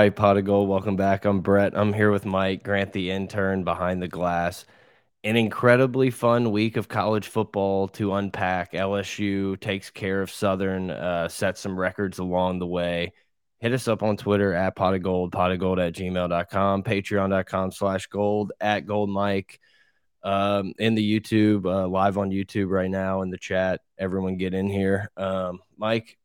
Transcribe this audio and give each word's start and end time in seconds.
Hi, 0.00 0.08
Pot 0.08 0.38
of 0.38 0.46
Gold. 0.46 0.66
Welcome 0.66 0.96
back. 0.96 1.26
I'm 1.26 1.42
Brett. 1.42 1.76
I'm 1.76 1.92
here 1.92 2.10
with 2.10 2.24
Mike 2.24 2.62
Grant, 2.62 2.94
the 2.94 3.10
intern 3.10 3.64
behind 3.64 4.00
the 4.00 4.08
glass. 4.08 4.64
An 5.24 5.36
incredibly 5.36 6.08
fun 6.08 6.52
week 6.52 6.78
of 6.78 6.88
college 6.88 7.28
football 7.28 7.86
to 7.88 8.14
unpack. 8.14 8.72
LSU 8.72 9.60
takes 9.60 9.90
care 9.90 10.22
of 10.22 10.30
Southern, 10.30 10.90
uh, 10.90 11.28
set 11.28 11.58
some 11.58 11.78
records 11.78 12.18
along 12.18 12.60
the 12.60 12.66
way. 12.66 13.12
Hit 13.58 13.74
us 13.74 13.88
up 13.88 14.02
on 14.02 14.16
Twitter 14.16 14.54
at 14.54 14.74
pot 14.74 14.94
of 14.94 15.02
gold, 15.02 15.32
pot 15.32 15.52
of 15.52 15.58
gold 15.58 15.78
at 15.78 15.92
gmail.com, 15.92 16.82
patreon.com 16.82 17.70
slash 17.70 18.06
gold 18.06 18.52
at 18.58 18.86
gold 18.86 19.10
Mike. 19.10 19.60
Um, 20.22 20.72
in 20.78 20.94
the 20.94 21.20
YouTube, 21.20 21.66
uh, 21.66 21.86
live 21.86 22.16
on 22.16 22.30
YouTube 22.30 22.70
right 22.70 22.90
now 22.90 23.20
in 23.20 23.28
the 23.28 23.36
chat. 23.36 23.82
Everyone 23.98 24.38
get 24.38 24.54
in 24.54 24.66
here. 24.66 25.10
Um, 25.18 25.60
Mike. 25.76 26.16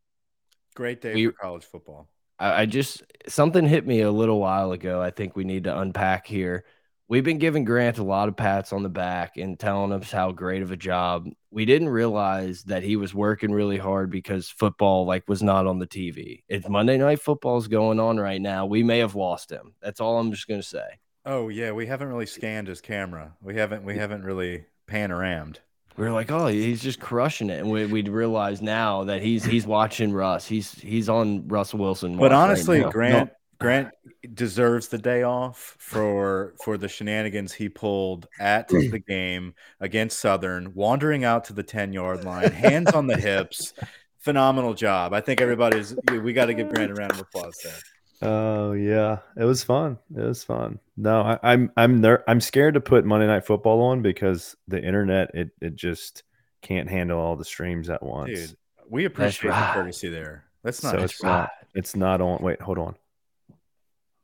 Great 0.75 1.01
day 1.01 1.13
we, 1.13 1.25
for 1.25 1.33
college 1.33 1.65
football. 1.65 2.07
I, 2.39 2.61
I 2.61 2.65
just 2.65 3.03
something 3.27 3.65
hit 3.65 3.85
me 3.85 4.01
a 4.01 4.11
little 4.11 4.39
while 4.39 4.71
ago. 4.71 5.01
I 5.01 5.11
think 5.11 5.35
we 5.35 5.43
need 5.43 5.65
to 5.65 5.77
unpack 5.77 6.27
here. 6.27 6.65
We've 7.07 7.23
been 7.23 7.37
giving 7.37 7.65
Grant 7.65 7.99
a 7.99 8.03
lot 8.03 8.29
of 8.29 8.35
pats 8.35 8.73
on 8.73 8.81
the 8.81 8.89
back 8.89 9.37
and 9.37 9.59
telling 9.59 9.91
us 9.91 10.11
how 10.11 10.31
great 10.31 10.63
of 10.63 10.71
a 10.71 10.77
job. 10.77 11.29
We 11.51 11.65
didn't 11.65 11.89
realize 11.89 12.63
that 12.63 12.81
he 12.81 12.95
was 12.95 13.13
working 13.13 13.51
really 13.51 13.77
hard 13.77 14.09
because 14.09 14.49
football 14.49 15.05
like 15.05 15.27
was 15.27 15.43
not 15.43 15.67
on 15.67 15.77
the 15.77 15.85
TV. 15.85 16.43
It's 16.49 16.67
Monday 16.67 16.97
night 16.97 17.21
football 17.21 17.57
is 17.57 17.67
going 17.67 17.99
on 17.99 18.17
right 18.17 18.41
now. 18.41 18.65
We 18.65 18.81
may 18.81 18.99
have 18.99 19.13
lost 19.13 19.51
him. 19.51 19.75
That's 19.81 20.01
all 20.01 20.17
I'm 20.17 20.31
just 20.31 20.47
going 20.47 20.61
to 20.61 20.67
say. 20.67 20.99
Oh 21.25 21.49
yeah, 21.49 21.71
we 21.71 21.85
haven't 21.85 22.09
really 22.09 22.25
scanned 22.25 22.67
his 22.67 22.81
camera. 22.81 23.35
We 23.41 23.55
haven't 23.55 23.83
we 23.83 23.97
haven't 23.97 24.23
really 24.23 24.65
panoramed 24.87 25.59
we 25.97 26.05
are 26.05 26.11
like, 26.11 26.31
oh, 26.31 26.47
he's 26.47 26.81
just 26.81 26.99
crushing 26.99 27.49
it, 27.49 27.59
and 27.59 27.71
we 27.71 27.85
would 27.85 28.09
realize 28.09 28.61
now 28.61 29.05
that 29.05 29.21
he's 29.21 29.45
he's 29.45 29.65
watching 29.65 30.11
Russ. 30.11 30.45
He's 30.45 30.73
he's 30.73 31.07
on 31.07 31.47
Russell 31.47 31.79
Wilson. 31.79 32.17
But 32.17 32.33
honestly, 32.33 32.81
right 32.81 32.91
Grant 32.91 33.29
no. 33.29 33.35
Grant 33.59 33.89
deserves 34.33 34.89
the 34.89 34.97
day 34.97 35.23
off 35.23 35.75
for 35.79 36.53
for 36.63 36.77
the 36.77 36.89
shenanigans 36.89 37.53
he 37.53 37.69
pulled 37.69 38.27
at 38.39 38.69
hmm. 38.69 38.89
the 38.89 38.99
game 38.99 39.53
against 39.79 40.19
Southern, 40.19 40.73
wandering 40.73 41.23
out 41.23 41.45
to 41.45 41.53
the 41.53 41.63
ten 41.63 41.93
yard 41.93 42.25
line, 42.25 42.51
hands 42.51 42.91
on 42.91 43.07
the 43.07 43.17
hips. 43.17 43.73
Phenomenal 44.19 44.73
job. 44.73 45.13
I 45.13 45.21
think 45.21 45.39
everybody's. 45.39 45.95
We 46.11 46.33
got 46.33 46.47
to 46.47 46.55
give 46.55 46.73
Grant 46.73 46.91
a 46.91 46.95
round 46.95 47.11
of 47.11 47.19
applause 47.19 47.57
there. 47.63 47.73
Oh 48.21 48.73
yeah, 48.73 49.19
it 49.37 49.43
was 49.43 49.63
fun. 49.63 49.97
It 50.15 50.21
was 50.21 50.43
fun. 50.43 50.79
No, 50.97 51.21
I, 51.21 51.53
am 51.53 51.71
I'm 51.75 52.05
I'm, 52.05 52.17
I'm 52.27 52.41
scared 52.41 52.75
to 52.75 52.81
put 52.81 53.05
Monday 53.05 53.27
Night 53.27 53.45
Football 53.45 53.81
on 53.81 54.01
because 54.01 54.55
the 54.67 54.81
internet 54.81 55.33
it 55.35 55.51
it 55.61 55.75
just 55.75 56.23
can't 56.61 56.89
handle 56.89 57.19
all 57.19 57.35
the 57.35 57.45
streams 57.45 57.89
at 57.89 58.01
once. 58.01 58.29
Dude, 58.29 58.57
we 58.89 59.05
appreciate 59.05 59.51
right. 59.51 59.67
the 59.67 59.81
courtesy 59.81 60.09
there. 60.09 60.45
That's 60.63 60.81
not. 60.81 60.95
So 60.95 61.03
it's 61.03 61.23
right. 61.23 61.29
not. 61.29 61.49
It's 61.73 61.95
not 61.95 62.21
on. 62.21 62.41
Wait, 62.41 62.61
hold 62.61 62.77
on. 62.77 62.95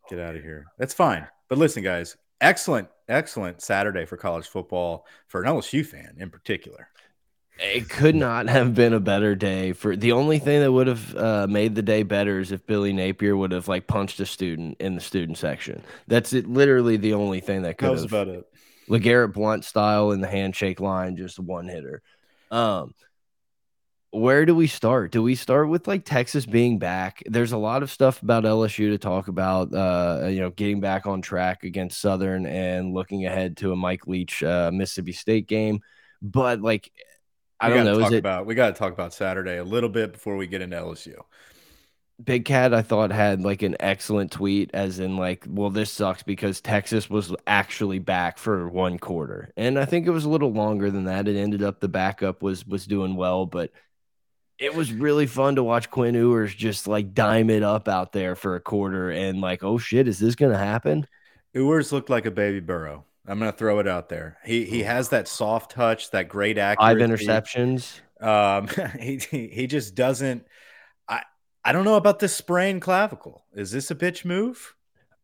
Get 0.09 0.19
out 0.19 0.35
of 0.35 0.41
here. 0.41 0.65
That's 0.77 0.93
fine. 0.93 1.27
But 1.49 1.57
listen, 1.57 1.83
guys, 1.83 2.15
excellent, 2.39 2.87
excellent 3.07 3.61
Saturday 3.61 4.05
for 4.05 4.17
college 4.17 4.47
football 4.47 5.05
for 5.27 5.43
an 5.43 5.47
LSU 5.47 5.85
fan 5.85 6.15
in 6.17 6.29
particular 6.29 6.87
it 7.59 7.89
could 7.89 8.15
not 8.15 8.47
have 8.49 8.73
been 8.73 8.93
a 8.93 8.99
better 8.99 9.35
day 9.35 9.73
for 9.73 9.95
the 9.95 10.11
only 10.11 10.39
thing 10.39 10.61
that 10.61 10.71
would 10.71 10.87
have 10.87 11.15
uh, 11.15 11.47
made 11.47 11.75
the 11.75 11.81
day 11.81 12.03
better 12.03 12.39
is 12.39 12.51
if 12.51 12.65
Billy 12.65 12.93
Napier 12.93 13.35
would 13.37 13.51
have 13.51 13.67
like 13.67 13.87
punched 13.87 14.19
a 14.19 14.25
student 14.25 14.77
in 14.79 14.95
the 14.95 15.01
student 15.01 15.37
section. 15.37 15.83
That's 16.07 16.33
it. 16.33 16.47
Literally 16.47 16.97
the 16.97 17.13
only 17.13 17.39
thing 17.39 17.63
that 17.63 17.77
could. 17.77 17.87
That 17.87 17.91
was 17.91 18.01
have, 18.03 18.13
about 18.13 18.27
it. 18.29 18.47
LeGarrette 18.89 19.33
Blount 19.33 19.63
style 19.63 20.11
in 20.11 20.21
the 20.21 20.27
handshake 20.27 20.79
line, 20.79 21.15
just 21.15 21.39
one 21.39 21.67
hitter. 21.67 22.01
Um, 22.49 22.93
where 24.11 24.45
do 24.45 24.53
we 24.53 24.67
start? 24.67 25.11
Do 25.11 25.23
we 25.23 25.35
start 25.35 25.69
with 25.69 25.87
like 25.87 26.03
Texas 26.03 26.45
being 26.45 26.79
back? 26.79 27.23
There's 27.25 27.53
a 27.53 27.57
lot 27.57 27.81
of 27.81 27.89
stuff 27.89 28.21
about 28.21 28.43
LSU 28.43 28.89
to 28.89 28.97
talk 28.97 29.29
about. 29.29 29.73
Uh, 29.73 30.27
you 30.27 30.41
know, 30.41 30.49
getting 30.49 30.81
back 30.81 31.05
on 31.05 31.21
track 31.21 31.63
against 31.63 32.01
Southern 32.01 32.45
and 32.45 32.93
looking 32.93 33.25
ahead 33.25 33.55
to 33.57 33.71
a 33.71 33.75
Mike 33.75 34.07
Leach 34.07 34.43
uh, 34.43 34.69
Mississippi 34.73 35.13
State 35.13 35.47
game. 35.47 35.79
But 36.21 36.61
like 36.61 36.91
I 37.61 37.69
don't 37.69 37.85
know. 37.85 37.99
Talk 37.99 38.11
it, 38.11 38.17
about 38.17 38.45
we 38.45 38.55
got 38.55 38.67
to 38.67 38.73
talk 38.73 38.91
about 38.91 39.13
Saturday 39.13 39.57
a 39.57 39.63
little 39.63 39.89
bit 39.89 40.13
before 40.13 40.35
we 40.35 40.47
get 40.47 40.61
into 40.61 40.75
LSU. 40.75 41.15
Big 42.23 42.45
Cat, 42.45 42.73
I 42.73 42.81
thought 42.81 43.11
had 43.11 43.41
like 43.41 43.61
an 43.61 43.75
excellent 43.79 44.31
tweet, 44.31 44.71
as 44.73 44.99
in 44.99 45.17
like, 45.17 45.45
well, 45.47 45.69
this 45.69 45.91
sucks 45.91 46.23
because 46.23 46.61
Texas 46.61 47.09
was 47.09 47.33
actually 47.47 47.99
back 47.99 48.37
for 48.37 48.67
one 48.67 48.99
quarter, 48.99 49.51
and 49.57 49.79
I 49.79 49.85
think 49.85 50.07
it 50.07 50.11
was 50.11 50.25
a 50.25 50.29
little 50.29 50.51
longer 50.51 50.91
than 50.91 51.05
that. 51.05 51.27
It 51.27 51.35
ended 51.35 51.63
up 51.63 51.79
the 51.79 51.87
backup 51.87 52.41
was 52.41 52.65
was 52.65 52.85
doing 52.85 53.15
well, 53.15 53.45
but 53.45 53.71
it 54.59 54.75
was 54.75 54.93
really 54.93 55.25
fun 55.25 55.55
to 55.55 55.63
watch 55.63 55.89
Quinn 55.89 56.13
Ewers 56.13 56.53
just 56.53 56.87
like 56.87 57.13
dime 57.13 57.49
it 57.49 57.63
up 57.63 57.87
out 57.87 58.11
there 58.11 58.35
for 58.35 58.55
a 58.55 58.61
quarter, 58.61 59.09
and 59.09 59.41
like, 59.41 59.63
oh 59.63 59.77
shit, 59.77 60.07
is 60.07 60.19
this 60.19 60.35
gonna 60.35 60.57
happen? 60.57 61.07
Ewers 61.53 61.91
looked 61.91 62.09
like 62.09 62.25
a 62.25 62.31
baby 62.31 62.59
Burrow. 62.59 63.05
I'm 63.27 63.39
going 63.39 63.51
to 63.51 63.57
throw 63.57 63.79
it 63.79 63.87
out 63.87 64.09
there. 64.09 64.37
He 64.43 64.65
he 64.65 64.83
has 64.83 65.09
that 65.09 65.27
soft 65.27 65.71
touch, 65.71 66.11
that 66.11 66.27
great 66.27 66.57
accuracy. 66.57 66.99
Five 66.99 67.09
interceptions. 67.09 67.99
Um, 68.19 68.67
he 68.99 69.17
he 69.47 69.67
just 69.67 69.95
doesn't. 69.95 70.45
I 71.07 71.23
I 71.63 71.71
don't 71.71 71.85
know 71.85 71.95
about 71.95 72.19
this 72.19 72.35
sprained 72.35 72.81
clavicle. 72.81 73.45
Is 73.53 73.71
this 73.71 73.91
a 73.91 73.95
bitch 73.95 74.25
move? 74.25 74.75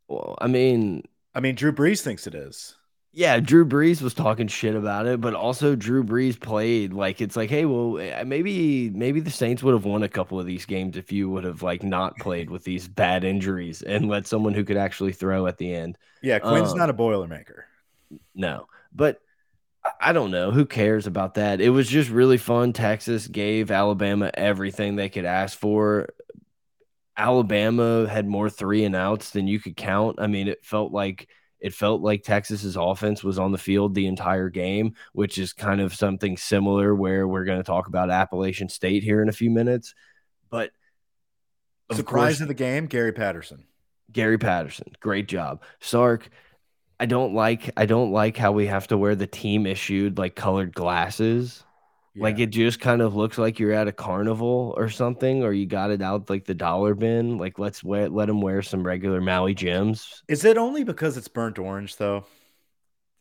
Well, 0.08 0.38
I 0.40 0.48
mean, 0.48 1.04
I 1.34 1.40
mean, 1.40 1.56
Drew 1.56 1.74
Brees 1.74 2.02
thinks 2.02 2.28
it 2.28 2.36
is. 2.36 2.76
Yeah, 3.14 3.40
Drew 3.40 3.66
Brees 3.66 4.04
was 4.04 4.14
talking 4.14 4.48
shit 4.48 4.76
about 4.76 5.08
it, 5.08 5.20
but 5.20 5.34
also 5.34 5.76
Drew 5.76 6.04
Brees 6.04 6.40
played 6.40 6.94
like 6.94 7.20
it's 7.20 7.36
like, 7.36 7.50
hey, 7.50 7.66
well, 7.66 7.98
eh, 7.98 8.24
maybe 8.24 8.92
maybe 8.92 9.22
the 9.22 9.32
Saints 9.32 9.64
would 9.64 9.74
have 9.74 9.86
won 9.86 10.04
a 10.04 10.10
couple 10.10 10.40
of 10.40 10.46
these 10.46 10.66
games 10.66 10.98
if 10.98 11.12
you 11.12 11.28
would 11.32 11.44
have 11.44 11.64
like 11.64 11.82
not 11.82 12.16
played 12.18 12.52
with 12.52 12.64
these 12.64 12.88
bad 12.88 13.24
injuries 13.24 13.82
and 13.82 14.08
let 14.08 14.28
someone 14.28 14.54
who 14.54 14.64
could 14.64 14.78
actually 14.78 15.14
throw 15.14 15.48
at 15.48 15.58
the 15.58 15.74
end. 15.74 15.98
Yeah, 16.22 16.38
Quinn's 16.38 16.74
um, 16.74 16.78
not 16.78 16.92
a 16.92 16.94
boilermaker 16.94 17.64
no. 18.34 18.68
But 18.94 19.20
I 20.02 20.14
don't 20.14 20.32
know. 20.32 20.52
Who 20.52 20.66
cares 20.66 21.08
about 21.08 21.36
that? 21.36 21.62
It 21.62 21.70
was 21.70 21.88
just 21.88 22.10
really 22.10 22.38
fun. 22.38 22.74
Texas 22.74 23.28
gave 23.28 23.72
Alabama 23.72 24.32
everything 24.34 24.96
they 24.96 25.10
could 25.10 25.26
ask 25.26 25.58
for. 25.58 26.10
Alabama 27.16 28.08
had 28.08 28.28
more 28.28 28.50
three 28.50 28.84
and 28.84 28.96
outs 28.96 29.32
than 29.32 29.48
you 29.48 29.60
could 29.60 29.76
count. 29.76 30.20
I 30.20 30.28
mean, 30.28 30.48
it 30.48 30.64
felt 30.64 30.92
like 30.92 31.28
it 31.60 31.74
felt 31.74 32.02
like 32.02 32.24
Texas's 32.24 32.76
offense 32.76 33.24
was 33.24 33.40
on 33.40 33.52
the 33.52 33.58
field 33.58 33.96
the 33.96 34.06
entire 34.06 34.50
game, 34.50 34.94
which 35.14 35.40
is 35.40 35.54
kind 35.54 35.82
of 35.82 35.96
something 35.96 36.38
similar 36.38 36.94
where 36.94 37.28
we're 37.28 37.46
going 37.46 37.58
to 37.58 37.64
talk 37.64 37.88
about 37.88 38.12
Appalachian 38.12 38.70
State 38.70 39.04
here 39.04 39.24
in 39.24 39.30
a 39.30 39.34
few 39.34 39.50
minutes. 39.50 39.96
But 40.52 40.72
of 41.90 41.96
surprise 41.96 42.34
course, 42.36 42.42
of 42.42 42.48
the 42.48 42.54
game, 42.54 42.86
Gary 42.86 43.12
Patterson. 43.12 43.66
Gary 44.12 44.38
Patterson, 44.38 44.92
great 45.00 45.28
job. 45.28 45.64
Sark, 45.80 46.30
I 47.00 47.06
don't 47.06 47.34
like 47.34 47.72
I 47.78 47.86
don't 47.86 48.12
like 48.12 48.38
how 48.38 48.52
we 48.52 48.68
have 48.68 48.88
to 48.88 48.98
wear 48.98 49.16
the 49.16 49.28
team 49.28 49.66
issued 49.66 50.18
like 50.18 50.36
colored 50.36 50.74
glasses. 50.74 51.64
Yeah. 52.14 52.24
Like 52.24 52.40
it 52.40 52.48
just 52.48 52.80
kind 52.80 53.02
of 53.02 53.16
looks 53.16 53.38
like 53.38 53.60
you're 53.60 53.74
at 53.74 53.88
a 53.88 53.92
carnival 53.92 54.74
or 54.78 54.90
something, 54.90 55.44
or 55.44 55.54
you 55.54 55.68
got 55.68 55.92
it 55.92 56.02
out 56.02 56.30
like 56.30 56.46
the 56.46 56.56
dollar 56.56 56.96
bin. 56.96 57.38
Like 57.38 57.60
let's 57.60 57.84
wear 57.84 58.10
let 58.10 58.26
them 58.28 58.42
wear 58.42 58.62
some 58.64 58.84
regular 58.84 59.22
Maui 59.22 59.54
Jims. 59.54 60.24
Is 60.28 60.44
it 60.44 60.58
only 60.58 60.84
because 60.84 61.18
it's 61.18 61.28
burnt 61.28 61.60
orange 61.60 61.98
though? 61.98 62.26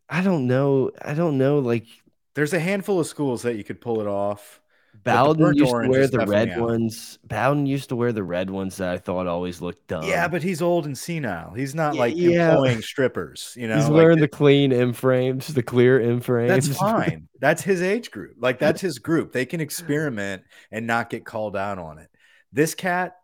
I 0.09 0.23
don't 0.23 0.47
know. 0.47 0.91
I 1.03 1.15
don't 1.15 1.37
know. 1.37 1.59
Like 1.59 1.87
there's 2.35 2.55
a 2.55 2.61
handful 2.61 3.01
of 3.01 3.07
schools 3.07 3.43
that 3.43 3.57
you 3.57 3.65
could 3.65 3.81
pull 3.81 4.01
it 4.01 4.07
off. 4.07 4.61
Bowden 5.07 5.55
used 5.55 5.71
to 5.71 5.89
wear 5.89 6.07
the 6.09 6.27
red 6.27 6.51
out. 6.51 6.61
ones. 6.61 7.19
Bowden 7.25 7.65
used 7.67 7.91
to 7.91 7.97
wear 7.97 8.13
the 8.13 8.25
red 8.25 8.51
ones 8.51 8.77
that 8.79 8.89
I 8.89 8.99
thought 8.99 9.27
always 9.27 9.61
looked 9.61 9.87
dumb. 9.87 10.05
Yeah, 10.05 10.27
but 10.27 10.43
he's 10.43 10.61
old 10.61 10.85
and 10.85 10.99
senile. 10.99 11.55
He's 11.55 11.75
not 11.75 11.95
yeah, 11.95 12.01
like 12.01 12.17
yeah. 12.17 12.51
employing 12.51 12.83
strippers. 12.83 13.55
You 13.57 13.69
know, 13.69 13.77
he's 13.77 13.85
like 13.85 13.95
wearing 13.95 14.19
the 14.19 14.29
clean 14.29 14.73
M 14.73 14.93
frames, 14.93 15.47
the 15.49 15.63
clear 15.63 16.01
M 16.01 16.21
frames. 16.21 16.69
That's 16.69 16.79
fine. 16.79 17.29
that's 17.41 17.63
his 17.63 17.83
age 17.83 18.11
group. 18.11 18.37
Like 18.39 18.59
that's 18.59 18.81
his 18.81 18.99
group. 18.99 19.33
They 19.33 19.47
can 19.47 19.61
experiment 19.61 20.43
and 20.71 20.87
not 20.87 21.09
get 21.09 21.25
called 21.25 21.57
out 21.57 21.79
on 21.79 21.99
it. 21.99 22.11
This 22.53 22.75
cat, 22.75 23.17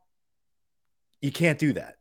you 1.20 1.32
can't 1.32 1.58
do 1.58 1.72
that. 1.74 1.96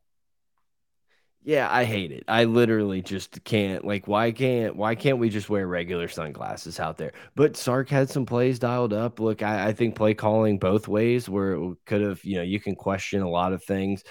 Yeah, 1.44 1.68
I 1.72 1.86
hate 1.86 2.12
it. 2.12 2.24
I 2.28 2.44
literally 2.44 3.02
just 3.02 3.44
can't. 3.44 3.84
Like, 3.84 4.08
why 4.08 4.32
can't 4.32 4.76
why 4.76 4.94
can't 4.94 5.18
we 5.18 5.30
just 5.30 5.50
wear 5.50 5.66
regular 5.68 6.08
sunglasses 6.08 6.80
out 6.80 6.98
there? 6.98 7.14
But 7.36 7.58
Sark 7.58 7.90
had 7.90 8.12
some 8.12 8.28
plays 8.28 8.60
dialed 8.60 8.94
up. 8.94 9.20
Look, 9.20 9.42
I, 9.42 9.70
I 9.70 9.74
think 9.74 9.96
play 9.96 10.14
calling 10.14 10.60
both 10.60 10.88
ways 10.88 11.28
where 11.28 11.54
it 11.54 11.78
could 11.88 12.02
have, 12.02 12.24
you 12.24 12.36
know, 12.38 12.44
you 12.44 12.60
can 12.60 12.76
question 12.76 13.24
a 13.24 13.30
lot 13.30 13.54
of 13.54 13.64
things. 13.64 14.04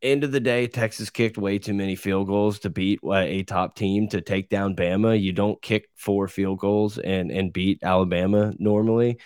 End 0.00 0.22
of 0.22 0.30
the 0.30 0.38
day, 0.38 0.68
Texas 0.68 1.10
kicked 1.10 1.38
way 1.38 1.58
too 1.58 1.74
many 1.74 1.96
field 1.96 2.28
goals 2.28 2.60
to 2.60 2.70
beat 2.70 3.00
uh, 3.04 3.14
a 3.14 3.42
top 3.42 3.74
team 3.74 4.06
to 4.10 4.20
take 4.20 4.48
down 4.48 4.76
Bama. 4.76 5.20
You 5.20 5.32
don't 5.32 5.60
kick 5.60 5.88
four 5.96 6.28
field 6.28 6.60
goals 6.60 6.98
and 6.98 7.32
and 7.32 7.52
beat 7.52 7.80
Alabama 7.82 8.54
normally 8.60 9.18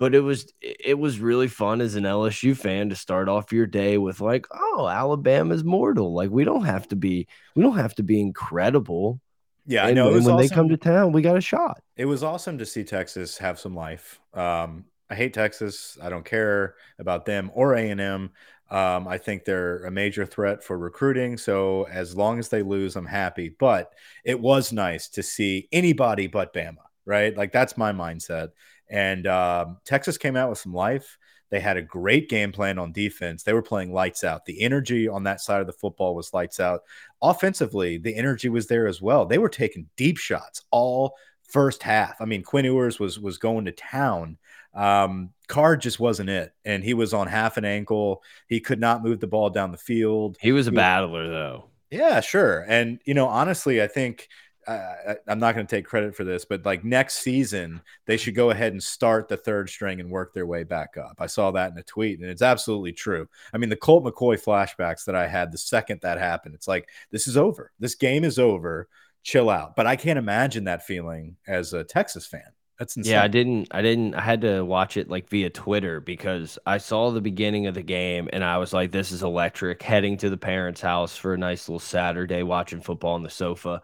but 0.00 0.14
it 0.14 0.20
was 0.20 0.50
it 0.62 0.98
was 0.98 1.20
really 1.20 1.46
fun 1.46 1.82
as 1.82 1.94
an 1.94 2.04
LSU 2.04 2.56
fan 2.56 2.88
to 2.88 2.96
start 2.96 3.28
off 3.28 3.52
your 3.52 3.66
day 3.66 3.98
with 3.98 4.22
like, 4.22 4.46
oh, 4.50 4.88
Alabama's 4.88 5.62
mortal. 5.62 6.14
Like 6.14 6.30
we 6.30 6.42
don't 6.42 6.64
have 6.64 6.88
to 6.88 6.96
be 6.96 7.28
we 7.54 7.62
don't 7.62 7.76
have 7.76 7.94
to 7.96 8.02
be 8.02 8.18
incredible. 8.18 9.20
Yeah, 9.66 9.82
and, 9.82 9.90
I 9.90 9.92
know. 9.92 10.06
And 10.08 10.24
when 10.24 10.34
awesome. 10.34 10.36
they 10.38 10.48
come 10.48 10.68
to 10.70 10.78
town, 10.78 11.12
we 11.12 11.20
got 11.20 11.36
a 11.36 11.42
shot. 11.42 11.82
It 11.98 12.06
was 12.06 12.24
awesome 12.24 12.56
to 12.58 12.66
see 12.66 12.82
Texas 12.82 13.36
have 13.38 13.60
some 13.60 13.74
life. 13.74 14.18
Um, 14.32 14.86
I 15.10 15.16
hate 15.16 15.34
Texas. 15.34 15.98
I 16.02 16.08
don't 16.08 16.24
care 16.24 16.76
about 16.98 17.26
them 17.26 17.50
or 17.52 17.74
A 17.74 17.90
and 17.90 18.00
M. 18.00 18.30
Um, 18.70 19.06
I 19.06 19.18
think 19.18 19.44
they're 19.44 19.84
a 19.84 19.90
major 19.90 20.24
threat 20.24 20.64
for 20.64 20.78
recruiting. 20.78 21.36
So 21.36 21.86
as 21.90 22.16
long 22.16 22.38
as 22.38 22.48
they 22.48 22.62
lose, 22.62 22.96
I'm 22.96 23.04
happy. 23.04 23.50
But 23.50 23.92
it 24.24 24.40
was 24.40 24.72
nice 24.72 25.10
to 25.10 25.22
see 25.22 25.68
anybody 25.72 26.26
but 26.26 26.54
Bama, 26.54 26.76
right? 27.04 27.36
Like 27.36 27.52
that's 27.52 27.76
my 27.76 27.92
mindset. 27.92 28.50
And 28.90 29.26
um, 29.26 29.78
Texas 29.84 30.18
came 30.18 30.36
out 30.36 30.50
with 30.50 30.58
some 30.58 30.74
life. 30.74 31.16
They 31.50 31.60
had 31.60 31.76
a 31.76 31.82
great 31.82 32.28
game 32.28 32.52
plan 32.52 32.78
on 32.78 32.92
defense. 32.92 33.42
They 33.42 33.52
were 33.52 33.62
playing 33.62 33.92
lights 33.92 34.22
out. 34.22 34.44
The 34.44 34.60
energy 34.62 35.08
on 35.08 35.24
that 35.24 35.40
side 35.40 35.60
of 35.60 35.66
the 35.66 35.72
football 35.72 36.14
was 36.14 36.32
lights 36.32 36.60
out. 36.60 36.82
Offensively, 37.22 37.98
the 37.98 38.14
energy 38.14 38.48
was 38.48 38.66
there 38.66 38.86
as 38.86 39.02
well. 39.02 39.26
They 39.26 39.38
were 39.38 39.48
taking 39.48 39.88
deep 39.96 40.16
shots 40.16 40.62
all 40.70 41.16
first 41.42 41.82
half. 41.82 42.20
I 42.20 42.24
mean, 42.24 42.42
Quinn 42.42 42.64
Ewers 42.64 43.00
was 43.00 43.18
was 43.18 43.38
going 43.38 43.64
to 43.64 43.72
town 43.72 44.38
um, 44.74 45.30
Card 45.48 45.80
just 45.80 45.98
wasn't 45.98 46.30
it, 46.30 46.52
and 46.64 46.84
he 46.84 46.94
was 46.94 47.12
on 47.12 47.26
half 47.26 47.56
an 47.56 47.64
ankle. 47.64 48.22
He 48.46 48.60
could 48.60 48.80
not 48.80 49.02
move 49.02 49.20
the 49.20 49.26
ball 49.26 49.50
down 49.50 49.72
the 49.72 49.78
field. 49.78 50.36
He 50.40 50.52
was 50.52 50.66
a 50.66 50.72
battler, 50.72 51.28
though. 51.28 51.64
Yeah, 51.90 52.20
sure. 52.20 52.64
And 52.68 53.00
you 53.04 53.14
know, 53.14 53.26
honestly, 53.26 53.82
I 53.82 53.88
think 53.88 54.28
uh, 54.70 55.14
I'm 55.26 55.40
not 55.40 55.54
going 55.54 55.66
to 55.66 55.76
take 55.76 55.84
credit 55.84 56.14
for 56.14 56.22
this, 56.22 56.44
but 56.44 56.64
like 56.64 56.84
next 56.84 57.18
season, 57.18 57.80
they 58.06 58.16
should 58.16 58.34
go 58.34 58.50
ahead 58.50 58.72
and 58.72 58.82
start 58.82 59.28
the 59.28 59.36
third 59.36 59.68
string 59.68 60.00
and 60.00 60.10
work 60.10 60.32
their 60.32 60.46
way 60.46 60.62
back 60.62 60.96
up. 60.96 61.16
I 61.18 61.26
saw 61.26 61.50
that 61.52 61.72
in 61.72 61.78
a 61.78 61.82
tweet, 61.82 62.20
and 62.20 62.30
it's 62.30 62.42
absolutely 62.42 62.92
true. 62.92 63.28
I 63.52 63.58
mean, 63.58 63.68
the 63.68 63.76
Colt 63.76 64.04
McCoy 64.04 64.40
flashbacks 64.42 65.04
that 65.06 65.16
I 65.16 65.26
had 65.26 65.50
the 65.50 65.58
second 65.58 66.00
that 66.02 66.18
happened, 66.18 66.54
it's 66.54 66.68
like 66.68 66.88
this 67.10 67.26
is 67.26 67.36
over. 67.36 67.72
This 67.80 67.96
game 67.96 68.22
is 68.22 68.38
over. 68.38 68.88
Chill 69.22 69.50
out. 69.50 69.76
But 69.76 69.86
I 69.86 69.96
can't 69.96 70.18
imagine 70.18 70.64
that 70.64 70.86
feeling 70.86 71.36
as 71.46 71.72
a 71.72 71.84
Texas 71.84 72.26
fan. 72.26 72.52
That's 72.80 72.96
insane. 72.96 73.12
Yeah, 73.12 73.22
I 73.22 73.28
didn't. 73.28 73.68
I 73.72 73.82
didn't. 73.82 74.14
I 74.14 74.22
had 74.22 74.40
to 74.40 74.62
watch 74.62 74.96
it 74.96 75.10
like 75.10 75.28
via 75.28 75.50
Twitter 75.50 76.00
because 76.00 76.58
I 76.64 76.78
saw 76.78 77.10
the 77.10 77.20
beginning 77.20 77.66
of 77.66 77.74
the 77.74 77.82
game 77.82 78.30
and 78.32 78.42
I 78.42 78.56
was 78.56 78.72
like, 78.72 78.90
"This 78.90 79.12
is 79.12 79.22
electric." 79.22 79.82
Heading 79.82 80.16
to 80.16 80.30
the 80.30 80.38
parents' 80.38 80.80
house 80.80 81.14
for 81.14 81.34
a 81.34 81.38
nice 81.38 81.68
little 81.68 81.78
Saturday, 81.78 82.42
watching 82.42 82.80
football 82.80 83.16
on 83.16 83.22
the 83.22 83.28
sofa, 83.28 83.82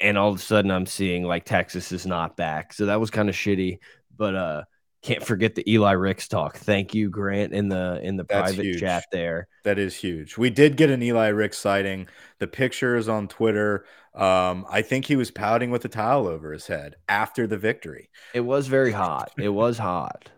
and 0.00 0.16
all 0.18 0.30
of 0.30 0.36
a 0.36 0.42
sudden 0.42 0.70
I'm 0.70 0.86
seeing 0.86 1.24
like 1.24 1.44
Texas 1.44 1.92
is 1.92 2.06
not 2.06 2.36
back. 2.36 2.72
So 2.72 2.86
that 2.86 3.00
was 3.00 3.10
kind 3.10 3.28
of 3.28 3.34
shitty. 3.34 3.78
But 4.16 4.34
uh, 4.34 4.62
can't 5.02 5.22
forget 5.22 5.54
the 5.54 5.70
Eli 5.70 5.92
Ricks 5.92 6.28
talk. 6.28 6.56
Thank 6.56 6.94
you, 6.94 7.08
Grant, 7.08 7.52
in 7.52 7.68
the 7.68 8.00
in 8.02 8.16
the 8.16 8.24
That's 8.24 8.50
private 8.52 8.64
huge. 8.64 8.80
chat 8.80 9.04
there. 9.12 9.48
That 9.64 9.78
is 9.78 9.94
huge. 9.94 10.36
We 10.36 10.50
did 10.50 10.76
get 10.76 10.90
an 10.90 11.02
Eli 11.02 11.28
Ricks 11.28 11.58
sighting. 11.58 12.08
The 12.38 12.48
picture 12.48 12.96
is 12.96 13.08
on 13.08 13.28
Twitter. 13.28 13.84
Um, 14.14 14.66
I 14.68 14.82
think 14.82 15.06
he 15.06 15.14
was 15.14 15.30
pouting 15.30 15.70
with 15.70 15.84
a 15.84 15.88
towel 15.88 16.26
over 16.26 16.52
his 16.52 16.66
head 16.66 16.96
after 17.08 17.46
the 17.46 17.56
victory. 17.58 18.10
It 18.34 18.40
was 18.40 18.66
very 18.66 18.90
hot. 18.90 19.32
it 19.38 19.50
was 19.50 19.78
hot. 19.78 20.28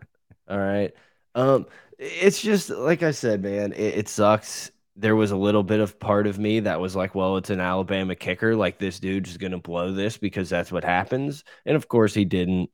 All 0.47 0.59
right. 0.59 0.93
Um, 1.33 1.65
it's 1.97 2.41
just 2.41 2.69
like 2.69 3.01
I 3.01 3.11
said, 3.11 3.41
man. 3.41 3.73
It, 3.73 3.97
it 3.97 4.09
sucks. 4.09 4.71
There 5.01 5.15
was 5.15 5.31
a 5.31 5.37
little 5.37 5.63
bit 5.63 5.79
of 5.79 5.99
part 5.99 6.27
of 6.27 6.39
me 6.39 6.61
that 6.61 6.79
was 6.79 6.95
like, 6.95 7.15
well, 7.15 7.37
it's 7.37 7.49
an 7.49 7.59
Alabama 7.59 8.15
kicker. 8.15 8.55
Like 8.55 8.77
this 8.77 8.99
dude's 8.99 9.37
gonna 9.37 9.59
blow 9.59 9.93
this 9.93 10.17
because 10.17 10.49
that's 10.49 10.71
what 10.71 10.83
happens. 10.83 11.43
And 11.65 11.75
of 11.75 11.87
course, 11.87 12.13
he 12.13 12.25
didn't 12.25 12.69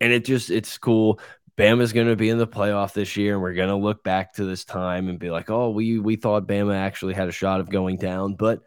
and 0.00 0.12
it 0.12 0.24
just 0.24 0.50
it's 0.50 0.78
cool. 0.78 1.20
Bama's 1.56 1.92
going 1.92 2.06
to 2.06 2.16
be 2.16 2.30
in 2.30 2.38
the 2.38 2.46
playoff 2.46 2.92
this 2.92 3.16
year, 3.16 3.34
and 3.34 3.42
we're 3.42 3.54
going 3.54 3.68
to 3.68 3.74
look 3.74 4.04
back 4.04 4.34
to 4.34 4.44
this 4.44 4.64
time 4.64 5.08
and 5.08 5.18
be 5.18 5.30
like, 5.30 5.50
"Oh, 5.50 5.70
we 5.70 5.98
we 5.98 6.16
thought 6.16 6.46
Bama 6.46 6.76
actually 6.76 7.14
had 7.14 7.28
a 7.28 7.32
shot 7.32 7.60
of 7.60 7.68
going 7.68 7.96
down," 7.96 8.34
but 8.34 8.62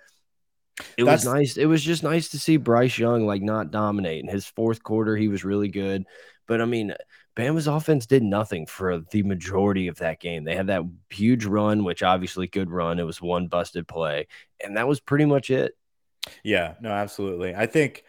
it 0.98 1.06
That's, 1.06 1.25
was 1.25 1.34
nice. 1.34 1.58
It 1.58 1.68
was 1.68 1.81
just 1.81 2.04
nice 2.04 2.30
to 2.30 2.40
see 2.40 2.58
Bryce 2.58 2.98
Young 2.98 3.25
like 3.25 3.42
not 3.42 3.72
dominate. 3.72 4.24
In 4.24 4.30
his 4.30 4.46
fourth 4.46 4.84
quarter, 4.84 5.16
he 5.16 5.30
was 5.30 5.46
really 5.46 5.69
good, 5.69 6.06
but 6.48 6.62
I 6.62 6.66
mean, 6.66 6.94
Bama's 7.36 7.68
offense 7.68 8.06
did 8.06 8.24
nothing 8.24 8.66
for 8.66 9.00
the 9.12 9.24
majority 9.24 9.88
of 9.88 9.98
that 9.98 10.19
game. 10.19 10.44
They 10.44 10.56
had 10.56 10.68
that 10.68 10.83
huge 11.10 11.45
run, 11.45 11.83
which 11.83 12.04
obviously 12.04 12.48
good 12.48 12.69
run. 12.69 13.00
It 13.00 13.06
was 13.06 13.22
one 13.22 13.48
busted 13.48 13.88
play, 13.88 14.28
and 14.63 14.78
that 14.78 14.88
was 14.88 15.00
pretty 15.00 15.25
much 15.25 15.50
it. 15.50 15.74
Yeah, 16.44 16.75
no, 16.81 16.92
absolutely. 16.92 17.56
I 17.56 17.66
think 17.66 18.04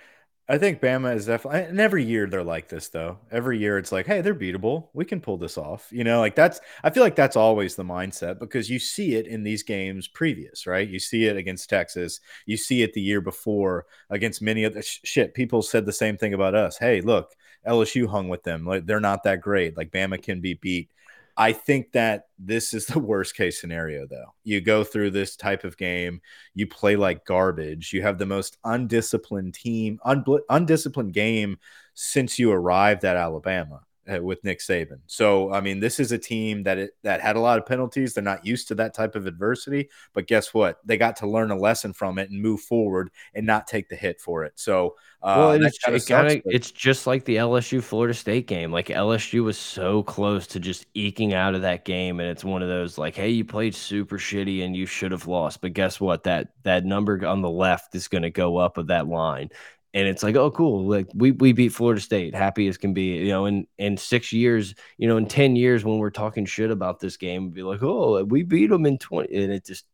I 0.49 0.59
think 0.59 0.81
Bama 0.81 1.15
is 1.15 1.27
definitely, 1.27 1.63
and 1.63 1.81
every 1.81 2.05
year 2.05 2.27
they're 2.27 2.43
like 2.43 2.69
this 2.69 2.89
though. 2.89 3.19
Every 3.31 3.59
year 3.59 3.79
it's 3.79 3.93
like, 3.93 4.07
hey, 4.07 4.21
they're 4.21 4.35
beatable. 4.35 4.89
We 4.93 5.05
can 5.05 5.21
pull 5.21 5.39
this 5.39 5.57
off. 5.57 5.89
You 5.93 6.03
know, 6.03 6.19
like 6.19 6.35
that's, 6.35 6.61
I 6.83 6.91
feel 6.91 7.05
like 7.05 7.15
that's 7.15 7.37
always 7.37 7.77
the 7.77 7.85
mindset 7.85 8.41
because 8.41 8.69
you 8.69 8.79
see 8.81 9.15
it 9.15 9.27
in 9.29 9.45
these 9.45 9.63
games 9.63 10.09
previous, 10.09 10.67
right? 10.67 10.87
You 10.87 10.99
see 10.99 11.25
it 11.27 11.37
against 11.37 11.71
Texas. 11.71 12.21
You 12.45 12.57
see 12.57 12.83
it 12.83 12.93
the 12.93 13.01
year 13.01 13.21
before 13.21 13.87
against 14.11 14.43
many 14.43 14.65
other 14.65 14.83
shit. 14.83 15.33
People 15.33 15.63
said 15.63 15.87
the 15.87 15.93
same 15.93 16.19
thing 16.19 16.35
about 16.35 16.57
us. 16.57 16.77
Hey, 16.77 17.01
look, 17.01 17.33
LSU 17.67 18.07
hung 18.07 18.29
with 18.29 18.43
them. 18.43 18.67
Like 18.67 18.87
they're 18.87 19.01
not 19.01 19.25
that 19.25 19.41
great. 19.41 19.77
Like 19.77 19.91
Bama 19.91 20.23
can 20.23 20.41
be 20.41 20.55
beat. 20.55 20.91
I 21.37 21.53
think 21.53 21.93
that 21.93 22.27
this 22.39 22.75
is 22.75 22.87
the 22.87 22.99
worst 22.99 23.37
case 23.37 23.61
scenario, 23.61 24.07
though. 24.07 24.35
You 24.45 24.61
go 24.61 24.85
through 24.85 25.11
this 25.11 25.37
type 25.37 25.65
of 25.65 25.77
game, 25.77 26.21
you 26.55 26.67
play 26.67 26.97
like 26.97 27.25
garbage, 27.25 27.93
you 27.93 28.03
have 28.03 28.19
the 28.19 28.27
most 28.27 28.59
undisciplined 28.65 29.55
team, 29.55 29.99
un 30.05 30.25
undisciplined 30.51 31.15
game 31.15 31.59
since 31.95 32.39
you 32.39 32.53
arrived 32.53 33.05
at 33.05 33.17
Alabama. 33.17 33.81
Uh, 34.11 34.21
with 34.21 34.43
Nick 34.43 34.59
Saban. 34.59 34.99
So 35.07 35.53
I 35.53 35.61
mean, 35.61 35.79
this 35.79 36.01
is 36.01 36.11
a 36.11 36.19
team 36.19 36.65
that 36.65 36.77
it, 36.77 36.91
that 37.05 37.21
had 37.21 37.37
a 37.37 37.41
lot 37.41 37.61
of 37.61 37.67
penalties. 37.67 38.15
They're 38.15 38.25
not 38.25 38.45
used 38.45 38.67
to 38.69 38.75
that 38.75 38.95
type 38.95 39.15
of 39.15 39.27
adversity, 39.27 39.91
but 40.13 40.27
guess 40.27 40.53
what? 40.53 40.79
They 40.85 40.97
got 40.97 41.15
to 41.19 41.29
learn 41.29 41.53
a 41.53 41.57
lesson 41.57 41.93
from 41.93 42.19
it 42.19 42.29
and 42.29 42.43
move 42.43 42.63
forward 42.63 43.11
and 43.33 43.47
not 43.47 43.69
take 43.69 43.89
the 43.89 43.95
hit 43.95 44.21
for 44.21 44.43
it. 44.43 44.55
So 44.57 44.97
uh, 45.23 45.35
well, 45.39 45.53
it's, 45.53 45.79
it 45.87 46.07
kinda, 46.07 46.43
it's 46.47 46.73
just 46.73 47.07
like 47.07 47.25
the 47.25 47.37
LSU 47.37 47.81
Florida 47.81 48.13
State 48.13 48.49
game. 48.49 48.73
Like 48.73 48.89
LSU 48.89 49.45
was 49.45 49.57
so 49.57 50.03
close 50.03 50.49
to 50.49 50.59
just 50.59 50.85
eking 50.95 51.33
out 51.33 51.55
of 51.55 51.63
that 51.63 51.85
game, 51.85 52.19
and 52.19 52.29
it's 52.29 52.43
one 52.43 52.61
of 52.61 52.69
those 52.69 52.99
like, 52.99 53.15
hey, 53.15 53.29
you 53.29 53.45
played 53.45 53.73
super 53.73 54.19
shitty 54.19 54.65
and 54.65 54.75
you 54.75 54.85
should 54.85 55.13
have 55.13 55.29
lost, 55.29 55.61
but 55.61 55.75
guess 55.75 56.01
what? 56.01 56.25
That 56.25 56.49
that 56.65 56.85
number 56.85 57.25
on 57.25 57.41
the 57.41 57.51
left 57.51 57.95
is 57.95 58.09
going 58.09 58.23
to 58.23 58.31
go 58.31 58.57
up 58.57 58.79
of 58.79 58.89
that 58.89 59.07
line, 59.07 59.51
and 59.95 60.09
it's 60.09 60.23
like, 60.23 60.37
oh, 60.37 60.51
cool. 60.51 60.89
Like 60.89 61.09
we 61.15 61.33
we 61.33 61.53
beat 61.53 61.71
Florida 61.71 62.01
State, 62.01 62.35
happy 62.35 62.67
as 62.69 62.79
can 62.79 62.95
be. 62.95 63.17
You 63.17 63.29
know, 63.29 63.47
in 63.47 63.67
in 63.79 63.97
six 63.97 64.33
years, 64.33 64.75
you 64.97 65.09
know, 65.09 65.17
in 65.17 65.27
ten 65.27 65.57
years, 65.57 65.85
when 65.85 65.99
we're 65.99 66.11
talking 66.11 66.47
shit 66.47 66.71
about 66.71 67.01
this 67.01 67.17
game, 67.17 67.51
be 67.51 67.63
like, 67.63 67.83
oh, 67.83 68.25
we 68.25 68.43
beat 68.43 68.71
them 68.71 68.87
in 68.87 68.99
twenty, 68.99 69.43
and 69.43 69.53
it 69.53 69.65
just 69.65 69.85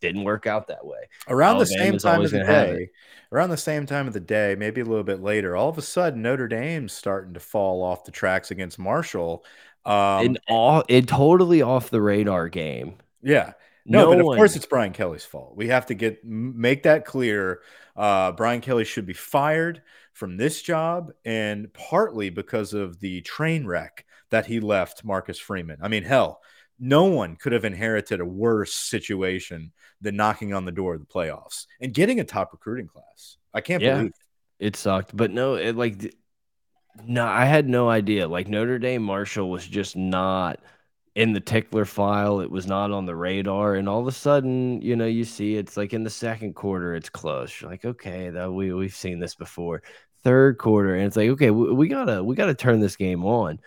didn't 0.00 0.24
work 0.24 0.46
out 0.46 0.68
that 0.68 0.86
way. 0.86 1.08
Around 1.26 1.56
Alabama's 1.56 1.70
the 1.70 1.78
same 1.78 1.98
time 1.98 2.24
of 2.24 2.30
the 2.30 2.38
day, 2.38 2.88
around 3.32 3.50
the 3.50 3.56
same 3.56 3.86
time 3.86 4.06
of 4.06 4.12
the 4.12 4.20
day, 4.20 4.54
maybe 4.56 4.80
a 4.80 4.84
little 4.84 5.04
bit 5.04 5.20
later, 5.20 5.56
all 5.56 5.68
of 5.68 5.78
a 5.78 5.82
sudden 5.82 6.22
Notre 6.22 6.48
Dame's 6.48 6.92
starting 6.92 7.34
to 7.34 7.40
fall 7.40 7.82
off 7.82 8.04
the 8.04 8.12
tracks 8.12 8.50
against 8.50 8.78
Marshall. 8.78 9.44
Um, 9.84 10.26
and 10.26 10.40
all 10.48 10.84
it 10.88 11.08
totally 11.08 11.62
off 11.62 11.90
the 11.90 12.02
radar 12.02 12.48
game. 12.48 12.96
Yeah. 13.22 13.54
No, 13.86 14.02
no 14.02 14.08
but 14.10 14.20
of 14.20 14.26
one. 14.26 14.36
course 14.36 14.54
it's 14.54 14.66
Brian 14.66 14.92
Kelly's 14.92 15.24
fault. 15.24 15.56
We 15.56 15.68
have 15.68 15.86
to 15.86 15.94
get 15.94 16.24
make 16.24 16.82
that 16.82 17.06
clear. 17.06 17.62
Uh, 17.98 18.32
Brian 18.32 18.60
Kelly 18.60 18.84
should 18.84 19.06
be 19.06 19.12
fired 19.12 19.82
from 20.12 20.36
this 20.36 20.62
job, 20.62 21.10
and 21.24 21.72
partly 21.74 22.30
because 22.30 22.72
of 22.72 23.00
the 23.00 23.20
train 23.22 23.66
wreck 23.66 24.04
that 24.30 24.46
he 24.46 24.60
left 24.60 25.04
Marcus 25.04 25.38
Freeman. 25.38 25.78
I 25.82 25.88
mean, 25.88 26.04
hell, 26.04 26.40
no 26.78 27.04
one 27.04 27.36
could 27.36 27.52
have 27.52 27.64
inherited 27.64 28.20
a 28.20 28.24
worse 28.24 28.74
situation 28.74 29.72
than 30.00 30.16
knocking 30.16 30.54
on 30.54 30.64
the 30.64 30.72
door 30.72 30.94
of 30.94 31.00
the 31.00 31.06
playoffs 31.06 31.66
and 31.80 31.92
getting 31.92 32.20
a 32.20 32.24
top 32.24 32.52
recruiting 32.52 32.86
class. 32.86 33.36
I 33.52 33.60
can't 33.60 33.82
yeah, 33.82 33.96
believe 33.96 34.12
it. 34.60 34.66
it 34.66 34.76
sucked, 34.76 35.16
but 35.16 35.32
no, 35.32 35.54
it 35.54 35.76
like 35.76 36.14
no, 37.04 37.26
I 37.26 37.44
had 37.44 37.68
no 37.68 37.88
idea. 37.88 38.28
Like 38.28 38.48
Notre 38.48 38.78
Dame 38.78 39.02
Marshall 39.02 39.50
was 39.50 39.66
just 39.66 39.96
not 39.96 40.60
in 41.18 41.32
the 41.32 41.40
tickler 41.40 41.84
file. 41.84 42.38
It 42.38 42.50
was 42.50 42.68
not 42.68 42.92
on 42.92 43.04
the 43.04 43.16
radar, 43.16 43.74
and 43.74 43.88
all 43.88 44.00
of 44.00 44.06
a 44.06 44.12
sudden, 44.12 44.80
you 44.80 44.94
know, 44.94 45.04
you 45.04 45.24
see 45.24 45.56
it's 45.56 45.76
like 45.76 45.92
in 45.92 46.04
the 46.04 46.10
second 46.10 46.54
quarter, 46.54 46.94
it's 46.94 47.10
close. 47.10 47.60
You're 47.60 47.68
like, 47.68 47.84
okay, 47.84 48.30
that 48.30 48.52
we 48.52 48.72
we've 48.72 48.94
seen 48.94 49.18
this 49.18 49.34
before. 49.34 49.82
Third 50.22 50.58
quarter, 50.58 50.94
and 50.94 51.06
it's 51.06 51.16
like, 51.16 51.30
okay, 51.30 51.50
we, 51.50 51.72
we 51.72 51.88
gotta 51.88 52.22
we 52.22 52.36
gotta 52.36 52.54
turn 52.54 52.78
this 52.78 52.94
game 52.94 53.24
on. 53.24 53.58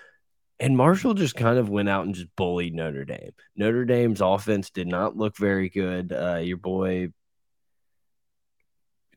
And 0.62 0.78
Marshall 0.78 1.14
just 1.14 1.36
kind 1.36 1.58
of 1.60 1.68
went 1.70 1.90
out 1.90 2.06
and 2.06 2.16
just 2.16 2.34
bullied 2.38 2.74
Notre 2.74 3.04
Dame. 3.04 3.32
Notre 3.58 3.84
Dame's 3.84 4.22
offense 4.22 4.70
did 4.70 4.88
not 4.88 5.18
look 5.18 5.36
very 5.36 5.68
good. 5.68 6.14
Uh, 6.14 6.38
your 6.38 6.58
boy 6.58 7.10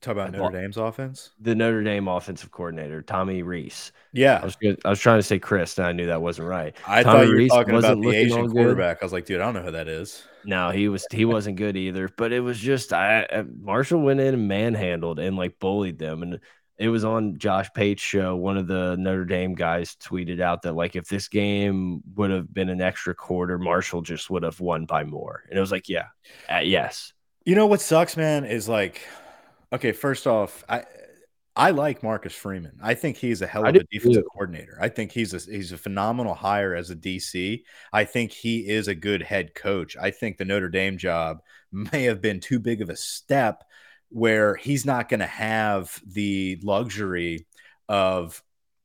Talk 0.04 0.12
about 0.12 0.32
Notre 0.32 0.60
Dame's 0.60 0.76
offense. 0.76 1.30
The 1.40 1.54
Notre 1.54 1.82
Dame 1.82 2.08
offensive 2.08 2.50
coordinator, 2.50 3.00
Tommy 3.00 3.42
Rees. 3.42 3.90
Yeah, 4.12 4.38
I 4.42 4.44
was 4.44 4.56
good. 4.56 4.78
I 4.84 4.90
was 4.90 5.00
trying 5.00 5.18
to 5.18 5.22
say 5.22 5.38
Chris, 5.38 5.78
and 5.78 5.86
I 5.86 5.92
knew 5.92 6.06
that 6.06 6.20
wasn't 6.20 6.48
right. 6.48 6.76
I 6.86 7.02
Tommy 7.02 7.18
thought 7.18 7.26
you 7.26 7.32
were 7.32 7.38
Rees 7.38 7.50
talking 7.50 7.74
about 7.76 8.00
the 8.00 8.10
Asian 8.10 8.50
quarterback. 8.50 8.98
Good. 8.98 9.02
I 9.02 9.06
was 9.06 9.12
like, 9.14 9.24
dude, 9.24 9.40
I 9.40 9.44
don't 9.44 9.54
know 9.54 9.62
who 9.62 9.70
that 9.70 9.88
is. 9.88 10.22
No, 10.44 10.70
he 10.70 10.88
was 10.88 11.06
he 11.10 11.24
wasn't 11.24 11.56
good 11.56 11.76
either. 11.76 12.10
But 12.14 12.32
it 12.32 12.40
was 12.40 12.58
just 12.58 12.92
I 12.92 13.44
Marshall 13.58 14.02
went 14.02 14.20
in 14.20 14.34
and 14.34 14.46
manhandled 14.46 15.18
and 15.18 15.36
like 15.36 15.58
bullied 15.58 15.98
them, 15.98 16.22
and 16.22 16.38
it 16.76 16.88
was 16.88 17.04
on 17.04 17.38
Josh 17.38 17.68
Pate's 17.74 18.02
show. 18.02 18.36
One 18.36 18.58
of 18.58 18.66
the 18.66 18.96
Notre 18.98 19.24
Dame 19.24 19.54
guys 19.54 19.96
tweeted 19.96 20.40
out 20.40 20.62
that 20.62 20.74
like 20.74 20.96
if 20.96 21.08
this 21.08 21.28
game 21.28 22.02
would 22.14 22.30
have 22.30 22.52
been 22.52 22.68
an 22.68 22.82
extra 22.82 23.14
quarter, 23.14 23.58
Marshall 23.58 24.02
just 24.02 24.28
would 24.28 24.42
have 24.42 24.60
won 24.60 24.84
by 24.84 25.04
more. 25.04 25.44
And 25.48 25.56
it 25.56 25.60
was 25.60 25.72
like, 25.72 25.88
yeah, 25.88 26.08
uh, 26.52 26.58
yes. 26.58 27.14
You 27.46 27.54
know 27.54 27.66
what 27.66 27.80
sucks, 27.80 28.16
man, 28.16 28.44
is 28.44 28.68
like 28.68 29.00
Okay, 29.74 29.90
first 29.90 30.28
off, 30.28 30.62
I 30.68 30.84
I 31.56 31.70
like 31.70 32.02
Marcus 32.02 32.32
Freeman. 32.32 32.78
I 32.80 32.94
think 32.94 33.16
he's 33.16 33.42
a 33.42 33.46
hell 33.46 33.66
of 33.66 33.74
a 33.74 33.84
defensive 33.90 34.22
too. 34.22 34.28
coordinator. 34.32 34.78
I 34.80 34.88
think 34.88 35.10
he's 35.10 35.34
a 35.34 35.38
he's 35.50 35.72
a 35.72 35.78
phenomenal 35.78 36.34
hire 36.34 36.76
as 36.76 36.90
a 36.90 36.96
DC. 36.96 37.62
I 37.92 38.04
think 38.04 38.30
he 38.30 38.68
is 38.68 38.86
a 38.86 38.94
good 38.94 39.20
head 39.20 39.54
coach. 39.54 39.96
I 39.96 40.12
think 40.12 40.36
the 40.36 40.44
Notre 40.44 40.68
Dame 40.68 40.96
job 40.96 41.38
may 41.72 42.04
have 42.04 42.20
been 42.20 42.38
too 42.38 42.60
big 42.60 42.82
of 42.82 42.88
a 42.88 42.96
step 42.96 43.64
where 44.10 44.54
he's 44.54 44.86
not 44.86 45.08
going 45.08 45.20
to 45.20 45.26
have 45.26 46.00
the 46.06 46.60
luxury 46.62 47.46
of 47.88 48.40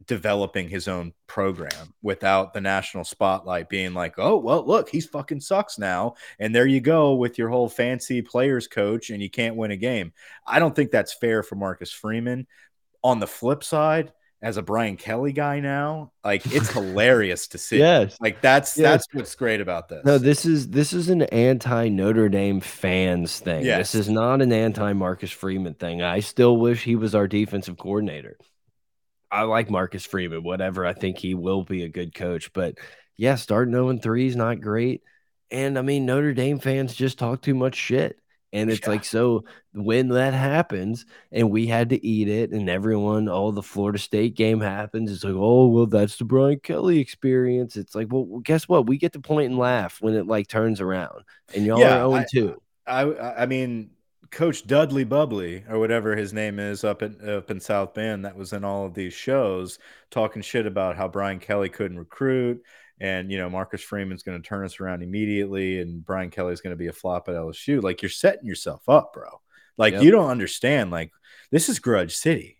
developing 0.06 0.70
his 0.70 0.88
own 0.88 1.13
program 1.27 1.94
without 2.01 2.53
the 2.53 2.62
national 2.62 3.03
spotlight 3.03 3.70
being 3.70 3.94
like, 3.94 4.15
oh, 4.18 4.38
well, 4.38 4.65
look, 4.65 4.89
he's 4.89 5.06
fucking 5.06 5.41
sucks 5.41 5.77
now. 5.77 6.15
And 6.39 6.53
there 6.56 6.65
you 6.65 6.82
go 6.82 7.15
with 7.15 7.38
your 7.38 7.50
whole 7.50 7.70
fancy 7.70 8.22
players 8.22 8.68
coach, 8.68 9.10
and 9.10 9.22
you 9.22 9.29
can't 9.29 9.56
win 9.56 9.72
a 9.72 9.77
game. 9.77 10.13
I 10.48 10.60
don't 10.60 10.75
think 10.75 10.91
that's 10.91 11.13
fair 11.13 11.44
for 11.44 11.56
Marcus 11.56 11.91
Freeman. 11.91 12.48
On 13.03 13.20
the 13.20 13.27
flip 13.27 13.63
side, 13.63 14.12
as 14.41 14.56
a 14.58 14.62
Brian 14.62 14.96
Kelly 14.96 15.34
guy 15.34 15.60
now, 15.60 16.12
like 16.24 16.46
it's 16.46 16.70
hilarious 16.74 17.48
to 17.50 17.58
see. 17.58 17.79
Yes. 17.79 18.18
Like 18.22 18.41
that's 18.41 18.77
Yes. 18.77 18.84
that's 18.91 19.08
what's 19.13 19.36
great 19.36 19.60
about 19.62 19.89
this. 19.89 20.03
No, 20.06 20.18
this 20.18 20.46
is 20.46 20.70
this 20.70 20.94
is 20.94 21.10
an 21.10 21.24
anti 21.24 21.89
Notre 21.89 22.29
Dame 22.29 22.62
fans 22.62 23.39
thing. 23.39 23.65
Yes. 23.65 23.91
This 23.91 24.01
is 24.08 24.10
not 24.10 24.41
an 24.41 24.53
anti 24.53 24.94
Marcus 24.94 25.32
Freeman 25.32 25.74
thing. 25.74 26.01
I 26.01 26.22
still 26.22 26.58
wish 26.58 26.84
he 26.84 26.96
was 26.96 27.15
our 27.15 27.27
defensive 27.27 27.77
coordinator. 27.77 28.38
I 29.31 29.43
like 29.43 29.69
Marcus 29.69 30.05
Freeman, 30.05 30.43
whatever. 30.43 30.86
I 30.86 30.93
think 30.93 31.17
he 31.17 31.33
will 31.36 31.63
be 31.63 31.83
a 31.83 31.89
good 31.89 32.13
coach. 32.15 32.51
But 32.53 32.75
yeah, 33.17 33.36
starting 33.36 33.74
0 33.74 33.98
3 34.00 34.27
is 34.27 34.36
not 34.36 34.62
great. 34.62 35.03
And 35.51 35.77
I 35.77 35.81
mean, 35.81 36.05
Notre 36.05 36.33
Dame 36.33 36.59
fans 36.59 36.93
just 36.95 37.17
talk 37.19 37.41
too 37.41 37.55
much 37.55 37.75
shit. 37.75 38.19
And 38.51 38.71
it's 38.71 38.81
Yeah. 38.81 38.88
like, 38.88 39.03
so 39.05 39.43
when 39.74 40.09
that 40.09 40.33
happens 40.33 41.05
and 41.31 41.51
we 41.51 41.67
had 41.67 41.89
to 41.89 42.03
eat 42.05 42.27
it, 42.27 42.50
and 42.51 42.67
everyone, 42.67 43.29
oh, 43.29 43.51
the 43.51 43.62
Florida 43.62 44.00
State 44.00 44.36
game 44.36 44.59
happens, 44.59 45.12
it's 45.12 45.24
like, 45.24 45.36
oh, 45.36 45.67
well, 45.67 45.86
that's 45.86 46.17
the 46.17 46.25
Brian 46.25 46.59
Kelly 46.59 47.00
experience. 47.00 47.75
It's 47.77 47.93
like, 47.93 48.07
well, 48.12 48.39
guess 48.39 48.67
what? 48.67 48.88
We 48.88 48.98
get 48.98 49.13
to 49.13 49.19
point 49.19 49.50
and 49.51 49.59
laugh 49.59 49.98
when 50.01 50.15
it 50.15 50.25
like 50.25 50.48
turns 50.48 50.81
around, 50.81 51.24
and 51.53 51.63
y'all 51.65 51.83
Yeah, 51.83 51.93
are 51.93 52.05
oh 52.05 52.15
I- 52.15 52.21
0 52.21 52.25
2. 52.31 52.62
I 52.88 53.43
I 53.43 53.45
mean, 53.45 53.91
Coach 54.31 54.67
Dudley 54.67 55.03
Bubbly 55.03 55.63
or 55.67 55.79
whatever 55.79 56.15
his 56.15 56.33
name 56.33 56.59
is 56.59 56.83
up 56.83 57.01
in 57.01 57.17
up 57.27 57.50
in 57.50 57.59
South 57.59 57.93
Bend 57.93 58.25
that 58.25 58.36
was 58.36 58.53
in 58.53 58.63
all 58.63 58.86
of 58.86 58.93
these 58.93 59.13
shows 59.13 59.79
talking 60.12 60.41
shit 60.41 60.65
about 60.65 60.95
how 60.95 61.07
Brian 61.07 61.39
Kelly 61.39 61.69
couldn't 61.69 61.98
recruit 61.98 62.62
and 63.00 63.31
you 63.31 63.38
know 63.38 63.50
Marcus 63.50 63.81
Freeman's 63.81 64.24
going 64.24 64.41
to 64.41 64.48
turn 64.48 64.65
us 64.65 64.79
around 64.79 65.01
immediately 65.01 65.79
and 65.79 66.05
Brian 66.05 66.29
Kelly's 66.29 66.62
going 66.62 66.74
to 66.74 66.77
be 66.77 66.88
a 66.88 66.93
flop 66.93 67.27
at 67.27 67.36
LSU. 67.36 67.81
Like 67.81 68.01
you're 68.01 68.09
setting 68.09 68.45
yourself 68.45 68.88
up, 68.88 69.13
bro. 69.13 69.41
Like 69.77 69.93
Yep. 69.93 70.03
you 70.03 70.12
don't 70.12 70.29
understand. 70.29 70.91
Like 70.91 71.12
this 71.51 71.67
is 71.69 71.79
Grudge 71.79 72.15
City. 72.15 72.59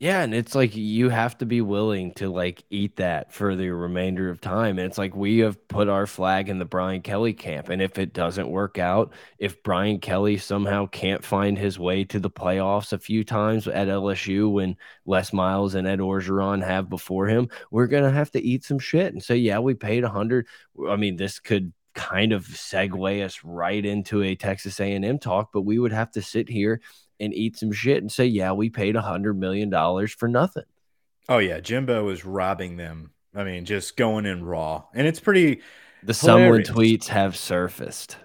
Yeah, 0.00 0.22
and 0.22 0.32
it's 0.32 0.54
like 0.54 0.76
you 0.76 1.08
have 1.08 1.36
to 1.38 1.46
be 1.46 1.60
willing 1.60 2.12
to 2.14 2.28
like 2.30 2.62
eat 2.70 2.94
that 2.96 3.32
for 3.32 3.56
the 3.56 3.70
remainder 3.70 4.30
of 4.30 4.40
time. 4.40 4.78
And 4.78 4.86
it's 4.86 4.96
like 4.98 5.16
we 5.16 5.38
have 5.38 5.66
put 5.66 5.88
our 5.88 6.06
flag 6.06 6.48
in 6.48 6.60
the 6.60 6.64
Brian 6.64 7.02
Kelly 7.02 7.32
camp. 7.32 7.68
And 7.68 7.82
if 7.82 7.98
it 7.98 8.12
doesn't 8.12 8.48
work 8.48 8.78
out, 8.78 9.12
if 9.38 9.60
Brian 9.64 9.98
Kelly 9.98 10.36
somehow 10.38 10.86
can't 10.86 11.24
find 11.24 11.58
his 11.58 11.80
way 11.80 12.04
to 12.04 12.20
the 12.20 12.30
playoffs 12.30 12.92
a 12.92 12.98
few 13.00 13.24
times 13.24 13.66
at 13.66 13.88
LSU 13.88 14.52
when 14.52 14.76
Les 15.04 15.32
Miles 15.32 15.74
and 15.74 15.88
Ed 15.88 15.98
Orgeron 15.98 16.64
have 16.64 16.88
before 16.88 17.26
him, 17.26 17.48
we're 17.72 17.88
gonna 17.88 18.12
have 18.12 18.30
to 18.32 18.40
eat 18.40 18.62
some 18.64 18.78
shit 18.78 19.12
and 19.12 19.22
say, 19.22 19.36
yeah, 19.36 19.58
we 19.58 19.74
paid 19.74 20.04
a 20.04 20.08
hundred. 20.08 20.46
I 20.88 20.94
mean, 20.94 21.16
this 21.16 21.40
could 21.40 21.72
kind 21.96 22.32
of 22.32 22.46
segue 22.46 23.24
us 23.24 23.42
right 23.42 23.84
into 23.84 24.22
a 24.22 24.36
Texas 24.36 24.78
A&M 24.78 25.18
talk, 25.18 25.50
but 25.52 25.62
we 25.62 25.80
would 25.80 25.90
have 25.90 26.12
to 26.12 26.22
sit 26.22 26.48
here 26.48 26.80
and 27.20 27.34
eat 27.34 27.56
some 27.56 27.72
shit 27.72 27.98
and 27.98 28.10
say, 28.10 28.26
yeah, 28.26 28.52
we 28.52 28.70
paid 28.70 28.96
a 28.96 29.02
hundred 29.02 29.38
million 29.38 29.70
dollars 29.70 30.12
for 30.12 30.28
nothing. 30.28 30.64
Oh 31.28 31.38
yeah, 31.38 31.60
Jimbo 31.60 32.08
is 32.08 32.24
robbing 32.24 32.76
them. 32.76 33.10
I 33.34 33.44
mean, 33.44 33.64
just 33.64 33.96
going 33.96 34.26
in 34.26 34.44
raw, 34.44 34.84
and 34.94 35.06
it's 35.06 35.20
pretty. 35.20 35.60
The 36.02 36.14
Hilarious. 36.14 36.70
tweets 36.70 37.08
have 37.08 37.36
surfaced. 37.36 38.16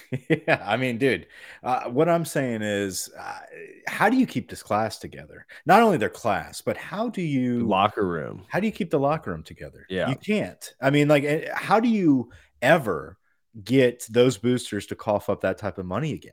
yeah, 0.28 0.62
I 0.64 0.76
mean, 0.76 0.98
dude, 0.98 1.26
uh, 1.62 1.84
what 1.84 2.08
I'm 2.08 2.24
saying 2.24 2.62
is, 2.62 3.10
uh, 3.18 3.40
how 3.86 4.08
do 4.08 4.16
you 4.16 4.26
keep 4.26 4.48
this 4.48 4.62
class 4.62 4.98
together? 4.98 5.46
Not 5.66 5.82
only 5.82 5.98
their 5.98 6.08
class, 6.08 6.60
but 6.60 6.76
how 6.76 7.08
do 7.08 7.22
you 7.22 7.66
Locker 7.66 8.06
room. 8.06 8.44
how 8.48 8.60
do 8.60 8.66
you 8.66 8.72
keep 8.72 8.90
the 8.90 8.98
locker 8.98 9.30
room 9.30 9.42
together? 9.42 9.86
Yeah. 9.88 10.08
you 10.08 10.16
can't. 10.16 10.74
I 10.80 10.90
mean, 10.90 11.08
like, 11.08 11.24
eh, 11.24 11.48
how 11.54 11.80
do 11.80 11.88
you 11.88 12.30
ever 12.60 13.18
get 13.62 14.06
those 14.08 14.38
boosters 14.38 14.86
to 14.86 14.94
cough 14.94 15.28
up 15.28 15.42
that 15.42 15.58
type 15.58 15.78
of 15.78 15.86
money 15.86 16.12
again? 16.12 16.32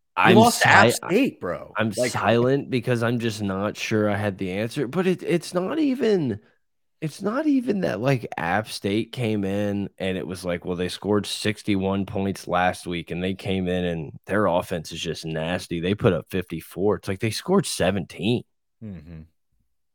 You 0.00 0.01
I'm 0.16 0.36
lost 0.36 0.62
to 0.62 0.68
App 0.68 0.90
State, 0.90 1.40
bro. 1.40 1.72
I'm 1.78 1.90
Like, 1.96 2.10
silent 2.10 2.70
because 2.70 3.02
I'm 3.02 3.18
just 3.18 3.42
not 3.42 3.76
sure 3.76 4.10
I 4.10 4.16
had 4.16 4.38
the 4.38 4.52
answer. 4.52 4.86
But 4.86 5.06
it, 5.06 5.22
it's 5.22 5.54
not 5.54 5.78
even 5.78 6.40
it's 7.00 7.20
not 7.22 7.46
even 7.46 7.80
that 7.80 8.00
like 8.00 8.28
App 8.36 8.68
State 8.68 9.12
came 9.12 9.44
in 9.44 9.88
and 9.98 10.16
it 10.18 10.26
was 10.26 10.44
like, 10.44 10.64
well, 10.64 10.76
they 10.76 10.88
scored 10.88 11.26
61 11.26 12.06
points 12.06 12.46
last 12.46 12.86
week 12.86 13.10
and 13.10 13.22
they 13.22 13.34
came 13.34 13.68
in 13.68 13.84
and 13.84 14.12
their 14.26 14.46
offense 14.46 14.92
is 14.92 15.00
just 15.00 15.24
nasty. 15.24 15.80
They 15.80 15.94
put 15.94 16.12
up 16.12 16.26
54. 16.30 16.96
It's 16.96 17.08
like 17.08 17.20
they 17.20 17.30
scored 17.30 17.66
17. 17.66 18.44
mhm. 18.82 19.26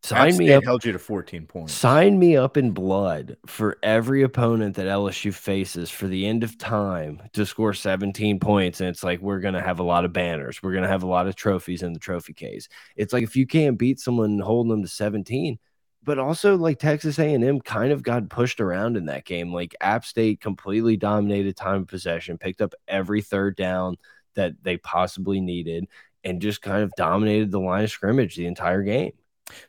Sign 0.08 0.34
App 0.34 0.38
me 0.38 0.46
State 0.46 0.54
up. 0.56 0.64
held 0.64 0.86
you 0.86 0.94
to 0.94 1.00
14 1.00 1.46
points. 1.46 1.74
Sign 1.74 2.18
me 2.18 2.38
up 2.38 2.56
in 2.56 2.72
blood 2.72 3.36
for 3.46 3.78
every 3.84 4.24
opponent 4.24 4.76
that 4.76 4.88
LSU 4.88 5.34
faces 5.34 5.90
for 5.90 6.08
the 6.08 6.26
end 6.26 6.46
of 6.46 6.58
time 6.58 7.22
to 7.34 7.46
score 7.46 7.74
17 7.74 8.40
points. 8.40 8.80
And 8.80 8.90
it's 8.90 9.04
like, 9.04 9.20
we're 9.20 9.42
going 9.42 9.54
to 9.54 9.62
have 9.62 9.80
a 9.80 9.84
lot 9.84 10.06
of 10.06 10.14
banners. 10.14 10.64
We're 10.64 10.72
going 10.72 10.84
to 10.84 10.90
have 10.90 11.04
a 11.04 11.08
lot 11.08 11.28
of 11.28 11.36
trophies 11.36 11.84
in 11.84 11.92
the 11.92 12.00
trophy 12.00 12.32
case. 12.32 12.70
It's 12.96 13.12
like, 13.12 13.24
if 13.24 13.36
you 13.36 13.46
can't 13.46 13.78
beat 13.78 14.00
someone 14.00 14.40
holding 14.40 14.70
them 14.70 14.82
to 14.82 14.88
17, 14.88 15.60
but 16.04 16.20
also 16.20 16.56
like 16.56 16.80
Texas 16.80 17.20
A&M 17.20 17.60
kind 17.60 17.92
of 17.92 18.02
got 18.02 18.30
pushed 18.30 18.62
around 18.62 18.96
in 18.96 19.08
that 19.08 19.26
game. 19.26 19.54
Like 19.54 19.76
App 19.82 20.06
State 20.06 20.40
completely 20.40 20.96
dominated 20.96 21.58
time 21.58 21.82
of 21.82 21.88
possession, 21.88 22.38
picked 22.38 22.62
up 22.62 22.74
every 22.88 23.22
third 23.22 23.58
down 23.58 23.98
that 24.36 24.54
they 24.64 24.78
possibly 24.78 25.42
needed, 25.42 25.86
and 26.24 26.42
just 26.42 26.62
kind 26.62 26.82
of 26.82 26.94
dominated 26.96 27.52
the 27.52 27.60
line 27.60 27.84
of 27.84 27.92
scrimmage 27.92 28.38
the 28.38 28.46
entire 28.46 28.84
game. 28.84 29.12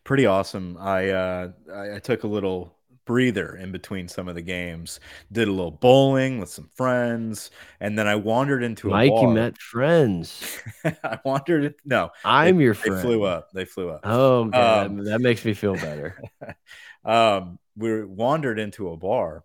Pretty 0.04 0.26
awesome. 0.26 0.76
I 0.78 1.10
uh 1.10 1.52
I, 1.72 1.96
I 1.96 1.98
took 1.98 2.24
a 2.24 2.28
little 2.28 2.78
breather 3.08 3.56
in 3.56 3.72
between 3.72 4.06
some 4.06 4.28
of 4.28 4.34
the 4.34 4.42
games, 4.42 5.00
did 5.32 5.48
a 5.48 5.50
little 5.50 5.70
bowling 5.70 6.38
with 6.38 6.50
some 6.50 6.68
friends, 6.76 7.50
and 7.80 7.98
then 7.98 8.06
I 8.06 8.14
wandered 8.14 8.62
into 8.62 8.88
a 8.88 8.90
Mike, 8.90 9.10
you 9.10 9.28
met 9.28 9.56
friends. 9.56 10.60
I 10.84 11.18
wandered 11.24 11.74
no, 11.86 12.10
I'm 12.24 12.58
they, 12.58 12.64
your 12.64 12.74
they 12.74 12.90
friend. 12.90 13.00
flew 13.00 13.24
up. 13.24 13.50
They 13.52 13.64
flew 13.64 13.88
up. 13.88 14.02
Oh, 14.04 14.44
okay. 14.44 14.58
Um, 14.58 14.98
that, 14.98 15.04
that 15.04 15.20
makes 15.22 15.44
me 15.44 15.54
feel 15.54 15.74
better. 15.74 16.22
um, 17.04 17.58
we 17.76 18.04
wandered 18.04 18.58
into 18.58 18.90
a 18.90 18.96
bar, 18.96 19.42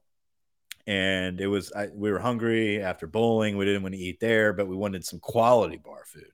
and 0.86 1.40
it 1.40 1.48
was 1.48 1.72
I, 1.72 1.88
we 1.88 2.12
were 2.12 2.20
hungry 2.20 2.82
after 2.82 3.08
bowling. 3.08 3.56
We 3.56 3.64
didn't 3.64 3.84
want 3.84 3.96
to 3.96 4.02
eat 4.02 4.20
there, 4.20 4.52
but 4.52 4.68
we 4.68 4.76
wanted 4.76 5.06
some 5.06 5.20
quality 5.20 5.78
bar 5.78 6.04
food. 6.06 6.32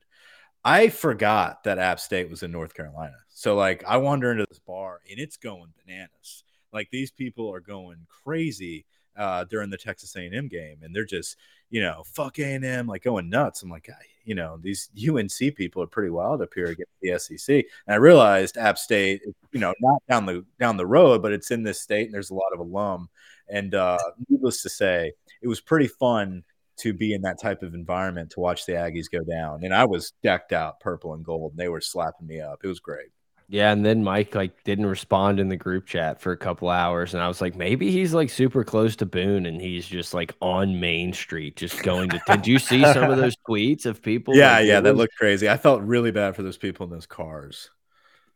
I 0.64 0.88
forgot 0.88 1.64
that 1.64 1.78
App 1.78 2.00
State 2.00 2.28
was 2.28 2.42
in 2.42 2.52
North 2.52 2.74
Carolina, 2.74 3.16
so 3.28 3.54
like 3.56 3.82
I 3.86 3.96
wander 3.96 4.30
into 4.30 4.46
this 4.48 4.58
bar 4.58 5.00
and 5.10 5.18
it's 5.18 5.36
going 5.38 5.72
bananas. 5.86 6.44
Like 6.72 6.90
these 6.90 7.10
people 7.10 7.52
are 7.52 7.60
going 7.60 8.06
crazy 8.24 8.84
uh, 9.16 9.44
during 9.44 9.70
the 9.70 9.78
Texas 9.78 10.14
A&M 10.16 10.48
game, 10.48 10.78
and 10.82 10.94
they're 10.94 11.04
just 11.06 11.36
you 11.70 11.80
know 11.80 12.02
fuck 12.06 12.38
A&M, 12.38 12.86
like 12.86 13.02
going 13.02 13.30
nuts. 13.30 13.62
I'm 13.62 13.70
like, 13.70 13.88
"I- 13.90 14.04
you 14.24 14.34
know, 14.34 14.58
these 14.62 14.90
UNC 14.94 15.50
people 15.56 15.82
are 15.82 15.86
pretty 15.86 16.10
wild 16.10 16.42
up 16.42 16.50
here 16.54 16.66
against 16.66 16.92
the 17.00 17.10
SEC. 17.10 17.64
And 17.86 17.94
I 17.94 17.96
realized 17.96 18.58
App 18.58 18.76
State, 18.78 19.22
you 19.52 19.58
know, 19.60 19.74
not 19.80 20.02
down 20.08 20.26
the 20.26 20.44
down 20.60 20.76
the 20.76 20.86
road, 20.86 21.22
but 21.22 21.32
it's 21.32 21.50
in 21.50 21.62
this 21.62 21.80
state, 21.80 22.04
and 22.06 22.14
there's 22.14 22.30
a 22.30 22.34
lot 22.34 22.52
of 22.52 22.60
alum. 22.60 23.08
And 23.48 23.74
uh, 23.74 23.98
needless 24.28 24.62
to 24.62 24.68
say, 24.68 25.12
it 25.42 25.48
was 25.48 25.60
pretty 25.60 25.88
fun 25.88 26.44
to 26.80 26.92
be 26.92 27.14
in 27.14 27.22
that 27.22 27.40
type 27.40 27.62
of 27.62 27.74
environment 27.74 28.30
to 28.30 28.40
watch 28.40 28.66
the 28.66 28.72
Aggies 28.72 29.10
go 29.10 29.20
down. 29.24 29.64
And 29.64 29.74
I 29.74 29.84
was 29.84 30.12
decked 30.22 30.52
out 30.52 30.80
purple 30.80 31.14
and 31.14 31.24
gold, 31.24 31.52
and 31.52 31.58
they 31.58 31.68
were 31.68 31.80
slapping 31.80 32.26
me 32.26 32.40
up. 32.40 32.60
It 32.64 32.68
was 32.68 32.80
great. 32.80 33.08
Yeah, 33.52 33.72
and 33.72 33.84
then 33.84 34.04
Mike 34.04 34.36
like 34.36 34.62
didn't 34.62 34.86
respond 34.86 35.40
in 35.40 35.48
the 35.48 35.56
group 35.56 35.84
chat 35.84 36.20
for 36.20 36.30
a 36.30 36.36
couple 36.36 36.68
hours, 36.68 37.14
and 37.14 37.22
I 37.22 37.26
was 37.26 37.40
like, 37.40 37.56
maybe 37.56 37.90
he's 37.90 38.14
like 38.14 38.30
super 38.30 38.62
close 38.62 38.94
to 38.96 39.06
Boone, 39.06 39.44
and 39.44 39.60
he's 39.60 39.88
just 39.88 40.14
like 40.14 40.36
on 40.40 40.78
Main 40.78 41.12
Street, 41.12 41.56
just 41.56 41.82
going 41.82 42.10
to. 42.10 42.20
did 42.28 42.46
you 42.46 42.60
see 42.60 42.84
some 42.84 43.10
of 43.10 43.16
those 43.18 43.34
tweets 43.48 43.86
of 43.86 44.02
people? 44.02 44.36
Yeah, 44.36 44.52
like, 44.52 44.66
yeah, 44.66 44.80
that 44.80 44.90
was- 44.94 44.98
looked 44.98 45.16
crazy. 45.16 45.48
I 45.48 45.56
felt 45.56 45.82
really 45.82 46.12
bad 46.12 46.36
for 46.36 46.44
those 46.44 46.58
people 46.58 46.84
in 46.84 46.92
those 46.92 47.06
cars. 47.06 47.70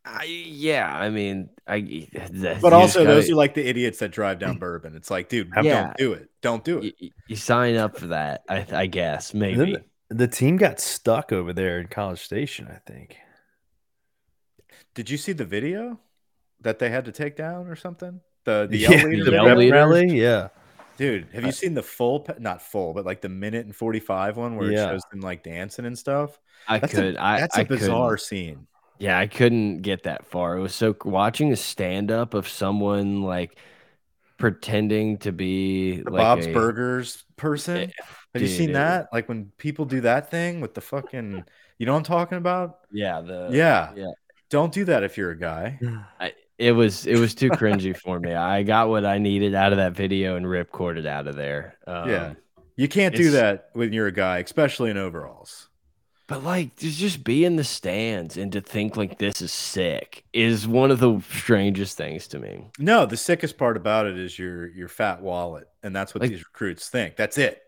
I, 0.06 0.24
yeah, 0.24 0.94
I 0.94 1.08
mean, 1.08 1.48
I. 1.66 1.80
the- 1.80 2.58
But 2.60 2.72
also, 2.74 3.04
those 3.04 3.24
gotta- 3.24 3.32
are 3.32 3.36
like 3.36 3.54
the 3.54 3.66
idiots 3.66 4.00
that 4.00 4.10
drive 4.10 4.38
down 4.38 4.58
Bourbon. 4.58 4.94
It's 4.96 5.10
like, 5.10 5.28
dude, 5.30 5.50
Yeah. 5.62 5.84
don't 5.84 5.96
do 5.96 6.12
it. 6.12 6.28
Don't 6.42 6.62
do 6.64 6.78
it. 6.80 6.94
you, 6.98 7.10
you 7.28 7.36
sign 7.36 7.76
up 7.76 7.96
for 7.98 8.08
that. 8.08 8.42
I, 8.48 8.66
I 8.70 8.86
guess 8.86 9.32
maybe. 9.32 9.76
the, 10.10 10.14
the 10.14 10.28
team 10.28 10.58
got 10.58 10.78
stuck 10.78 11.32
over 11.32 11.52
there 11.54 11.80
in 11.80 11.86
College 11.86 12.20
Station, 12.22 12.68
I 12.70 12.80
think. 12.90 13.16
Did 14.94 15.10
you 15.10 15.16
see 15.16 15.32
the 15.32 15.44
video 15.44 15.98
that 16.60 16.78
they 16.78 16.90
had 16.90 17.06
to 17.06 17.12
take 17.12 17.36
down 17.36 17.66
or 17.66 17.76
something? 17.76 18.20
The 18.44 18.66
the 18.70 18.78
yeah, 18.78 18.88
leader. 18.90 19.24
the 19.24 19.30
the 19.30 19.32
yell 19.32 19.46
rep 19.46 19.56
leader? 19.58 19.74
rally, 19.74 20.20
yeah. 20.20 20.48
Dude, 20.96 21.26
have 21.32 21.42
you 21.42 21.48
I- 21.48 21.52
seen 21.52 21.74
the 21.74 21.82
full, 21.82 22.26
not 22.38 22.62
full, 22.62 22.92
but 22.94 23.04
like 23.04 23.20
the 23.20 23.28
minute 23.28 23.64
and 23.66 23.74
45 23.74 24.36
one 24.36 24.56
where 24.56 24.70
Yeah. 24.70 24.84
it 24.86 24.90
shows 24.90 25.02
them 25.10 25.20
like 25.20 25.42
dancing 25.42 25.86
and 25.86 25.98
stuff? 25.98 26.38
I 26.68 26.78
That's 26.78 26.92
could. 26.94 27.16
a, 27.16 27.22
I 27.22 27.40
that's 27.40 27.56
a 27.56 27.60
I 27.60 27.64
couldn't- 27.64 27.78
bizarre 27.80 28.16
scene. 28.18 28.66
Yeah, 28.98 29.18
I 29.18 29.26
couldn't 29.26 29.82
get 29.82 30.04
that 30.04 30.26
far. 30.26 30.56
It 30.56 30.60
was 30.60 30.74
so 30.74 30.94
watching 31.04 31.52
a 31.52 31.56
stand 31.56 32.10
up 32.10 32.34
of 32.34 32.48
someone 32.48 33.22
like 33.22 33.58
pretending 34.36 35.18
to 35.18 35.32
be 35.32 36.00
The 36.02 36.10
like 36.10 36.20
Bob's 36.20 36.46
a, 36.46 36.52
Burgers 36.52 37.24
person. 37.36 37.76
Eh, 37.76 37.86
Have 38.34 38.42
you 38.42 38.48
seen 38.48 38.70
it- 38.70 38.74
that? 38.74 39.08
Like 39.12 39.28
when 39.28 39.52
people 39.58 39.84
do 39.84 40.00
that 40.02 40.30
thing 40.30 40.60
with 40.60 40.74
the 40.74 40.80
fucking, 40.80 41.44
you 41.78 41.86
know 41.86 41.92
what 41.92 41.98
I'm 41.98 42.04
talking 42.04 42.38
about? 42.38 42.78
Yeah, 42.92 43.20
the 43.20 43.48
yeah. 43.52 43.92
yeah. 43.96 44.10
Don't 44.50 44.72
do 44.72 44.84
that 44.86 45.02
if 45.02 45.16
you're 45.16 45.30
a 45.30 45.38
guy. 45.38 45.78
I, 46.20 46.32
it 46.58 46.72
was 46.72 47.06
it 47.06 47.18
was 47.18 47.34
too 47.34 47.50
cringy 47.50 47.96
for 47.96 48.20
me. 48.20 48.32
I 48.32 48.62
got 48.62 48.88
what 48.88 49.04
I 49.04 49.18
needed 49.18 49.54
out 49.54 49.72
of 49.72 49.78
that 49.78 49.92
video 49.94 50.36
and 50.36 50.46
ripcorded 50.46 51.06
out 51.06 51.26
of 51.26 51.34
there. 51.36 51.76
Um, 51.86 52.08
Yeah. 52.08 52.34
You 52.76 52.88
can't 52.88 53.14
do 53.14 53.30
that 53.32 53.70
when 53.74 53.92
you're 53.92 54.08
a 54.08 54.12
guy, 54.12 54.38
especially 54.38 54.90
in 54.90 54.96
overalls. 54.96 55.68
But 56.26 56.42
like 56.42 56.76
to 56.76 56.90
just 56.90 57.22
be 57.22 57.44
in 57.44 57.56
the 57.56 57.64
stands 57.64 58.36
and 58.38 58.50
to 58.52 58.60
think 58.62 58.96
like 58.96 59.18
this 59.18 59.42
is 59.42 59.52
sick 59.52 60.24
is 60.32 60.66
one 60.66 60.90
of 60.90 60.98
the 61.00 61.20
strangest 61.30 61.96
things 61.98 62.26
to 62.28 62.38
me. 62.38 62.66
No, 62.78 63.04
the 63.04 63.16
sickest 63.18 63.58
part 63.58 63.76
about 63.76 64.06
it 64.06 64.18
is 64.18 64.38
your 64.38 64.68
your 64.68 64.88
fat 64.88 65.20
wallet, 65.20 65.68
and 65.82 65.94
that's 65.94 66.14
what 66.14 66.22
Like- 66.22 66.30
these 66.30 66.44
recruits 66.44 66.88
think. 66.88 67.16
That's 67.16 67.36
it. 67.36 67.60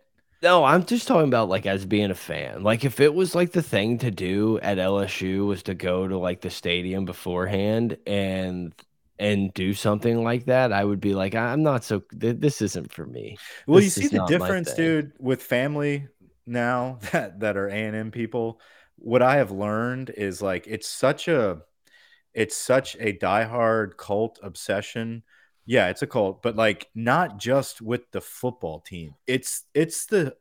No, 0.42 0.64
I'm 0.64 0.84
just 0.84 1.08
talking 1.08 1.28
about 1.28 1.48
like 1.48 1.66
as 1.66 1.84
being 1.86 2.10
a 2.10 2.14
fan. 2.14 2.62
Like 2.62 2.84
if 2.84 3.00
it 3.00 3.14
was 3.14 3.34
like 3.34 3.52
the 3.52 3.62
thing 3.62 3.98
to 3.98 4.10
do 4.10 4.58
at 4.60 4.78
LSU 4.78 5.46
was 5.46 5.62
to 5.64 5.74
go 5.74 6.06
to 6.06 6.16
like 6.18 6.40
the 6.42 6.50
stadium 6.50 7.04
beforehand 7.04 7.96
and 8.06 8.72
and 9.18 9.52
do 9.54 9.72
something 9.72 10.22
like 10.22 10.44
that, 10.44 10.74
I 10.74 10.84
would 10.84 11.00
be 11.00 11.14
like, 11.14 11.34
I'm 11.34 11.62
not 11.62 11.84
so. 11.84 12.00
th- 12.20 12.36
This 12.38 12.60
isn't 12.60 12.92
for 12.92 13.06
me. 13.06 13.38
Well, 13.66 13.80
you 13.82 13.88
see 13.88 14.08
the 14.08 14.26
difference, 14.26 14.74
dude, 14.74 15.12
with 15.18 15.42
family 15.42 16.06
now 16.46 16.98
that 17.12 17.40
that 17.40 17.56
are 17.56 17.68
A 17.68 17.72
and 17.72 17.96
M 17.96 18.10
people. 18.10 18.60
What 18.98 19.22
I 19.22 19.36
have 19.36 19.50
learned 19.50 20.10
is 20.10 20.40
like 20.40 20.66
it's 20.66 20.88
such 20.88 21.28
a 21.28 21.62
it's 22.32 22.56
such 22.56 22.96
a 22.96 23.12
diehard 23.12 23.96
cult 23.96 24.38
obsession. 24.42 25.22
Yeah, 25.64 25.88
it's 25.88 26.02
a 26.02 26.06
cult, 26.06 26.42
but 26.42 26.56
like 26.56 26.88
not 26.94 27.38
just 27.38 27.82
with 27.82 28.10
the 28.12 28.20
football 28.20 28.80
team. 28.80 29.14
It's 29.26 29.64
it's 29.74 30.06
the 30.06 30.36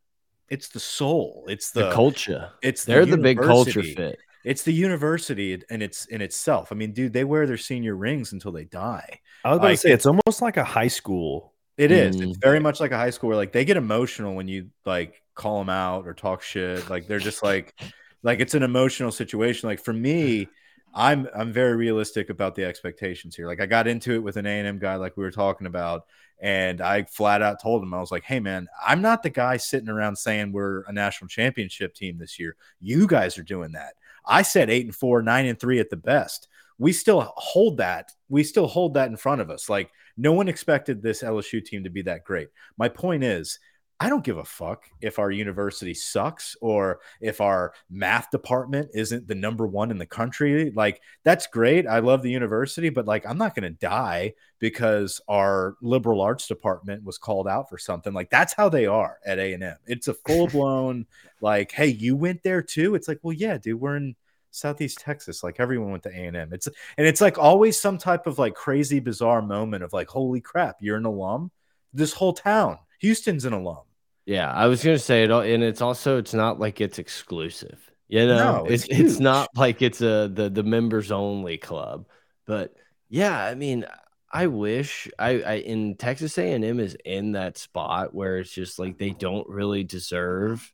it's 0.49 0.69
the 0.69 0.79
soul. 0.79 1.45
It's 1.47 1.71
The, 1.71 1.85
the, 1.85 1.91
culture. 1.91 2.51
It's 2.61 2.85
They're 2.85 3.05
the 3.05 3.17
big 3.17 3.39
culture 3.39 3.81
fit. 3.81 4.19
It's 4.43 4.61
the 4.61 4.73
university 4.73 5.59
and 5.71 5.81
it's 5.81 6.05
in 6.05 6.21
itself. 6.21 6.71
I 6.71 6.75
mean, 6.75 6.93
dude, 6.93 7.13
they 7.13 7.23
wear 7.23 7.47
their 7.47 7.57
senior 7.57 7.95
rings 7.95 8.31
until 8.31 8.51
they 8.51 8.65
die. 8.65 9.21
I 9.43 9.49
was 9.49 9.57
about 9.57 9.67
Like, 9.67 9.79
to 9.79 9.81
say 9.81 9.91
it's 9.91 10.05
almost 10.05 10.41
like 10.41 10.57
a 10.57 10.63
high 10.63 10.87
school. 10.87 11.53
It 11.77 11.91
is. 11.91 12.15
Mm. 12.15 12.29
It's 12.29 12.37
very 12.37 12.59
much 12.59 12.79
like 12.79 12.91
a 12.91 12.97
high 12.97 13.09
school 13.09 13.29
where 13.29 13.37
like 13.37 13.51
they 13.51 13.65
get 13.65 13.75
emotional 13.75 14.35
when 14.35 14.47
you 14.47 14.69
like 14.85 15.21
call 15.35 15.59
them 15.59 15.69
out 15.69 16.07
or 16.07 16.13
talk 16.13 16.41
shit. 16.41 16.89
Like 16.89 17.07
they're 17.07 17.19
just 17.19 17.43
like 17.43 17.75
like 18.23 18.39
it's 18.39 18.55
an 18.55 18.63
emotional 18.63 19.11
situation. 19.11 19.69
Like 19.69 19.83
for 19.83 19.93
me, 19.93 20.47
I'm 20.93 21.27
I'm 21.35 21.51
very 21.51 21.75
realistic 21.75 22.29
about 22.29 22.55
the 22.55 22.65
expectations 22.65 23.35
here. 23.35 23.47
Like 23.47 23.61
I 23.61 23.65
got 23.65 23.87
into 23.87 24.13
it 24.13 24.23
with 24.23 24.37
an 24.37 24.45
A&M 24.45 24.79
guy 24.79 24.95
like 24.95 25.17
we 25.17 25.23
were 25.23 25.31
talking 25.31 25.67
about 25.67 26.05
and 26.41 26.81
I 26.81 27.03
flat 27.03 27.41
out 27.41 27.61
told 27.61 27.83
him 27.83 27.93
I 27.93 27.99
was 27.99 28.11
like, 28.11 28.23
"Hey 28.23 28.39
man, 28.39 28.67
I'm 28.85 29.01
not 29.01 29.23
the 29.23 29.29
guy 29.29 29.57
sitting 29.57 29.89
around 29.89 30.15
saying 30.15 30.51
we're 30.51 30.83
a 30.83 30.91
national 30.93 31.27
championship 31.27 31.93
team 31.93 32.17
this 32.17 32.39
year. 32.39 32.55
You 32.79 33.07
guys 33.07 33.37
are 33.37 33.43
doing 33.43 33.73
that. 33.73 33.93
I 34.25 34.41
said 34.41 34.69
8 34.69 34.85
and 34.85 34.95
4, 34.95 35.21
9 35.21 35.45
and 35.45 35.59
3 35.59 35.79
at 35.79 35.89
the 35.89 35.97
best. 35.97 36.47
We 36.77 36.91
still 36.93 37.21
hold 37.37 37.77
that. 37.77 38.11
We 38.27 38.43
still 38.43 38.67
hold 38.67 38.95
that 38.95 39.09
in 39.09 39.17
front 39.17 39.41
of 39.41 39.49
us. 39.49 39.69
Like 39.69 39.91
no 40.17 40.33
one 40.33 40.47
expected 40.47 41.01
this 41.01 41.21
LSU 41.21 41.63
team 41.63 41.83
to 41.83 41.89
be 41.89 42.01
that 42.03 42.23
great. 42.23 42.49
My 42.77 42.89
point 42.89 43.23
is, 43.23 43.59
I 43.97 44.09
don't 44.09 44.25
give 44.25 44.37
a 44.37 44.43
fuck 44.43 44.89
if 44.99 45.19
our 45.19 45.31
university 45.31 45.93
sucks 45.93 46.57
or 46.59 46.99
if 47.21 47.39
our 47.39 47.73
math 47.89 48.29
department 48.29 48.89
isn't 48.93 49.25
the 49.25 49.35
number 49.35 49.65
one 49.65 49.89
in 49.89 49.97
the 49.97 50.05
country. 50.05 50.69
Like, 50.71 51.01
that's 51.23 51.47
great. 51.47 51.87
I 51.87 51.99
love 51.99 52.21
the 52.21 52.31
university, 52.31 52.89
but 52.89 53.05
like, 53.05 53.25
I'm 53.25 53.37
not 53.37 53.55
going 53.55 53.71
to 53.71 53.79
die 53.79 54.33
because 54.59 55.21
our 55.29 55.75
liberal 55.81 56.19
arts 56.19 56.45
department 56.45 57.05
was 57.05 57.17
called 57.17 57.47
out 57.47 57.69
for 57.69 57.77
something. 57.77 58.11
Like, 58.11 58.29
that's 58.29 58.53
how 58.53 58.67
they 58.67 58.85
are 58.85 59.17
at 59.25 59.39
A&M. 59.39 59.77
It's 59.87 60.09
a 60.09 60.13
full 60.13 60.47
blown, 60.47 61.05
like, 61.41 61.71
hey, 61.71 61.87
you 61.87 62.17
went 62.17 62.43
there 62.43 62.61
too? 62.61 62.95
It's 62.95 63.07
like, 63.07 63.19
well, 63.21 63.33
yeah, 63.33 63.57
dude, 63.57 63.79
we're 63.79 63.95
in 63.95 64.15
Southeast 64.51 64.99
Texas. 64.99 65.41
Like, 65.41 65.61
everyone 65.61 65.91
went 65.91 66.03
to 66.03 66.09
A&M. 66.09 66.51
It's, 66.51 66.67
and 66.97 67.07
it's 67.07 67.21
like 67.21 67.37
always 67.37 67.79
some 67.79 67.97
type 67.97 68.27
of 68.27 68.39
like 68.39 68.55
crazy, 68.55 68.99
bizarre 68.99 69.41
moment 69.41 69.85
of 69.85 69.93
like, 69.93 70.09
holy 70.09 70.41
crap, 70.41 70.77
you're 70.81 70.97
an 70.97 71.05
alum. 71.05 71.49
This 71.93 72.11
whole 72.11 72.33
town, 72.33 72.77
Houston's 72.99 73.45
an 73.45 73.53
alum. 73.53 73.83
Yeah, 74.25 74.51
I 74.51 74.67
was 74.67 74.83
gonna 74.83 74.97
say 74.99 75.23
it, 75.23 75.31
al- 75.31 75.41
and 75.41 75.63
it's 75.63 75.81
also 75.81 76.17
it's 76.17 76.33
not 76.33 76.59
like 76.59 76.81
it's 76.81 76.97
exclusive. 76.99 77.91
You 78.07 78.25
know, 78.27 78.61
No, 78.61 78.65
it's 78.65 78.85
it's 78.89 78.89
it's 78.89 79.19
not 79.19 79.49
like 79.55 79.81
it's 79.81 80.01
a 80.01 80.29
the 80.31 80.49
the 80.49 80.63
members 80.63 81.11
only 81.11 81.57
club. 81.57 82.07
But 82.45 82.73
yeah, 83.09 83.37
I 83.43 83.53
mean, 83.55 83.85
I 84.31 84.47
wish 84.47 85.07
I, 85.19 85.41
I 85.41 85.53
in 85.55 85.95
Texas 85.97 86.37
A 86.37 86.53
and 86.53 86.65
M 86.65 86.79
is 86.79 86.97
in 87.05 87.33
that 87.33 87.57
spot 87.57 88.13
where 88.15 88.39
it's 88.39 88.51
just 88.51 88.79
like 88.79 88.97
they 88.97 89.11
don't 89.11 89.47
really 89.47 89.83
deserve, 89.83 90.73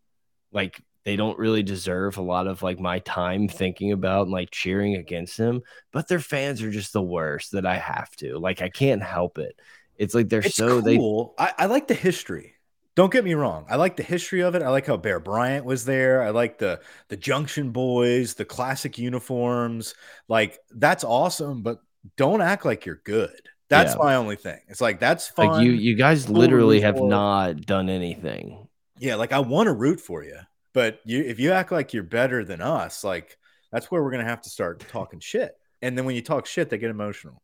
like 0.52 0.82
they 1.04 1.16
don't 1.18 1.38
really 1.40 1.64
deserve 1.64 2.18
a 2.18 2.22
lot 2.22 2.48
of 2.48 2.62
like 2.62 2.80
my 2.80 3.00
time 3.00 3.48
thinking 3.50 3.92
about 3.92 4.24
and 4.24 4.32
like 4.32 4.52
cheering 4.52 4.96
against 4.96 5.38
them. 5.38 5.62
But 5.92 6.08
their 6.08 6.20
fans 6.20 6.62
are 6.62 6.72
just 6.72 6.94
the 6.94 7.02
worst 7.02 7.52
that 7.52 7.66
I 7.66 7.76
have 7.78 8.12
to. 8.18 8.38
Like 8.40 8.62
I 8.62 8.70
can't 8.70 9.04
help 9.04 9.38
it. 9.40 9.60
It's 10.02 10.16
like 10.16 10.30
they're 10.30 10.40
It's 10.42 10.56
so 10.56 10.82
they 10.82 10.98
cool. 10.98 11.36
I, 11.38 11.54
I 11.60 11.66
like 11.68 11.88
the 11.88 11.94
history. 11.94 12.56
Don't 12.96 13.14
get 13.14 13.24
me 13.24 13.36
wrong. 13.36 13.66
I 13.70 13.76
like 13.76 13.96
the 13.96 14.04
history 14.04 14.42
of 14.42 14.56
it. 14.56 14.64
I 14.64 14.70
like 14.70 14.88
how 14.88 14.98
Bear 14.98 15.20
Bryant 15.20 15.64
was 15.64 15.86
there. 15.86 16.24
I 16.24 16.32
like 16.32 16.58
the 16.58 16.82
the 17.10 17.16
Junction 17.18 17.72
Boys, 17.72 18.34
the 18.34 18.44
classic 18.44 18.98
uniforms. 18.98 19.94
Like 20.28 20.60
that's 20.72 21.04
awesome, 21.04 21.62
but 21.62 21.78
don't 22.18 22.42
act 22.42 22.66
like 22.66 22.86
you're 22.86 23.02
good. 23.06 23.40
That's 23.70 23.94
Yeah. 23.94 24.00
my 24.04 24.16
only 24.16 24.36
thing. 24.36 24.60
It's 24.68 24.82
like 24.82 25.00
that's 25.00 25.28
fun. 25.28 25.48
like 25.48 25.64
you 25.64 25.72
you 25.72 25.96
guys 25.96 26.26
cool 26.26 26.36
literally 26.36 26.82
have 26.82 27.00
not 27.00 27.62
done 27.62 27.88
anything. 27.90 28.68
yeah, 29.00 29.16
like 29.16 29.32
I 29.32 29.40
want 29.40 29.68
to 29.68 29.74
root 29.74 30.02
for 30.02 30.24
you, 30.24 30.40
but 30.74 31.00
you 31.06 31.22
if 31.22 31.40
you 31.40 31.52
act 31.52 31.72
like 31.72 31.94
you're 31.94 32.04
better 32.04 32.44
than 32.44 32.60
us, 32.60 33.04
like 33.04 33.38
that's 33.72 33.90
where 33.92 34.04
we're 34.04 34.12
gonna 34.12 34.26
have 34.26 34.42
to 34.42 34.50
start 34.50 34.80
talking 34.90 35.20
shit. 35.22 35.56
And 35.82 35.98
then 35.98 36.06
when 36.06 36.16
you 36.16 36.22
talk 36.22 36.46
shit, 36.48 36.70
they 36.70 36.78
get 36.78 36.90
emotional. 36.90 37.42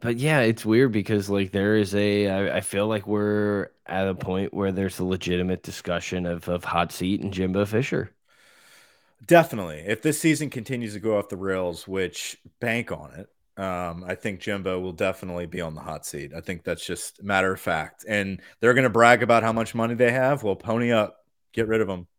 But 0.00 0.18
yeah, 0.18 0.40
it's 0.40 0.64
weird 0.64 0.92
because 0.92 1.28
like 1.30 1.52
there 1.52 1.76
is 1.76 1.94
a 1.94 2.28
I, 2.28 2.56
I 2.58 2.60
feel 2.62 2.86
like 2.88 3.06
we're 3.06 3.68
at 3.86 4.08
a 4.08 4.14
point 4.14 4.54
where 4.54 4.72
there's 4.72 4.98
a 4.98 5.04
legitimate 5.04 5.62
discussion 5.62 6.26
of 6.26 6.48
of 6.48 6.64
hot 6.64 6.92
seat 6.92 7.20
and 7.20 7.32
Jimbo 7.32 7.66
Fisher. 7.66 8.14
Definitely. 9.24 9.80
If 9.86 10.02
this 10.02 10.18
season 10.20 10.48
continues 10.50 10.94
to 10.94 11.00
go 11.00 11.18
off 11.18 11.28
the 11.28 11.36
rails, 11.36 11.86
which 11.86 12.38
bank 12.58 12.90
on 12.90 13.12
it, 13.14 13.62
um, 13.62 14.02
I 14.06 14.14
think 14.14 14.40
Jimbo 14.40 14.80
will 14.80 14.92
definitely 14.92 15.46
be 15.46 15.60
on 15.60 15.74
the 15.74 15.82
hot 15.82 16.06
seat. 16.06 16.32
I 16.34 16.40
think 16.40 16.64
that's 16.64 16.84
just 16.84 17.20
a 17.20 17.24
matter 17.24 17.52
of 17.52 17.60
fact. 17.60 18.04
And 18.08 18.40
they're 18.60 18.72
going 18.74 18.84
to 18.84 18.90
brag 18.90 19.22
about 19.22 19.42
how 19.42 19.52
much 19.52 19.74
money 19.74 19.94
they 19.94 20.10
have. 20.12 20.42
Well, 20.42 20.56
pony 20.56 20.90
up, 20.92 21.16
get 21.52 21.68
rid 21.68 21.80
of 21.80 21.88
them. 21.88 22.06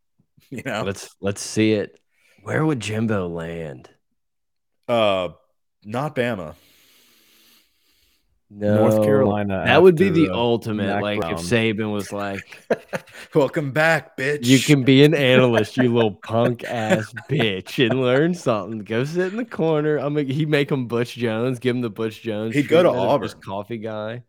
You 0.49 0.63
know, 0.65 0.85
Let's 0.85 1.15
let's 1.21 1.41
see 1.41 1.71
it. 1.73 1.97
Where 2.41 2.65
would 2.65 2.81
Jimbo 2.81 3.29
land? 3.29 3.89
uh, 4.87 5.29
not 5.83 6.15
Bama. 6.15 6.55
No, 8.53 8.89
North 8.89 9.03
Carolina. 9.05 9.63
That 9.65 9.81
would 9.81 9.95
be 9.95 10.07
after, 10.09 10.19
the 10.19 10.29
uh, 10.29 10.35
ultimate. 10.35 10.87
Mac 10.87 11.01
like 11.01 11.19
Brown. 11.21 11.33
if 11.35 11.39
Saban 11.39 11.93
was 11.93 12.11
like, 12.11 12.59
Welcome 13.33 13.71
back, 13.71 14.17
bitch. 14.17 14.45
"You 14.45 14.59
can 14.59 14.83
be 14.83 15.05
an 15.05 15.13
analyst, 15.13 15.77
you 15.77 15.93
little 15.93 16.15
punk 16.15 16.65
ass 16.65 17.13
bitch, 17.29 17.83
and 17.83 18.01
learn 18.01 18.33
something. 18.33 18.79
Go 18.79 19.05
sit 19.05 19.31
in 19.31 19.37
the 19.37 19.45
corner." 19.45 19.95
I'm. 19.95 20.15
Like, 20.15 20.27
he 20.27 20.45
make 20.45 20.69
him 20.69 20.87
Butch 20.87 21.15
Jones, 21.15 21.59
give 21.59 21.77
him 21.77 21.81
the 21.81 21.89
Butch 21.89 22.21
Jones. 22.21 22.53
He'd 22.53 22.67
go 22.67 22.83
to 22.83 22.89
treatment 22.89 23.05
of 23.05 23.09
Auburn. 23.09 23.41
coffee 23.41 23.77
guy. 23.77 24.23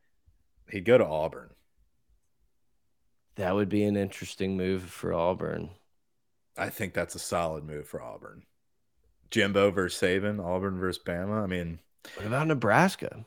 He'd 0.70 0.84
go 0.84 0.96
to 0.96 1.04
Auburn. 1.04 1.50
That 3.34 3.56
would 3.56 3.68
be 3.68 3.82
an 3.82 3.96
interesting 3.96 4.56
move 4.56 4.84
for 4.84 5.12
Auburn. 5.12 5.70
I 6.56 6.68
think 6.68 6.94
that's 6.94 7.16
a 7.16 7.18
solid 7.18 7.64
move 7.64 7.88
for 7.88 8.00
Auburn. 8.00 8.44
Jimbo 9.30 9.70
versus 9.72 10.00
Saban, 10.00 10.44
Auburn 10.44 10.78
versus 10.78 11.02
Bama. 11.04 11.42
I 11.42 11.46
mean, 11.46 11.80
What 12.14 12.26
about 12.26 12.46
Nebraska? 12.46 13.24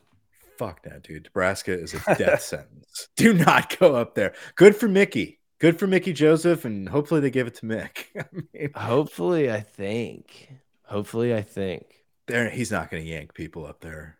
Fuck 0.58 0.82
that, 0.84 1.02
dude. 1.02 1.24
Nebraska 1.24 1.72
is 1.72 1.94
a 1.94 2.14
death 2.16 2.42
sentence. 2.42 3.08
Do 3.16 3.32
not 3.34 3.78
go 3.78 3.94
up 3.96 4.14
there. 4.14 4.34
Good 4.54 4.76
for 4.76 4.88
Mickey. 4.88 5.40
Good 5.58 5.78
for 5.78 5.86
Mickey 5.86 6.12
Joseph, 6.12 6.64
and 6.64 6.88
hopefully 6.88 7.20
they 7.20 7.30
give 7.30 7.46
it 7.46 7.54
to 7.56 7.66
Mick. 7.66 8.04
I 8.18 8.24
mean, 8.32 8.70
Hopefully, 8.74 9.50
I 9.50 9.60
think. 9.60 10.50
Hopefully, 10.84 11.34
I 11.34 11.42
think. 11.42 11.84
there 12.26 12.48
he's 12.50 12.70
not 12.70 12.90
going 12.90 13.02
to 13.02 13.08
yank 13.08 13.32
people 13.34 13.64
up 13.66 13.80
there. 13.80 14.18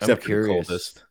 I'm 0.00 0.06
Except 0.06 0.22
for 0.22 0.28
the 0.28 0.32
curious. 0.34 0.66
coldest. 0.66 1.04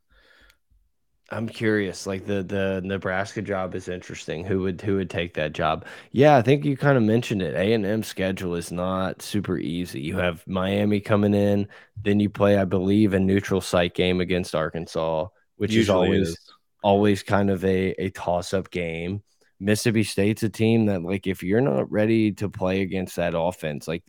I'm 1.34 1.50
curious. 1.50 2.06
Like 2.06 2.26
the 2.26 2.44
the 2.44 2.82
Nebraska 2.84 3.42
job 3.42 3.74
is 3.76 3.88
interesting. 3.88 4.46
Who 4.46 4.60
would 4.62 4.82
who 4.82 4.98
would 4.98 5.10
take 5.10 5.34
that 5.34 5.54
job? 5.54 5.86
Yeah, 6.12 6.38
I 6.38 6.42
think 6.44 6.64
you 6.64 6.78
kind 6.78 6.96
of 6.96 7.04
mentioned 7.04 7.42
it. 7.42 7.56
A 7.56 7.74
and 7.74 7.86
M 7.86 8.04
schedule 8.04 8.56
is 8.56 8.72
not 8.72 9.22
super 9.22 9.58
easy. 9.58 10.00
You 10.00 10.18
have 10.18 10.46
Miami 10.48 11.00
coming 11.00 11.34
in, 11.34 11.68
then 12.02 12.20
you 12.20 12.30
play, 12.30 12.58
I 12.58 12.66
believe, 12.66 13.14
a 13.14 13.20
neutral 13.20 13.62
site 13.62 13.96
game 13.96 14.22
against 14.22 14.54
Arkansas, 14.54 15.28
which 15.58 15.76
is 15.76 15.90
always 15.90 16.30
is. 16.30 16.54
always 16.84 17.24
kind 17.24 17.50
of 17.50 17.66
a, 17.66 17.92
a 18.02 18.10
toss 18.12 18.54
up 18.54 18.70
game. 18.70 19.24
Mississippi 19.60 20.04
State's 20.04 20.44
a 20.44 20.50
team 20.50 20.88
that, 20.88 21.04
like, 21.04 21.26
if 21.26 21.42
you're 21.42 21.62
not 21.62 21.90
ready 21.92 22.34
to 22.34 22.50
play 22.50 22.82
against 22.82 23.16
that 23.16 23.34
offense, 23.36 23.88
like 23.88 24.04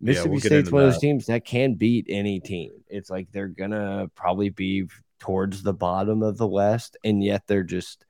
Mississippi 0.00 0.30
we'll 0.30 0.40
State's 0.40 0.70
one 0.70 0.84
of 0.84 0.92
those 0.92 1.00
teams 1.00 1.26
that 1.26 1.44
can 1.44 1.74
beat 1.74 2.06
any 2.08 2.40
team. 2.40 2.72
It's 2.88 3.10
like 3.10 3.32
they're 3.32 3.48
gonna 3.48 4.10
probably 4.14 4.50
be 4.50 4.86
towards 5.20 5.62
the 5.62 5.72
bottom 5.74 6.22
of 6.22 6.36
the 6.38 6.46
West, 6.46 6.96
and 7.04 7.22
yet 7.22 7.42
they're 7.46 7.62
just 7.62 8.04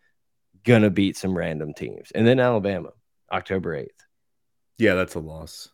gonna 0.64 0.90
beat 0.90 1.16
some 1.16 1.36
random 1.36 1.72
teams. 1.74 2.10
And 2.14 2.26
then 2.26 2.40
Alabama, 2.40 2.90
October 3.32 3.74
eighth. 3.74 4.04
Yeah, 4.78 4.94
that's 4.94 5.14
a 5.14 5.20
loss. 5.20 5.70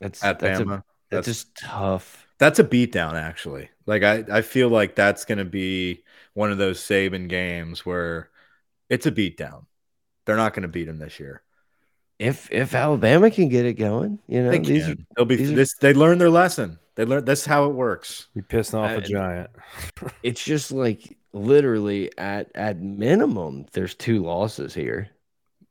That's 0.00 0.22
At 0.22 0.38
that's 0.40 0.60
Bama. 0.60 0.64
a, 0.64 0.84
that's, 1.10 1.26
That's- 1.26 1.26
just 1.26 1.56
tough. 1.56 2.26
That's 2.38 2.58
a 2.58 2.64
beatdown, 2.64 3.14
actually. 3.14 3.70
Like 3.86 4.02
I, 4.02 4.24
I 4.30 4.42
feel 4.42 4.68
like 4.68 4.96
that's 4.96 5.24
going 5.24 5.38
to 5.38 5.44
be 5.44 6.02
one 6.34 6.50
of 6.50 6.58
those 6.58 6.80
Saban 6.80 7.28
games 7.28 7.86
where 7.86 8.30
it's 8.90 9.06
a 9.06 9.12
beatdown. 9.12 9.66
They're 10.26 10.36
not 10.36 10.52
going 10.52 10.62
to 10.62 10.68
beat 10.68 10.88
him 10.88 10.98
this 10.98 11.20
year. 11.20 11.42
If 12.18 12.50
if 12.50 12.74
Alabama 12.74 13.30
can 13.30 13.48
get 13.48 13.64
it 13.64 13.74
going, 13.74 14.18
you 14.26 14.42
know, 14.42 14.50
they 14.50 14.58
these 14.58 14.88
are, 14.88 14.96
they'll 15.16 15.24
be 15.24 15.36
these 15.36 15.52
are- 15.52 15.54
this. 15.54 15.74
They 15.80 15.94
learned 15.94 16.20
their 16.20 16.30
lesson. 16.30 16.80
They 16.94 17.04
learned 17.04 17.26
that's 17.26 17.44
how 17.46 17.66
it 17.66 17.74
works. 17.74 18.28
You 18.34 18.42
pissed 18.42 18.74
off 18.74 18.96
Uh, 18.96 18.98
a 18.98 19.00
giant. 19.00 19.50
it's 20.22 20.44
just 20.44 20.72
like 20.72 21.16
literally 21.32 22.10
at 22.18 22.50
at 22.54 22.80
minimum 22.80 23.66
there's 23.72 23.94
two 23.94 24.22
losses 24.22 24.74
here. 24.74 25.10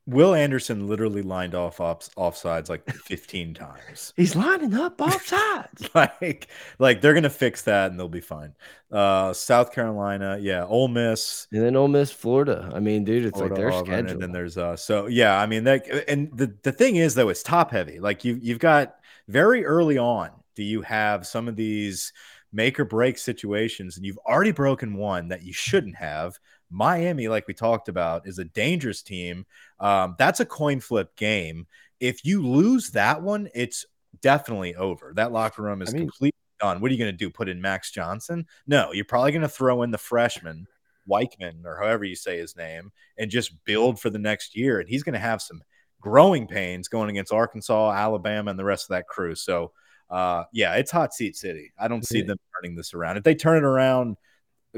Will 0.08 0.34
Anderson 0.34 0.88
literally 0.88 1.22
lined 1.22 1.54
off 1.56 1.80
off 1.80 2.10
offsides 2.18 2.70
like 2.70 2.90
15 2.90 3.54
times. 3.56 4.14
He's 4.18 4.36
lining 4.36 4.74
up 4.74 4.98
offsides. 4.98 5.90
like, 6.22 6.48
like 6.80 7.02
they're 7.02 7.14
gonna 7.14 7.30
fix 7.30 7.62
that 7.64 7.92
and 7.92 8.00
they'll 8.00 8.10
be 8.10 8.20
fine. 8.22 8.56
Uh, 8.92 9.32
South 9.34 9.72
Carolina, 9.72 10.38
yeah, 10.42 10.66
Ole 10.66 10.88
Miss, 10.88 11.48
And 11.52 11.62
then 11.62 11.76
Ole 11.76 11.88
Miss, 11.88 12.12
Florida. 12.12 12.70
I 12.74 12.80
mean, 12.80 13.04
dude, 13.06 13.26
it's 13.26 13.38
Florida, 13.38 13.56
like 13.56 13.56
their 13.56 13.72
Auburn, 13.72 14.08
schedule. 14.08 14.12
and 14.14 14.22
then 14.22 14.32
there's 14.32 14.58
uh, 14.58 14.76
so 14.76 15.06
yeah, 15.08 15.40
I 15.40 15.46
mean, 15.46 15.66
that 15.66 15.88
and 16.10 16.36
the 16.36 16.58
the 16.64 16.72
thing 16.72 16.96
is 16.96 17.14
though, 17.16 17.30
it's 17.30 17.44
top 17.44 17.72
heavy. 17.72 18.00
Like 18.00 18.26
you 18.26 18.40
you've 18.42 18.60
got 18.60 18.96
very 19.28 19.66
early 19.66 19.98
on. 20.00 20.32
Do 20.56 20.64
you 20.64 20.82
have 20.82 21.26
some 21.26 21.48
of 21.48 21.56
these 21.56 22.14
make 22.54 22.80
or 22.80 22.86
break 22.86 23.18
situations, 23.18 23.98
and 23.98 24.06
you've 24.06 24.20
already 24.20 24.52
broken 24.52 24.96
one 24.96 25.30
that 25.30 25.44
you 25.44 25.54
shouldn't 25.54 25.96
have? 25.96 26.40
Miami, 26.70 27.28
like 27.28 27.48
we 27.48 27.54
talked 27.54 27.90
about, 27.90 28.28
is 28.28 28.40
a 28.40 28.46
dangerous 28.46 29.02
team. 29.02 29.46
Um, 29.80 30.16
that's 30.18 30.40
a 30.40 30.46
coin 30.46 30.80
flip 30.80 31.16
game. 31.16 31.68
If 32.00 32.26
you 32.26 32.46
lose 32.46 32.92
that 32.92 33.22
one, 33.22 33.50
it's 33.54 33.86
definitely 34.22 34.76
over. 34.76 35.14
That 35.16 35.32
locker 35.32 35.62
room 35.62 35.82
is 35.82 35.90
I 35.90 35.94
mean- 35.94 36.08
completely 36.08 36.36
done. 36.60 36.80
What 36.80 36.92
are 36.92 36.94
you 36.94 37.00
going 37.00 37.12
to 37.12 37.18
do? 37.18 37.30
Put 37.30 37.50
in 37.50 37.62
Max 37.62 37.92
Johnson? 37.92 38.46
No, 38.68 38.92
you're 38.94 39.06
probably 39.06 39.32
going 39.32 39.42
to 39.42 39.50
throw 39.50 39.82
in 39.84 39.92
the 39.92 39.98
freshman, 39.98 40.68
Weichman, 41.10 41.66
or 41.66 41.78
however 41.78 42.06
you 42.06 42.16
say 42.16 42.38
his 42.38 42.56
name, 42.56 42.92
and 43.18 43.32
just 43.32 43.64
build 43.66 44.00
for 44.00 44.10
the 44.10 44.20
next 44.20 44.56
year. 44.56 44.80
And 44.80 44.88
he's 44.88 45.04
going 45.04 45.14
to 45.14 45.20
have 45.20 45.42
some 45.42 45.62
growing 46.00 46.48
pains 46.48 46.88
going 46.88 47.10
against 47.10 47.34
Arkansas, 47.34 47.92
Alabama, 47.92 48.52
and 48.52 48.60
the 48.60 48.66
rest 48.66 48.86
of 48.86 48.96
that 48.96 49.08
crew. 49.08 49.36
So, 49.36 49.72
uh, 50.12 50.44
yeah, 50.52 50.76
it's 50.76 50.92
hot 50.92 51.14
seat 51.14 51.36
city. 51.36 51.72
I 51.80 51.88
don't 51.88 52.06
see 52.06 52.22
them 52.22 52.38
turning 52.56 52.76
this 52.76 52.94
around. 52.94 53.18
If 53.18 53.24
they 53.24 53.34
turn 53.34 53.58
it 53.58 53.64
around, 53.64 54.18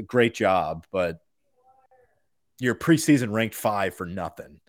great 0.06 0.34
job, 0.34 0.86
but 0.92 1.18
you're 2.60 2.74
preseason 2.74 3.32
ranked 3.32 3.54
five 3.54 3.94
for 3.94 4.06
nothing. 4.06 4.60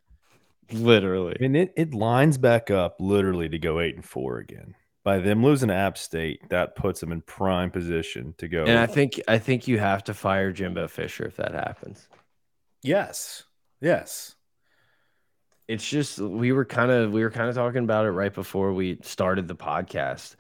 literally. 0.72 1.36
I 1.40 1.44
mean, 1.44 1.56
it, 1.56 1.74
it 1.78 1.94
lines 1.94 2.38
back 2.38 2.72
up 2.72 2.98
literally 3.00 3.48
to 3.50 3.60
go 3.60 3.80
eight 3.80 3.96
and 3.96 4.04
four 4.04 4.40
again. 4.40 4.76
By 5.04 5.20
them 5.20 5.44
losing 5.44 5.70
to 5.70 5.76
App 5.76 6.00
State, 6.00 6.42
that 6.50 6.76
puts 6.76 7.00
them 7.00 7.12
in 7.12 7.22
prime 7.22 7.70
position 7.70 8.34
to 8.40 8.48
go. 8.48 8.64
And 8.66 8.80
I 8.80 8.88
think 8.88 9.22
I 9.28 9.38
think 9.38 9.68
you 9.68 9.78
have 9.78 10.04
to 10.06 10.16
fire 10.16 10.52
Jimbo 10.52 10.88
Fisher 10.88 11.26
if 11.26 11.36
that 11.36 11.54
happens. 11.54 12.08
Yes. 12.82 13.44
Yes. 13.82 14.34
It's 15.68 15.88
just 15.88 16.18
we 16.18 16.52
were 16.52 16.66
kind 16.66 16.90
of 16.90 17.12
we 17.12 17.22
were 17.22 17.30
kind 17.30 17.50
of 17.50 17.56
talking 17.56 17.84
about 17.84 18.06
it 18.06 18.12
right 18.12 18.34
before 18.34 18.74
we 18.74 18.98
started 19.04 19.48
the 19.48 19.56
podcast. 19.56 20.36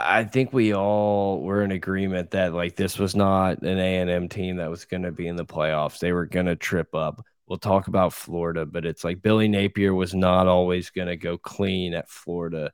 I 0.00 0.24
think 0.24 0.52
we 0.52 0.74
all 0.74 1.40
were 1.40 1.62
in 1.62 1.72
agreement 1.72 2.30
that 2.30 2.54
like 2.54 2.76
this 2.76 2.98
was 2.98 3.16
not 3.16 3.62
an 3.62 3.78
A 3.78 3.98
and 3.98 4.10
M 4.10 4.28
team 4.28 4.56
that 4.56 4.70
was 4.70 4.84
going 4.84 5.02
to 5.02 5.12
be 5.12 5.26
in 5.26 5.36
the 5.36 5.44
playoffs. 5.44 5.98
They 5.98 6.12
were 6.12 6.26
going 6.26 6.46
to 6.46 6.56
trip 6.56 6.94
up. 6.94 7.24
We'll 7.46 7.58
talk 7.58 7.88
about 7.88 8.12
Florida, 8.12 8.66
but 8.66 8.84
it's 8.84 9.04
like 9.04 9.22
Billy 9.22 9.48
Napier 9.48 9.94
was 9.94 10.14
not 10.14 10.46
always 10.46 10.90
going 10.90 11.08
to 11.08 11.16
go 11.16 11.38
clean 11.38 11.94
at 11.94 12.10
Florida. 12.10 12.72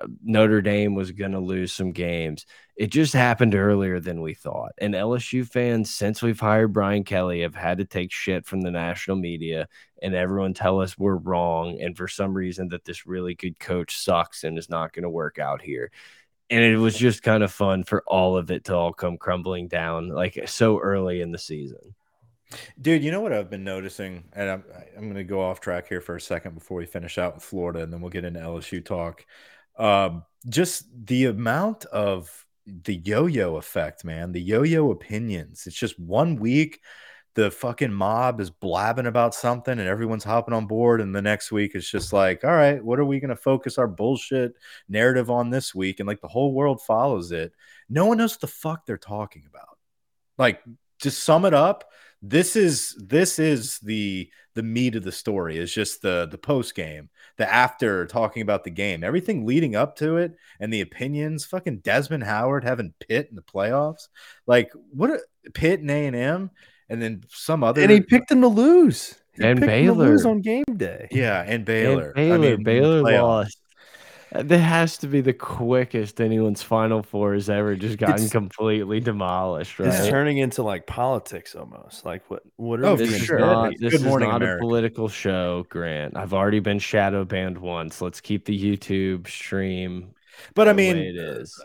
Uh, 0.00 0.06
Notre 0.24 0.62
Dame 0.62 0.94
was 0.94 1.12
going 1.12 1.32
to 1.32 1.38
lose 1.38 1.72
some 1.72 1.92
games. 1.92 2.46
It 2.76 2.88
just 2.88 3.12
happened 3.12 3.54
earlier 3.54 4.00
than 4.00 4.20
we 4.20 4.34
thought. 4.34 4.72
And 4.78 4.94
LSU 4.94 5.46
fans, 5.46 5.90
since 5.90 6.22
we've 6.22 6.40
hired 6.40 6.72
Brian 6.72 7.04
Kelly, 7.04 7.42
have 7.42 7.54
had 7.54 7.78
to 7.78 7.84
take 7.84 8.12
shit 8.12 8.46
from 8.46 8.62
the 8.62 8.70
national 8.70 9.16
media 9.16 9.68
and 10.00 10.14
everyone 10.14 10.54
tell 10.54 10.80
us 10.80 10.96
we're 10.96 11.16
wrong. 11.16 11.80
And 11.80 11.96
for 11.96 12.08
some 12.08 12.34
reason, 12.34 12.68
that 12.68 12.84
this 12.84 13.06
really 13.06 13.34
good 13.34 13.58
coach 13.58 13.98
sucks 13.98 14.44
and 14.44 14.58
is 14.58 14.70
not 14.70 14.92
going 14.92 15.02
to 15.02 15.10
work 15.10 15.38
out 15.38 15.60
here. 15.60 15.90
And 16.50 16.64
it 16.64 16.78
was 16.78 16.96
just 16.96 17.22
kind 17.22 17.42
of 17.42 17.52
fun 17.52 17.84
for 17.84 18.02
all 18.06 18.36
of 18.36 18.50
it 18.50 18.64
to 18.64 18.74
all 18.74 18.92
come 18.92 19.18
crumbling 19.18 19.68
down 19.68 20.08
like 20.08 20.48
so 20.48 20.78
early 20.78 21.20
in 21.20 21.30
the 21.30 21.38
season. 21.38 21.94
Dude, 22.80 23.04
you 23.04 23.10
know 23.10 23.20
what 23.20 23.34
I've 23.34 23.50
been 23.50 23.64
noticing, 23.64 24.24
and 24.32 24.48
I'm 24.48 24.64
I'm 24.96 25.02
going 25.02 25.14
to 25.16 25.24
go 25.24 25.42
off 25.42 25.60
track 25.60 25.88
here 25.88 26.00
for 26.00 26.16
a 26.16 26.20
second 26.20 26.54
before 26.54 26.78
we 26.78 26.86
finish 26.86 27.18
out 27.18 27.34
with 27.34 27.44
Florida, 27.44 27.82
and 27.82 27.92
then 27.92 28.00
we'll 28.00 28.10
get 28.10 28.24
into 28.24 28.40
LSU 28.40 28.82
talk. 28.82 29.26
Um, 29.76 30.24
just 30.48 30.86
the 31.06 31.26
amount 31.26 31.84
of 31.86 32.46
the 32.66 32.96
yo-yo 32.96 33.56
effect, 33.56 34.04
man, 34.04 34.32
the 34.32 34.40
yo-yo 34.40 34.90
opinions. 34.90 35.66
It's 35.66 35.76
just 35.76 35.98
one 35.98 36.36
week, 36.36 36.80
the 37.38 37.52
fucking 37.52 37.92
mob 37.92 38.40
is 38.40 38.50
blabbing 38.50 39.06
about 39.06 39.32
something, 39.32 39.78
and 39.78 39.88
everyone's 39.88 40.24
hopping 40.24 40.52
on 40.52 40.66
board, 40.66 41.00
and 41.00 41.14
the 41.14 41.22
next 41.22 41.52
week 41.52 41.76
it's 41.76 41.88
just 41.88 42.12
like, 42.12 42.42
all 42.42 42.50
right, 42.50 42.84
what 42.84 42.98
are 42.98 43.04
we 43.04 43.20
going 43.20 43.28
to 43.28 43.36
focus 43.36 43.78
our 43.78 43.86
bullshit 43.86 44.54
narrative 44.88 45.30
on 45.30 45.48
this 45.48 45.72
week? 45.72 46.00
And 46.00 46.08
like 46.08 46.20
the 46.20 46.26
whole 46.26 46.52
world 46.52 46.82
follows 46.82 47.30
it. 47.30 47.52
No 47.88 48.06
one 48.06 48.18
knows 48.18 48.32
what 48.32 48.40
the 48.40 48.48
fuck 48.48 48.86
they're 48.86 48.98
talking 48.98 49.44
about. 49.48 49.78
Like, 50.36 50.62
to 50.98 51.12
sum 51.12 51.44
it 51.44 51.54
up 51.54 51.84
this 52.20 52.56
is 52.56 52.96
this 52.98 53.38
is 53.38 53.78
the 53.78 54.28
the 54.54 54.62
meat 54.62 54.96
of 54.96 55.04
the 55.04 55.12
story 55.12 55.56
is 55.56 55.72
just 55.72 56.02
the 56.02 56.26
the 56.32 56.38
post 56.38 56.74
game 56.74 57.08
the 57.36 57.48
after 57.48 58.06
talking 58.06 58.42
about 58.42 58.64
the 58.64 58.70
game 58.70 59.04
everything 59.04 59.46
leading 59.46 59.76
up 59.76 59.94
to 59.94 60.16
it 60.16 60.34
and 60.58 60.72
the 60.72 60.80
opinions 60.80 61.44
fucking 61.44 61.78
desmond 61.78 62.24
howard 62.24 62.64
having 62.64 62.92
pitt 62.98 63.28
in 63.30 63.36
the 63.36 63.42
playoffs 63.42 64.08
like 64.48 64.72
what 64.90 65.10
a, 65.10 65.20
pitt 65.54 65.78
and 65.78 65.90
a&m 65.92 66.50
and 66.88 67.00
then 67.02 67.22
some 67.28 67.62
other 67.64 67.82
and 67.82 67.90
he 67.90 68.00
picked 68.00 68.28
them 68.28 68.40
to 68.40 68.48
lose. 68.48 69.14
He 69.36 69.44
And 69.44 69.60
picked 69.60 69.70
them 69.70 69.86
to 69.86 69.92
lose 69.92 70.22
Baylor. 70.22 70.30
on 70.34 70.40
game 70.40 70.64
day. 70.76 71.08
yeah 71.10 71.42
and 71.42 71.52
And 71.52 71.64
baylor 71.64 72.12
Baylor, 72.14 72.34
I 72.34 72.38
mean, 72.38 72.62
Baylor 72.64 73.02
lost. 73.02 73.58
Uh, 74.34 74.42
That 74.42 74.58
has 74.58 74.98
to 74.98 75.06
be 75.06 75.22
the 75.22 75.32
quickest 75.32 76.20
anyone's 76.20 76.62
Final 76.62 77.02
Four 77.02 77.32
has 77.32 77.48
ever 77.48 77.76
just 77.76 77.96
gotten 77.98 78.16
It's- 78.16 78.30
completely 78.32 79.00
demolished, 79.00 79.78
right? 79.78 79.88
It's 79.88 80.06
turning 80.08 80.36
into 80.38 80.62
like 80.62 80.86
politics 80.86 81.54
almost. 81.54 82.04
Like 82.04 82.22
what? 82.28 82.42
What 82.56 82.80
are 82.80 82.86
Oh, 82.86 82.94
we 82.94 83.06
for 83.06 83.10
this 83.12 83.20
is 83.20 83.26
sure. 83.26 83.38
not 83.38 83.70
this 83.78 83.92
Good 83.92 83.94
is 83.94 84.04
morning, 84.04 84.28
not 84.28 84.42
America. 84.42 84.58
a 84.58 84.66
political 84.66 85.08
show, 85.08 85.64
Grant. 85.70 86.14
I've 86.16 86.34
already 86.34 86.60
been 86.60 86.78
shadow 86.78 87.24
banned 87.24 87.56
once. 87.58 88.02
Let's 88.02 88.20
keep 88.20 88.44
the 88.44 88.58
YouTube 88.58 89.28
stream. 89.28 90.10
but 90.54 90.68
i 90.68 90.72
mean 90.72 90.96
way 90.96 91.08
it 91.08 91.16
is. 91.16 91.58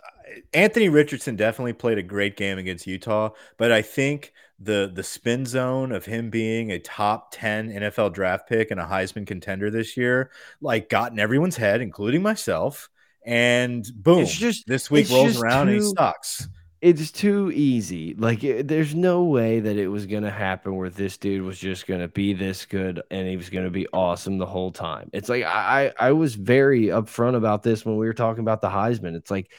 Anthony 0.53 0.89
Richardson 0.89 1.35
definitely 1.35 1.73
played 1.73 1.97
a 1.99 2.03
great 2.03 2.37
game 2.37 2.57
against 2.57 2.87
Utah, 2.87 3.29
but 3.57 3.71
I 3.71 3.81
think 3.83 4.32
the 4.59 4.91
the 4.93 5.03
spin 5.03 5.45
zone 5.45 5.91
of 5.91 6.05
him 6.05 6.29
being 6.29 6.71
a 6.71 6.79
top 6.79 7.29
10 7.31 7.69
NFL 7.71 8.13
draft 8.13 8.47
pick 8.47 8.71
and 8.71 8.79
a 8.79 8.85
Heisman 8.85 9.25
contender 9.27 9.69
this 9.71 9.97
year 9.97 10.31
like 10.61 10.89
got 10.89 11.11
in 11.11 11.19
everyone's 11.19 11.57
head 11.57 11.81
including 11.81 12.21
myself 12.21 12.89
and 13.25 13.85
boom 13.95 14.19
It's 14.19 14.33
just- 14.35 14.67
this 14.67 14.91
week 14.91 15.09
rolls 15.09 15.41
around 15.41 15.69
and 15.69 15.81
he 15.81 15.83
sucks. 15.97 16.47
It's 16.81 17.11
too 17.11 17.49
easy. 17.55 18.13
Like, 18.13 18.43
it, 18.43 18.67
there's 18.67 18.93
no 18.93 19.23
way 19.23 19.61
that 19.61 19.77
it 19.77 19.87
was 19.87 20.05
going 20.05 20.23
to 20.23 20.29
happen 20.29 20.75
where 20.75 20.89
this 20.89 21.17
dude 21.17 21.41
was 21.43 21.57
just 21.57 21.87
going 21.87 22.01
to 22.01 22.09
be 22.09 22.33
this 22.33 22.65
good 22.65 23.01
and 23.09 23.25
he 23.25 23.37
was 23.37 23.49
going 23.49 23.63
to 23.63 23.71
be 23.71 23.87
awesome 23.93 24.37
the 24.37 24.45
whole 24.45 24.69
time. 24.73 25.09
It's 25.13 25.29
like, 25.29 25.45
I, 25.45 25.93
I 25.97 26.07
I 26.07 26.11
was 26.11 26.35
very 26.35 26.87
upfront 26.87 27.37
about 27.37 27.63
this 27.63 27.85
when 27.85 27.95
we 27.95 28.05
were 28.05 28.13
talking 28.13 28.41
about 28.41 28.59
the 28.59 28.67
Heisman. 28.67 29.15
It's 29.15 29.31
like, 29.31 29.49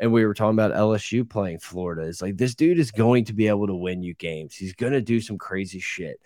and 0.00 0.10
we 0.12 0.24
were 0.24 0.34
talking 0.34 0.58
about 0.58 0.72
LSU 0.72 1.28
playing 1.28 1.58
Florida. 1.58 2.02
It's 2.02 2.22
like, 2.22 2.38
this 2.38 2.54
dude 2.54 2.78
is 2.78 2.90
going 2.90 3.26
to 3.26 3.34
be 3.34 3.48
able 3.48 3.66
to 3.66 3.74
win 3.74 4.02
you 4.02 4.14
games. 4.14 4.56
He's 4.56 4.72
going 4.72 4.94
to 4.94 5.02
do 5.02 5.20
some 5.20 5.36
crazy 5.38 5.78
shit. 5.78 6.18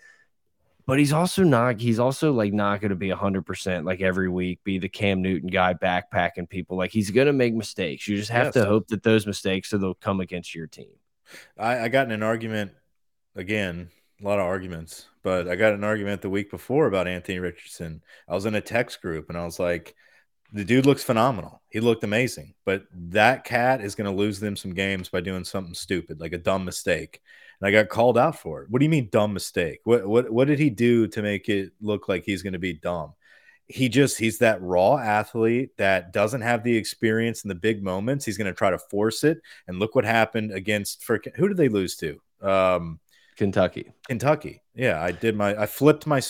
But 0.87 0.97
he's 0.99 1.11
also 1.11 1.43
not, 1.43 1.81
he's 1.81 1.99
also 1.99 2.31
like 2.31 2.53
not 2.53 2.79
going 2.79 2.91
to 2.91 2.95
be 2.95 3.09
100% 3.09 3.85
like 3.85 4.01
every 4.01 4.29
week, 4.29 4.63
be 4.63 4.77
the 4.77 4.87
Cam 4.87 5.21
Newton 5.21 5.49
guy 5.49 5.73
backpacking 5.73 6.47
people. 6.47 6.77
Like, 6.77 6.91
he's 6.91 7.11
going 7.11 7.27
to 7.27 7.33
make 7.33 7.53
mistakes. 7.53 8.07
You 8.07 8.15
just 8.15 8.29
have 8.29 8.45
Yes. 8.47 8.53
to 8.53 8.65
hope 8.65 8.87
that 8.87 9.03
those 9.03 9.27
mistakes 9.27 9.69
so 9.69 9.77
they'll 9.77 9.93
come 9.95 10.21
against 10.21 10.55
your 10.55 10.67
team. 10.67 10.93
I, 11.57 11.81
I 11.81 11.87
got 11.89 12.05
in 12.05 12.11
an 12.13 12.23
argument 12.23 12.71
again, 13.35 13.89
a 14.21 14.23
lot 14.23 14.39
of 14.39 14.45
arguments, 14.45 15.07
but 15.23 15.49
I 15.49 15.55
got 15.55 15.73
an 15.73 15.83
argument 15.83 16.21
the 16.21 16.29
week 16.29 16.49
before 16.49 16.85
about 16.87 17.07
Anthony 17.07 17.39
Richardson. 17.39 18.01
I 18.29 18.35
was 18.35 18.45
in 18.45 18.55
a 18.55 18.61
text 18.61 19.01
group 19.01 19.27
and 19.27 19.37
I 19.37 19.43
was 19.43 19.59
like, 19.59 19.95
the 20.55 20.63
dude 20.63 20.85
looks 20.85 21.03
phenomenal. 21.03 21.61
He 21.67 21.81
looked 21.81 22.05
amazing, 22.05 22.53
but 22.63 22.85
that 22.93 23.43
cat 23.43 23.81
is 23.81 23.93
going 23.93 24.09
to 24.09 24.17
lose 24.17 24.39
them 24.39 24.55
some 24.55 24.73
games 24.73 25.09
by 25.09 25.19
doing 25.19 25.43
something 25.43 25.73
stupid, 25.73 26.21
like 26.21 26.31
a 26.31 26.37
dumb 26.37 26.63
mistake. 26.63 27.21
and 27.59 27.67
I 27.67 27.71
got 27.71 27.89
called 27.89 28.17
out 28.17 28.39
for 28.39 28.61
it. 28.61 28.69
What 28.69 28.79
do 28.79 28.85
you 28.85 28.89
mean 28.89 29.09
dumb 29.11 29.33
mistake? 29.33 29.81
What 29.83 30.07
what 30.07 30.31
what 30.31 30.47
did 30.47 30.59
he 30.59 30.69
do 30.69 31.07
to 31.07 31.21
make 31.21 31.49
it 31.49 31.73
look 31.81 32.07
like 32.07 32.23
he's 32.23 32.41
going 32.41 32.53
to 32.53 32.59
be 32.59 32.71
dumb? 32.71 33.13
He 33.67 33.89
just 33.89 34.17
he's 34.17 34.37
that 34.39 34.61
raw 34.61 34.97
athlete 34.97 35.75
that 35.77 36.13
doesn't 36.13 36.41
have 36.41 36.63
the 36.63 36.77
experience 36.77 37.43
in 37.43 37.49
the 37.49 37.55
big 37.55 37.83
moments. 37.83 38.23
He's 38.23 38.37
going 38.37 38.47
to 38.51 38.57
try 38.57 38.69
to 38.69 38.79
force 38.79 39.25
it, 39.25 39.39
and 39.67 39.77
look 39.77 39.93
what 39.93 40.05
happened 40.05 40.53
against 40.53 41.03
for 41.03 41.21
who 41.35 41.49
did 41.49 41.57
they 41.57 41.69
lose 41.69 41.97
to? 41.97 42.17
Um, 42.41 42.99
Kentucky. 43.35 43.91
Kentucky. 44.07 44.61
Yeah, 44.73 45.01
I 45.01 45.11
did 45.11 45.35
my 45.35 45.59
I 45.59 45.65
flipped 45.65 46.07
my 46.07 46.21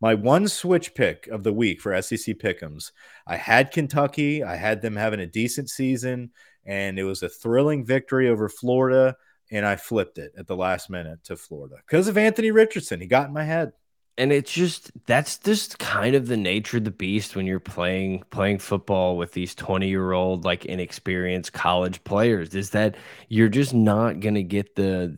my 0.00 0.14
one 0.14 0.48
switch 0.48 0.94
pick 0.94 1.26
of 1.28 1.42
the 1.42 1.52
week 1.52 1.80
for 1.80 2.00
SEC 2.02 2.38
pickums. 2.38 2.92
I 3.26 3.36
had 3.36 3.70
Kentucky. 3.70 4.42
I 4.42 4.56
had 4.56 4.82
them 4.82 4.96
having 4.96 5.20
a 5.20 5.26
decent 5.26 5.70
season 5.70 6.30
and 6.64 6.98
it 6.98 7.04
was 7.04 7.22
a 7.22 7.28
thrilling 7.28 7.84
victory 7.84 8.28
over 8.28 8.48
Florida 8.48 9.16
and 9.50 9.66
I 9.66 9.76
flipped 9.76 10.18
it 10.18 10.32
at 10.36 10.46
the 10.46 10.56
last 10.56 10.90
minute 10.90 11.24
to 11.24 11.36
Florida 11.36 11.76
because 11.86 12.08
of 12.08 12.18
Anthony 12.18 12.50
Richardson. 12.50 13.00
He 13.00 13.06
got 13.06 13.28
in 13.28 13.34
my 13.34 13.44
head. 13.44 13.72
And 14.18 14.32
it's 14.32 14.52
just 14.52 14.90
that's 15.06 15.38
just 15.38 15.78
kind 15.78 16.14
of 16.14 16.26
the 16.26 16.36
nature 16.36 16.76
of 16.76 16.84
the 16.84 16.90
beast 16.90 17.36
when 17.36 17.46
you're 17.46 17.58
playing 17.58 18.22
playing 18.30 18.58
football 18.58 19.16
with 19.16 19.32
these 19.32 19.54
20 19.54 19.88
year 19.88 20.12
old 20.12 20.44
like 20.44 20.66
inexperienced 20.66 21.54
college 21.54 22.04
players 22.04 22.54
is 22.54 22.70
that 22.70 22.96
you're 23.28 23.48
just 23.48 23.72
not 23.72 24.20
gonna 24.20 24.42
get 24.42 24.74
the 24.74 25.16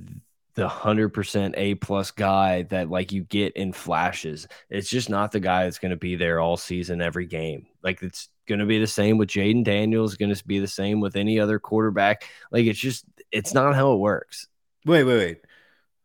the 0.54 0.68
100% 0.68 1.54
A 1.56 1.74
plus 1.76 2.10
guy 2.10 2.62
that 2.64 2.90
like 2.90 3.12
you 3.12 3.24
get 3.24 3.54
in 3.56 3.72
flashes. 3.72 4.46
It's 4.68 4.88
just 4.88 5.08
not 5.08 5.32
the 5.32 5.40
guy 5.40 5.64
that's 5.64 5.78
going 5.78 5.90
to 5.90 5.96
be 5.96 6.14
there 6.16 6.40
all 6.40 6.56
season, 6.56 7.00
every 7.00 7.26
game. 7.26 7.66
Like 7.82 8.02
it's 8.02 8.28
going 8.46 8.58
to 8.58 8.66
be 8.66 8.78
the 8.78 8.86
same 8.86 9.18
with 9.18 9.28
Jayden 9.30 9.64
Daniels, 9.64 10.16
going 10.16 10.34
to 10.34 10.46
be 10.46 10.58
the 10.58 10.66
same 10.66 11.00
with 11.00 11.16
any 11.16 11.40
other 11.40 11.58
quarterback. 11.58 12.24
Like 12.50 12.66
it's 12.66 12.78
just, 12.78 13.04
it's 13.30 13.54
not 13.54 13.74
how 13.74 13.92
it 13.92 13.98
works. 13.98 14.46
Wait, 14.84 15.04
wait, 15.04 15.16
wait. 15.16 15.40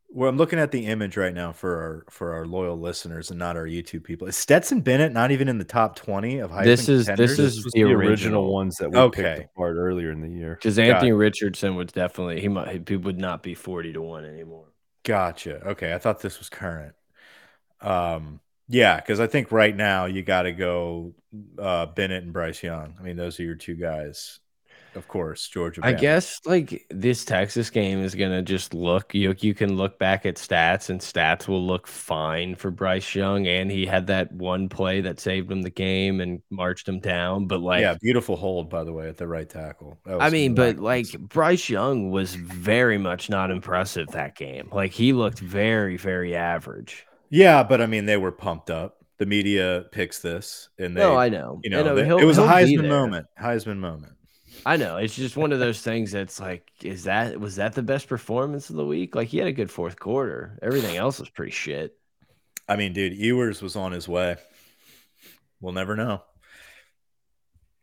Well, 0.10 0.30
I'm 0.30 0.38
looking 0.38 0.58
at 0.58 0.72
the 0.72 0.86
image 0.88 1.18
right 1.18 1.34
now 1.34 1.52
for 1.52 1.76
our 1.82 2.06
for 2.10 2.34
our 2.34 2.46
loyal 2.46 2.80
listeners 2.80 3.30
and 3.30 3.38
not 3.38 3.58
our 3.58 3.66
YouTube 3.66 4.04
people. 4.04 4.28
Is 4.28 4.38
Stetson 4.38 4.80
Bennett 4.82 5.12
not 5.12 5.32
even 5.32 5.48
in 5.50 5.58
the 5.58 5.66
top 5.66 5.96
20 5.96 6.40
of 6.40 6.50
high? 6.50 6.64
This 6.64 6.88
is 6.88 7.08
contenders? 7.08 7.38
this 7.38 7.58
is 7.58 7.64
the, 7.66 7.72
the 7.74 7.84
original, 7.84 8.08
original 8.10 8.54
ones 8.54 8.78
that 8.78 8.90
we 8.90 8.98
Okay. 8.98 9.36
picked 9.40 9.52
apart 9.56 9.76
earlier 9.76 10.12
in 10.12 10.22
the 10.22 10.30
year. 10.30 10.56
because 10.56 10.80
Anthony 10.80 11.12
Richardson 11.12 11.76
would 11.76 11.92
definitely 11.92 12.40
he 12.40 12.48
might 12.48 12.88
he 12.88 12.96
would 12.96 13.18
not 13.20 13.44
be 13.44 13.54
40 13.54 13.94
to 13.94 14.02
1 14.02 14.26
anymore. 14.26 14.66
Gotcha. 15.04 15.68
Okay, 15.70 15.94
I 15.94 15.98
thought 16.00 16.22
this 16.22 16.40
was 16.40 16.50
current. 16.50 16.96
Um, 17.82 18.40
yeah, 18.70 18.98
because 18.98 19.20
I 19.20 19.28
think 19.28 19.52
right 19.52 19.76
now 19.76 20.06
you 20.06 20.24
got 20.24 20.44
to 20.44 20.52
go 20.52 21.14
uh, 21.60 21.86
Bennett 21.88 22.24
and 22.24 22.34
Bryce 22.34 22.64
Young. 22.64 22.96
I 23.00 23.04
mean, 23.04 23.16
those 23.18 23.40
are 23.40 23.44
your 23.44 23.56
two 23.56 23.76
guys, 23.76 24.40
of 24.96 25.08
course. 25.08 25.48
Georgia. 25.48 25.82
I 25.84 25.94
Bama. 25.94 26.00
guess 26.00 26.40
like 26.46 26.86
this 26.90 27.24
Texas 27.26 27.70
game 27.70 28.04
is 28.04 28.16
gonna 28.16 28.42
just 28.42 28.74
look 28.74 29.14
you 29.14 29.36
you 29.40 29.54
can 29.54 29.76
look 29.78 30.00
back 30.00 30.26
at 30.26 30.36
stats 30.36 30.90
and 30.90 31.00
stats 31.00 31.48
will 31.48 31.66
look 31.66 31.88
fine 31.88 32.56
for 32.56 32.72
Bryce 32.72 33.14
Young 33.16 33.48
and 33.48 33.70
he 33.72 33.86
had 33.86 34.08
that 34.08 34.32
one 34.32 34.70
play 34.70 35.02
that 35.02 35.20
saved 35.20 35.52
him 35.52 35.62
the 35.62 35.70
game 35.70 36.20
and 36.22 36.42
marched 36.50 36.88
him 36.88 37.00
down. 37.00 37.48
But 37.48 37.62
like 37.62 37.82
yeah, 37.82 37.96
beautiful 38.02 38.36
hold 38.36 38.70
by 38.70 38.84
the 38.84 38.94
way 38.94 39.08
at 39.10 39.18
the 39.18 39.28
right 39.28 39.50
tackle. 39.50 39.98
That 40.06 40.22
I 40.22 40.30
mean, 40.30 40.56
but 40.56 40.78
like 40.78 41.08
Bryce 41.20 41.70
Young 41.70 42.10
was 42.12 42.36
very 42.36 42.98
much 42.98 43.30
not 43.30 43.52
impressive 43.52 44.08
that 44.10 44.36
game. 44.36 44.70
Like 44.72 44.92
he 44.92 45.14
looked 45.14 45.40
very, 45.40 45.98
very 45.98 46.36
average. 46.36 47.06
yeah, 47.30 47.64
but 47.64 47.82
I 47.82 47.86
mean, 47.86 48.06
they 48.06 48.18
were 48.18 48.32
pumped 48.32 48.70
up. 48.70 48.96
The 49.20 49.26
media 49.26 49.86
picks 49.92 50.20
this, 50.20 50.70
and 50.78 50.96
they, 50.96 51.02
no, 51.02 51.18
I 51.18 51.28
know. 51.30 51.60
you 51.64 51.72
know, 51.72 51.96
they- 51.96 52.08
it 52.08 52.24
was 52.24 52.38
a 52.38 52.44
Heisman 52.44 52.88
moment. 52.88 53.26
Heisman 53.42 53.78
moment. 53.78 54.14
I 54.66 54.78
know. 54.78 54.98
It's 54.98 55.16
just 55.16 55.38
one 55.38 55.52
of 55.52 55.60
those 55.60 55.82
things 55.82 56.12
that's 56.12 56.40
like, 56.40 56.70
is 56.82 57.04
that 57.04 57.40
was 57.40 57.56
that 57.58 57.74
the 57.74 57.84
best 57.84 58.08
performance 58.08 58.70
of 58.70 58.76
the 58.76 58.86
week? 58.86 59.16
Like 59.16 59.28
he 59.28 59.38
had 59.38 59.48
a 59.48 59.54
good 59.54 59.72
fourth 59.72 60.00
quarter. 60.00 60.58
Everything 60.62 60.98
else 60.98 61.20
was 61.20 61.30
pretty 61.30 61.52
shit. 61.52 61.98
I 62.68 62.76
mean, 62.76 62.94
dude, 62.94 63.14
Ewers 63.14 63.62
was 63.62 63.76
on 63.76 63.92
his 63.92 64.08
way. 64.08 64.36
We'll 65.62 65.74
never 65.74 65.96
know. 65.96 66.22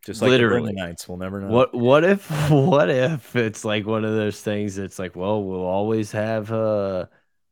Just 0.05 0.21
like 0.21 0.29
Literally. 0.29 0.71
the 0.71 0.81
Knights, 0.81 1.09
we'll 1.09 1.17
never 1.17 1.41
know. 1.41 1.47
What 1.47 1.73
what 1.73 2.03
if 2.03 2.29
what 2.51 2.89
if 2.89 3.35
it's 3.35 3.65
like 3.65 3.87
one 3.87 4.05
of 4.05 4.13
those 4.13 4.39
things 4.39 4.75
that's 4.75 4.99
like, 4.99 5.15
well, 5.15 5.43
we'll 5.43 5.65
always 5.65 6.11
have 6.11 6.51
uh 6.51 7.07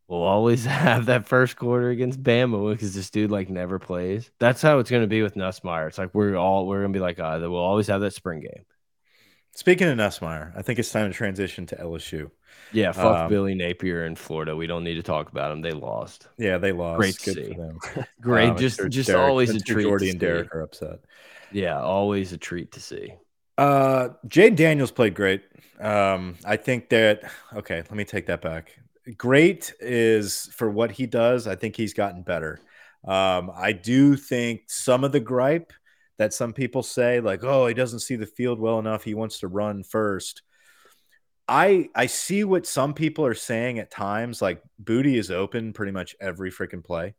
we'll 0.07 0.21
always 0.21 0.63
have 0.65 1.07
that 1.07 1.27
first 1.27 1.55
quarter 1.55 1.89
against 1.89 2.21
Bama 2.21 2.71
because 2.71 2.93
this 2.93 3.09
dude 3.09 3.31
like 3.31 3.49
never 3.49 3.79
plays. 3.79 4.29
That's 4.39 4.61
how 4.61 4.77
it's 4.77 4.91
gonna 4.91 5.07
be 5.07 5.23
with 5.23 5.33
Nussmeier. 5.33 5.87
It's 5.87 5.97
like 5.97 6.13
we're 6.13 6.35
all 6.35 6.67
we're 6.67 6.81
gonna 6.81 6.93
be 6.93 6.99
like, 6.99 7.19
uh, 7.19 7.39
we'll 7.41 7.55
always 7.55 7.87
have 7.87 8.01
that 8.01 8.13
spring 8.13 8.41
game. 8.41 8.65
Speaking 9.55 9.87
of 9.87 9.97
Nussmeier, 9.97 10.51
I 10.57 10.61
think 10.63 10.79
it's 10.79 10.91
time 10.91 11.09
to 11.11 11.15
transition 11.15 11.65
to 11.67 11.75
LSU. 11.75 12.31
Yeah, 12.71 12.91
fuck 12.91 13.17
Um, 13.25 13.29
Billy 13.29 13.53
Napier 13.53 14.05
in 14.05 14.15
Florida. 14.15 14.55
We 14.55 14.65
don't 14.65 14.83
need 14.83 14.95
to 14.95 15.03
talk 15.03 15.31
about 15.31 15.51
him. 15.51 15.61
They 15.61 15.71
lost. 15.73 16.27
Yeah, 16.39 16.57
they 16.57 16.71
lost. 16.71 16.97
Great 16.99 17.17
Good 17.23 17.35
see. 17.35 17.53
for 17.53 17.59
them. 17.59 18.05
Great, 18.21 18.49
Um, 18.49 18.57
just 18.57 18.77
sure 18.77 18.89
just 18.89 19.07
Derek- 19.07 19.21
always 19.21 19.49
a 19.51 19.59
treat. 19.59 19.83
Jordy 19.83 20.05
to 20.07 20.11
and 20.11 20.19
see. 20.19 20.25
Derek 20.25 20.55
are 20.55 20.61
upset. 20.61 20.99
Yeah, 21.51 21.79
always 21.79 22.33
a 22.33 22.37
treat 22.37 22.71
to 22.71 22.79
see. 22.79 23.13
Uh, 23.59 24.09
Jayden 24.27 24.55
Daniels 24.55 24.89
played 24.91 25.13
great. 25.13 25.43
Um, 25.79 26.35
I 26.45 26.57
think 26.57 26.89
that 26.89 27.31
okay. 27.55 27.77
Let 27.77 27.91
me 27.91 28.05
take 28.05 28.25
that 28.25 28.41
back. 28.41 28.71
Great 29.17 29.71
is 29.79 30.47
for 30.53 30.69
what 30.71 30.91
he 30.91 31.05
does. 31.05 31.45
I 31.45 31.55
think 31.55 31.75
he's 31.75 31.93
gotten 31.93 32.23
better. 32.23 32.59
Um, 33.05 33.51
I 33.53 33.73
do 33.73 34.15
think 34.15 34.61
some 34.67 35.03
of 35.03 35.11
the 35.11 35.19
gripe 35.19 35.73
that 36.17 36.33
some 36.33 36.53
people 36.53 36.83
say, 36.83 37.19
like, 37.19 37.43
"Oh, 37.43 37.67
he 37.67 37.73
doesn't 37.73 37.99
see 37.99 38.15
the 38.15 38.25
field 38.25 38.59
well 38.59 38.79
enough. 38.79 39.03
He 39.03 39.13
wants 39.13 39.39
to 39.39 39.47
run 39.47 39.83
first. 39.83 40.41
I 41.47 41.89
I 41.95 42.05
see 42.05 42.43
what 42.43 42.65
some 42.65 42.93
people 42.93 43.25
are 43.25 43.33
saying 43.33 43.79
at 43.79 43.91
times. 43.91 44.41
Like 44.41 44.61
Boutte 44.81 45.17
is 45.17 45.31
open 45.31 45.73
pretty 45.73 45.91
much 45.91 46.15
every 46.21 46.51
freaking 46.51 46.83
play, 46.83 47.15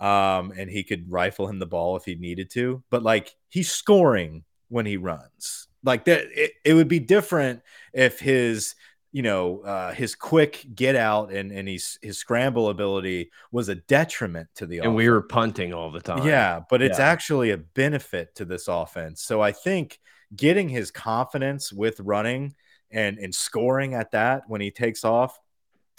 um, 0.00 0.52
and 0.56 0.70
he 0.70 0.84
could 0.84 1.10
rifle 1.10 1.48
him 1.48 1.58
the 1.58 1.66
ball 1.66 1.96
if 1.96 2.04
he 2.04 2.14
needed 2.14 2.50
to. 2.52 2.82
But 2.90 3.02
like 3.02 3.34
he's 3.48 3.70
scoring 3.70 4.44
when 4.68 4.86
he 4.86 4.96
runs. 4.96 5.68
Like 5.82 6.04
that, 6.06 6.26
it, 6.32 6.52
it 6.64 6.74
would 6.74 6.88
be 6.88 7.00
different 7.00 7.62
if 7.92 8.18
his 8.20 8.74
you 9.14 9.22
know 9.22 9.60
uh, 9.62 9.94
his 9.94 10.14
quick 10.16 10.66
get 10.74 10.96
out 10.96 11.32
and 11.32 11.52
and 11.52 11.68
his 11.68 11.98
his 12.02 12.18
scramble 12.18 12.68
ability 12.68 13.30
was 13.52 13.70
a 13.70 13.76
detriment 13.76 14.48
to 14.56 14.66
the 14.66 14.78
And 14.78 14.94
we 14.94 15.08
were 15.08 15.22
punting 15.22 15.72
all 15.72 15.90
the 15.90 16.00
time. 16.00 16.26
yeah, 16.26 16.60
but 16.68 16.82
it's 16.82 16.98
Yeah. 16.98 17.06
actually 17.06 17.50
a 17.52 17.56
benefit 17.58 18.34
to 18.36 18.44
this 18.44 18.68
offense. 18.68 19.22
So 19.22 19.40
I 19.40 19.52
think 19.52 20.00
getting 20.34 20.68
his 20.68 20.90
confidence 20.90 21.72
with 21.72 22.00
running 22.00 22.54
and 22.90 23.18
and 23.18 23.34
scoring 23.34 23.94
at 23.94 24.10
that 24.12 24.42
when 24.48 24.60
he 24.60 24.70
takes 24.70 25.04
off, 25.04 25.38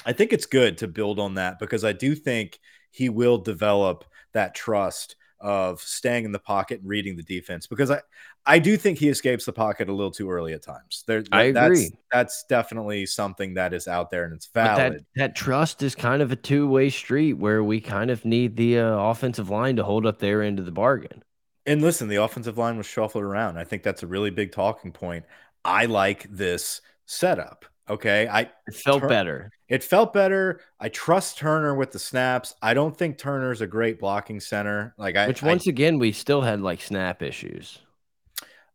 I 0.05 0.13
think 0.13 0.33
it's 0.33 0.45
good 0.45 0.77
to 0.79 0.87
build 0.87 1.19
on 1.19 1.35
that 1.35 1.59
because 1.59 1.85
I 1.85 1.93
do 1.93 2.15
think 2.15 2.59
he 2.91 3.09
will 3.09 3.37
develop 3.37 4.05
that 4.33 4.55
trust 4.55 5.15
of 5.39 5.81
staying 5.81 6.25
in 6.25 6.31
the 6.33 6.39
pocket 6.39 6.81
and 6.81 6.89
reading 6.89 7.15
the 7.17 7.23
defense 7.23 7.67
because 7.67 7.91
I 7.91 8.01
I 8.47 8.59
do 8.59 8.77
think 8.77 8.99
he 8.99 9.09
escapes 9.09 9.45
the 9.45 9.53
pocket 9.53 9.89
a 9.89 9.93
little 9.93 10.11
too 10.11 10.29
early 10.29 10.53
at 10.53 10.61
times. 10.61 11.03
There 11.07 11.23
I 11.31 11.51
that's, 11.51 11.65
agree. 11.65 11.89
That's 12.11 12.43
definitely 12.47 13.05
something 13.07 13.55
that 13.55 13.73
is 13.73 13.87
out 13.87 14.11
there 14.11 14.23
and 14.25 14.33
it's 14.33 14.47
But 14.47 14.75
valid. 14.77 14.93
that, 14.93 15.01
that 15.15 15.35
trust 15.35 15.81
is 15.81 15.95
kind 15.95 16.21
of 16.21 16.31
a 16.31 16.35
two 16.35 16.67
way 16.67 16.89
street 16.89 17.33
where 17.33 17.63
we 17.63 17.81
kind 17.81 18.11
of 18.11 18.23
need 18.23 18.55
the 18.55 18.79
uh, 18.79 18.97
offensive 18.97 19.49
line 19.49 19.75
to 19.77 19.83
hold 19.83 20.05
up 20.05 20.19
their 20.19 20.43
end 20.43 20.59
of 20.59 20.65
the 20.65 20.71
bargain. 20.71 21.23
And 21.65 21.81
listen, 21.81 22.07
the 22.07 22.17
offensive 22.17 22.59
line 22.59 22.77
was 22.77 22.85
shuffled 22.85 23.23
around. 23.23 23.57
I 23.57 23.63
think 23.63 23.81
that's 23.81 24.03
a 24.03 24.07
really 24.07 24.29
big 24.29 24.51
talking 24.51 24.91
point. 24.91 25.25
I 25.63 25.85
like 25.85 26.27
this 26.29 26.81
setup. 27.07 27.65
Okay. 27.89 28.27
I 28.27 28.41
It 28.67 28.75
felt 28.75 29.01
Tur- 29.01 29.07
better. 29.09 29.51
it 29.67 29.83
felt 29.83 30.13
better. 30.13 30.59
I 30.79 30.89
trust 30.89 31.39
Turner 31.39 31.73
with 31.73 31.91
the 31.91 31.99
snaps. 31.99 32.53
I 32.61 32.75
don't 32.75 32.95
think 32.95 33.17
Turner's 33.17 33.61
a 33.61 33.67
great 33.67 33.99
blocking 33.99 34.39
center. 34.39 34.93
Like 34.99 35.15
I 35.15 35.25
Which 35.27 35.41
I- 35.43 35.47
once 35.47 35.65
again 35.65 35.97
we 35.97 36.11
still 36.11 36.41
had 36.41 36.61
like 36.61 36.81
snap 36.81 37.23
issues. 37.23 37.79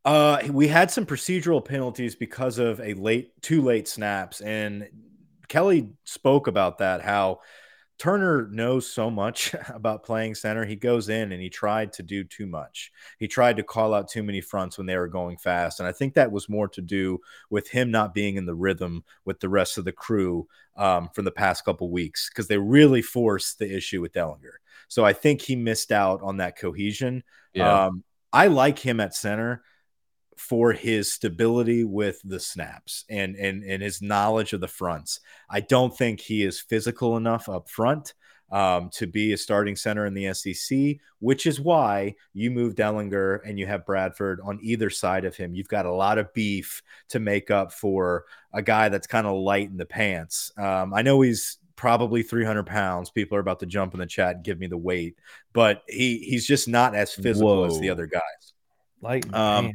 Uh, 0.05 0.43
we 0.51 0.69
had 0.69 0.91
some 0.91 1.05
procedural 1.05 1.65
penalties 1.65 2.15
because 2.15 2.59
of 2.59 2.81
a 2.81 2.95
late, 2.95 3.33
two 3.43 3.63
late 3.63 3.87
snaps, 3.87 4.41
and 4.41 4.89
Kelly 5.49 5.91
spoke 6.05 6.47
about 6.47 6.79
that. 6.79 7.03
How 7.03 7.41
Turner 7.99 8.49
knows 8.51 8.91
so 8.91 9.11
much 9.11 9.55
about 9.69 10.05
playing 10.05 10.35
center. 10.35 10.65
He 10.65 10.75
goes 10.75 11.11
in 11.11 11.33
and 11.33 11.43
he 11.43 11.51
tried 11.51 11.93
to 11.95 12.03
do 12.03 12.25
too 12.25 12.47
much. 12.47 12.93
He 13.19 13.29
tried 13.29 13.59
to 13.59 13.63
call 13.63 13.93
out 13.93 14.09
too 14.09 14.23
many 14.23 14.41
fronts 14.41 14.79
when 14.79 14.87
they 14.87 14.97
were 14.97 15.07
going 15.07 15.37
fast, 15.37 15.81
and 15.81 15.87
I 15.87 15.93
think 15.93 16.15
that 16.15 16.33
was 16.33 16.49
more 16.49 16.69
to 16.69 16.81
do 16.81 17.21
with 17.51 17.69
him 17.69 17.91
not 17.91 18.15
being 18.15 18.37
in 18.37 18.47
the 18.47 18.55
rhythm 18.55 19.05
with 19.27 19.39
the 19.41 19.51
rest 19.51 19.77
of 19.77 19.85
the 19.85 19.93
crew 19.93 20.49
um, 20.77 21.11
from 21.13 21.27
the 21.27 21.31
past 21.31 21.67
couple 21.67 21.91
weeks 21.91 22.31
because 22.31 22.49
they 22.49 22.57
really 22.57 23.03
forced 23.03 23.59
the 23.59 23.71
issue 23.71 24.01
with 24.01 24.15
Dellinger. 24.15 24.57
So 24.89 25.05
I 25.05 25.13
think 25.13 25.43
he 25.43 25.55
missed 25.55 25.93
out 25.93 26.23
on 26.23 26.39
that 26.39 26.57
cohesion. 26.59 27.23
Yeah. 27.53 27.87
Um, 27.87 28.03
I 28.33 28.47
like 28.47 28.79
him 28.79 28.99
at 29.01 29.15
center 29.15 29.63
for 30.41 30.73
his 30.73 31.13
stability 31.13 31.85
with 31.85 32.19
the 32.25 32.41
snaps 32.41 33.05
and 33.11 33.37
and 33.37 33.63
and 33.63 33.83
his 33.83 34.01
knowledge 34.01 34.55
of 34.55 34.61
the 34.63 34.67
fronts. 34.67 35.21
I 35.51 35.61
don't 35.61 35.95
think 35.97 36.19
he 36.19 36.43
is 36.45 36.59
physical 36.59 37.19
enough 37.19 37.47
up 37.47 37.69
front 37.69 38.15
um, 38.51 38.89
to 38.95 39.07
be 39.07 39.35
a 39.35 39.37
starting 39.37 39.77
center 39.77 40.07
in 40.07 40.15
the 40.15 40.33
SEC, 40.33 40.97
which 41.19 41.47
is 41.47 41.61
why 41.61 42.15
you 42.33 42.51
move 42.51 42.75
Dellinger 42.75 43.41
and 43.45 43.59
you 43.59 43.67
have 43.67 43.85
Bradford 43.85 44.41
on 44.43 44.59
either 44.63 44.89
side 44.89 45.27
of 45.27 45.37
him. 45.37 45.55
You've 45.55 45.69
got 45.69 45.85
a 45.85 45.93
lot 45.93 46.17
of 46.17 46.33
beef 46.33 46.83
to 47.11 47.21
make 47.21 47.51
up 47.51 47.71
for 47.71 48.25
a 48.55 48.63
guy 48.63 48.89
that's 48.89 49.07
kind 49.07 49.27
of 49.27 49.37
light 49.37 49.69
in 49.69 49.77
the 49.77 49.85
pants. 49.85 50.53
Um, 50.57 50.95
I 50.95 51.03
know 51.03 51.21
he's 51.21 51.59
probably 51.77 52.23
300 52.23 52.65
pounds. 52.65 53.11
People 53.11 53.37
are 53.37 53.41
about 53.41 53.61
to 53.61 53.67
jump 53.67 53.93
in 53.93 54.01
the 54.01 54.07
chat 54.07 54.37
and 54.37 54.45
give 54.45 54.59
me 54.59 54.69
the 54.69 54.79
weight, 54.79 55.17
but 55.53 55.83
he 55.87 56.19
he's 56.19 56.47
just 56.47 56.67
not 56.67 56.95
as 56.95 57.13
physical 57.13 57.59
Whoa. 57.59 57.67
as 57.67 57.79
the 57.79 57.91
other 57.91 58.07
guys. 58.07 58.55
Light 59.03 59.33
um, 59.35 59.73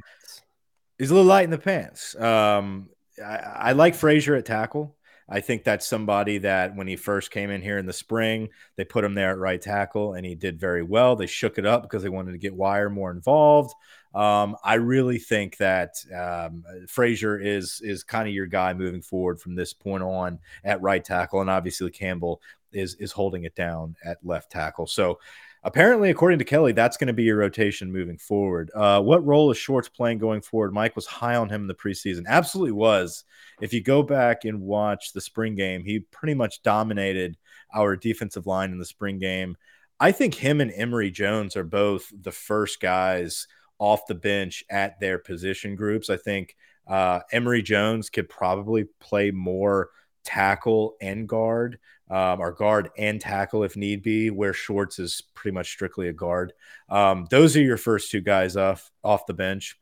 he's 0.98 1.12
a 1.12 1.14
little 1.14 1.28
light 1.28 1.46
in 1.46 1.50
the 1.50 1.58
pants. 1.58 2.16
Um, 2.16 2.90
I, 3.24 3.38
I 3.38 3.72
like 3.74 3.96
Frazier 3.96 4.36
at 4.36 4.46
tackle. 4.46 4.96
I 5.28 5.40
think 5.40 5.64
that's 5.64 5.88
somebody 5.88 6.38
that 6.40 6.76
when 6.76 6.88
he 6.88 6.96
first 6.96 7.32
came 7.32 7.50
in 7.50 7.62
here 7.62 7.80
in 7.80 7.88
the 7.88 7.94
spring, 7.94 8.50
they 8.76 8.84
put 8.84 9.04
him 9.04 9.16
there 9.16 9.32
at 9.32 9.40
right 9.40 9.60
tackle 9.60 10.14
and 10.14 10.24
he 10.26 10.36
did 10.36 10.60
very 10.60 10.84
well. 10.84 11.16
They 11.16 11.26
shook 11.26 11.58
it 11.58 11.66
up 11.66 11.82
because 11.82 12.04
they 12.04 12.10
wanted 12.10 12.34
to 12.34 12.38
get 12.38 12.54
Wire 12.54 12.92
more 12.92 13.10
involved. 13.10 13.74
Um, 14.14 14.56
I 14.64 14.76
really 14.76 15.18
think 15.18 15.58
that 15.58 15.96
um, 16.16 16.64
Frazier 16.88 17.38
is 17.38 17.82
is 17.84 18.04
kind 18.04 18.28
of 18.28 18.34
your 18.34 18.46
guy 18.46 18.74
moving 18.74 19.02
forward 19.02 19.42
from 19.42 19.56
this 19.56 19.74
point 19.74 20.04
on 20.04 20.40
at 20.64 20.82
right 20.82 21.04
tackle, 21.04 21.42
and 21.42 21.50
obviously 21.50 21.92
Campbell 21.92 22.42
is 22.72 22.96
is 22.96 23.12
holding 23.12 23.44
it 23.44 23.56
down 23.56 23.96
at 24.06 24.18
left 24.24 24.52
tackle. 24.52 24.88
So 24.88 25.20
apparently, 25.66 26.10
according 26.10 26.40
to 26.40 26.46
Kelly, 26.46 26.72
that's 26.72 26.96
going 26.96 27.08
to 27.08 27.14
be 27.14 27.24
your 27.24 27.38
rotation 27.38 27.92
moving 27.92 28.18
forward. 28.18 28.72
Uh, 28.74 29.02
what 29.02 29.26
role 29.26 29.52
is 29.52 29.58
Shorts 29.58 29.90
playing 29.90 30.20
going 30.20 30.42
forward? 30.42 30.74
Mike 30.74 30.96
was 30.96 31.08
high 31.08 31.36
on 31.36 31.50
him 31.50 31.62
in 31.62 31.68
the 31.68 31.74
preseason. 31.74 32.24
Absolutely 32.28 32.72
was. 32.72 33.26
If 33.60 33.74
you 33.74 33.82
go 33.82 34.04
back 34.04 34.46
and 34.46 34.62
watch 34.62 35.12
the 35.12 35.22
spring 35.22 35.56
game, 35.56 35.84
he 35.84 36.00
pretty 36.00 36.36
much 36.36 36.62
dominated 36.62 37.36
our 37.74 37.98
defensive 37.98 38.48
line 38.48 38.72
in 38.72 38.80
the 38.80 38.86
spring 38.86 39.20
game. 39.20 39.58
I 40.00 40.12
think 40.12 40.36
him 40.36 40.62
and 40.62 40.72
Emery 40.74 41.12
Jones 41.12 41.56
are 41.56 41.64
both 41.64 42.12
the 42.22 42.32
first 42.32 42.80
guys 42.80 43.48
off 43.80 44.08
the 44.08 44.16
bench 44.16 44.64
at 44.70 45.00
their 45.00 45.18
position 45.18 45.76
groups. 45.76 46.10
I 46.10 46.18
think 46.18 46.56
uh, 46.88 47.22
Emery 47.32 47.62
Jones 47.62 48.10
could 48.10 48.30
probably 48.30 48.86
play 49.00 49.32
more 49.32 49.90
tackle 50.24 50.96
and 51.02 51.28
guard, 51.28 51.80
um, 52.10 52.40
or 52.40 52.52
guard 52.52 52.90
and 52.98 53.20
tackle 53.20 53.64
if 53.64 53.76
need 53.76 54.04
be, 54.04 54.30
where 54.30 54.54
Shorts 54.54 55.00
is 55.00 55.22
pretty 55.34 55.54
much 55.54 55.70
strictly 55.70 56.08
a 56.08 56.14
guard. 56.14 56.54
Um, 56.90 57.28
those 57.30 57.56
are 57.58 57.62
your 57.62 57.78
first 57.78 58.12
two 58.12 58.22
guys 58.22 58.56
off 58.56 58.92
off 59.04 59.26
the 59.26 59.34
bench. 59.34 59.78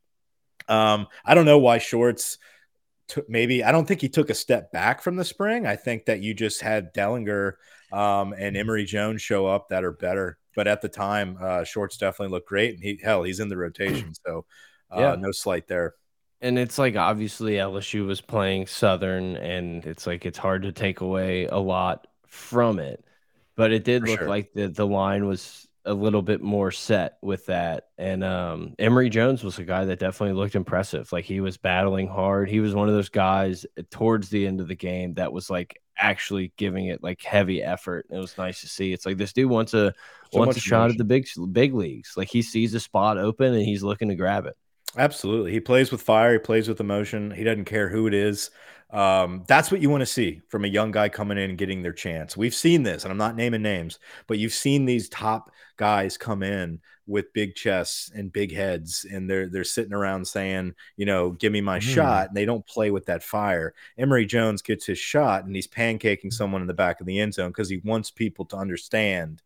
Um, 0.67 1.07
I 1.25 1.35
don't 1.35 1.45
know 1.45 1.59
why 1.59 1.77
Shorts 1.77 2.37
took 3.09 3.29
maybe 3.29 3.63
I 3.63 3.71
don't 3.71 3.85
think 3.85 4.01
he 4.01 4.09
took 4.09 4.29
a 4.29 4.35
step 4.35 4.71
back 4.71 5.01
from 5.01 5.17
the 5.17 5.25
spring. 5.25 5.65
I 5.67 5.75
think 5.75 6.05
that 6.05 6.21
you 6.21 6.33
just 6.33 6.61
had 6.61 6.93
Dellinger 6.93 7.53
um, 7.91 8.33
and 8.33 8.55
Emery 8.55 8.85
Jones 8.85 9.21
show 9.21 9.45
up 9.45 9.69
that 9.69 9.83
are 9.83 9.91
better. 9.91 10.37
But 10.55 10.67
at 10.67 10.81
the 10.81 10.89
time, 10.89 11.37
uh, 11.41 11.63
Shorts 11.63 11.97
definitely 11.97 12.31
looked 12.31 12.47
great, 12.47 12.75
and 12.75 12.83
he 12.83 12.99
hell 13.03 13.23
he's 13.23 13.39
in 13.39 13.49
the 13.49 13.57
rotation, 13.57 14.13
so 14.25 14.45
uh, 14.95 14.99
yeah, 14.99 15.15
no 15.15 15.31
slight 15.31 15.67
there. 15.67 15.95
And 16.41 16.59
it's 16.59 16.77
like 16.77 16.95
obviously 16.95 17.53
LSU 17.53 18.05
was 18.05 18.21
playing 18.21 18.67
Southern, 18.67 19.35
and 19.37 19.85
it's 19.85 20.05
like 20.05 20.25
it's 20.25 20.37
hard 20.37 20.61
to 20.63 20.71
take 20.71 21.01
away 21.01 21.45
a 21.45 21.57
lot 21.57 22.07
from 22.33 22.79
it, 22.79 23.03
but 23.55 23.71
it 23.71 23.83
did 23.83 24.01
For 24.01 24.07
look 24.07 24.19
sure. 24.19 24.27
like 24.27 24.53
the 24.53 24.67
the 24.67 24.87
line 24.87 25.25
was 25.25 25.67
a 25.85 25.93
little 25.93 26.21
bit 26.21 26.41
more 26.41 26.71
set 26.71 27.17
with 27.21 27.45
that. 27.47 27.87
And 27.97 28.23
um, 28.23 28.73
Emery 28.79 29.09
Jones 29.09 29.43
was 29.43 29.59
a 29.59 29.65
guy 29.65 29.85
that 29.85 29.99
definitely 29.99 30.35
looked 30.35 30.55
impressive. 30.55 31.11
Like 31.11 31.25
he 31.25 31.41
was 31.41 31.57
battling 31.57 32.07
hard. 32.07 32.49
He 32.49 32.61
was 32.61 32.73
one 32.73 32.87
of 32.87 32.95
those 32.95 33.09
guys 33.09 33.65
towards 33.91 34.29
the 34.29 34.47
end 34.47 34.61
of 34.61 34.67
the 34.69 34.75
game 34.75 35.15
that 35.15 35.33
was 35.33 35.49
like 35.49 35.81
actually 35.97 36.53
giving 36.57 36.87
it 36.87 37.03
like 37.03 37.21
heavy 37.21 37.61
effort. 37.61 38.05
It 38.09 38.17
was 38.17 38.37
nice 38.37 38.61
to 38.61 38.67
see. 38.67 38.93
It's 38.93 39.05
like 39.05 39.17
this 39.17 39.33
dude 39.33 39.49
wants 39.49 39.73
a 39.73 39.93
so 40.31 40.39
wants 40.39 40.57
a 40.57 40.61
shot 40.61 40.89
at 40.89 40.97
the 40.97 41.03
big 41.03 41.27
big 41.51 41.73
leagues. 41.73 42.13
Like 42.15 42.29
he 42.29 42.41
sees 42.41 42.73
a 42.73 42.79
spot 42.79 43.17
open 43.17 43.53
and 43.53 43.63
he's 43.63 43.83
looking 43.83 44.09
to 44.09 44.15
grab 44.15 44.45
it. 44.45 44.55
Absolutely. 44.95 45.51
He 45.51 45.59
plays 45.59 45.91
with 45.91 46.01
fire. 46.01 46.33
He 46.33 46.39
plays 46.39 46.67
with 46.67 46.79
emotion. 46.79 47.31
He 47.31 47.43
doesn't 47.43 47.65
care 47.65 47.89
who 47.89 48.07
it 48.07 48.13
is. 48.13 48.51
Um, 48.93 49.43
that's 49.47 49.71
what 49.71 49.81
you 49.81 49.89
want 49.89 50.01
to 50.01 50.05
see 50.05 50.41
from 50.49 50.65
a 50.65 50.67
young 50.67 50.91
guy 50.91 51.09
coming 51.09 51.39
in 51.39 51.49
and 51.49 51.57
getting 51.57 51.81
their 51.81 51.93
chance. 51.93 52.37
We've 52.37 52.53
seen 52.53 52.83
this, 52.83 53.03
and 53.03 53.11
I'm 53.11 53.17
not 53.17 53.35
naming 53.35 53.63
names, 53.63 53.97
but 54.27 54.37
you've 54.37 54.53
seen 54.53 54.85
these 54.85 55.09
top 55.09 55.51
guys 55.77 56.15
come 56.15 56.43
in 56.43 56.79
with 57.07 57.33
big 57.33 57.55
chests 57.55 58.11
and 58.13 58.31
big 58.31 58.53
heads, 58.53 59.05
and 59.11 59.27
they're 59.27 59.49
they're 59.49 59.63
sitting 59.63 59.93
around 59.93 60.27
saying, 60.27 60.75
you 60.95 61.07
know, 61.07 61.31
give 61.31 61.51
me 61.51 61.59
my 61.59 61.79
mm. 61.79 61.81
shot. 61.81 62.27
And 62.27 62.37
they 62.37 62.45
don't 62.45 62.65
play 62.67 62.91
with 62.91 63.07
that 63.07 63.23
fire. 63.23 63.73
Emery 63.97 64.27
Jones 64.27 64.61
gets 64.61 64.85
his 64.85 64.99
shot, 64.99 65.45
and 65.45 65.55
he's 65.55 65.67
pancaking 65.67 66.31
someone 66.31 66.61
in 66.61 66.67
the 66.67 66.73
back 66.75 67.01
of 67.01 67.07
the 67.07 67.19
end 67.19 67.33
zone 67.33 67.49
because 67.49 67.69
he 67.69 67.81
wants 67.83 68.11
people 68.11 68.45
to 68.45 68.57
understand 68.57 69.41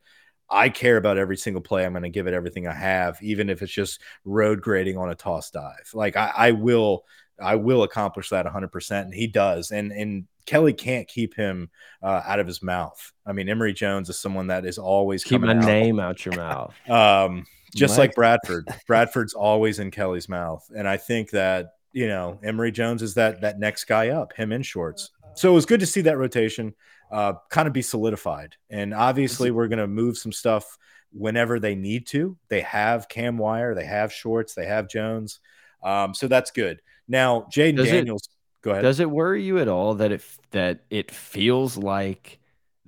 I 0.50 0.70
care 0.70 0.98
about 0.98 1.18
every 1.18 1.38
single 1.38 1.62
play. 1.62 1.86
I'm 1.86 1.94
going 1.94 2.04
to 2.04 2.10
give 2.10 2.28
it 2.28 2.34
everything 2.34 2.68
I 2.68 2.74
have, 2.74 3.22
even 3.22 3.50
if 3.50 3.62
it's 3.62 3.72
just 3.72 4.02
road 4.24 4.62
grading 4.62 4.98
on 4.98 5.10
a 5.10 5.16
toss 5.16 5.52
dive. 5.52 5.90
Like 5.94 6.16
I, 6.16 6.32
I 6.36 6.52
will, 6.52 7.04
I 7.42 7.56
will 7.56 7.84
accomplish 7.84 8.30
that 8.30 8.46
100, 8.46 8.72
percent 8.72 9.06
and 9.06 9.14
he 9.14 9.28
does. 9.28 9.72
And 9.72 9.92
and 9.92 10.26
Kelly 10.46 10.74
can't 10.74 11.08
keep 11.08 11.36
him 11.36 11.70
uh, 12.02 12.22
out 12.26 12.40
of 12.40 12.48
his 12.48 12.64
mouth. 12.64 13.12
I 13.26 13.34
mean, 13.34 13.50
Emery 13.50 13.74
Jones 13.74 14.10
is 14.10 14.20
someone 14.20 14.48
that 14.48 14.66
is 14.66 14.78
always 14.78 15.24
keep 15.24 15.42
my 15.42 15.56
out. 15.56 15.64
name 15.64 16.00
out 16.00 16.26
your 16.26 16.36
mouth. 16.36 16.74
um, 16.90 17.46
just 17.76 17.98
like 17.98 18.16
Bradford. 18.16 18.68
Bradford's 18.88 19.34
always 19.34 19.80
in 19.80 19.92
Kelly's 19.92 20.30
mouth, 20.30 20.70
and 20.76 20.88
I 20.88 20.98
think 20.98 21.32
that 21.32 21.74
you 21.92 22.08
know 22.08 22.40
Emery 22.44 22.72
Jones 22.72 23.02
is 23.02 23.14
that 23.16 23.42
that 23.42 23.60
next 23.60 23.86
guy 23.86 24.10
up, 24.10 24.34
him 24.34 24.52
in 24.52 24.64
Shorts. 24.64 25.12
So 25.36 25.52
it 25.52 25.54
was 25.54 25.68
good 25.68 25.82
to 25.82 25.86
see 25.86 26.02
that 26.02 26.18
rotation 26.18 26.74
uh, 27.12 27.34
kind 27.50 27.68
of 27.68 27.74
be 27.74 27.82
solidified. 27.82 28.56
And 28.70 28.94
obviously, 28.94 29.52
we're 29.52 29.68
going 29.68 29.80
to 29.80 29.88
move 29.88 30.18
some 30.18 30.32
stuff 30.32 30.78
whenever 31.12 31.60
they 31.60 31.76
need 31.76 32.08
to. 32.08 32.38
They 32.50 32.62
have 32.62 33.10
Cam 33.10 33.38
Wire, 33.38 33.76
they 33.76 33.86
have 33.86 34.12
Shorts, 34.12 34.54
they 34.54 34.66
have 34.66 34.90
Jones. 34.90 35.40
Um, 35.84 36.14
so 36.14 36.28
that's 36.28 36.52
good. 36.52 36.82
Now, 37.08 37.48
Jayden 37.52 37.84
Daniels, 37.84 38.24
it, 38.24 38.64
go 38.64 38.72
ahead. 38.72 38.84
Does 38.84 39.00
it 39.00 39.10
worry 39.10 39.44
you 39.44 39.60
at 39.60 39.68
all 39.68 39.96
that 39.96 40.12
it 40.12 40.24
that 40.52 40.82
it 40.90 41.12
feels 41.12 41.78
like 41.78 42.40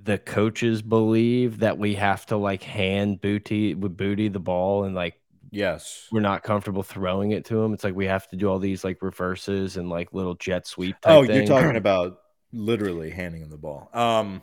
the 0.01 0.17
coaches 0.17 0.82
believe 0.82 1.60
that 1.60 1.77
we 1.77 1.95
have 1.95 2.25
to 2.27 2.38
like 2.38 2.63
hand 2.63 3.21
Boutte 3.21 3.75
with 3.77 3.97
Boutte 3.97 4.32
the 4.32 4.39
ball 4.39 4.86
and 4.86 4.95
like 4.95 5.15
yes 5.51 6.08
we're 6.12 6.19
not 6.21 6.43
comfortable 6.43 6.84
throwing 6.84 7.32
it 7.32 7.43
to 7.43 7.60
him 7.60 7.73
it's 7.73 7.84
like 7.84 7.95
we 7.95 8.05
have 8.05 8.27
to 8.27 8.36
do 8.36 8.47
all 8.47 8.60
these 8.60 8.84
like 8.84 9.01
reverses 9.01 9.77
and 9.77 9.89
like 9.89 10.13
little 10.13 10.36
jet 10.36 10.67
sweep 10.67 10.95
oh 11.05 11.23
you're 11.23 11.43
talking 11.43 11.75
about 11.75 12.19
literally 12.51 13.10
handing 13.10 13.41
him 13.41 13.49
the 13.49 13.58
ball. 13.58 13.89
Um, 13.93 14.41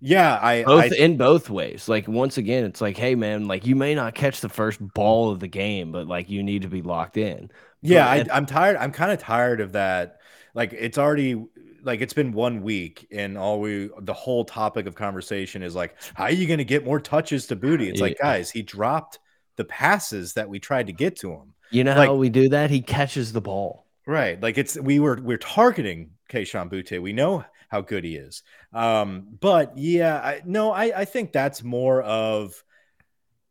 yeah, 0.00 0.38
I 0.40 0.64
both 0.64 0.92
I, 0.92 0.96
in 0.96 1.16
both 1.16 1.50
ways. 1.50 1.88
Like 1.88 2.06
once 2.06 2.38
again, 2.38 2.64
it's 2.64 2.80
like, 2.80 2.96
hey 2.96 3.14
man, 3.14 3.46
like 3.48 3.66
you 3.66 3.76
may 3.76 3.94
not 3.94 4.14
catch 4.14 4.40
the 4.40 4.48
first 4.48 4.80
ball 4.94 5.30
of 5.30 5.40
the 5.40 5.48
game, 5.48 5.92
but 5.92 6.06
like 6.06 6.30
you 6.30 6.42
need 6.42 6.62
to 6.62 6.68
be 6.68 6.82
locked 6.82 7.16
in. 7.16 7.50
Yeah, 7.80 8.08
I, 8.08 8.24
I'm 8.32 8.46
tired. 8.46 8.76
I'm 8.76 8.92
kind 8.92 9.12
of 9.12 9.18
tired 9.18 9.60
of 9.60 9.72
that. 9.72 10.20
Like 10.54 10.72
it's 10.72 10.98
already 10.98 11.44
like 11.82 12.00
it's 12.00 12.12
been 12.12 12.32
one 12.32 12.62
week 12.62 13.06
and 13.10 13.38
all 13.38 13.60
we 13.60 13.90
the 14.00 14.12
whole 14.12 14.44
topic 14.44 14.86
of 14.86 14.94
conversation 14.94 15.62
is 15.62 15.74
like, 15.74 15.96
how 16.14 16.24
are 16.24 16.32
you 16.32 16.46
going 16.46 16.58
to 16.58 16.64
get 16.64 16.84
more 16.84 17.00
touches 17.00 17.46
to 17.48 17.56
Boutte? 17.56 17.88
It's 17.88 18.00
yeah. 18.00 18.06
like, 18.06 18.18
guys, 18.18 18.50
he 18.50 18.62
dropped 18.62 19.18
the 19.56 19.64
passes 19.64 20.34
that 20.34 20.48
we 20.48 20.58
tried 20.58 20.86
to 20.86 20.92
get 20.92 21.16
to 21.20 21.32
him. 21.32 21.54
You 21.70 21.84
know 21.84 21.94
like, 21.94 22.08
how 22.08 22.14
we 22.14 22.30
do 22.30 22.48
that? 22.50 22.70
He 22.70 22.80
catches 22.80 23.32
the 23.32 23.40
ball. 23.40 23.86
Right. 24.06 24.40
Like 24.40 24.58
it's 24.58 24.78
we 24.78 25.00
were 25.00 25.18
we're 25.22 25.38
targeting 25.38 26.10
Kayshon 26.30 26.70
Boutte. 26.72 27.00
We 27.02 27.12
know 27.12 27.44
how 27.68 27.80
good 27.80 28.04
he 28.04 28.16
is. 28.16 28.42
Um, 28.72 29.28
but 29.40 29.76
yeah, 29.76 30.16
I, 30.16 30.42
no, 30.44 30.72
I, 30.72 31.00
I 31.00 31.04
think 31.04 31.32
that's 31.32 31.62
more 31.62 32.02
of 32.02 32.62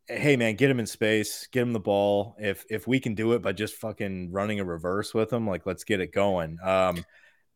hey 0.08 0.36
man, 0.36 0.54
get 0.54 0.70
him 0.70 0.80
in 0.80 0.86
space, 0.86 1.48
get 1.52 1.62
him 1.62 1.72
the 1.72 1.80
ball. 1.80 2.36
If 2.38 2.64
if 2.70 2.86
we 2.86 3.00
can 3.00 3.14
do 3.14 3.32
it 3.32 3.42
by 3.42 3.52
just 3.52 3.74
fucking 3.76 4.32
running 4.32 4.60
a 4.60 4.64
reverse 4.64 5.14
with 5.14 5.32
him, 5.32 5.46
like 5.46 5.66
let's 5.66 5.84
get 5.84 6.00
it 6.00 6.12
going. 6.12 6.58
Um, 6.62 7.04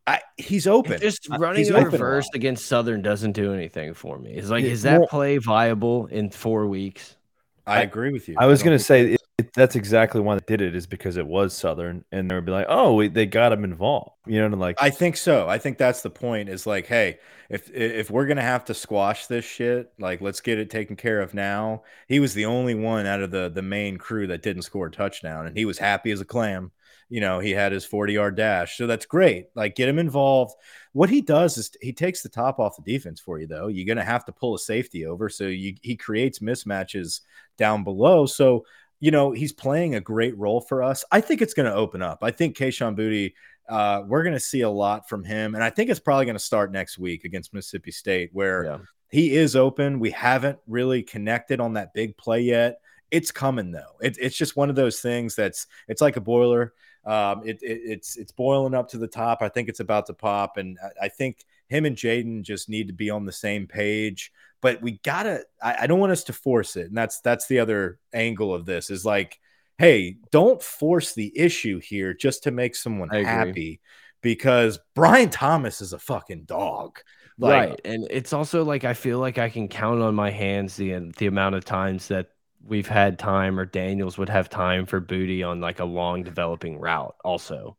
I, 0.07 0.20
he's 0.37 0.66
open. 0.66 1.01
Just 1.01 1.29
running 1.31 1.70
a 1.70 1.85
reverse 1.85 2.29
a 2.35 2.37
against 2.37 2.66
Southern 2.66 3.03
doesn't 3.03 3.33
do 3.33 3.53
anything 3.53 3.95
for 3.95 4.18
me. 4.18 4.32
It's 4.32 4.51
like, 4.51 4.64
is 4.64 4.82
that 4.82 5.09
play 5.09 5.39
viable 5.39 6.07
in 6.07 6.30
four 6.30 6.66
weeks? 6.66 7.16
I, 7.66 7.78
I 7.78 7.80
agree 7.82 8.12
with 8.12 8.28
you. 8.28 8.34
I 8.36 8.47
was 8.47 8.64
going 8.64 8.76
to 8.76 8.82
say 8.82 9.16
it, 9.39 9.53
that's 9.55 9.76
exactly 9.76 10.20
why 10.20 10.35
they 10.35 10.45
did 10.47 10.61
it 10.61 10.76
is 10.76 10.87
because 10.87 11.16
it 11.16 11.26
was 11.26 11.55
Southern, 11.57 12.05
and 12.12 12.30
they 12.30 12.35
would 12.35 12.45
be 12.45 12.53
like, 12.53 12.66
"Oh, 12.68 12.95
we, 12.95 13.09
they 13.09 13.26
got 13.26 13.53
him 13.53 13.64
involved," 13.64 14.11
you 14.26 14.39
know, 14.39 14.47
and 14.47 14.61
like 14.61 14.76
I 14.80 14.91
think 14.91 15.16
so. 15.16 15.49
I 15.49 15.59
think 15.59 15.78
that's 15.78 16.03
the 16.03 16.11
point. 16.11 16.49
Is 16.49 16.66
like, 16.66 16.87
hey, 16.87 17.18
if 17.49 17.70
if 17.70 18.11
we're 18.11 18.26
gonna 18.26 18.43
have 18.43 18.64
to 18.66 18.74
squash 18.74 19.26
this 19.26 19.45
shit, 19.45 19.93
like 19.99 20.20
let's 20.20 20.41
get 20.41 20.59
it 20.59 20.70
taken 20.70 20.97
care 20.97 21.20
of 21.20 21.33
now. 21.35 21.83
He 22.09 22.20
was 22.20 22.35
the 22.35 22.47
only 22.47 22.74
one 22.74 23.07
out 23.07 23.22
of 23.22 23.30
the 23.30 23.49
the 23.49 23.62
main 23.62 23.97
crew 23.97 24.26
that 24.26 24.43
didn't 24.43 24.62
score 24.62 24.87
a 24.87 24.91
touchdown, 24.91 25.47
and 25.47 25.57
he 25.57 25.64
was 25.64 25.78
happy 25.78 26.11
as 26.11 26.20
a 26.20 26.26
clam. 26.26 26.70
You 27.09 27.20
know, 27.20 27.41
he 27.41 27.51
had 27.51 27.72
his 27.72 27.85
40 27.85 28.12
yard 28.14 28.37
dash, 28.37 28.76
so 28.76 28.87
that's 28.87 29.05
great. 29.07 29.47
Like, 29.55 29.76
get 29.76 29.89
him 29.89 29.99
involved. 29.99 30.55
What 30.93 31.11
he 31.11 31.20
does 31.20 31.59
is 31.59 31.70
he 31.83 31.93
takes 31.93 32.22
the 32.22 32.30
top 32.30 32.59
off 32.59 32.76
the 32.76 32.91
defense 32.91 33.20
for 33.20 33.39
you, 33.39 33.47
though. 33.47 33.68
You're 33.68 33.87
gonna 33.87 34.05
have 34.05 34.24
to 34.26 34.33
pull 34.33 34.55
a 34.55 34.59
safety 34.59 35.07
over, 35.07 35.28
so 35.28 35.45
you, 35.45 35.74
he 35.83 35.97
creates 35.97 36.39
mismatches 36.39 37.20
down 37.59 37.85
below. 37.85 38.26
So 38.26 38.64
you 39.03 39.11
know, 39.11 39.32
he's 39.32 39.53
playing 39.53 39.96
a 39.96 40.00
great 40.00 40.38
role 40.38 40.61
for 40.61 40.80
us. 40.80 41.05
I 41.11 41.20
think 41.20 41.42
it's 41.42 41.55
going 41.55 41.66
to 41.66 41.74
open 41.74 42.03
up. 42.03 42.20
I 42.22 42.30
think 42.30 42.57
Kayshon 42.57 42.96
Boutte, 42.96 43.34
uh, 43.68 44.05
we're 44.07 44.22
going 44.22 44.32
to 44.32 44.40
see 44.40 44.61
a 44.61 44.70
lot 44.70 45.09
from 45.09 45.24
him. 45.24 45.57
And 45.57 45.64
I 45.64 45.70
think 45.70 45.90
it's 45.90 45.98
probably 45.98 46.24
going 46.24 46.36
to 46.36 46.38
start 46.38 46.70
next 46.70 46.98
week 46.98 47.24
against 47.24 47.53
Mississippi 47.53 47.90
State, 47.90 48.30
where 48.32 48.64
yeah. 48.64 48.78
he 49.11 49.34
is 49.34 49.57
open. 49.57 49.98
We 49.98 50.12
haven't 50.12 50.61
really 50.68 51.03
connected 51.03 51.59
on 51.59 51.72
that 51.72 51.92
big 51.94 52.16
play 52.16 52.42
yet. 52.42 52.76
It's 53.11 53.32
coming 53.32 53.72
though. 53.72 53.96
It, 54.00 54.18
it's 54.20 54.36
just 54.36 54.57
one 54.57 54.70
of 54.70 54.76
those 54.76 55.00
things 55.00 55.34
that's 55.34 55.66
it's 55.88 56.00
like 56.00 56.16
a 56.16 56.20
boiler. 56.20 56.72
Um, 57.05 57.42
it, 57.44 57.61
it, 57.61 57.80
it's 57.84 58.16
it's 58.16 58.30
boiling 58.30 58.72
up 58.72 58.88
to 58.90 58.98
the 58.98 59.09
top. 59.09 59.42
I 59.42 59.48
think 59.48 59.68
it's 59.68 59.80
about 59.80 60.07
to 60.07 60.14
pop, 60.14 60.59
and 60.59 60.78
I, 60.80 61.07
I 61.07 61.09
think 61.09 61.44
him 61.73 61.87
and 61.87 61.97
Jayden 61.97 62.43
just 62.43 62.68
need 62.68 62.89
to 62.89 62.93
be 62.93 63.11
on 63.11 63.25
the 63.25 63.33
same 63.33 63.66
page. 63.66 64.33
But 64.61 64.81
we 64.81 65.01
gotta. 65.03 65.45
I, 65.61 65.77
I 65.81 65.87
don't 65.87 65.99
want 65.99 66.12
us 66.12 66.25
to 66.25 66.33
force 66.33 66.77
it, 66.77 66.87
and 66.87 66.97
that's 66.97 67.20
that's 67.20 67.49
the 67.49 67.59
other 67.59 67.99
angle 68.12 68.55
of 68.55 68.64
this. 68.64 68.91
Is 68.91 69.05
like, 69.05 69.41
hey, 69.79 70.18
don't 70.31 70.62
force 70.62 71.14
the 71.14 71.37
issue 71.37 71.81
here 71.81 72.14
just 72.14 72.45
to 72.45 72.53
make 72.53 72.77
someone 72.77 73.09
happy, 73.09 73.81
because 74.20 74.79
Brian 74.95 75.31
Thomas 75.31 75.81
is 75.81 75.93
a 75.93 75.99
fucking 75.99 76.45
dog. 76.45 77.01
Like, 77.39 77.70
right, 77.70 77.81
and 77.85 78.07
it's 78.11 78.33
also 78.33 78.62
like 78.62 78.85
I 78.85 78.95
feel 78.95 79.18
like 79.18 79.39
I 79.39 79.49
can 79.49 79.66
count 79.66 80.01
on 80.01 80.14
my 80.14 80.31
hands 80.31 80.77
the 80.77 81.12
the 81.16 81.27
amount 81.27 81.57
of 81.57 81.64
times 81.64 82.07
that 82.09 82.29
we've 82.64 82.87
had 82.87 83.18
time 83.18 83.59
or 83.59 83.66
Daniels 83.66 84.16
would 84.18 84.29
have 84.29 84.49
time 84.49 84.87
for 84.87 85.01
Boutte 85.01 85.45
on 85.45 85.61
like 85.61 85.81
a 85.81 85.85
long 85.85 86.23
developing 86.23 86.79
route. 86.79 87.16
Also, 87.25 87.77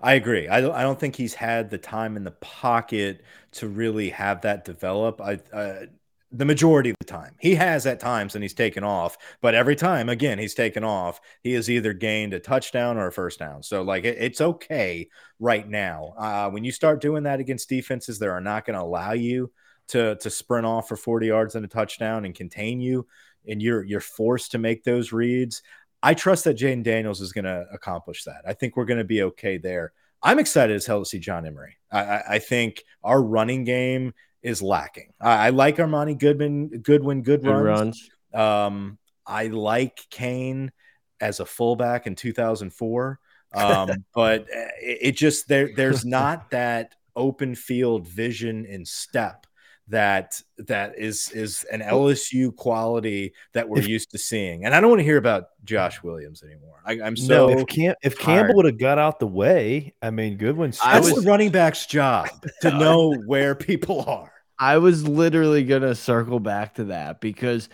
I 0.00 0.14
agree. 0.14 0.48
I 0.48 0.60
don't. 0.60 0.74
I 0.74 0.82
don't 0.82 0.98
think 0.98 1.16
he's 1.16 1.34
had 1.34 1.70
the 1.70 1.78
time 1.78 2.16
in 2.16 2.24
the 2.24 2.32
pocket 2.32 3.22
to 3.52 3.68
really 3.68 4.10
have 4.10 4.42
that 4.42 4.64
develop. 4.64 5.20
I. 5.20 5.38
Uh, 5.52 5.86
the 6.34 6.46
majority 6.46 6.88
of 6.88 6.96
the 6.98 7.04
time 7.04 7.34
he 7.40 7.54
has 7.54 7.84
at 7.84 8.00
times 8.00 8.34
and 8.34 8.42
he's 8.42 8.54
taken 8.54 8.82
off 8.82 9.18
but 9.42 9.54
every 9.54 9.76
time 9.76 10.08
again 10.08 10.38
he's 10.38 10.54
taken 10.54 10.82
off 10.82 11.20
he 11.42 11.52
has 11.52 11.68
either 11.68 11.92
gained 11.92 12.32
a 12.32 12.40
touchdown 12.40 12.96
or 12.96 13.08
a 13.08 13.12
first 13.12 13.38
down 13.38 13.62
so 13.62 13.82
like 13.82 14.04
it, 14.04 14.16
it's 14.18 14.40
okay 14.40 15.06
right 15.38 15.68
now 15.68 16.14
uh, 16.16 16.48
when 16.48 16.64
you 16.64 16.72
start 16.72 17.02
doing 17.02 17.24
that 17.24 17.38
against 17.38 17.68
defenses 17.68 18.18
that 18.18 18.30
are 18.30 18.40
not 18.40 18.64
going 18.64 18.78
to 18.78 18.82
allow 18.82 19.12
you 19.12 19.52
to 19.88 20.16
to 20.16 20.30
sprint 20.30 20.64
off 20.64 20.88
for 20.88 20.96
40 20.96 21.26
yards 21.26 21.54
and 21.54 21.66
a 21.66 21.68
touchdown 21.68 22.24
and 22.24 22.34
contain 22.34 22.80
you 22.80 23.06
and 23.46 23.60
you're 23.60 23.84
you're 23.84 24.00
forced 24.00 24.52
to 24.52 24.58
make 24.58 24.84
those 24.84 25.12
reads 25.12 25.62
I 26.02 26.14
trust 26.14 26.44
that 26.44 26.56
Jayden 26.56 26.82
Daniels 26.82 27.20
is 27.20 27.32
going 27.32 27.44
to 27.44 27.66
accomplish 27.72 28.24
that. 28.24 28.42
I 28.46 28.54
think 28.54 28.76
we're 28.76 28.84
going 28.84 28.98
to 28.98 29.04
be 29.04 29.22
okay 29.22 29.58
there. 29.58 29.92
I'm 30.22 30.38
excited 30.38 30.74
as 30.74 30.86
hell 30.86 31.00
to 31.00 31.04
see 31.04 31.18
John 31.18 31.46
Emery. 31.46 31.76
I, 31.90 32.00
I, 32.00 32.22
I 32.34 32.38
think 32.38 32.84
our 33.02 33.22
running 33.22 33.64
game 33.64 34.14
is 34.42 34.62
lacking. 34.62 35.12
I, 35.20 35.46
I 35.46 35.50
like 35.50 35.76
Armoni 35.76 36.18
Goodman, 36.18 36.68
Goodwin, 36.68 37.22
good, 37.22 37.42
good 37.42 37.50
runs. 37.50 38.10
runs. 38.32 38.66
Um, 38.66 38.98
I 39.26 39.46
like 39.48 40.00
Cain 40.10 40.72
as 41.20 41.40
a 41.40 41.46
fullback 41.46 42.06
in 42.06 42.16
2004, 42.16 43.20
um, 43.54 43.90
but 44.14 44.46
it, 44.50 44.98
it 45.00 45.12
just 45.12 45.48
there. 45.48 45.70
There's 45.74 46.04
not 46.06 46.50
that 46.50 46.94
open 47.14 47.54
field 47.54 48.08
vision 48.08 48.66
and 48.68 48.86
step 48.86 49.46
that 49.88 50.40
that 50.58 50.98
is 50.98 51.30
is 51.30 51.64
an 51.72 51.80
LSU 51.80 52.54
quality 52.54 53.34
that 53.52 53.68
we're 53.68 53.80
if, 53.80 53.88
used 53.88 54.10
to 54.12 54.18
seeing. 54.18 54.64
And 54.64 54.74
I 54.74 54.80
don't 54.80 54.90
want 54.90 55.00
to 55.00 55.04
hear 55.04 55.16
about 55.16 55.48
Josh 55.64 56.02
Williams 56.02 56.42
anymore. 56.42 56.80
I, 56.84 56.94
am 56.94 57.16
so 57.16 57.48
no, 57.48 57.58
if, 57.58 57.66
Cam, 57.66 57.94
if 58.02 58.18
Campbell 58.18 58.56
would 58.56 58.64
have 58.64 58.78
got 58.78 58.98
out 58.98 59.18
the 59.18 59.26
way, 59.26 59.94
I 60.02 60.10
mean, 60.10 60.36
Goodwin's 60.36 60.80
that's 60.80 61.10
was, 61.10 61.22
the 61.22 61.30
running 61.30 61.50
back's 61.50 61.86
job 61.86 62.28
to 62.62 62.70
know 62.78 63.14
where 63.26 63.54
people 63.54 64.04
are. 64.08 64.32
I 64.58 64.78
was 64.78 65.06
literally 65.06 65.64
gonna 65.64 65.94
circle 65.94 66.40
back 66.40 66.74
to 66.74 66.84
that 66.84 67.20
because 67.20 67.68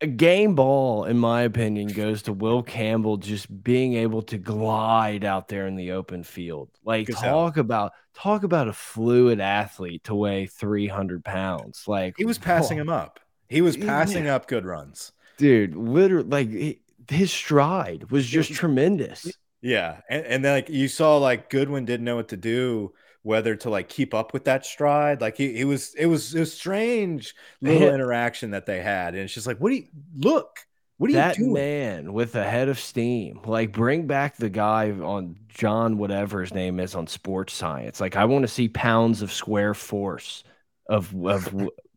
a 0.00 0.06
game 0.06 0.54
ball, 0.54 1.04
in 1.04 1.18
my 1.18 1.42
opinion, 1.42 1.88
goes 1.88 2.22
to 2.22 2.32
Will 2.32 2.62
Campbell 2.62 3.16
just 3.16 3.62
being 3.64 3.94
able 3.94 4.22
to 4.22 4.38
glide 4.38 5.24
out 5.24 5.48
there 5.48 5.66
in 5.66 5.74
the 5.74 5.92
open 5.92 6.22
field. 6.22 6.70
Like 6.84 7.08
talk 7.08 7.56
about 7.56 7.92
talk 8.14 8.44
about 8.44 8.68
a 8.68 8.72
fluid 8.72 9.40
athlete 9.40 10.04
to 10.04 10.14
weigh 10.14 10.46
three 10.46 10.86
hundred 10.86 11.24
pounds. 11.24 11.84
Like 11.86 12.14
he 12.16 12.24
was 12.24 12.38
passing 12.38 12.78
oh. 12.78 12.82
him 12.82 12.88
up. 12.88 13.20
He 13.48 13.60
was 13.60 13.76
passing 13.76 14.26
yeah. 14.26 14.36
up 14.36 14.46
good 14.46 14.64
runs, 14.64 15.12
dude. 15.36 15.74
Literally, 15.74 16.28
like 16.28 16.80
his 17.10 17.32
stride 17.32 18.10
was 18.10 18.26
just 18.26 18.52
tremendous. 18.52 19.32
Yeah, 19.62 20.00
and, 20.08 20.24
and 20.26 20.44
then 20.44 20.52
like 20.52 20.68
you 20.68 20.86
saw, 20.86 21.16
like 21.16 21.50
Goodwin 21.50 21.84
didn't 21.84 22.04
know 22.04 22.16
what 22.16 22.28
to 22.28 22.36
do 22.36 22.92
whether 23.28 23.54
to 23.54 23.68
like 23.68 23.90
keep 23.90 24.14
up 24.14 24.32
with 24.32 24.44
that 24.44 24.64
stride. 24.64 25.20
Like 25.20 25.36
he, 25.36 25.52
he 25.52 25.64
was, 25.64 25.94
it 25.94 26.06
was 26.06 26.34
a 26.34 26.46
strange 26.46 27.34
little 27.60 27.88
interaction 27.94 28.52
that 28.52 28.64
they 28.64 28.80
had. 28.80 29.14
And 29.14 29.24
it's 29.24 29.34
just 29.34 29.46
like, 29.46 29.58
what 29.58 29.68
do 29.68 29.76
you 29.76 29.86
look? 30.16 30.60
What 30.96 31.10
are 31.10 31.12
that 31.12 31.36
you 31.38 31.44
doing? 31.44 31.54
man 31.54 32.12
with 32.14 32.34
a 32.34 32.42
head 32.42 32.70
of 32.70 32.80
steam? 32.80 33.40
Like, 33.44 33.70
bring 33.70 34.06
back 34.06 34.38
the 34.38 34.48
guy 34.48 34.90
on 34.90 35.36
John, 35.46 35.98
whatever 35.98 36.40
his 36.40 36.54
name 36.54 36.80
is, 36.80 36.94
on 36.94 37.06
sports 37.06 37.52
science. 37.52 38.00
Like, 38.00 38.16
I 38.16 38.24
want 38.24 38.42
to 38.42 38.48
see 38.48 38.68
pounds 38.68 39.20
of 39.20 39.30
square 39.30 39.74
force 39.74 40.42
of 40.88 41.14
of 41.24 41.54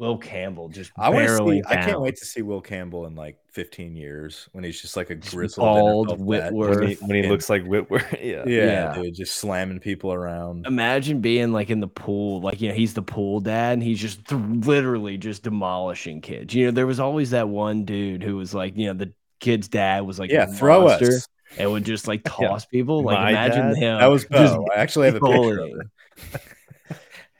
Will 0.00 0.16
Campbell 0.16 0.70
just 0.70 0.92
I 0.96 1.10
want 1.10 1.28
to 1.28 1.36
see. 1.36 1.62
I 1.66 1.76
can't 1.76 2.00
wait 2.00 2.16
to 2.16 2.24
see 2.24 2.40
Will 2.40 2.62
Campbell 2.62 3.04
in 3.04 3.14
like 3.14 3.36
15 3.52 3.94
years 3.94 4.48
when 4.52 4.64
he's 4.64 4.80
just 4.80 4.96
like 4.96 5.10
a 5.10 5.14
grizzled 5.14 5.62
bald 5.66 6.18
Whitworth 6.18 6.78
when 6.78 6.88
he, 6.88 6.94
when 6.94 7.22
he 7.22 7.28
looks 7.28 7.50
like 7.50 7.66
Whitworth. 7.66 8.10
yeah. 8.22 8.42
yeah, 8.46 8.94
yeah, 8.94 8.94
dude, 8.94 9.14
just 9.14 9.34
slamming 9.34 9.78
people 9.78 10.10
around. 10.10 10.66
Imagine 10.66 11.20
being 11.20 11.52
like 11.52 11.68
in 11.68 11.80
the 11.80 11.86
pool, 11.86 12.40
like 12.40 12.62
you 12.62 12.70
know, 12.70 12.74
he's 12.74 12.94
the 12.94 13.02
pool 13.02 13.40
dad, 13.40 13.74
and 13.74 13.82
he's 13.82 14.00
just 14.00 14.32
literally 14.32 15.18
just 15.18 15.42
demolishing 15.42 16.22
kids. 16.22 16.54
You 16.54 16.66
know, 16.66 16.70
there 16.70 16.86
was 16.86 16.98
always 16.98 17.32
that 17.32 17.50
one 17.50 17.84
dude 17.84 18.22
who 18.22 18.36
was 18.36 18.54
like, 18.54 18.78
you 18.78 18.86
know, 18.86 18.94
the 18.94 19.12
kid's 19.38 19.68
dad 19.68 20.06
was 20.06 20.18
like, 20.18 20.30
yeah, 20.30 20.46
throw 20.46 20.86
monster, 20.86 21.08
us. 21.08 21.28
and 21.58 21.70
would 21.70 21.84
just 21.84 22.08
like 22.08 22.22
toss 22.24 22.64
yeah. 22.64 22.78
people. 22.78 23.02
Like 23.02 23.18
My 23.18 23.30
imagine 23.32 23.74
dad? 23.74 23.76
him. 23.76 23.98
That 23.98 24.06
was 24.06 24.24
Bo. 24.24 24.66
I 24.74 24.78
actually 24.78 25.08
have 25.08 25.16
a 25.16 25.20
picture 25.20 25.60
of 25.60 25.68
it. 25.68 26.42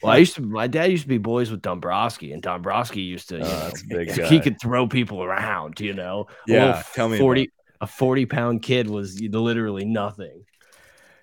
Well, 0.03 0.12
I 0.12 0.18
used 0.18 0.34
to. 0.36 0.42
My 0.42 0.66
dad 0.66 0.90
used 0.90 1.03
to 1.03 1.09
be 1.09 1.18
boys 1.18 1.51
with 1.51 1.62
Dombrowski, 1.62 2.32
and 2.32 2.42
Dombrowski 2.42 3.03
used 3.03 3.28
to. 3.30 3.40
Oh, 3.42 3.70
know, 3.86 4.24
he 4.28 4.40
could 4.40 4.61
throw 4.61 4.86
people 4.86 5.22
around. 5.22 5.80
You 5.80 5.94
know. 5.94 6.26
Yeah. 6.46 6.82
tell 6.94 7.09
me. 7.09 7.18
Forty. 7.18 7.51
A 7.82 7.86
forty-pound 7.86 8.62
kid 8.62 8.90
was 8.90 9.18
literally 9.20 9.86
nothing. 9.86 10.44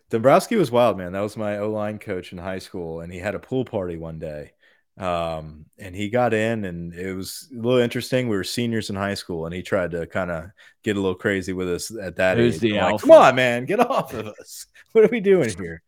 Dombrowski 0.10 0.56
was 0.56 0.72
wild, 0.72 0.98
man. 0.98 1.12
That 1.12 1.20
was 1.20 1.38
my 1.38 1.60
O 1.60 1.70
line 1.70 2.00
coach 2.00 2.32
in 2.32 2.38
high 2.38 2.60
school, 2.60 3.02
and 3.02 3.12
he 3.12 3.20
had 3.20 3.36
a 3.36 3.40
pool 3.40 3.66
party 3.66 3.98
one 3.98 4.20
day. 4.20 4.54
Um, 4.98 5.66
and 5.78 5.96
he 5.96 6.10
got 6.10 6.34
in, 6.34 6.66
and 6.66 6.94
it 6.94 7.14
was 7.14 7.50
a 7.54 7.56
little 7.56 7.80
interesting. 7.80 8.28
We 8.30 8.36
were 8.36 8.44
seniors 8.44 8.90
in 8.90 8.96
high 8.96 9.14
school, 9.14 9.46
and 9.46 9.54
he 9.54 9.62
tried 9.62 9.92
to 9.92 10.08
kind 10.08 10.32
of 10.32 10.46
get 10.84 10.98
a 10.98 11.00
little 11.00 11.16
crazy 11.16 11.54
with 11.54 11.70
us 11.70 11.92
at 11.96 12.16
that 12.16 12.38
Who's 12.38 12.56
age. 12.56 12.62
The 12.62 12.74
like, 12.74 13.02
Come 13.02 13.12
on, 13.12 13.36
man, 13.36 13.66
get 13.66 13.80
off 13.80 14.14
of 14.14 14.28
us. 14.28 14.66
What 14.94 15.04
are 15.04 15.10
we 15.12 15.20
doing 15.20 15.56
here? 15.56 15.84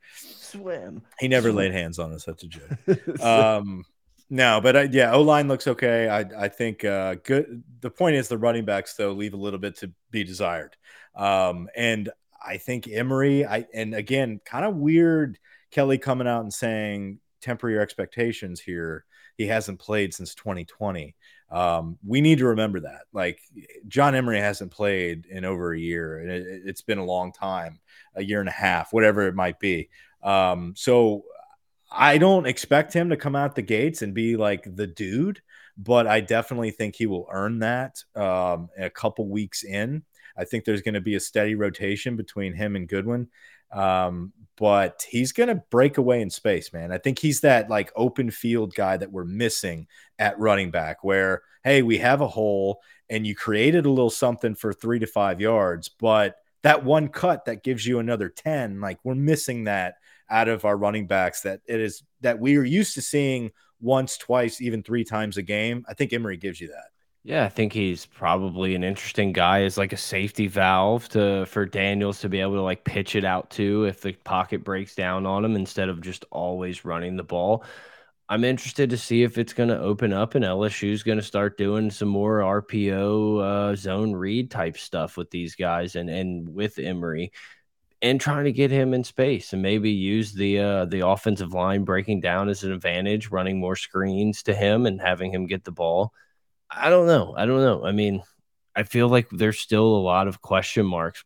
Swim. 0.51 1.01
He 1.19 1.27
never 1.27 1.49
swim. 1.49 1.55
laid 1.55 1.71
hands 1.71 1.99
on 1.99 2.13
us. 2.13 2.25
That's 2.25 2.43
a 2.43 2.47
joke. 2.47 3.21
um, 3.23 3.85
no, 4.29 4.61
but 4.61 4.77
I, 4.77 4.81
yeah, 4.83 5.13
O 5.13 5.21
line 5.21 5.47
looks 5.47 5.67
okay. 5.67 6.07
I 6.07 6.45
I 6.45 6.47
think 6.49 6.85
uh, 6.85 7.15
good. 7.23 7.63
The 7.81 7.89
point 7.89 8.15
is 8.15 8.27
the 8.27 8.37
running 8.37 8.65
backs 8.65 8.93
though 8.95 9.11
leave 9.11 9.33
a 9.33 9.37
little 9.37 9.59
bit 9.59 9.77
to 9.77 9.91
be 10.11 10.23
desired. 10.23 10.75
Um, 11.15 11.67
and 11.75 12.09
I 12.45 12.57
think 12.57 12.87
Emery. 12.87 13.45
I 13.45 13.65
and 13.73 13.95
again, 13.95 14.39
kind 14.45 14.65
of 14.65 14.75
weird. 14.75 15.39
Kelly 15.71 15.97
coming 15.97 16.27
out 16.27 16.41
and 16.41 16.53
saying 16.53 17.19
temper 17.41 17.69
your 17.69 17.81
expectations 17.81 18.59
here. 18.59 19.05
He 19.37 19.47
hasn't 19.47 19.79
played 19.79 20.13
since 20.13 20.35
2020. 20.35 21.15
Um, 21.51 21.97
we 22.05 22.21
need 22.21 22.39
to 22.39 22.47
remember 22.47 22.81
that. 22.81 23.03
Like 23.13 23.39
John 23.87 24.13
Emery 24.15 24.39
hasn't 24.39 24.71
played 24.71 25.25
in 25.25 25.45
over 25.45 25.73
a 25.73 25.79
year, 25.79 26.19
and 26.19 26.29
it, 26.29 26.67
has 26.67 26.81
been 26.81 26.97
a 26.97 27.05
long 27.05 27.31
time, 27.31 27.79
a 28.15 28.23
year 28.23 28.39
and 28.39 28.49
a 28.49 28.53
half, 28.53 28.93
whatever 28.93 29.27
it 29.27 29.35
might 29.35 29.59
be. 29.59 29.89
Um, 30.23 30.73
so 30.75 31.23
I 31.91 32.17
don't 32.17 32.45
expect 32.45 32.93
him 32.93 33.09
to 33.09 33.17
come 33.17 33.35
out 33.35 33.55
the 33.55 33.61
gates 33.61 34.01
and 34.01 34.13
be 34.13 34.35
like 34.35 34.63
the 34.75 34.87
dude, 34.87 35.41
but 35.77 36.07
I 36.07 36.19
definitely 36.21 36.71
think 36.71 36.95
he 36.95 37.07
will 37.07 37.27
earn 37.31 37.59
that 37.59 38.03
um, 38.15 38.69
a 38.77 38.89
couple 38.89 39.27
weeks 39.27 39.63
in. 39.63 40.03
I 40.37 40.45
think 40.45 40.63
there's 40.63 40.81
going 40.81 40.93
to 40.93 41.01
be 41.01 41.15
a 41.15 41.19
steady 41.19 41.55
rotation 41.55 42.15
between 42.15 42.53
him 42.53 42.75
and 42.75 42.87
Goodwin. 42.87 43.27
Um, 43.71 44.33
but 44.57 45.05
he's 45.09 45.31
going 45.31 45.49
to 45.49 45.63
break 45.69 45.97
away 45.97 46.21
in 46.21 46.29
space, 46.29 46.73
man. 46.73 46.91
I 46.91 46.97
think 46.97 47.19
he's 47.19 47.41
that 47.41 47.69
like 47.69 47.91
open 47.95 48.29
field 48.29 48.73
guy 48.75 48.97
that 48.97 49.11
we're 49.11 49.25
missing 49.25 49.87
at 50.17 50.39
running 50.39 50.69
back, 50.71 51.03
where, 51.03 51.43
hey, 51.63 51.81
we 51.81 51.97
have 51.99 52.21
a 52.21 52.27
hole 52.27 52.81
and 53.09 53.25
you 53.25 53.35
created 53.35 53.85
a 53.85 53.89
little 53.89 54.09
something 54.09 54.55
for 54.55 54.73
three 54.73 54.99
to 54.99 55.07
five 55.07 55.39
yards, 55.39 55.87
but 55.89 56.35
that 56.63 56.83
one 56.83 57.07
cut 57.07 57.45
that 57.45 57.63
gives 57.63 57.85
you 57.85 57.99
another 57.99 58.29
10, 58.29 58.81
like 58.81 58.99
we're 59.03 59.15
missing 59.15 59.63
that 59.63 59.95
out 60.29 60.47
of 60.47 60.65
our 60.65 60.77
running 60.77 61.07
backs 61.07 61.41
that 61.41 61.61
it 61.65 61.79
is 61.79 62.03
that 62.21 62.39
we 62.39 62.57
are 62.57 62.63
used 62.63 62.95
to 62.95 63.01
seeing 63.01 63.51
once, 63.81 64.17
twice, 64.17 64.61
even 64.61 64.83
three 64.83 65.03
times 65.03 65.37
a 65.37 65.41
game. 65.41 65.85
I 65.87 65.93
think 65.93 66.13
Emery 66.13 66.37
gives 66.37 66.59
you 66.59 66.67
that. 66.69 66.85
Yeah, 67.23 67.45
I 67.45 67.49
think 67.49 67.73
he's 67.73 68.05
probably 68.05 68.75
an 68.75 68.83
interesting 68.83 69.33
guy 69.33 69.63
as 69.63 69.77
like 69.77 69.91
a 69.91 69.97
safety 69.97 70.47
valve 70.47 71.09
to 71.09 71.45
for 71.47 71.65
Daniels 71.65 72.21
to 72.21 72.29
be 72.29 72.39
able 72.39 72.53
to 72.53 72.61
like 72.61 72.85
pitch 72.85 73.15
it 73.15 73.25
out 73.25 73.49
to 73.51 73.85
if 73.85 74.01
the 74.01 74.13
pocket 74.13 74.63
breaks 74.63 74.95
down 74.95 75.25
on 75.25 75.43
him 75.43 75.55
instead 75.55 75.89
of 75.89 76.01
just 76.01 76.25
always 76.31 76.85
running 76.85 77.17
the 77.17 77.23
ball. 77.23 77.65
I'm 78.29 78.43
interested 78.43 78.91
to 78.91 78.97
see 78.97 79.23
if 79.23 79.37
it's 79.37 79.53
going 79.53 79.69
to 79.69 79.79
open 79.79 80.13
up 80.13 80.35
and 80.35 80.45
LSU 80.45 80.91
is 80.91 81.03
going 81.03 81.17
to 81.17 81.23
start 81.23 81.57
doing 81.57 81.89
some 81.89 82.07
more 82.07 82.39
RPO 82.39 83.41
uh, 83.71 83.75
zone 83.75 84.13
read 84.13 84.51
type 84.51 84.77
stuff 84.77 85.17
with 85.17 85.29
these 85.31 85.55
guys 85.55 85.95
and 85.95 86.09
and 86.09 86.47
with 86.47 86.79
Emery 86.79 87.31
and 88.01 88.21
trying 88.21 88.45
to 88.45 88.51
get 88.51 88.71
him 88.71 88.93
in 88.93 89.03
space 89.03 89.51
and 89.51 89.61
maybe 89.61 89.91
use 89.91 90.33
the 90.33 90.59
uh, 90.59 90.85
the 90.85 91.05
offensive 91.05 91.53
line 91.53 91.83
breaking 91.83 92.21
down 92.21 92.49
as 92.49 92.63
an 92.63 92.71
advantage, 92.71 93.29
running 93.29 93.59
more 93.59 93.75
screens 93.75 94.43
to 94.43 94.53
him 94.53 94.85
and 94.85 95.01
having 95.01 95.33
him 95.33 95.47
get 95.47 95.63
the 95.63 95.71
ball. 95.71 96.13
I 96.69 96.89
don't 96.89 97.07
know. 97.07 97.33
I 97.35 97.45
don't 97.45 97.61
know. 97.61 97.83
I 97.85 97.91
mean, 97.91 98.23
I 98.75 98.83
feel 98.83 99.09
like 99.09 99.27
there's 99.29 99.59
still 99.59 99.85
a 99.85 100.05
lot 100.05 100.27
of 100.27 100.41
question 100.41 100.85
marks 100.85 101.23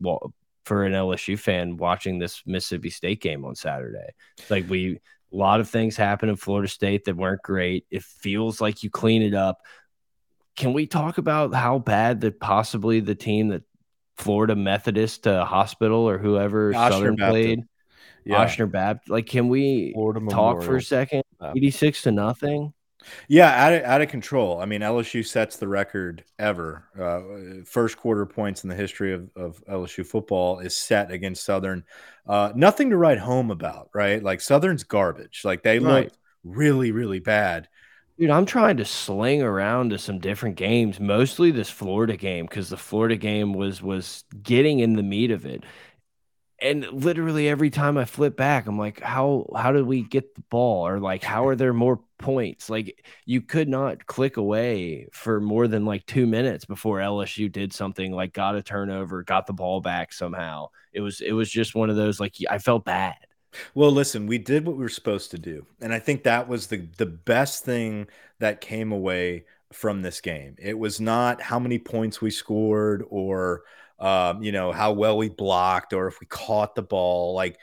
for 0.66 0.86
an 0.86 0.94
LSU 0.94 1.38
fan 1.38 1.78
watching 1.78 2.18
this 2.18 2.42
Mississippi 2.46 2.90
State 2.90 3.22
game 3.22 3.46
on 3.46 3.56
Saturday. 3.56 4.08
Like 4.50 4.70
we 4.70 5.00
A 5.32 5.36
lot 5.36 5.60
of 5.60 5.70
things 5.70 5.96
happened 5.96 6.32
in 6.32 6.38
Florida 6.38 6.68
State 6.68 7.06
that 7.06 7.18
weren't 7.18 7.44
great. 7.44 7.86
It 7.92 8.04
feels 8.04 8.62
like 8.62 8.82
you 8.82 8.90
clean 8.90 9.22
it 9.22 9.34
up. 9.34 9.62
Can 10.56 10.74
we 10.74 10.88
talk 10.88 11.18
about 11.18 11.54
how 11.54 11.80
bad 11.80 12.22
that 12.22 12.40
possibly 12.40 13.00
the 13.00 13.16
team 13.16 13.50
that 13.50 13.64
Florida 14.18 14.56
Methodist 14.56 15.28
uh, 15.28 15.46
Hospital 15.46 16.08
or 16.08 16.18
whoever 16.18 16.72
Ochsner 16.74 16.90
Southern 16.92 17.16
Baptist. 17.16 17.30
played, 17.32 17.60
Yeah. 18.26 18.46
Ochsner 18.46 18.72
Baptist? 18.72 19.10
Like, 19.10 19.26
can 19.26 19.50
we 19.50 19.92
Florida 19.94 20.20
talk 20.30 20.64
for 20.64 20.78
a 20.78 20.82
second? 20.82 21.24
Baptist. 21.40 21.58
86 21.58 22.02
to 22.04 22.12
nothing. 22.12 22.74
Yeah, 23.28 23.50
out 23.50 23.74
of, 23.74 23.84
out 23.84 24.02
of 24.02 24.08
control. 24.08 24.62
I 24.62 24.66
mean, 24.66 24.80
LSU 24.80 25.26
sets 25.28 25.58
the 25.58 25.68
record 25.68 26.24
ever. 26.40 26.86
Uh, 26.98 27.66
first 27.66 27.98
quarter 27.98 28.26
points 28.26 28.64
in 28.64 28.70
the 28.70 28.76
history 28.78 29.14
of, 29.14 29.30
of 29.36 29.62
LSU 29.70 30.06
football 30.06 30.60
is 30.60 30.78
set 30.78 31.12
against 31.12 31.44
Southern. 31.44 31.84
Uh, 32.26 32.54
nothing 32.56 32.92
to 32.92 32.98
write 32.98 33.18
home 33.18 33.52
about, 33.52 33.90
right? 33.94 34.24
Like 34.24 34.40
Southern's 34.40 34.86
garbage. 34.86 35.42
Like 35.44 35.64
they 35.64 35.80
Right. 35.80 36.06
looked 36.06 36.18
really, 36.46 36.94
really 36.94 37.20
bad. 37.20 37.68
Dude, 38.18 38.30
I'm 38.30 38.46
trying 38.46 38.78
to 38.78 38.86
sling 38.86 39.42
around 39.42 39.90
to 39.90 39.98
some 39.98 40.20
different 40.20 40.56
games, 40.56 41.00
mostly 41.00 41.50
this 41.52 41.70
Florida 41.70 42.16
game 42.16 42.46
because 42.46 42.70
the 42.70 42.78
Florida 42.78 43.16
game 43.16 43.54
was 43.54 43.82
was 43.82 44.24
getting 44.42 44.80
in 44.80 44.94
the 44.94 45.04
meat 45.04 45.32
of 45.32 45.46
it. 45.46 45.64
And 46.62 46.86
literally 46.94 47.50
every 47.50 47.70
time 47.70 47.98
I 47.98 48.06
flip 48.06 48.38
back, 48.38 48.68
I'm 48.68 48.80
like, 48.80 49.02
how 49.02 49.48
how 49.56 49.72
did 49.74 49.86
we 49.86 50.04
get 50.04 50.36
the 50.36 50.44
ball? 50.50 50.88
Or 50.88 51.00
like, 51.00 51.24
how 51.24 51.48
are 51.48 51.56
there 51.56 51.74
more 51.74 52.00
points? 52.20 52.70
Like, 52.70 53.06
you 53.26 53.42
could 53.42 53.68
not 53.68 54.06
click 54.06 54.38
away 54.38 55.08
for 55.12 55.42
more 55.42 55.68
than 55.68 55.86
like 55.86 56.06
two 56.06 56.26
minutes 56.28 56.66
before 56.66 57.02
LSU 57.02 57.50
did 57.50 57.74
something 57.74 58.14
like 58.14 58.34
got 58.34 58.56
a 58.56 58.64
turnover, 58.64 59.24
got 59.24 59.48
the 59.48 59.54
ball 59.54 59.82
back 59.82 60.14
somehow. 60.14 60.70
It 60.94 61.02
was 61.02 61.22
it 61.22 61.34
was 61.34 61.50
just 61.52 61.76
one 61.76 61.90
of 61.90 61.98
those 61.98 62.20
like 62.20 62.36
I 62.50 62.60
felt 62.60 62.86
bad. 62.86 63.16
Well, 63.74 63.92
listen, 63.92 64.28
we 64.28 64.38
did 64.38 64.66
what 64.66 64.76
we 64.76 64.84
were 64.84 64.90
supposed 64.90 65.32
to 65.32 65.38
do, 65.38 65.66
and 65.82 65.94
I 65.94 66.00
think 66.00 66.24
that 66.24 66.48
was 66.48 66.68
the 66.68 66.88
the 66.98 67.06
best 67.06 67.64
thing 67.66 68.08
that 68.40 68.62
came 68.62 68.92
away 68.92 69.46
from 69.72 70.02
this 70.02 70.22
game. 70.22 70.56
It 70.60 70.78
was 70.78 71.00
not 71.02 71.42
how 71.42 71.60
many 71.60 71.80
points 71.80 72.22
we 72.22 72.32
scored 72.32 73.04
or 73.10 73.64
um, 74.00 74.44
you 74.44 74.52
know 74.52 74.72
how 74.72 74.94
well 74.94 75.18
we 75.18 75.30
blocked 75.30 75.94
or 75.94 76.08
if 76.08 76.20
we 76.20 76.28
caught 76.28 76.76
the 76.76 76.82
ball. 76.82 77.34
Like 77.36 77.58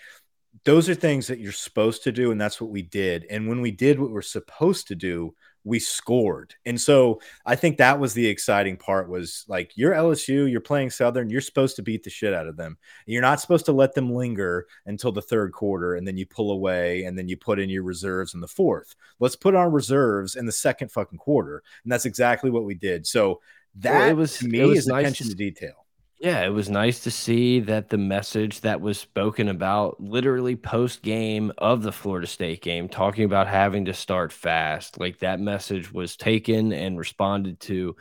those 0.65 0.89
are 0.89 0.95
things 0.95 1.27
that 1.29 1.39
you're 1.39 1.53
supposed 1.53 2.05
to 2.05 2.13
do, 2.13 2.31
and 2.31 2.41
that's 2.41 2.61
what 2.61 2.71
we 2.71 2.83
did. 2.83 3.27
And 3.31 3.49
when 3.49 3.61
we 3.61 3.71
did 3.71 3.99
what 3.99 4.11
we're 4.11 4.23
supposed 4.23 4.89
to 4.89 4.95
do, 4.95 5.35
we 5.65 5.79
scored. 5.79 6.55
And 6.65 6.81
so 6.81 7.21
I 7.45 7.55
think 7.55 7.77
that 7.79 8.01
was 8.01 8.15
the 8.15 8.27
exciting 8.27 8.77
part 8.77 9.09
was 9.09 9.45
like 9.49 9.77
you're 9.77 9.93
LSU, 9.93 10.51
you're 10.51 10.61
playing 10.61 10.91
Southern, 10.91 11.29
you're 11.29 11.41
supposed 11.41 11.77
to 11.77 11.83
beat 11.83 12.03
the 12.03 12.11
shit 12.11 12.33
out 12.33 12.47
of 12.47 12.57
them. 12.57 12.79
You're 13.07 13.23
not 13.23 13.41
supposed 13.41 13.67
to 13.67 13.73
let 13.73 13.95
them 13.95 14.11
linger 14.13 14.67
until 14.87 15.13
the 15.13 15.23
third 15.23 15.53
quarter 15.53 15.95
and 15.95 16.07
then 16.07 16.17
you 16.17 16.27
pull 16.27 16.53
away 16.53 17.05
and 17.05 17.19
then 17.19 17.29
you 17.29 17.37
put 17.37 17.59
in 17.59 17.69
your 17.69 17.83
reserves 17.83 18.35
in 18.35 18.41
the 18.41 18.49
fourth. 18.49 18.95
Let's 19.19 19.37
put 19.37 19.55
our 19.55 19.71
reserves 19.71 20.37
in 20.37 20.47
the 20.47 20.53
second 20.53 20.91
fucking 20.93 21.19
quarter. 21.19 21.63
And 21.85 21.93
that's 21.93 22.07
exactly 22.07 22.51
what 22.51 22.65
we 22.65 22.75
did. 22.75 23.07
So 23.07 23.41
that 23.77 24.11
it 24.11 24.17
was- 24.17 24.39
to 24.39 24.47
it 24.47 24.51
me 24.51 24.63
was 24.63 24.79
is 24.79 24.87
nice 24.87 25.03
attention 25.03 25.29
to 25.29 25.35
detail. 25.35 25.87
Yeah, 26.21 26.45
it 26.45 26.51
was 26.51 26.69
nice 26.69 27.01
to 27.05 27.11
see 27.11 27.61
that 27.61 27.89
the 27.89 27.97
message 27.97 28.61
that 28.61 28.83
was 28.83 28.99
spoken 29.01 29.49
about 29.49 29.99
literally 30.01 30.55
post 30.55 31.01
game 31.03 31.51
of 31.57 31.83
the 31.83 31.93
Florida 31.93 32.27
State 32.27 32.61
game, 32.61 32.91
talking 32.91 33.25
about 33.25 33.49
having 33.49 33.87
to 33.87 33.95
start 33.95 34.31
fast, 34.31 35.01
like 35.01 35.21
that 35.21 35.41
message 35.41 35.91
was 35.93 36.17
taken 36.17 36.73
and 36.73 36.99
responded 36.99 37.59
to. 37.61 37.97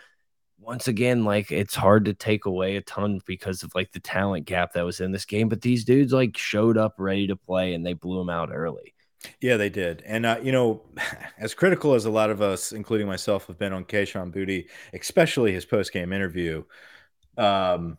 Once 0.59 0.87
again, 0.89 1.25
like 1.25 1.51
it's 1.51 1.75
hard 1.75 2.05
to 2.05 2.13
take 2.13 2.45
away 2.45 2.75
a 2.77 2.81
ton 2.81 3.21
because 3.25 3.63
of 3.63 3.73
like 3.75 3.91
the 3.93 3.99
talent 4.01 4.45
gap 4.45 4.73
that 4.73 4.83
was 4.85 5.01
in 5.01 5.11
this 5.11 5.25
game, 5.25 5.49
but 5.49 5.61
these 5.61 5.85
dudes 5.85 6.13
like 6.13 6.37
showed 6.37 6.77
up 6.77 6.95
ready 6.99 7.27
to 7.27 7.35
play 7.37 7.73
and 7.73 7.85
they 7.85 7.93
blew 7.93 8.19
them 8.19 8.29
out 8.29 8.49
early. 8.53 8.93
Yeah, 9.41 9.57
they 9.57 9.69
did. 9.69 10.01
And, 10.05 10.25
uh, 10.25 10.39
you 10.41 10.51
know, 10.51 10.81
as 11.37 11.53
critical 11.53 11.93
as 11.93 12.05
a 12.05 12.09
lot 12.09 12.29
of 12.29 12.41
us, 12.41 12.71
including 12.71 13.07
myself, 13.07 13.47
have 13.47 13.57
been 13.57 13.73
on 13.73 13.85
Kayshon 13.85 14.33
Boutte, 14.33 14.67
especially 14.93 15.51
his 15.51 15.65
post 15.65 15.91
game 15.91 16.13
interview, 16.13 16.63
um, 17.37 17.97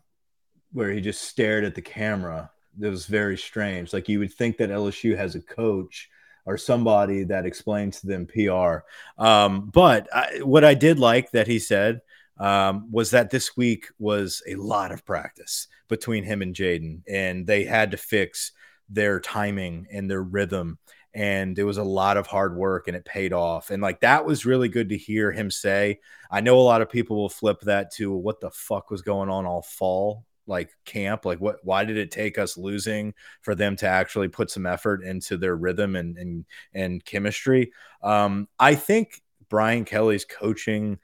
where 0.73 0.91
he 0.91 1.01
just 1.01 1.23
stared 1.23 1.63
at 1.63 1.75
the 1.75 1.81
camera, 1.81 2.51
it 2.79 2.87
was 2.87 3.05
very 3.05 3.37
strange. 3.37 3.93
Like 3.93 4.07
you 4.07 4.19
would 4.19 4.33
think 4.33 4.57
that 4.57 4.69
LSU 4.69 5.15
has 5.17 5.35
a 5.35 5.41
coach 5.41 6.09
or 6.45 6.57
somebody 6.57 7.23
that 7.25 7.45
explains 7.45 8.01
to 8.01 8.07
them 8.07 8.25
PR. 8.25 8.79
Um, 9.21 9.69
but 9.73 10.07
I, 10.13 10.39
what 10.41 10.63
I 10.63 10.73
did 10.73 10.97
like 10.97 11.31
that 11.31 11.47
he 11.47 11.59
said 11.59 12.01
um, 12.39 12.91
was 12.91 13.11
that 13.11 13.29
this 13.29 13.55
week 13.55 13.87
was 13.99 14.41
a 14.47 14.55
lot 14.55 14.91
of 14.91 15.05
practice 15.05 15.67
between 15.87 16.23
him 16.23 16.41
and 16.41 16.55
Jayden, 16.55 17.01
and 17.07 17.45
they 17.45 17.63
had 17.63 17.91
to 17.91 17.97
fix 17.97 18.53
their 18.89 19.19
timing 19.19 19.87
and 19.91 20.09
their 20.09 20.23
rhythm 20.23 20.77
and 21.13 21.59
it 21.59 21.63
was 21.63 21.77
a 21.77 21.83
lot 21.83 22.17
of 22.17 22.27
hard 22.27 22.55
work 22.55 22.87
and 22.87 22.95
it 22.95 23.05
paid 23.05 23.33
off 23.33 23.69
and 23.69 23.81
like 23.81 23.99
that 24.01 24.25
was 24.25 24.45
really 24.45 24.69
good 24.69 24.89
to 24.89 24.97
hear 24.97 25.31
him 25.31 25.51
say 25.51 25.99
i 26.29 26.41
know 26.41 26.59
a 26.59 26.61
lot 26.61 26.81
of 26.81 26.89
people 26.89 27.17
will 27.17 27.29
flip 27.29 27.59
that 27.61 27.91
to 27.91 28.11
what 28.13 28.39
the 28.39 28.49
fuck 28.51 28.89
was 28.89 29.01
going 29.01 29.29
on 29.29 29.45
all 29.45 29.61
fall 29.61 30.25
like 30.47 30.69
camp 30.85 31.25
like 31.25 31.39
what 31.39 31.57
why 31.63 31.85
did 31.85 31.97
it 31.97 32.11
take 32.11 32.37
us 32.37 32.57
losing 32.57 33.13
for 33.41 33.55
them 33.55 33.75
to 33.75 33.87
actually 33.87 34.27
put 34.27 34.49
some 34.49 34.65
effort 34.65 35.03
into 35.03 35.37
their 35.37 35.55
rhythm 35.55 35.95
and 35.95 36.17
and, 36.17 36.45
and 36.73 37.05
chemistry 37.05 37.71
um 38.01 38.47
i 38.59 38.73
think 38.73 39.21
brian 39.49 39.85
kelly's 39.85 40.25
coaching 40.25 40.99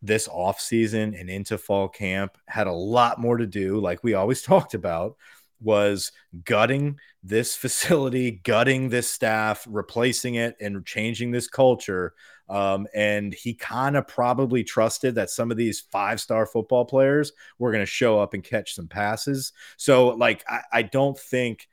this 0.00 0.28
off 0.28 0.60
season 0.60 1.14
and 1.14 1.28
into 1.28 1.58
fall 1.58 1.88
camp 1.88 2.38
had 2.46 2.66
a 2.68 2.72
lot 2.72 3.20
more 3.20 3.36
to 3.36 3.46
do 3.46 3.80
like 3.80 4.02
we 4.04 4.14
always 4.14 4.42
talked 4.42 4.74
about 4.74 5.16
was 5.60 6.12
gutting 6.44 6.98
this 7.22 7.56
facility, 7.56 8.30
gutting 8.30 8.88
this 8.88 9.10
staff, 9.10 9.66
replacing 9.68 10.36
it, 10.36 10.56
and 10.60 10.84
changing 10.86 11.30
this 11.30 11.48
culture. 11.48 12.14
Um, 12.48 12.86
and 12.94 13.34
he 13.34 13.54
kind 13.54 13.96
of 13.96 14.06
probably 14.06 14.64
trusted 14.64 15.14
that 15.16 15.30
some 15.30 15.50
of 15.50 15.56
these 15.56 15.80
five 15.80 16.20
star 16.20 16.46
football 16.46 16.84
players 16.84 17.32
were 17.58 17.72
going 17.72 17.82
to 17.82 17.86
show 17.86 18.18
up 18.18 18.34
and 18.34 18.42
catch 18.42 18.74
some 18.74 18.88
passes. 18.88 19.52
So, 19.76 20.08
like, 20.08 20.44
I, 20.48 20.62
I 20.72 20.82
don't 20.82 21.18
think 21.18 21.68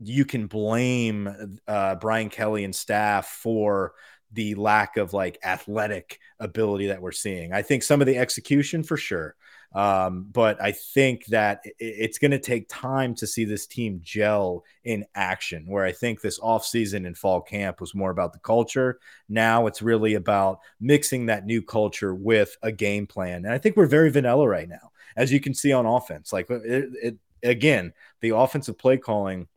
you 0.00 0.24
can 0.24 0.46
blame 0.46 1.58
uh, 1.66 1.96
Brian 1.96 2.28
Kelly 2.28 2.64
and 2.64 2.74
staff 2.74 3.26
for 3.26 3.94
the 4.32 4.54
lack 4.54 4.96
of 4.96 5.12
like 5.12 5.38
athletic 5.42 6.20
ability 6.38 6.88
that 6.88 7.00
we're 7.00 7.12
seeing. 7.12 7.52
I 7.52 7.62
think 7.62 7.82
some 7.82 8.00
of 8.00 8.06
the 8.06 8.18
execution 8.18 8.82
for 8.82 8.96
sure. 8.96 9.34
Um, 9.74 10.26
but 10.32 10.60
I 10.62 10.72
think 10.72 11.26
that 11.26 11.62
it's 11.78 12.18
going 12.18 12.30
to 12.30 12.38
take 12.38 12.68
time 12.68 13.14
to 13.16 13.26
see 13.26 13.44
this 13.44 13.66
team 13.66 14.00
gel 14.02 14.64
in 14.84 15.04
action. 15.14 15.64
Where 15.66 15.84
I 15.84 15.92
think 15.92 16.20
this 16.20 16.40
offseason 16.40 17.06
and 17.06 17.16
fall 17.16 17.40
camp 17.40 17.80
was 17.80 17.94
more 17.94 18.10
about 18.10 18.32
the 18.32 18.38
culture. 18.38 18.98
Now 19.28 19.66
it's 19.66 19.82
really 19.82 20.14
about 20.14 20.60
mixing 20.80 21.26
that 21.26 21.44
new 21.44 21.62
culture 21.62 22.14
with 22.14 22.56
a 22.62 22.72
game 22.72 23.06
plan. 23.06 23.44
And 23.44 23.52
I 23.52 23.58
think 23.58 23.76
we're 23.76 23.86
very 23.86 24.10
vanilla 24.10 24.48
right 24.48 24.68
now, 24.68 24.90
as 25.16 25.30
you 25.30 25.40
can 25.40 25.54
see 25.54 25.72
on 25.72 25.86
offense. 25.86 26.32
Like 26.32 26.50
it, 26.50 26.90
it 27.02 27.16
again, 27.42 27.92
the 28.20 28.30
offensive 28.30 28.78
play 28.78 28.96
calling 28.96 29.48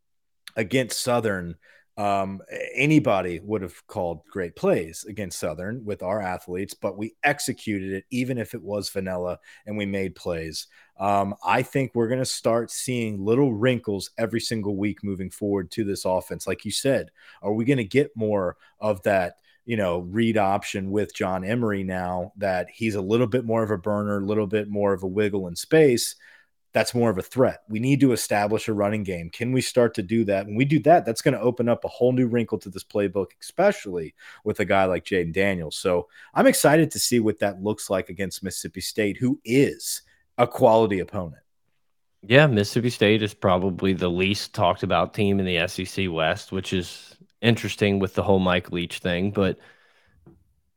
against 0.55 0.99
Southern 0.99 1.55
um, 1.97 2.41
anybody 2.73 3.39
would 3.43 3.61
have 3.61 3.85
called 3.87 4.21
great 4.31 4.55
plays 4.55 5.05
against 5.07 5.39
Southern 5.39 5.83
with 5.83 6.01
our 6.01 6.21
athletes, 6.21 6.73
but 6.73 6.97
we 6.97 7.15
executed 7.23 7.91
it 7.91 8.05
even 8.09 8.37
if 8.37 8.53
it 8.53 8.61
was 8.61 8.89
vanilla 8.89 9.39
and 9.65 9.77
we 9.77 9.85
made 9.85 10.15
plays. 10.15 10.67
Um, 10.99 11.35
I 11.43 11.63
think 11.63 11.91
we're 11.93 12.07
going 12.07 12.19
to 12.19 12.25
start 12.25 12.71
seeing 12.71 13.23
little 13.23 13.53
wrinkles 13.53 14.11
every 14.17 14.39
single 14.39 14.75
week 14.75 15.03
moving 15.03 15.29
forward 15.29 15.69
to 15.71 15.83
this 15.83 16.05
offense. 16.05 16.47
Like 16.47 16.63
you 16.63 16.71
said, 16.71 17.11
are 17.41 17.53
we 17.53 17.65
going 17.65 17.77
to 17.77 17.83
get 17.83 18.15
more 18.15 18.57
of 18.79 19.01
that? 19.03 19.35
You 19.65 19.77
know, 19.77 19.99
read 19.99 20.37
option 20.37 20.89
with 20.89 21.13
John 21.13 21.43
Emery 21.43 21.83
now 21.83 22.33
that 22.37 22.67
he's 22.73 22.95
a 22.95 23.01
little 23.01 23.27
bit 23.27 23.45
more 23.45 23.61
of 23.61 23.69
a 23.69 23.77
burner, 23.77 24.17
a 24.17 24.25
little 24.25 24.47
bit 24.47 24.67
more 24.67 24.91
of 24.91 25.03
a 25.03 25.07
wiggle 25.07 25.47
in 25.47 25.55
space 25.55 26.15
that's 26.73 26.95
more 26.95 27.09
of 27.09 27.17
a 27.17 27.23
threat. 27.23 27.63
We 27.67 27.79
need 27.79 27.99
to 27.99 28.13
establish 28.13 28.67
a 28.67 28.73
running 28.73 29.03
game. 29.03 29.29
Can 29.29 29.51
we 29.51 29.61
start 29.61 29.93
to 29.95 30.03
do 30.03 30.23
that? 30.25 30.45
When 30.45 30.55
we 30.55 30.65
do 30.65 30.79
that, 30.79 31.05
that's 31.05 31.21
going 31.21 31.33
to 31.33 31.41
open 31.41 31.67
up 31.67 31.83
a 31.83 31.89
whole 31.89 32.13
new 32.13 32.27
wrinkle 32.27 32.57
to 32.59 32.69
this 32.69 32.83
playbook, 32.83 33.27
especially 33.41 34.15
with 34.43 34.59
a 34.59 34.65
guy 34.65 34.85
like 34.85 35.03
Jayden 35.03 35.33
Daniels. 35.33 35.75
So 35.75 36.07
I'm 36.33 36.47
excited 36.47 36.91
to 36.91 36.99
see 36.99 37.19
what 37.19 37.39
that 37.39 37.61
looks 37.61 37.89
like 37.89 38.09
against 38.09 38.43
Mississippi 38.43 38.81
State, 38.81 39.17
who 39.17 39.39
is 39.43 40.01
a 40.37 40.47
quality 40.47 40.99
opponent. 40.99 41.43
Yeah, 42.23 42.47
Mississippi 42.47 42.91
State 42.91 43.23
is 43.23 43.33
probably 43.33 43.93
the 43.93 44.09
least 44.09 44.53
talked 44.53 44.83
about 44.83 45.13
team 45.13 45.39
in 45.39 45.45
the 45.45 45.67
SEC 45.67 46.05
West, 46.09 46.51
which 46.51 46.71
is 46.71 47.17
interesting 47.41 47.99
with 47.99 48.13
the 48.13 48.23
whole 48.23 48.39
Mike 48.39 48.71
Leach 48.71 48.99
thing. 48.99 49.31
But 49.31 49.57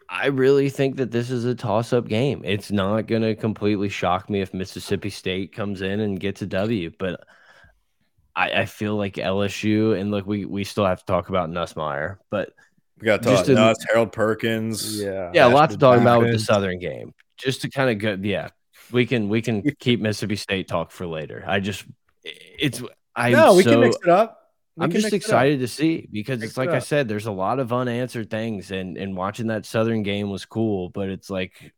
I 0.09 0.27
really 0.27 0.69
think 0.71 0.97
that 0.97 1.11
this 1.11 1.31
is 1.31 1.45
a 1.45 1.55
toss 1.55 1.93
up 1.93 2.09
game. 2.09 2.43
It's 2.45 2.71
not 2.71 3.07
going 3.07 3.23
to 3.23 3.35
completely 3.35 3.89
shock 3.89 4.29
me 4.29 4.41
if 4.41 4.55
Mississippi 4.55 5.11
State 5.11 5.53
comes 5.53 5.83
in 5.83 6.01
and 6.01 6.21
gets 6.21 6.43
a 6.43 6.47
W, 6.47 6.91
but 6.99 7.25
I, 8.37 8.51
I 8.51 8.65
feel 8.67 8.97
like 8.97 9.15
LSU 9.15 9.99
and 9.99 10.11
look, 10.11 10.27
we, 10.27 10.45
we 10.45 10.65
still 10.65 10.87
have 10.87 11.01
to 11.01 11.07
talk 11.07 11.29
about 11.29 11.51
Nussmeier, 11.51 12.19
but 12.31 12.51
we 13.01 13.07
got 13.07 13.23
to 13.23 13.29
talk 13.29 13.35
Just 13.39 13.47
to- 13.47 13.55
Nuss, 13.55 13.77
Harold 13.89 14.13
Perkins. 14.13 15.01
Yeah. 15.01 15.31
yeah, 15.35 15.47
a 15.47 15.49
lot 15.49 15.71
to 15.71 15.77
talk 15.77 16.01
about 16.01 16.23
with 16.23 16.33
the 16.33 16.39
Southern 16.39 16.79
game. 16.79 17.15
Just 17.37 17.63
to 17.63 17.71
kind 17.71 17.91
of 17.91 17.99
go, 17.99 18.17
yeah, 18.27 18.49
we 18.93 19.07
can 19.07 19.29
we 19.29 19.43
can 19.43 19.63
keep 19.81 20.01
Mississippi 20.01 20.37
State 20.37 20.69
talk 20.69 20.93
for 20.93 21.07
later. 21.07 21.45
I 21.47 21.59
just 21.61 21.85
it's 22.23 22.83
I 23.17 23.31
No, 23.31 23.55
we 23.55 23.63
so, 23.65 23.73
can 23.73 23.81
mix 23.81 23.97
it 23.97 24.09
up. 24.09 24.44
I'm 24.79 24.91
just 24.91 25.13
excited 25.13 25.61
to 25.61 25.69
see 25.69 26.09
because 26.11 26.41
mix 26.41 26.51
it's 26.51 26.59
like 26.59 26.71
it 26.71 26.75
I 26.75 26.79
said, 26.81 27.09
there's 27.09 27.27
a 27.27 27.33
lot 27.33 27.61
of 27.61 27.73
unanswered 27.73 28.31
things, 28.31 28.71
and 28.71 28.97
and 28.97 29.17
watching 29.17 29.49
that 29.49 29.67
Southern 29.67 30.03
game 30.03 30.31
was 30.31 30.45
cool, 30.45 30.91
but 30.91 31.09
it's 31.09 31.31
like 31.31 31.73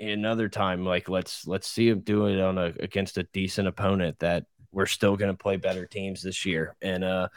another 0.00 0.48
time, 0.48 0.84
like 0.84 1.08
let's 1.08 1.46
let's 1.46 1.68
see 1.68 1.88
him 1.88 2.00
do 2.00 2.26
it 2.26 2.40
on 2.40 2.58
a 2.58 2.72
against 2.80 3.18
a 3.18 3.22
decent 3.32 3.68
opponent 3.68 4.18
that 4.18 4.44
we're 4.72 4.86
still 4.86 5.16
going 5.16 5.30
to 5.30 5.36
play 5.36 5.56
better 5.56 5.86
teams 5.86 6.22
this 6.22 6.44
year, 6.44 6.74
and 6.82 7.04
uh, 7.04 7.28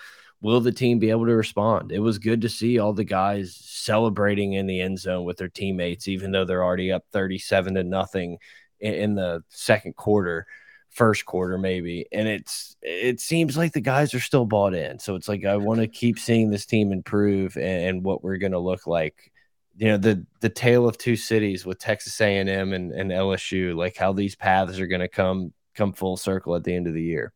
will 0.42 0.60
the 0.60 0.72
team 0.72 0.98
be 0.98 1.12
able 1.12 1.28
to 1.28 1.36
respond? 1.36 1.92
It 1.92 2.00
was 2.00 2.18
good 2.18 2.42
to 2.42 2.50
see 2.50 2.80
all 2.80 2.94
the 2.94 3.04
guys 3.04 3.56
celebrating 3.62 4.54
in 4.54 4.66
the 4.66 4.82
end 4.82 4.98
zone 4.98 5.24
with 5.24 5.38
their 5.38 5.50
teammates, 5.50 6.08
even 6.08 6.32
though 6.32 6.46
they're 6.46 6.64
already 6.64 6.92
up 6.92 7.04
37 7.12 7.76
to 7.76 7.84
nothing 7.84 8.40
in, 8.80 8.94
in 8.94 9.16
the 9.16 9.44
second 9.50 9.96
quarter 9.96 10.48
first 10.90 11.26
quarter 11.26 11.58
maybe 11.58 12.06
and 12.12 12.28
it's 12.28 12.76
it 12.82 13.20
seems 13.20 13.56
like 13.56 13.74
the 13.74 13.82
guys 13.82 14.14
are 14.14 14.20
still 14.20 14.46
bought 14.46 14.74
in. 14.74 15.00
So 15.00 15.16
it's 15.16 15.28
like 15.28 15.46
i 15.46 15.56
want 15.56 15.80
to 15.80 15.88
keep 15.88 16.20
seeing 16.20 16.50
this 16.50 16.66
team 16.66 16.92
improve 16.92 17.56
and, 17.58 17.66
and 17.66 18.04
what 18.04 18.24
we're 18.24 18.38
going 18.38 18.54
to 18.54 18.60
look 18.60 18.88
like. 18.88 19.32
You 19.78 19.90
know 19.90 19.98
the 19.98 20.26
the 20.42 20.50
tale 20.50 20.88
of 20.88 20.98
two 20.98 21.16
cities 21.16 21.66
with 21.66 21.80
texas 21.80 22.20
a&m 22.20 22.74
and, 22.74 22.92
and 22.92 23.12
lsu 23.12 23.76
like 23.76 23.96
how 23.96 24.12
these 24.12 24.36
paths 24.36 24.80
are 24.80 24.88
going 24.88 25.02
to 25.02 25.08
come 25.08 25.54
come 25.76 25.94
full 25.94 26.18
circle 26.18 26.56
at 26.56 26.64
the 26.64 26.76
end 26.76 26.88
of 26.88 26.94
the 26.94 27.04
year. 27.04 27.34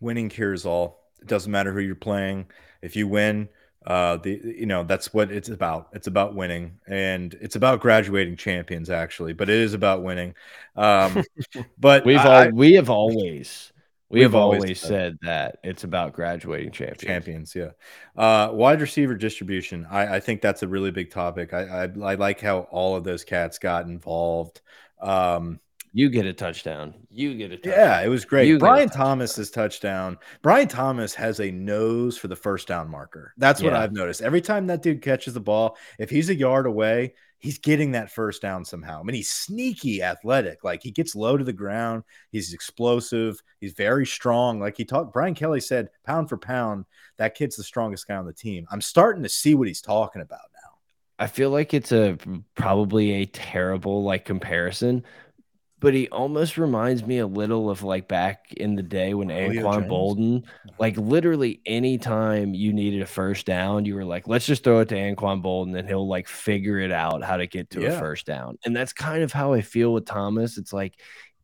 Winning 0.00 0.28
cures 0.28 0.64
all. 0.64 1.00
It 1.20 1.28
doesn't 1.28 1.52
matter 1.52 1.72
who 1.72 1.80
you're 1.80 1.94
playing. 1.94 2.46
If 2.80 2.96
you 2.96 3.08
win 3.08 3.48
uh 3.86 4.16
the 4.18 4.40
you 4.42 4.66
know 4.66 4.82
that's 4.82 5.12
what 5.12 5.30
it's 5.30 5.48
about 5.48 5.88
it's 5.92 6.06
about 6.06 6.34
winning 6.34 6.78
and 6.86 7.34
it's 7.40 7.56
about 7.56 7.80
graduating 7.80 8.36
champions 8.36 8.88
actually 8.88 9.32
but 9.32 9.48
it 9.50 9.56
is 9.56 9.74
about 9.74 10.02
winning 10.02 10.34
um 10.76 11.22
but 11.78 12.04
we've 12.04 12.18
I, 12.18 12.46
all 12.46 12.52
we 12.52 12.74
have 12.74 12.88
always 12.88 13.72
we 14.14 14.22
have 14.22 14.34
always, 14.34 14.62
always 14.62 14.80
said 14.80 15.18
that 15.22 15.58
it's 15.64 15.82
about 15.82 16.12
graduating 16.12 16.70
champions. 16.70 17.02
Champions, 17.02 17.54
yeah. 17.54 17.70
Uh, 18.16 18.50
wide 18.52 18.80
receiver 18.80 19.14
distribution. 19.14 19.86
I, 19.90 20.16
I 20.16 20.20
think 20.20 20.40
that's 20.40 20.62
a 20.62 20.68
really 20.68 20.92
big 20.92 21.10
topic. 21.10 21.52
I, 21.52 21.62
I, 21.62 21.82
I 21.84 22.14
like 22.14 22.40
how 22.40 22.60
all 22.70 22.94
of 22.94 23.02
those 23.02 23.24
cats 23.24 23.58
got 23.58 23.86
involved. 23.86 24.60
Um, 25.00 25.58
you 25.94 26.10
get 26.10 26.26
a 26.26 26.32
touchdown. 26.32 26.92
You 27.08 27.34
get 27.34 27.52
a 27.52 27.56
touchdown. 27.56 27.78
Yeah, 27.78 28.02
it 28.02 28.08
was 28.08 28.24
great. 28.24 28.48
You 28.48 28.58
Brian 28.58 28.88
Thomas's 28.88 29.48
touchdown. 29.50 30.18
Brian 30.42 30.66
Thomas 30.66 31.14
has 31.14 31.38
a 31.38 31.52
nose 31.52 32.18
for 32.18 32.26
the 32.26 32.34
first 32.34 32.66
down 32.66 32.90
marker. 32.90 33.32
That's 33.38 33.62
what 33.62 33.72
yeah. 33.72 33.80
I've 33.80 33.92
noticed. 33.92 34.20
Every 34.20 34.40
time 34.40 34.66
that 34.66 34.82
dude 34.82 35.02
catches 35.02 35.34
the 35.34 35.40
ball, 35.40 35.78
if 36.00 36.10
he's 36.10 36.30
a 36.30 36.34
yard 36.34 36.66
away, 36.66 37.14
he's 37.38 37.58
getting 37.58 37.92
that 37.92 38.10
first 38.10 38.42
down 38.42 38.64
somehow. 38.64 38.98
I 38.98 39.02
mean, 39.04 39.14
he's 39.14 39.30
sneaky 39.30 40.02
athletic. 40.02 40.64
Like 40.64 40.82
he 40.82 40.90
gets 40.90 41.14
low 41.14 41.36
to 41.36 41.44
the 41.44 41.52
ground. 41.52 42.02
He's 42.32 42.52
explosive. 42.52 43.40
He's 43.60 43.74
very 43.74 44.04
strong. 44.04 44.58
Like 44.58 44.76
he 44.76 44.84
talked, 44.84 45.12
Brian 45.12 45.34
Kelly 45.36 45.60
said, 45.60 45.90
pound 46.04 46.28
for 46.28 46.36
pound, 46.36 46.86
that 47.18 47.36
kid's 47.36 47.54
the 47.54 47.62
strongest 47.62 48.08
guy 48.08 48.16
on 48.16 48.26
the 48.26 48.32
team. 48.32 48.66
I'm 48.68 48.80
starting 48.80 49.22
to 49.22 49.28
see 49.28 49.54
what 49.54 49.68
he's 49.68 49.80
talking 49.80 50.22
about 50.22 50.40
now. 50.54 50.70
I 51.18 51.28
feel 51.28 51.50
like 51.50 51.72
it's 51.72 51.92
a 51.92 52.18
probably 52.56 53.12
a 53.12 53.26
terrible 53.26 54.02
like 54.02 54.24
comparison, 54.24 55.04
but 55.84 55.92
he 55.92 56.08
almost 56.08 56.56
reminds 56.56 57.04
me 57.04 57.18
a 57.18 57.26
little 57.26 57.68
of 57.68 57.82
like 57.82 58.08
back 58.08 58.54
in 58.54 58.74
the 58.74 58.82
day 58.82 59.12
when 59.12 59.28
Anquan. 59.28 59.86
Boldin, 59.86 60.42
like 60.78 60.96
literally 60.96 61.60
anytime 61.66 62.54
you 62.54 62.72
needed 62.72 63.02
a 63.02 63.06
first 63.06 63.44
down, 63.44 63.84
you 63.84 63.94
were 63.94 64.04
like, 64.04 64.26
let's 64.26 64.46
just 64.46 64.64
throw 64.64 64.80
it 64.80 64.88
to 64.88 64.94
Anquan 64.94 65.42
Boldin 65.42 65.78
and 65.78 65.86
he'll 65.86 66.08
like 66.08 66.26
figure 66.26 66.78
it 66.78 66.90
out 66.90 67.22
how 67.22 67.36
to 67.36 67.46
get 67.46 67.68
to 67.70 67.82
yeah. 67.82 67.90
a 67.90 67.98
first 67.98 68.24
down. 68.24 68.56
And 68.64 68.74
that's 68.74 68.94
kind 68.94 69.22
of 69.22 69.30
how 69.30 69.52
I 69.52 69.60
feel 69.60 69.92
with 69.92 70.06
Thomas. 70.06 70.56
It's 70.56 70.72
like 70.72 70.94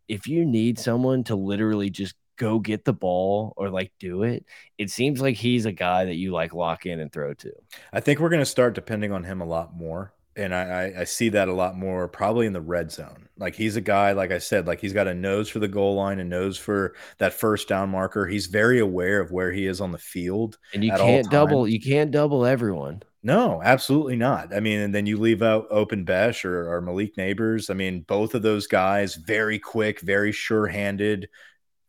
if 0.09 0.27
you 0.27 0.47
need 0.47 0.79
someone 0.79 1.23
to 1.25 1.37
literally 1.37 1.91
just 1.91 2.15
go 2.39 2.59
get 2.59 2.87
the 2.87 2.95
ball 2.95 3.53
or 3.59 3.69
like 3.69 3.93
do 4.01 4.23
it, 4.23 4.47
it 4.79 4.91
seems 4.91 5.21
like 5.21 5.37
he's 5.37 5.67
a 5.67 5.73
guy 5.73 6.07
that 6.07 6.17
you 6.17 6.33
like 6.33 6.55
lock 6.55 6.87
in 6.87 6.99
and 6.99 7.13
throw 7.13 7.35
to. 7.35 7.53
I 7.93 8.01
think 8.01 8.19
we're 8.19 8.31
going 8.31 8.41
to 8.41 8.47
start 8.47 8.75
depending 8.75 9.13
on 9.13 9.23
him 9.23 9.43
a 9.43 9.47
lot 9.47 9.77
more 9.77 10.15
and 10.37 10.55
I, 10.55 10.93
I 10.99 11.05
see 11.05 11.29
that 11.31 11.49
a 11.49 11.53
lot 11.53 11.77
more 11.77 12.09
probably 12.09 12.47
in 12.47 12.53
the 12.53 12.61
red 12.61 12.93
zone. 12.93 13.29
Like 13.37 13.55
he's 13.55 13.77
a 13.77 13.81
guy, 13.81 14.13
like 14.13 14.31
I 14.31 14.39
said, 14.39 14.67
like 14.67 14.81
he's 14.81 14.93
got 14.93 15.09
a 15.09 15.15
nose 15.15 15.49
for 15.49 15.59
the 15.59 15.69
goal 15.69 15.95
line, 15.97 16.21
a 16.21 16.25
nose 16.25 16.57
for 16.57 16.95
that 17.19 17.33
first 17.33 17.69
down 17.69 17.91
marker. 17.91 18.27
He's 18.27 18.47
very 18.47 18.79
aware 18.79 19.21
of 19.21 19.33
where 19.33 19.51
he 19.51 19.67
is 19.67 19.81
on 19.81 19.93
the 19.93 19.99
field. 19.99 20.59
And 20.73 20.85
you 20.85 20.93
can't 20.93 21.29
double, 21.31 21.67
you 21.67 21.81
can't 21.81 22.11
double 22.11 22.47
everyone. 22.47 23.03
No, 23.23 23.61
absolutely 23.63 24.17
not. 24.17 24.55
I 24.55 24.61
mean, 24.61 24.81
and 24.81 24.95
then 24.95 25.07
you 25.07 25.19
leave 25.19 25.43
out 25.43 25.67
Open 25.71 26.05
Bech 26.05 26.45
or, 26.45 26.75
or 26.75 26.81
Malik 26.81 27.17
Nabers. 27.17 27.69
I 27.69 27.75
mean, 27.75 28.01
both 28.03 28.35
of 28.35 28.43
those 28.43 28.67
guys, 28.67 29.17
very 29.17 29.59
quick, 29.59 30.01
very 30.01 30.33
sure 30.33 30.67
handed 30.67 31.29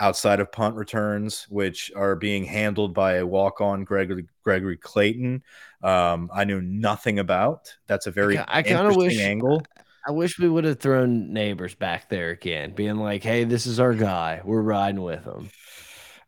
outside 0.02 0.40
of 0.40 0.52
punt 0.52 0.76
returns, 0.76 1.46
which 1.48 1.92
are 1.96 2.16
being 2.16 2.44
handled 2.44 2.94
by 2.94 3.16
a 3.16 3.26
walk 3.26 3.62
on 3.62 3.84
Gregory, 3.84 4.26
Gregory 4.44 4.78
Clayton 4.78 5.44
um, 5.84 6.30
I 6.34 6.44
knew 6.44 6.62
nothing 6.62 7.20
about. 7.20 7.76
That's 7.88 8.08
a 8.08 8.12
very 8.12 8.38
I, 8.40 8.64
kind 8.64 8.88
of 8.88 8.96
wish 8.96 9.18
angle. 9.20 9.64
I 10.08 10.12
wish 10.12 10.40
we 10.40 10.50
would 10.50 10.64
have 10.64 10.80
thrown 10.80 11.30
Nabers 11.30 11.78
back 11.78 12.10
there 12.10 12.30
again, 12.30 12.74
being 12.74 12.98
like, 12.98 13.24
"Hey, 13.24 13.44
this 13.44 13.66
is 13.66 13.80
our 13.80 13.94
guy. 13.94 14.42
We're 14.44 14.62
riding 14.62 15.02
with 15.02 15.24
him." 15.24 15.50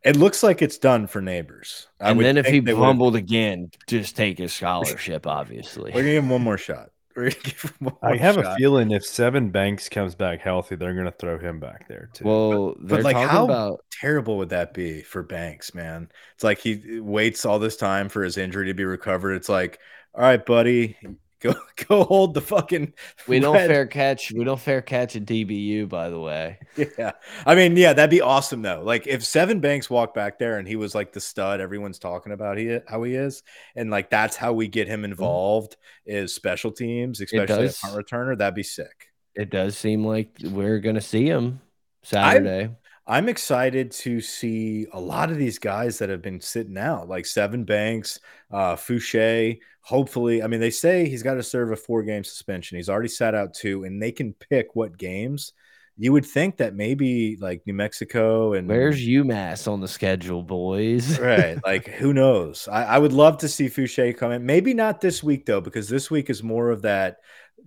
It 0.04 0.18
looks 0.18 0.43
like 0.43 0.62
it's 0.62 0.78
done 0.78 1.08
for 1.08 1.22
Nabers. 1.22 1.88
and 1.99 2.20
then 2.20 2.38
if 2.38 2.45
he 2.45 2.60
fumbled 2.62 3.16
again, 3.16 3.72
just 3.88 4.16
take 4.18 4.38
his 4.38 4.54
scholarship. 4.54 5.26
Obviously, 5.26 5.91
we're 5.91 6.01
gonna 6.01 6.14
give 6.14 6.24
him 6.24 6.30
one 6.30 6.41
more 6.41 6.58
shot. 6.58 6.89
I 8.01 8.16
have 8.18 8.36
shot. 8.36 8.45
a 8.45 8.55
feeling 8.55 8.91
if 8.91 9.03
Sevyn 9.03 9.51
Banks 9.51 9.89
comes 9.89 10.16
back 10.16 10.41
healthy, 10.41 10.76
they're 10.76 10.93
going 10.93 11.05
to 11.05 11.11
throw 11.11 11.38
him 11.38 11.59
back 11.59 11.88
there 11.88 12.09
too. 12.14 12.26
Well, 12.26 12.76
but, 12.80 12.88
but 12.88 13.03
like, 13.03 13.16
how 13.16 13.45
about... 13.45 13.86
terrible 13.91 14.38
would 14.38 14.49
that 14.49 14.74
be 14.74 15.01
for 15.01 15.24
Banks, 15.24 15.74
man? 15.74 16.09
It's 16.36 16.43
like 16.43 16.59
he 16.59 16.99
waits 16.99 17.45
all 17.45 17.59
this 17.59 17.78
time 17.78 18.09
for 18.09 18.24
his 18.24 18.38
injury 18.38 18.68
to 18.68 18.74
be 18.74 18.86
recovered. 18.86 19.34
It's 19.34 19.49
like, 19.49 19.80
all 20.16 20.22
right, 20.22 20.43
buddy, 20.43 20.97
Go 21.44 21.54
go 21.88 22.04
hold 22.06 22.34
the 22.34 22.41
fucking. 22.41 22.94
We 23.28 23.39
don't 23.39 23.56
fair 23.56 23.86
catch. 23.86 24.32
We 24.32 24.46
don't 24.46 24.60
fair 24.60 24.82
catch 24.82 25.16
a 25.16 25.22
DBU, 25.22 25.89
by 25.89 26.10
the 26.10 26.20
way. 26.20 26.60
Yeah, 26.78 27.12
I 27.46 27.56
mean, 27.56 27.76
yeah, 27.76 27.94
that'd 27.94 28.10
be 28.10 28.22
awesome 28.22 28.62
though. 28.62 28.82
Like 28.84 29.08
if 29.08 29.22
Sevyn 29.22 29.60
Banks 29.60 29.89
walked 29.89 30.16
back 30.16 30.39
there 30.39 30.58
and 30.58 30.68
he 30.68 30.76
was 30.76 30.96
like 30.96 31.12
the 31.12 31.20
stud 31.20 31.60
everyone's 31.60 32.00
talking 32.00 32.32
about 32.32 32.58
he 32.58 32.80
how 32.88 33.04
he 33.04 33.14
is, 33.16 33.44
and 33.76 33.91
like 33.91 34.10
that's 34.10 34.38
how 34.38 34.54
we 34.54 34.68
get 34.68 34.88
him 34.88 35.02
mm-hmm. 35.02 35.12
involved 35.12 35.76
is 36.06 36.34
special 36.34 36.72
teams, 36.72 37.20
especially 37.20 37.68
a 37.68 37.74
punt 37.74 37.94
returner. 37.94 38.38
That'd 38.38 38.56
be 38.56 38.64
sick. 38.64 39.10
It 39.36 39.50
does 39.50 39.78
seem 39.78 40.06
like 40.06 40.38
we're 40.44 40.80
gonna 40.80 41.02
see 41.02 41.26
him 41.26 41.60
Saturday. 42.04 42.66
I'm, 42.66 42.78
I'm 43.06 43.28
excited 43.28 43.91
to 43.91 44.22
see 44.22 44.88
a 44.93 44.99
lot 44.99 45.30
of 45.30 45.38
these 45.38 45.60
guys 45.60 45.97
that 45.97 46.10
have 46.10 46.22
been 46.22 46.39
sitting 46.39 46.78
out, 46.78 47.10
like 47.10 47.26
Sevyn 47.26 47.66
Banks, 47.66 48.20
uh, 48.49 48.76
Foucha. 48.76 49.60
Hopefully, 49.82 50.41
I 50.41 50.47
mean, 50.47 50.62
they 50.62 50.70
say 50.70 51.10
he's 51.10 51.24
got 51.24 51.34
to 51.34 51.43
serve 51.43 51.72
a 51.72 51.76
four 51.76 52.04
game 52.04 52.24
suspension. 52.24 52.78
He's 52.78 52.89
already 52.89 53.10
sat 53.10 53.36
out 53.36 53.54
two, 53.54 53.84
and 53.84 54.01
they 54.01 54.14
can 54.14 54.34
pick 54.34 54.76
what 54.76 54.97
games. 54.97 55.51
You 55.97 56.12
would 56.14 56.26
think 56.26 56.58
that 56.58 56.74
maybe 56.74 57.38
like 57.39 57.62
New 57.68 57.74
Mexico 57.74 58.54
and 58.54 58.68
where's 58.68 58.99
UMass 58.99 59.72
on 59.72 59.80
the 59.80 59.88
schedule, 59.88 60.41
boys? 60.41 61.20
right. 61.20 61.60
Like, 61.66 61.88
who 61.88 62.14
knows? 62.14 62.68
I, 62.72 62.84
I 62.84 62.97
would 62.97 63.14
love 63.14 63.38
to 63.39 63.49
see 63.49 63.68
Foucha 63.68 64.18
come 64.18 64.32
in. 64.32 64.45
Maybe 64.45 64.74
not 64.74 65.01
this 65.01 65.22
week, 65.22 65.45
though, 65.45 65.62
because 65.62 65.89
this 65.89 66.10
week 66.10 66.30
is 66.30 66.41
more 66.41 66.72
of 66.72 66.82
that 66.84 67.18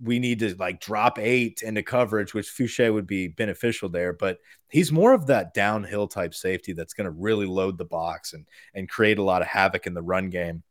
we 0.01 0.19
need 0.19 0.39
to 0.39 0.55
like 0.55 0.79
drop 0.79 1.19
eight 1.19 1.61
into 1.61 1.83
coverage, 1.83 2.33
which 2.33 2.49
Foucha 2.49 2.93
would 2.93 3.07
be 3.07 3.27
beneficial 3.27 3.89
there. 3.89 4.13
But 4.13 4.39
he's 4.69 4.91
more 4.91 5.13
of 5.13 5.27
that 5.27 5.53
downhill 5.53 6.07
type 6.07 6.33
safety 6.33 6.73
that's 6.73 6.93
going 6.93 7.05
to 7.05 7.11
really 7.11 7.47
load 7.47 7.77
the 7.77 7.85
box 7.85 8.33
and 8.33 8.45
and 8.73 8.89
create 8.89 9.17
a 9.17 9.23
lot 9.23 9.41
of 9.41 9.47
havoc 9.47 9.87
in 9.87 9.93
the 9.93 10.01
run 10.01 10.29
game. 10.29 10.63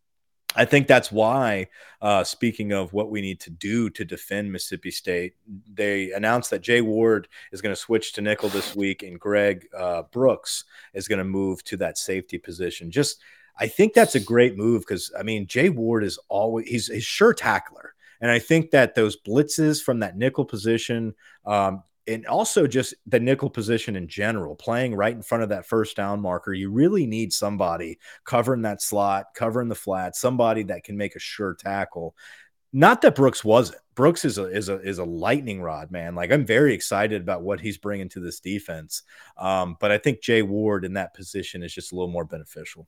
I 0.57 0.65
think 0.65 0.87
that's 0.87 1.13
why, 1.13 1.69
uh, 2.01 2.25
speaking 2.25 2.73
of 2.73 2.95
what 2.95 3.11
we 3.11 3.21
need 3.21 3.41
to 3.41 3.51
do 3.51 3.91
to 3.91 4.05
defend 4.07 4.51
Mississippi 4.51 4.91
State, 4.91 5.35
they 5.71 6.13
announced 6.13 6.51
that 6.51 6.63
Jay 6.63 6.81
Ward 6.81 7.29
is 7.53 7.61
going 7.61 7.75
to 7.75 7.81
switch 7.81 8.15
to 8.15 8.23
nickel 8.23 8.49
this 8.49 8.75
week, 8.75 9.03
and 9.03 9.21
Greg 9.21 9.67
uh, 9.77 10.03
Brooks 10.13 10.65
is 10.95 11.09
going 11.09 11.19
to 11.19 11.25
move 11.25 11.63
to 11.65 11.77
that 11.79 11.99
safety 11.99 12.39
position. 12.39 12.91
Just, 12.91 13.21
I 13.59 13.69
think 13.69 13.93
that's 13.93 14.15
a 14.15 14.21
great 14.21 14.57
move 14.57 14.81
because 14.81 15.13
I 15.19 15.23
mean, 15.23 15.47
Jay 15.47 15.69
Ward 15.69 16.05
is 16.05 16.19
always 16.29 16.67
he's 16.67 16.89
a 16.89 17.01
sure 17.01 17.35
tackler. 17.35 17.95
And 18.21 18.31
I 18.31 18.39
think 18.39 18.71
that 18.71 18.95
those 18.95 19.17
blitzes 19.17 19.83
from 19.83 20.01
that 20.01 20.17
nickel 20.17 20.45
position, 20.45 21.15
um, 21.45 21.83
and 22.09 22.27
also 22.27 22.67
just 22.67 22.95
the 23.07 23.19
nickel 23.19 23.51
position 23.51 23.97
in 23.97 24.09
general, 24.09 24.55
playing 24.55 24.95
right 24.95 25.15
in 25.15 25.23
front 25.23 25.43
of 25.43 25.49
that 25.49 25.67
first 25.67 25.97
down 25.97 26.21
marker, 26.21 26.53
you 26.53 26.71
really 26.71 27.07
need 27.07 27.33
somebody 27.33 27.99
covering 28.25 28.63
that 28.63 28.81
slot, 28.81 29.27
covering 29.35 29.69
the 29.69 29.75
flat, 29.75 30.15
somebody 30.15 30.63
that 30.65 30.85
can 30.85 30.97
make 30.97 31.17
a 31.17 31.21
sure 31.21 31.55
tackle. 31.55 32.15
Not 32.73 33.03
that 33.03 33.15
Brooks 33.15 33.45
wasn't. 33.45 33.81
Brooks 33.95 34.25
is 34.25 34.37
a 34.37 34.45
is 34.45 34.69
a 34.69 34.79
is 34.81 34.99
a 34.99 35.05
lightning 35.05 35.63
rod, 35.63 35.91
man. 35.91 36.15
Like 36.15 36.31
I'm 36.31 36.45
very 36.45 36.75
excited 36.75 37.23
about 37.23 37.43
what 37.43 37.61
he's 37.61 37.79
bringing 37.79 38.11
to 38.11 38.21
this 38.21 38.41
defense. 38.41 39.03
Um, 39.39 39.77
but 39.81 39.91
I 39.91 39.99
think 39.99 40.21
Jay 40.21 40.43
Ward 40.43 40.85
in 40.85 40.93
that 40.95 41.15
position 41.15 41.63
is 41.63 41.73
just 41.73 41.93
a 41.93 41.95
little 41.95 42.11
more 42.11 42.27
beneficial. 42.27 42.87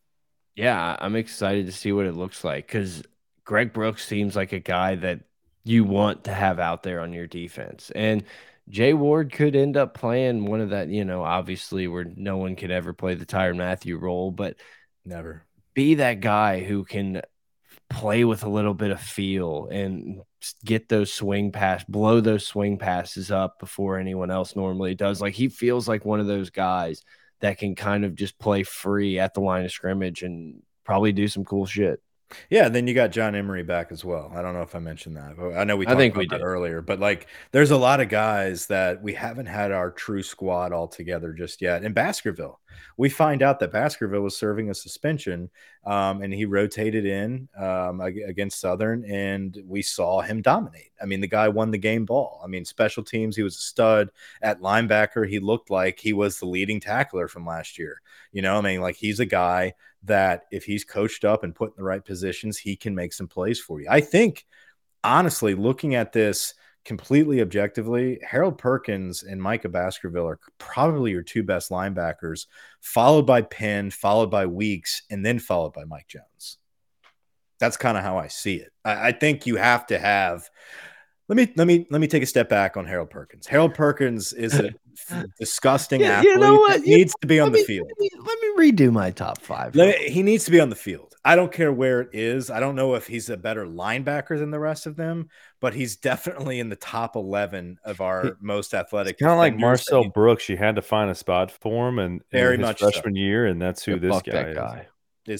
Yeah, 0.54 0.96
I'm 1.00 1.16
excited 1.16 1.66
to 1.66 1.72
see 1.72 1.92
what 1.92 2.06
it 2.06 2.14
looks 2.14 2.44
like 2.44 2.66
because 2.66 3.02
Greg 3.48 3.72
Brooks 3.72 4.06
seems 4.06 4.36
like 4.36 4.52
a 4.52 4.60
guy 4.60 4.94
that 4.96 5.20
you 5.64 5.82
want 5.82 6.24
to 6.24 6.34
have 6.34 6.58
out 6.58 6.82
there 6.82 7.00
on 7.00 7.14
your 7.14 7.26
defense. 7.26 7.90
And 7.94 8.24
Jay 8.68 8.92
Ward 8.92 9.32
could 9.32 9.56
end 9.56 9.78
up 9.78 9.94
playing 9.94 10.44
one 10.44 10.60
of 10.60 10.68
that, 10.68 10.88
you 10.88 11.02
know, 11.06 11.24
obviously 11.24 11.88
where 11.88 12.04
no 12.04 12.36
one 12.36 12.56
could 12.56 12.70
ever 12.70 12.92
play 12.92 13.14
the 13.14 13.24
Tyrann 13.24 13.56
Mathieu 13.56 13.96
role, 13.96 14.30
but 14.30 14.56
never 15.06 15.46
be 15.72 15.94
that 15.94 16.20
guy 16.20 16.60
who 16.62 16.84
can 16.84 17.22
play 17.88 18.22
with 18.22 18.42
a 18.42 18.50
little 18.50 18.74
bit 18.74 18.90
of 18.90 19.00
feel 19.00 19.66
and 19.68 20.20
get 20.62 20.90
those 20.90 21.10
swing 21.10 21.50
pass, 21.50 21.82
blow 21.84 22.20
those 22.20 22.46
swing 22.46 22.76
passes 22.76 23.30
up 23.30 23.58
before 23.60 23.96
anyone 23.96 24.30
else 24.30 24.56
normally 24.56 24.94
does. 24.94 25.22
Like 25.22 25.32
he 25.32 25.48
feels 25.48 25.88
like 25.88 26.04
one 26.04 26.20
of 26.20 26.26
those 26.26 26.50
guys 26.50 27.02
that 27.40 27.56
can 27.56 27.74
kind 27.74 28.04
of 28.04 28.14
just 28.14 28.38
play 28.38 28.62
free 28.62 29.18
at 29.18 29.32
the 29.32 29.40
line 29.40 29.64
of 29.64 29.72
scrimmage 29.72 30.22
and 30.22 30.60
probably 30.84 31.12
do 31.12 31.28
some 31.28 31.46
cool 31.46 31.64
shit. 31.64 32.02
Yeah, 32.50 32.68
then 32.68 32.86
you 32.86 32.94
got 32.94 33.10
John 33.10 33.34
Emery 33.34 33.62
back 33.62 33.90
as 33.90 34.04
well. 34.04 34.30
I 34.34 34.42
don't 34.42 34.54
know 34.54 34.62
if 34.62 34.74
I 34.74 34.78
mentioned 34.80 35.16
that. 35.16 35.36
I 35.56 35.64
know 35.64 35.76
we 35.76 35.86
I 35.86 35.94
think 35.94 36.14
we 36.14 36.26
did 36.26 36.42
earlier, 36.42 36.82
but 36.82 37.00
like 37.00 37.26
there's 37.52 37.70
a 37.70 37.76
lot 37.76 38.00
of 38.00 38.08
guys 38.08 38.66
that 38.66 39.02
we 39.02 39.14
haven't 39.14 39.46
had 39.46 39.72
our 39.72 39.90
true 39.90 40.22
squad 40.22 40.72
all 40.72 40.88
together 40.88 41.32
just 41.32 41.62
yet. 41.62 41.84
In 41.84 41.92
Baskerville, 41.92 42.60
we 42.96 43.08
find 43.08 43.42
out 43.42 43.60
that 43.60 43.72
Baskerville 43.72 44.20
was 44.20 44.36
serving 44.36 44.70
a 44.70 44.74
suspension 44.74 45.48
um, 45.84 46.22
and 46.22 46.32
he 46.32 46.44
rotated 46.44 47.06
in 47.06 47.48
um, 47.56 48.00
against 48.00 48.60
Southern 48.60 49.04
and 49.04 49.56
we 49.66 49.80
saw 49.80 50.20
him 50.20 50.42
dominate. 50.42 50.92
I 51.00 51.06
mean, 51.06 51.20
the 51.20 51.26
guy 51.26 51.48
won 51.48 51.70
the 51.70 51.78
game 51.78 52.04
ball. 52.04 52.40
I 52.44 52.46
mean, 52.46 52.64
special 52.64 53.02
teams, 53.02 53.36
he 53.36 53.42
was 53.42 53.56
a 53.56 53.60
stud 53.60 54.10
at 54.42 54.60
linebacker. 54.60 55.28
He 55.28 55.38
looked 55.38 55.70
like 55.70 55.98
he 55.98 56.12
was 56.12 56.38
the 56.38 56.46
leading 56.46 56.80
tackler 56.80 57.28
from 57.28 57.46
last 57.46 57.78
year. 57.78 58.00
You 58.32 58.42
know, 58.42 58.58
I 58.58 58.60
mean, 58.60 58.80
like 58.80 58.96
he's 58.96 59.20
a 59.20 59.26
guy 59.26 59.74
that 60.04 60.44
if 60.50 60.64
he's 60.64 60.84
coached 60.84 61.24
up 61.24 61.44
and 61.44 61.54
put 61.54 61.70
in 61.70 61.74
the 61.76 61.84
right 61.84 62.04
positions, 62.04 62.58
he 62.58 62.76
can 62.76 62.94
make 62.94 63.12
some 63.12 63.28
plays 63.28 63.60
for 63.60 63.80
you. 63.80 63.86
I 63.90 64.00
think, 64.00 64.46
honestly, 65.02 65.54
looking 65.54 65.94
at 65.94 66.12
this 66.12 66.54
completely 66.84 67.40
objectively, 67.40 68.18
Harold 68.22 68.58
Perkins 68.58 69.22
and 69.22 69.42
Micah 69.42 69.68
Baskerville 69.68 70.28
are 70.28 70.40
probably 70.58 71.10
your 71.10 71.22
two 71.22 71.42
best 71.42 71.70
linebackers, 71.70 72.46
followed 72.80 73.26
by 73.26 73.42
Penn, 73.42 73.90
followed 73.90 74.30
by 74.30 74.46
Weeks, 74.46 75.02
and 75.10 75.24
then 75.24 75.38
followed 75.38 75.74
by 75.74 75.84
Mike 75.84 76.08
Jones. 76.08 76.58
That's 77.58 77.76
kind 77.76 77.98
of 77.98 78.04
how 78.04 78.18
I 78.18 78.28
see 78.28 78.56
it. 78.56 78.72
I, 78.84 79.08
I 79.08 79.12
think 79.12 79.46
you 79.46 79.56
have 79.56 79.86
to 79.88 79.98
have 79.98 80.48
let 81.28 81.36
me 81.36 81.52
let 81.56 81.66
me 81.66 81.86
let 81.90 82.00
me 82.00 82.06
take 82.06 82.22
a 82.22 82.26
step 82.26 82.48
back 82.48 82.76
on 82.76 82.86
Harold 82.86 83.10
Perkins. 83.10 83.46
Harold 83.46 83.74
Perkins 83.74 84.32
is 84.32 84.54
a 84.58 84.70
disgusting 85.38 86.00
Yeah, 86.00 86.18
athlete 86.18 86.32
you 86.34 86.38
know 86.38 86.54
what? 86.56 86.86
You- 86.86 86.96
needs 86.96 87.14
to 87.20 87.26
be 87.26 87.38
on 87.40 87.48
let 87.48 87.52
the 87.52 87.58
me, 87.58 87.64
field. 87.64 87.88
Let 87.90 87.98
me, 88.00 88.10
let 88.24 88.38
me 88.58 88.70
redo 88.72 88.92
my 88.92 89.10
top 89.10 89.40
five. 89.42 89.74
Let 89.74 89.98
me- 90.00 90.10
he 90.10 90.22
needs 90.22 90.44
to 90.46 90.50
be 90.50 90.60
on 90.60 90.70
the 90.70 90.76
field. 90.76 91.14
I 91.24 91.36
don't 91.36 91.52
care 91.52 91.72
where 91.72 92.00
it 92.00 92.10
is. 92.12 92.50
I 92.50 92.58
don't 92.60 92.74
know 92.74 92.94
if 92.94 93.06
he's 93.06 93.28
a 93.28 93.36
better 93.36 93.66
linebacker 93.66 94.38
than 94.38 94.50
the 94.50 94.58
rest 94.58 94.86
of 94.86 94.96
them, 94.96 95.28
but 95.60 95.74
he's 95.74 95.96
definitely 95.96 96.58
in 96.60 96.70
the 96.70 96.76
top 96.76 97.16
11 97.16 97.78
of 97.84 98.00
our 98.00 98.36
most 98.40 98.72
athletic. 98.72 99.18
Kind 99.18 99.32
of 99.32 99.38
like 99.38 99.58
Marcel 99.58 100.08
Brooks. 100.08 100.48
You 100.48 100.56
had 100.56 100.76
to 100.76 100.82
find 100.82 101.10
a 101.10 101.14
spot 101.14 101.50
for 101.50 101.88
him, 101.88 101.98
and 101.98 102.22
Very 102.32 102.54
in 102.54 102.60
his 102.60 102.68
much 102.68 102.78
so. 102.80 102.90
freshman 102.90 103.16
year, 103.16 103.44
and 103.46 103.60
that's 103.60 103.84
who 103.84 103.92
Yeah, 103.92 103.98
this 103.98 104.22
guy, 104.22 104.32
that 104.32 104.48
is. 104.50 104.56
guy. 104.56 104.78
Is 104.80 104.86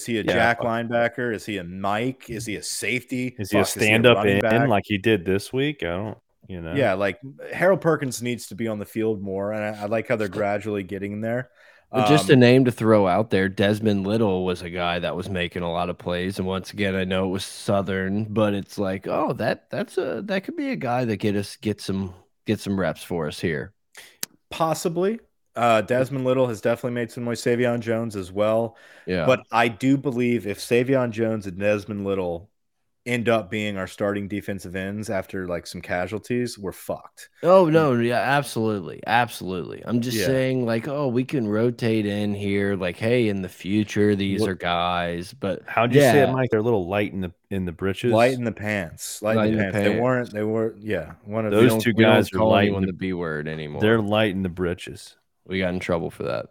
he 0.05 0.17
a 0.19 0.23
Yeah, 0.23 0.33
jack 0.33 0.61
linebacker? 0.61 1.33
Is 1.33 1.45
he 1.45 1.57
a 1.57 1.63
Mike? 1.63 2.29
Is 2.29 2.45
he 2.45 2.55
a 2.55 2.63
safety? 2.63 3.39
Is 3.39 3.49
he 3.51 3.59
a 3.59 3.65
Fuck, 3.65 3.65
stand 3.65 4.05
up 4.05 4.17
running 4.17 4.37
in 4.41 4.41
back? 4.41 4.67
like 4.67 4.83
he 4.85 4.97
did 4.99 5.25
this 5.25 5.51
week? 5.51 5.81
I 5.83 5.87
don't, 5.87 6.17
you 6.47 6.61
know. 6.61 6.75
Yeah, 6.75 6.93
like 6.93 7.19
Harold 7.51 7.81
Perkins 7.81 8.21
needs 8.21 8.47
to 8.47 8.55
be 8.55 8.67
on 8.67 8.79
the 8.79 8.85
field 8.85 9.21
more, 9.21 9.51
and 9.53 9.63
I, 9.75 9.83
I 9.83 9.85
like 9.85 10.07
how 10.07 10.15
they're 10.15 10.27
gradually 10.27 10.83
getting 10.83 11.21
there. 11.21 11.49
But 11.93 12.05
just 12.05 12.29
a 12.31 12.35
Um, 12.35 12.35
name 12.35 12.65
to 12.65 12.71
throw 12.71 13.07
out 13.07 13.29
there, 13.29 13.47
Desmond 13.49 14.05
Little 14.07 14.43
was 14.45 14.61
a 14.63 14.69
guy 14.71 14.97
that 14.99 15.15
was 15.15 15.29
making 15.29 15.61
a 15.63 15.71
lot 15.71 15.89
of 15.89 15.97
plays, 15.99 16.37
and 16.39 16.47
once 16.47 16.71
again, 16.73 16.95
I 16.95 17.03
know 17.03 17.25
it 17.25 17.31
was 17.31 17.45
Southern, 17.45 18.25
but 18.25 18.53
it's 18.55 18.77
like, 18.79 19.07
oh, 19.07 19.33
that 19.33 19.69
that's 19.69 19.97
a 19.97 20.21
that 20.25 20.43
could 20.43 20.55
be 20.55 20.71
a 20.71 20.75
guy 20.75 21.05
that 21.05 21.17
get 21.17 21.35
us 21.35 21.55
get 21.57 21.81
some 21.81 22.13
get 22.45 22.59
some 22.59 22.79
reps 22.79 23.03
for 23.03 23.27
us 23.27 23.39
here. 23.39 23.73
possibly. 24.49 25.19
Uh, 25.59 25.81
Desmond 25.81 26.25
Little 26.25 26.47
has 26.47 26.61
definitely 26.61 26.95
made 26.95 27.11
some 27.11 27.25
noise. 27.25 27.41
Sai'vion 27.41 27.79
Jones 27.81 28.15
as 28.15 28.31
well. 28.31 28.77
Yeah, 29.05 29.25
But 29.25 29.41
I 29.51 29.67
do 29.67 29.97
believe 29.97 30.47
if 30.47 30.59
Sai'vion 30.59 31.11
Jones 31.11 31.45
and 31.47 31.59
Desmond 31.59 32.05
Little 32.05 32.49
end 33.05 33.27
up 33.27 33.49
being 33.49 33.75
our 33.77 33.87
starting 33.87 34.27
defensive 34.27 34.75
ends 34.75 35.09
after 35.09 35.47
like 35.47 35.65
some 35.65 35.81
casualties, 35.81 36.59
we're 36.59 36.71
fucked. 36.71 37.29
oh 37.43 37.67
no, 37.67 37.93
yeah, 37.95 38.19
absolutely, 38.19 39.01
absolutely. 39.07 39.81
I'm 39.85 40.01
just 40.01 40.17
Yeah. 40.17 40.25
saying, 40.27 40.65
like, 40.65 40.87
oh, 40.87 41.07
we 41.07 41.23
can 41.23 41.47
rotate 41.47 42.05
in 42.05 42.35
here, 42.35 42.75
like, 42.75 42.97
hey, 42.97 43.27
in 43.29 43.41
the 43.41 43.49
future, 43.49 44.15
these 44.15 44.41
What- 44.41 44.49
are 44.51 44.55
guys, 44.55 45.33
but 45.33 45.63
How'd 45.65 45.95
you 45.95 46.01
say 46.01 46.19
it, 46.21 46.31
Mike? 46.31 46.49
They're 46.51 46.59
a 46.59 46.63
little 46.63 46.87
light 46.87 47.11
in 47.13 47.21
the 47.21 47.31
in 47.49 47.65
the 47.65 47.71
britches. 47.71 48.11
Light 48.11 48.33
in 48.33 48.43
the 48.43 48.51
pants. 48.51 49.21
Light, 49.23 49.49
in 49.49 49.57
the 49.57 49.63
pants. 49.63 49.77
They 49.77 49.99
weren't. 49.99 50.31
They 50.31 50.43
were. 50.43 50.75
Yeah. 50.79 51.13
One 51.25 51.45
of 51.47 51.51
Those 51.51 51.83
two 51.83 51.93
guys 51.93 52.31
are 52.33 52.43
light 52.45 52.67
in 52.71 52.81
the- 52.81 52.87
the 52.87 52.93
B 52.93 53.13
word 53.13 53.47
anymore. 53.47 53.81
They're 53.81 53.99
light 54.01 54.31
in 54.31 54.43
the 54.43 54.49
britches. 54.49 55.15
We 55.49 55.59
got 55.59 55.73
in 55.73 55.79
trouble 55.79 56.09
for 56.11 56.23
that. 56.23 56.49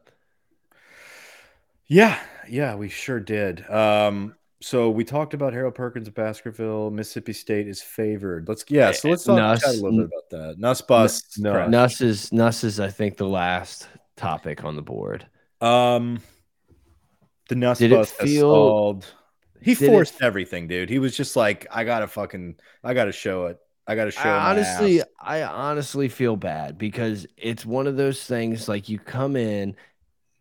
Yeah, 1.86 2.18
yeah, 2.48 2.74
we 2.74 2.88
sure 2.88 3.20
did. 3.20 3.68
Um, 3.70 4.34
so 4.60 4.90
we 4.90 5.04
talked 5.04 5.34
about 5.34 5.52
Harold 5.52 5.74
Perkins 5.74 6.08
of 6.08 6.14
Baskerville. 6.14 6.90
Mississippi 6.90 7.32
State 7.32 7.68
is 7.68 7.80
favored. 7.80 8.48
Let's 8.48 8.64
yeah. 8.68 8.90
So 8.92 9.08
let's 9.08 9.24
talk 9.24 9.36
Nuss- 9.36 9.64
a 9.64 9.82
little 9.82 9.98
bit 9.98 10.06
about 10.08 10.30
that. 10.30 10.58
Nuss 10.58 10.80
bus. 10.82 11.38
no. 11.38 11.66
Nuss 11.68 12.00
is 12.00 12.32
Nuss 12.32 12.64
is, 12.64 12.80
I 12.80 12.88
think, 12.88 13.16
the 13.16 13.28
last 13.28 13.88
topic 14.16 14.64
on 14.64 14.76
the 14.76 14.82
board. 14.82 15.26
Um, 15.60 16.20
the 17.48 17.54
Nuss 17.54 17.78
Did 17.78 17.92
it 17.92 17.96
bus 17.96 18.10
has 18.18 18.28
feel- 18.28 18.50
stalled. 18.50 19.14
He 19.60 19.74
did 19.74 19.84
it- 19.84 19.92
forced 19.92 20.22
everything, 20.22 20.68
dude. 20.68 20.90
He 20.90 20.98
was 20.98 21.16
just 21.16 21.34
like, 21.36 21.66
I 21.70 21.84
gotta 21.84 22.06
fucking, 22.06 22.56
I 22.84 22.94
gotta 22.94 23.12
show 23.12 23.46
it. 23.46 23.58
I 23.88 23.96
gotta 23.96 24.10
show. 24.12 24.20
I 24.28 24.50
honestly. 24.50 25.02
I 25.20 25.42
honestly 25.42 26.08
feel 26.08 26.36
bad 26.36 26.78
because 26.78 27.26
it's 27.36 27.66
one 27.66 27.86
of 27.86 27.96
those 27.96 28.22
things 28.24 28.68
like 28.68 28.88
you 28.88 28.98
come 28.98 29.34
in, 29.36 29.76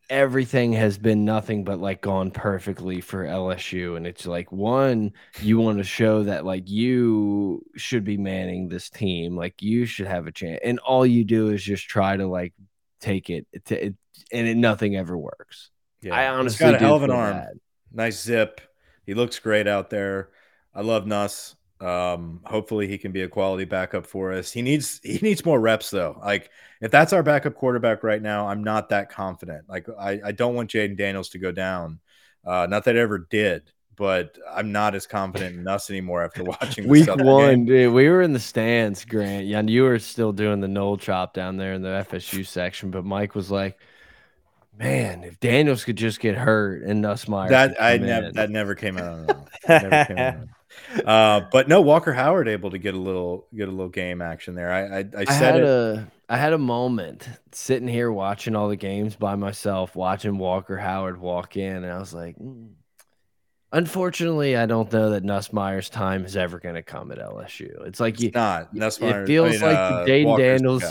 everything 0.10 0.74
has 0.74 0.98
been 0.98 1.26
nothing 1.26 1.64
but 1.64 1.80
like 1.80 2.02
gone 2.02 2.32
perfectly 2.32 3.02
for 3.02 3.26
LSU. 3.26 3.98
And 3.98 4.08
it's 4.08 4.26
like, 4.26 4.52
one, 4.52 5.14
you 5.42 5.60
want 5.60 5.80
to 5.80 5.84
show 5.86 6.24
that 6.24 6.46
like 6.46 6.70
you 6.70 7.66
should 7.76 8.06
be 8.06 8.18
manning 8.18 8.70
this 8.70 8.90
team, 8.90 9.36
like 9.36 9.62
you 9.62 9.86
should 9.86 10.08
have 10.08 10.28
a 10.28 10.32
chance. 10.32 10.60
And 10.64 10.80
all 10.80 11.06
you 11.06 11.26
do 11.26 11.50
is 11.50 11.64
just 11.64 11.88
try 11.90 12.18
to 12.18 12.28
like 12.28 12.54
take 13.02 13.30
it, 13.30 13.48
to, 13.66 13.88
it 13.88 13.96
and 14.32 14.48
it, 14.48 14.58
nothing 14.58 14.96
ever 14.96 15.18
works. 15.18 15.72
Yeah. 16.02 16.16
I 16.16 16.28
He's 16.40 16.40
honestly 16.40 16.58
got 16.58 16.76
hell 16.76 16.96
of 16.96 17.04
an 17.04 17.12
feel 17.12 17.18
arm. 17.18 17.32
bad. 17.32 17.60
Nice 17.92 18.22
zip. 18.24 18.62
He 19.06 19.14
looks 19.14 19.40
great 19.40 19.68
out 19.68 19.90
there. 19.90 20.32
I 20.74 20.82
love 20.82 21.08
Nuss. 21.08 21.57
Um, 21.80 22.42
hopefully 22.44 22.88
he 22.88 22.98
can 22.98 23.12
be 23.12 23.22
a 23.22 23.28
quality 23.28 23.66
backup 23.66 24.06
for 24.08 24.34
us. 24.34 24.52
He 24.52 24.62
needs 24.62 25.00
he 25.04 25.20
needs 25.22 25.46
more 25.46 25.60
reps 25.60 25.90
though. 25.92 26.20
Like 26.24 26.50
if 26.82 26.90
that's 26.92 27.14
our 27.14 27.22
backup 27.24 27.54
quarterback 27.56 28.04
right 28.04 28.22
now, 28.22 28.48
I'm 28.48 28.64
not 28.64 28.90
that 28.90 29.10
confident. 29.10 29.66
Like 29.70 29.88
I, 30.00 30.20
I 30.26 30.32
don't 30.32 30.56
want 30.56 30.72
Jayden 30.72 30.98
Daniels 30.98 31.30
to 31.30 31.40
go 31.40 31.52
down. 31.52 32.00
Uh, 32.46 32.66
not 32.70 32.86
that 32.86 32.96
I 32.98 33.00
ever 33.02 33.20
did, 33.30 33.72
but 33.96 34.38
I'm 34.50 34.72
not 34.72 34.96
as 34.96 35.06
confident 35.06 35.56
in 35.60 35.68
us 35.68 35.90
anymore 35.92 36.24
after 36.24 36.44
watching 36.46 36.88
Week 36.88 37.08
one, 37.08 37.66
game. 37.66 37.66
dude, 37.66 37.94
we 37.94 38.10
were 38.10 38.22
in 38.22 38.34
the 38.34 38.40
stands, 38.40 39.06
Grant. 39.06 39.46
Yeah, 39.46 39.60
and 39.60 39.70
you 39.70 39.84
were 39.84 40.00
still 40.00 40.32
doing 40.32 40.62
the 40.62 40.68
Knoll 40.68 40.98
chop 40.98 41.34
down 41.34 41.58
there 41.58 41.74
in 41.74 41.82
the 41.84 42.06
FSU 42.10 42.46
section. 42.46 42.90
But 42.90 43.06
Mike 43.06 43.36
was 43.36 43.52
like, 43.52 43.78
"Man, 44.78 45.24
if 45.24 45.40
Daniels 45.40 45.84
could 45.84 45.96
just 45.98 46.20
get 46.20 46.36
hurt 46.36 46.84
and 46.84 47.04
Nussmeier, 47.04 47.50
That 47.50 47.76
I 47.82 47.98
never 47.98 48.32
that 48.32 48.50
never 48.50 48.74
came 48.76 48.98
out. 48.98 49.04
of 49.14 49.28
my 49.28 49.34
mouth. 49.34 49.50
Never 49.68 50.06
came 50.06 50.18
out 50.18 50.34
of 50.34 50.40
my 50.40 50.46
mouth. 50.46 50.50
Uh, 51.06 51.42
but 51.52 51.68
no, 51.68 51.82
Walker 51.82 52.14
Howard 52.14 52.48
able 52.48 52.70
to 52.72 52.78
get 52.78 52.94
a 52.94 52.98
little 53.00 53.48
get 53.56 53.68
a 53.68 53.72
little 53.72 53.90
game 53.90 54.22
action 54.22 54.56
there. 54.56 54.72
I 54.72 54.82
I, 54.82 55.00
I 55.00 55.06
I 55.20 55.26
said 55.26 55.54
had 55.56 55.62
it. 55.62 55.64
a 55.64 56.08
I 56.30 56.38
had 56.38 56.54
a 56.54 56.58
moment 56.58 57.28
sitting 57.52 57.88
here 57.88 58.12
watching 58.12 58.56
all 58.56 58.68
the 58.70 58.76
games 58.76 59.16
by 59.16 59.36
myself, 59.36 59.96
watching 59.96 60.38
Walker 60.38 60.78
Howard 60.78 61.20
walk 61.20 61.56
in, 61.58 61.84
and 61.84 61.92
I 61.92 62.00
was 62.00 62.14
like, 62.14 62.38
"Mm." 62.38 62.70
unfortunately, 63.72 64.56
I 64.56 64.66
don't 64.66 64.92
know 64.92 65.12
that 65.12 65.24
Nussmeier's 65.24 65.90
time 65.90 66.26
is 66.26 66.36
ever 66.38 66.60
going 66.60 66.76
to 66.76 66.84
come 66.84 67.12
at 67.12 67.20
LSU. 67.20 67.86
It's 67.86 68.00
like 68.00 68.20
you, 68.20 68.28
It's 68.28 68.36
not. 68.36 68.74
That's 68.74 68.98
it 69.00 69.28
feels 69.28 69.62
like 69.62 70.06
the 70.06 70.12
Jayden 70.12 70.38
Daniels- 70.38 70.84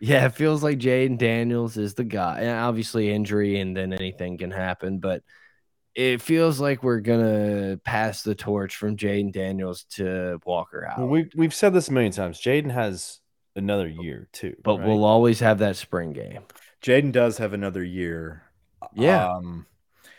Yeah, 0.00 0.26
it 0.26 0.34
feels 0.34 0.62
like 0.62 0.78
Jayden 0.78 1.18
Daniels 1.18 1.76
is 1.76 1.94
the 1.94 2.04
guy. 2.04 2.40
And 2.40 2.58
obviously, 2.58 3.10
injury 3.10 3.60
and 3.60 3.76
then 3.76 3.92
anything 3.92 4.38
can 4.38 4.50
happen, 4.50 4.98
but 4.98 5.22
it 5.94 6.22
feels 6.22 6.60
like 6.60 6.82
we're 6.82 7.00
gonna 7.00 7.78
pass 7.84 8.22
the 8.22 8.34
torch 8.34 8.76
from 8.76 8.96
Jayden 8.96 9.32
Daniels 9.32 9.84
to 9.92 10.40
Walker 10.44 10.86
Well, 10.96 11.08
Howard. 11.08 11.08
we 11.08 11.30
we've 11.34 11.54
said 11.54 11.72
this 11.74 11.88
a 11.88 11.92
million 11.92 12.12
times. 12.12 12.40
Jayden 12.40 12.70
has 12.70 13.20
another 13.56 13.88
year 13.88 14.28
too, 14.32 14.56
but 14.62 14.78
right? 14.78 14.86
we'll 14.86 15.04
always 15.04 15.40
have 15.40 15.58
that 15.60 15.76
spring 15.76 16.12
game. 16.12 16.42
Jayden 16.82 17.12
does 17.12 17.38
have 17.38 17.52
another 17.52 17.82
year. 17.84 18.42
Yeah. 18.92 19.28
Um, 19.28 19.66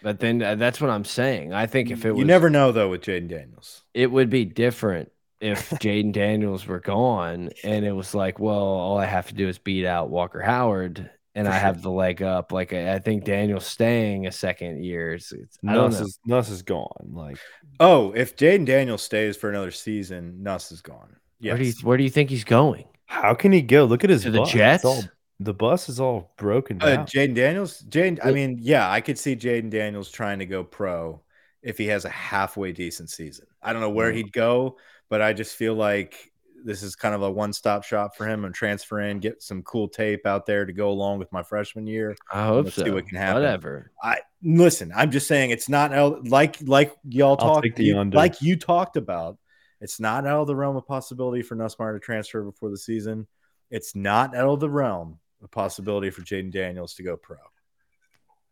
But 0.01 0.19
then 0.19 0.41
uh, 0.41 0.55
that's 0.55 0.79
what 0.81 0.89
I'm 0.89 1.05
saying. 1.05 1.53
I 1.53 1.65
think 1.67 1.89
if 1.91 2.05
it 2.05 2.11
was, 2.11 2.19
you 2.19 2.25
never 2.25 2.49
know 2.49 2.71
though 2.71 2.89
with 2.89 3.01
Jayden 3.01 3.27
Daniels. 3.29 3.83
it 3.93 4.11
would 4.11 4.29
be 4.29 4.45
different 4.45 5.11
if 5.39 5.69
Jayden 5.79 6.11
Daniels 6.13 6.65
were 6.67 6.79
gone 6.79 7.49
and 7.63 7.85
it 7.85 7.91
was 7.91 8.13
like, 8.15 8.39
well, 8.39 8.55
all 8.57 8.97
I 8.97 9.05
have 9.05 9.27
to 9.29 9.33
do 9.35 9.47
is 9.47 9.57
beat 9.57 9.85
out 9.85 10.09
Walker 10.09 10.41
Howard 10.41 11.09
and 11.35 11.45
For 11.47 11.51
I 11.53 11.57
sure. 11.57 11.61
have 11.61 11.81
the 11.81 11.91
leg 11.91 12.21
up. 12.23 12.51
Like 12.51 12.73
I, 12.73 12.93
I 12.95 12.99
think 12.99 13.23
Daniels 13.25 13.65
staying 13.65 14.25
a 14.27 14.31
second 14.31 14.83
year. 14.83 15.13
It's, 15.13 15.31
it's, 15.31 15.57
I 15.67 15.73
don't 15.73 15.91
Nuss 15.91 15.99
know. 15.99 16.05
is 16.05 16.19
Nuss 16.25 16.49
is 16.49 16.61
gone. 16.61 17.09
Like 17.11 17.37
Oh, 17.79 18.11
if 18.13 18.35
Jayden 18.37 18.65
Daniels 18.65 19.03
stays 19.03 19.35
for 19.37 19.49
another 19.49 19.71
season, 19.71 20.41
Nuss 20.41 20.71
is 20.71 20.81
gone. 20.81 21.15
Yes. 21.39 21.51
Where 21.51 21.57
do 21.57 21.65
you 21.65 21.73
where 21.83 21.97
do 21.97 22.03
you 22.03 22.09
think 22.09 22.29
he's 22.29 22.43
going? 22.45 22.85
how 23.07 23.35
can 23.35 23.51
he 23.51 23.61
go? 23.61 23.85
Look 23.85 24.03
at 24.03 24.09
his 24.09 24.23
To 24.23 24.31
the 24.31 24.39
bus. 24.39 24.47
It's 24.47 24.53
Jets? 24.55 24.85
all- 24.85 25.03
the 25.41 25.53
bus 25.53 25.89
is 25.89 25.99
all 25.99 26.33
broken 26.37 26.81
Uh, 26.81 26.95
down. 26.95 27.05
Jayden 27.07 27.35
Daniels, 27.35 27.81
Jayden. 27.89 28.19
I 28.21 28.27
Well- 28.27 28.33
mean, 28.35 28.57
yeah, 28.61 28.89
I 28.89 29.01
could 29.01 29.19
see 29.19 29.35
Jayden 29.35 29.69
Daniels 29.69 30.09
trying 30.09 30.39
to 30.39 30.45
go 30.45 30.63
pro 30.63 31.21
if 31.61 31.77
he 31.77 31.87
has 31.87 32.05
a 32.05 32.09
halfway 32.09 32.71
decent 32.71 33.09
season. 33.09 33.45
I 33.61 33.73
don't 33.73 33.81
know 33.81 33.89
where 33.89 34.11
Mm. 34.11 34.15
he'd 34.15 34.31
go, 34.31 34.77
but 35.09 35.21
I 35.21 35.33
just 35.33 35.55
feel 35.57 35.73
like 35.75 36.31
this 36.65 36.81
is 36.81 36.95
kind 36.95 37.13
of 37.13 37.21
a 37.21 37.31
one 37.31 37.53
stop 37.53 37.83
shop 37.83 38.15
for 38.15 38.27
him 38.27 38.43
and 38.43 38.53
transfer 38.53 38.99
in, 38.99 39.19
get 39.19 39.41
some 39.41 39.61
cool 39.61 39.87
tape 39.87 40.25
out 40.25 40.45
there 40.45 40.65
to 40.65 40.73
go 40.73 40.89
along 40.89 41.19
with 41.19 41.31
my 41.31 41.43
freshman 41.43 41.85
year. 41.85 42.15
I 42.33 42.47
hope 42.47 42.65
Let's 42.65 42.75
so. 42.75 42.83
see 42.83 42.89
what 42.89 43.07
can 43.07 43.17
happen. 43.17 43.43
Whatever. 43.43 43.91
I 44.01 44.17
listen. 44.43 44.91
I'm 44.93 45.11
just 45.11 45.27
saying 45.27 45.51
it's 45.51 45.69
not 45.69 46.27
like 46.27 46.57
like 46.63 46.93
y'all 47.07 47.37
talked 47.37 47.79
you- 47.79 48.03
like 48.11 48.41
you 48.41 48.57
talked 48.57 48.97
about. 48.97 49.37
It's 49.79 49.99
not 49.99 50.25
out 50.25 50.41
of 50.41 50.47
the 50.47 50.55
realm 50.55 50.75
of 50.75 50.87
possibility 50.87 51.43
for 51.43 51.55
Nussmeier 51.55 51.93
to 51.93 51.99
transfer 51.99 52.41
before 52.41 52.69
the 52.71 52.77
season. 52.77 53.27
It's 53.69 53.95
not 53.95 54.35
out 54.35 54.47
of 54.47 54.59
the 54.59 54.69
realm 54.69 55.19
of 55.43 55.51
possibility 55.51 56.09
for 56.09 56.21
Jayden 56.21 56.51
Daniels 56.51 56.95
to 56.95 57.03
go 57.03 57.15
pro. 57.15 57.37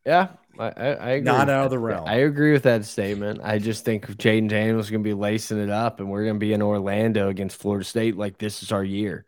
Yeah, 0.06 0.30
I, 0.60 0.66
I, 0.66 0.70
I 0.70 1.10
agree. 1.12 1.26
Not 1.26 1.50
out 1.50 1.66
of 1.66 1.72
the 1.72 1.80
realm. 1.80 2.08
I 2.08 2.16
agree 2.16 2.52
with 2.52 2.64
that 2.64 2.86
statement. 2.86 3.40
I 3.44 3.58
just 3.60 3.86
think 3.86 4.06
Jayden 4.08 4.50
Daniels 4.50 4.86
is 4.86 4.92
going 4.92 5.04
to 5.04 5.08
be 5.08 5.14
lacing 5.14 5.60
it 5.60 5.70
up, 5.70 6.00
and 6.00 6.10
we're 6.10 6.24
going 6.24 6.36
to 6.36 6.40
be 6.40 6.54
in 6.54 6.62
Orlando 6.62 7.30
against 7.30 7.58
Florida 7.58 7.86
State 7.86 8.18
like 8.18 8.38
this 8.38 8.64
is 8.64 8.72
our 8.72 8.84
year. 8.84 9.26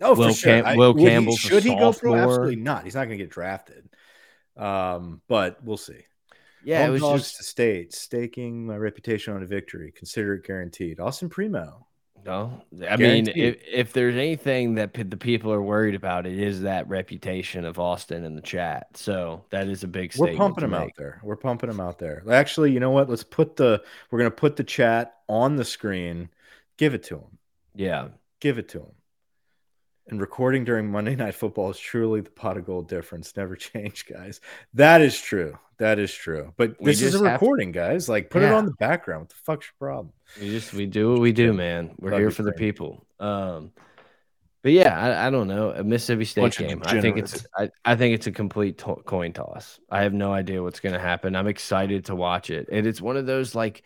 Oh, 0.00 0.14
Will 0.14 0.30
for 0.30 0.34
sure. 0.34 0.62
Cam- 0.62 0.76
Will 0.76 0.94
would 0.94 1.00
he- 1.00 1.08
Campbell's 1.08 1.36
a 1.36 1.48
should 1.48 1.62
he 1.62 1.76
go 1.76 1.92
pro? 1.92 2.16
Absolutely 2.16 2.56
not. 2.56 2.84
He's 2.84 2.94
not 2.94 3.04
going 3.04 3.16
to 3.18 3.24
get 3.24 3.30
drafted. 3.30 3.88
Um, 4.56 5.22
but 5.28 5.62
we'll 5.62 5.76
see. 5.76 6.00
Yeah, 6.64 6.86
Home 6.86 6.96
it 6.96 7.00
was 7.00 7.22
just 7.22 7.36
to 7.38 7.42
state, 7.44 7.92
staking 7.92 8.66
my 8.66 8.76
reputation 8.76 9.34
on 9.34 9.42
a 9.42 9.46
victory. 9.46 9.92
Consider 9.92 10.34
it 10.34 10.44
guaranteed. 10.44 11.00
Austin 11.00 11.28
Primo. 11.28 11.86
No. 12.24 12.62
I 12.88 12.96
mean, 12.96 13.28
if, 13.28 13.56
if 13.66 13.92
there's 13.92 14.16
anything 14.16 14.74
that 14.76 14.92
p- 14.92 15.02
the 15.02 15.16
people 15.16 15.52
are 15.52 15.62
worried 15.62 15.94
about, 15.94 16.26
it 16.26 16.38
is 16.38 16.62
that 16.62 16.88
reputation 16.88 17.64
of 17.64 17.78
Austin 17.78 18.24
in 18.24 18.34
the 18.34 18.42
chat. 18.42 18.96
So 18.96 19.44
that 19.50 19.68
is 19.68 19.84
a 19.84 19.88
big. 19.88 20.12
We're 20.16 20.34
pumping 20.34 20.62
them 20.62 20.74
out 20.74 20.92
there. 20.96 21.20
We're 21.22 21.36
pumping 21.36 21.68
them 21.68 21.80
out 21.80 21.98
there. 21.98 22.22
Actually, 22.30 22.72
you 22.72 22.80
know 22.80 22.90
what? 22.90 23.08
Let's 23.08 23.24
put 23.24 23.56
the 23.56 23.82
we're 24.10 24.18
gonna 24.18 24.30
put 24.30 24.56
the 24.56 24.64
chat 24.64 25.16
on 25.28 25.56
the 25.56 25.64
screen. 25.64 26.28
Give 26.76 26.94
it 26.94 27.02
to 27.04 27.16
them. 27.16 27.38
Yeah, 27.74 28.08
Give 28.42 28.58
it 28.58 28.68
to 28.70 28.80
them. 28.80 28.92
And 30.08 30.20
recording 30.20 30.64
during 30.64 30.90
Monday 30.90 31.14
Night 31.14 31.36
Football 31.36 31.70
is 31.70 31.78
truly 31.78 32.20
the 32.22 32.30
pot 32.30 32.56
of 32.56 32.66
gold 32.66 32.88
difference. 32.88 33.36
Never 33.36 33.54
change, 33.70 34.04
guys. 34.04 34.40
That 34.74 35.00
is 35.00 35.20
true. 35.20 35.56
That 35.82 35.98
is 35.98 36.14
true. 36.14 36.52
But 36.56 36.76
We 36.80 36.92
this 36.92 37.02
is 37.02 37.14
a 37.14 37.18
have 37.18 37.26
to- 37.26 37.32
recording, 37.32 37.72
guys. 37.72 38.08
Like, 38.08 38.30
put 38.30 38.42
it 38.42 38.52
on 38.52 38.66
the 38.66 38.74
background. 38.78 39.22
What 39.22 39.28
the 39.30 39.34
fuck's 39.44 39.66
your 39.66 39.88
problem? 39.88 40.12
we 40.40 40.48
just 40.50 40.72
we 40.72 40.86
do 40.86 41.10
what 41.10 41.20
we 41.20 41.32
do, 41.32 41.52
man. 41.52 41.96
We're 41.98 42.12
Love 42.12 42.20
here 42.20 42.30
for 42.30 42.44
the 42.44 42.52
people. 42.52 43.04
Um, 43.18 43.72
but 44.62 44.70
yeah, 44.70 44.96
I, 44.96 45.26
I 45.26 45.30
don't 45.30 45.48
know 45.48 45.70
a 45.72 45.82
Mississippi 45.82 46.24
State 46.24 46.40
Bunch 46.42 46.58
game. 46.58 46.80
I 46.86 47.00
think 47.00 47.18
it's 47.18 47.44
I, 47.58 47.68
I 47.84 47.96
think 47.96 48.14
it's 48.14 48.28
a 48.28 48.30
complete 48.32 48.78
to 48.78 48.94
coin 49.04 49.32
toss. 49.32 49.80
I 49.90 50.04
have 50.04 50.12
no 50.12 50.32
idea 50.32 50.62
what's 50.62 50.78
going 50.78 50.92
to 50.92 51.00
happen. 51.00 51.34
I'm 51.34 51.48
excited 51.48 52.04
to 52.04 52.14
watch 52.14 52.48
it, 52.50 52.68
and 52.70 52.86
it's 52.86 53.00
one 53.00 53.16
of 53.16 53.26
those 53.26 53.54
like. 53.56 53.82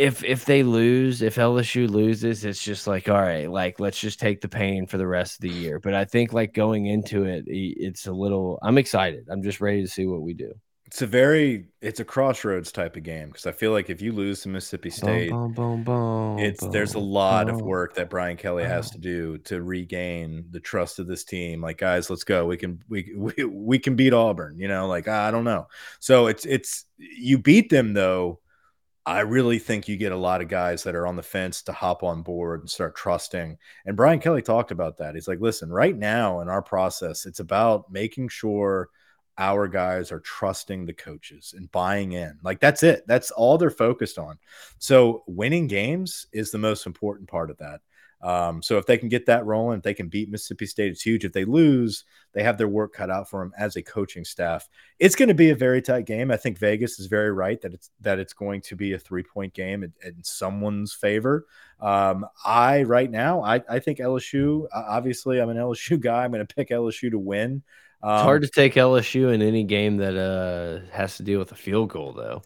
If 0.00 0.24
if 0.24 0.46
they 0.46 0.62
lose, 0.62 1.20
if 1.20 1.36
LSU 1.36 1.88
loses, 1.88 2.44
it's 2.44 2.62
just 2.62 2.86
like 2.86 3.08
all 3.08 3.20
right, 3.20 3.50
like 3.50 3.78
let's 3.78 4.00
just 4.00 4.18
take 4.18 4.40
the 4.40 4.48
pain 4.48 4.86
for 4.86 4.96
the 4.96 5.06
rest 5.06 5.34
of 5.34 5.40
the 5.42 5.50
year. 5.50 5.78
But 5.78 5.94
I 5.94 6.04
think 6.04 6.32
like 6.32 6.54
going 6.54 6.86
into 6.86 7.24
it, 7.24 7.44
it's 7.46 8.06
a 8.06 8.12
little. 8.12 8.58
I'm 8.62 8.78
excited. 8.78 9.26
I'm 9.30 9.42
just 9.42 9.60
ready 9.60 9.82
to 9.82 9.88
see 9.88 10.06
what 10.06 10.22
we 10.22 10.32
do. 10.32 10.54
It's 10.90 11.02
a 11.02 11.06
very 11.06 11.68
it's 11.80 12.00
a 12.00 12.04
crossroads 12.04 12.72
type 12.72 12.96
of 12.96 13.04
game 13.04 13.28
because 13.28 13.46
I 13.46 13.52
feel 13.52 13.70
like 13.70 13.90
if 13.90 14.02
you 14.02 14.10
lose 14.10 14.40
to 14.40 14.48
Mississippi 14.48 14.90
State, 14.90 15.30
Boom, 15.30 15.52
boom, 15.52 15.84
boom, 15.84 16.40
it's 16.40 16.66
there's 16.66 16.94
a 16.96 16.98
boom, 16.98 17.10
lot 17.10 17.48
of 17.48 17.60
work 17.60 17.94
that 17.94 18.10
Brian 18.10 18.36
Kelly 18.36 18.64
has 18.64 18.86
uh-huh. 18.86 18.94
to 18.94 18.98
do 18.98 19.38
to 19.38 19.62
regain 19.62 20.46
the 20.50 20.58
trust 20.58 20.98
of 20.98 21.06
this 21.06 21.22
team. 21.22 21.60
Like, 21.60 21.78
guys, 21.78 22.10
let's 22.10 22.24
go. 22.24 22.44
We 22.44 22.56
can 22.56 22.82
we 22.88 23.12
we, 23.16 23.44
we 23.44 23.78
can 23.78 23.94
beat 23.94 24.12
Auburn. 24.12 24.58
You 24.58 24.66
know, 24.66 24.88
like 24.88 25.06
I 25.06 25.30
don't 25.30 25.44
know. 25.44 25.68
So 26.00 26.26
it's 26.26 26.44
it's 26.44 26.86
you 26.98 27.38
beat 27.38 27.70
them 27.70 27.92
though. 27.92 28.40
I 29.06 29.20
really 29.20 29.58
think 29.58 29.88
you 29.88 29.96
get 29.96 30.12
a 30.12 30.16
lot 30.16 30.42
of 30.42 30.48
guys 30.48 30.82
that 30.82 30.94
are 30.94 31.06
on 31.06 31.16
the 31.16 31.22
fence 31.22 31.62
to 31.62 31.72
hop 31.72 32.02
on 32.02 32.22
board 32.22 32.60
and 32.60 32.70
start 32.70 32.94
trusting. 32.94 33.56
And 33.86 33.96
Brian 33.96 34.20
Kelly 34.20 34.42
talked 34.42 34.70
about 34.70 34.98
that. 34.98 35.14
He's 35.14 35.26
like, 35.28 35.40
listen, 35.40 35.70
right 35.70 35.96
now 35.96 36.40
in 36.40 36.48
our 36.48 36.62
process, 36.62 37.24
it's 37.24 37.40
about 37.40 37.90
making 37.90 38.28
sure 38.28 38.90
our 39.38 39.68
guys 39.68 40.12
are 40.12 40.20
trusting 40.20 40.84
the 40.84 40.92
coaches 40.92 41.54
and 41.56 41.72
buying 41.72 42.12
in. 42.12 42.38
Like 42.42 42.60
that's 42.60 42.82
it. 42.82 43.04
That's 43.06 43.30
all 43.30 43.56
they're 43.56 43.70
focused 43.70 44.18
on. 44.18 44.38
So 44.78 45.24
winning 45.26 45.66
games 45.66 46.26
is 46.32 46.50
the 46.50 46.58
most 46.58 46.86
important 46.86 47.28
part 47.28 47.50
of 47.50 47.56
that. 47.56 47.80
Um, 48.22 48.62
so 48.62 48.76
if 48.76 48.86
they 48.86 48.98
can 48.98 49.08
get 49.08 49.26
that 49.26 49.46
rolling, 49.46 49.78
if 49.78 49.82
they 49.82 49.94
can 49.94 50.08
beat 50.08 50.30
Mississippi 50.30 50.66
State, 50.66 50.92
it's 50.92 51.02
huge. 51.02 51.24
If 51.24 51.32
they 51.32 51.44
lose, 51.44 52.04
they 52.32 52.42
have 52.42 52.58
their 52.58 52.68
work 52.68 52.92
cut 52.92 53.10
out 53.10 53.30
for 53.30 53.40
them 53.40 53.52
as 53.58 53.76
a 53.76 53.82
coaching 53.82 54.24
staff. 54.24 54.68
It's 54.98 55.16
going 55.16 55.28
to 55.28 55.34
be 55.34 55.50
a 55.50 55.54
very 55.54 55.80
tight 55.80 56.04
game. 56.04 56.30
I 56.30 56.36
think 56.36 56.58
Vegas 56.58 57.00
is 57.00 57.06
very 57.06 57.32
right 57.32 57.60
that 57.62 57.72
it's 57.72 57.90
that 58.00 58.18
it's 58.18 58.34
going 58.34 58.60
to 58.62 58.76
be 58.76 58.92
a 58.92 58.98
three 58.98 59.22
point 59.22 59.54
game 59.54 59.82
in, 59.82 59.92
in 60.04 60.22
someone's 60.22 60.92
favor. 60.92 61.46
Um, 61.80 62.26
I 62.44 62.82
right 62.82 63.10
now, 63.10 63.42
I, 63.42 63.62
I 63.68 63.78
think 63.78 63.98
LSU. 63.98 64.66
Obviously, 64.72 65.40
I'm 65.40 65.48
an 65.48 65.56
LSU 65.56 65.98
guy. 66.00 66.24
I'm 66.24 66.30
going 66.32 66.46
to 66.46 66.54
pick 66.54 66.68
LSU 66.68 67.10
to 67.10 67.18
win. 67.18 67.62
Um, 68.02 68.12
It's 68.14 68.22
hard 68.22 68.42
to 68.42 68.48
take 68.48 68.74
LSU 68.74 69.32
in 69.32 69.42
any 69.42 69.64
game 69.64 69.96
that 69.98 70.16
uh 70.16 70.86
has 70.94 71.16
to 71.16 71.22
deal 71.22 71.38
with 71.38 71.52
a 71.52 71.56
field 71.56 71.90
goal, 71.90 72.12
though. 72.12 72.42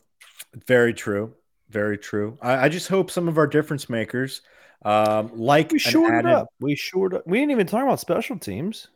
Very 0.66 0.94
true. 0.94 1.34
Very 1.70 1.98
true. 1.98 2.38
I, 2.40 2.66
I 2.66 2.68
just 2.68 2.88
hope 2.88 3.10
some 3.10 3.28
of 3.28 3.38
our 3.38 3.46
difference 3.46 3.88
makers, 3.88 4.42
um, 4.84 5.30
like 5.34 5.70
We 5.70 5.76
an 5.76 5.78
shored 5.80 6.14
added- 6.14 6.30
up. 6.32 6.48
We 6.60 6.74
shored 6.76 7.14
up. 7.14 7.26
We 7.26 7.38
didn't 7.38 7.52
even 7.52 7.66
talk 7.66 7.82
about 7.82 8.00
special 8.00 8.38
teams. 8.38 8.88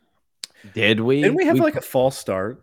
Did 0.74 1.00
we? 1.00 1.22
Didn't 1.22 1.36
we 1.36 1.46
have 1.46 1.58
like 1.58 1.76
a 1.76 1.80
false 1.80 2.16
start? 2.18 2.62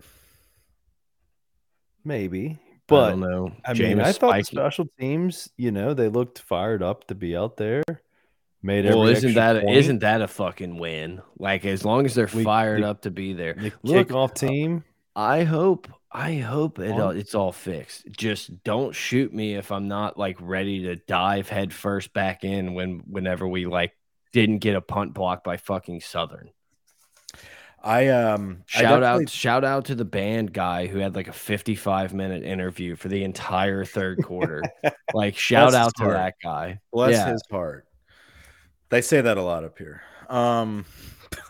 Maybe, 2.03 2.59
But 2.87 2.95
I 2.95 2.99
but 2.99 3.09
don't 3.11 3.19
know. 3.21 3.51
I 3.65 3.73
mean, 3.73 3.99
I 3.99 4.11
thought 4.11 4.35
the 4.37 4.43
special 4.43 4.87
teams, 4.99 5.49
you 5.57 5.71
know, 5.71 5.93
they 5.93 6.07
looked 6.07 6.39
fired 6.39 6.83
up 6.83 7.07
to 7.07 7.15
be 7.15 7.35
out 7.35 7.57
there. 7.57 7.83
Made 8.61 8.85
Well, 8.85 9.01
every 9.03 9.13
isn't 9.13 9.29
extra 9.29 9.53
that 9.53 9.63
point. 9.63 9.77
isn't 9.77 9.99
that 9.99 10.21
a 10.21 10.27
fucking 10.27 10.77
win? 10.77 11.21
Like 11.39 11.65
as 11.65 11.83
long 11.85 12.05
as 12.05 12.13
they're 12.15 12.29
We- 12.33 12.43
fired 12.43 12.83
the- 12.83 12.87
up 12.89 13.01
to 13.03 13.11
be 13.11 13.33
there. 13.33 13.53
the 13.55 13.71
Look, 13.83 14.09
kickoff 14.09 14.33
team? 14.35 14.83
I 15.15 15.43
hope 15.43 15.87
I 16.11 16.35
hope 16.35 16.79
it, 16.79 16.91
all- 16.91 17.09
it's 17.11 17.35
all 17.35 17.51
fixed. 17.51 18.05
Just 18.11 18.63
don't 18.63 18.93
shoot 18.95 19.33
me 19.33 19.55
if 19.55 19.71
I'm 19.71 19.87
not 19.87 20.17
like 20.17 20.37
ready 20.39 20.83
to 20.83 20.95
dive 20.95 21.49
head 21.49 21.73
first 21.73 22.13
back 22.13 22.43
in 22.43 22.73
when 22.73 23.03
whenever 23.07 23.47
we 23.47 23.65
like 23.65 23.91
didn't 24.31 24.59
get 24.59 24.75
a 24.75 24.81
punt 24.81 25.13
block 25.13 25.43
by 25.43 25.57
fucking 25.57 26.01
Southern. 26.01 26.49
I 27.83 28.07
um 28.07 28.63
Shout 28.65 28.81
definitely- 29.01 29.23
out 29.25 29.29
shout 29.29 29.63
out 29.63 29.85
to 29.85 29.95
the 29.95 30.05
band 30.05 30.53
guy 30.53 30.87
who 30.87 30.97
had 30.99 31.15
like 31.15 31.27
a 31.27 31.33
55 31.33 32.13
minute 32.13 32.43
interview 32.43 32.95
for 32.95 33.09
the 33.09 33.23
entire 33.23 33.85
third 33.85 34.23
quarter. 34.23 34.63
like 35.13 35.37
shout 35.37 35.69
Bless 35.71 35.85
out 35.85 35.95
to 35.97 36.03
heart. 36.03 36.13
that 36.15 36.33
guy. 36.41 36.79
Bless 36.91 37.11
yeah. 37.13 37.31
his 37.31 37.43
heart. 37.51 37.85
They 38.89 39.01
say 39.01 39.21
that 39.21 39.37
a 39.37 39.41
lot 39.41 39.63
up 39.63 39.77
here. 39.77 40.01
Um, 40.29 40.85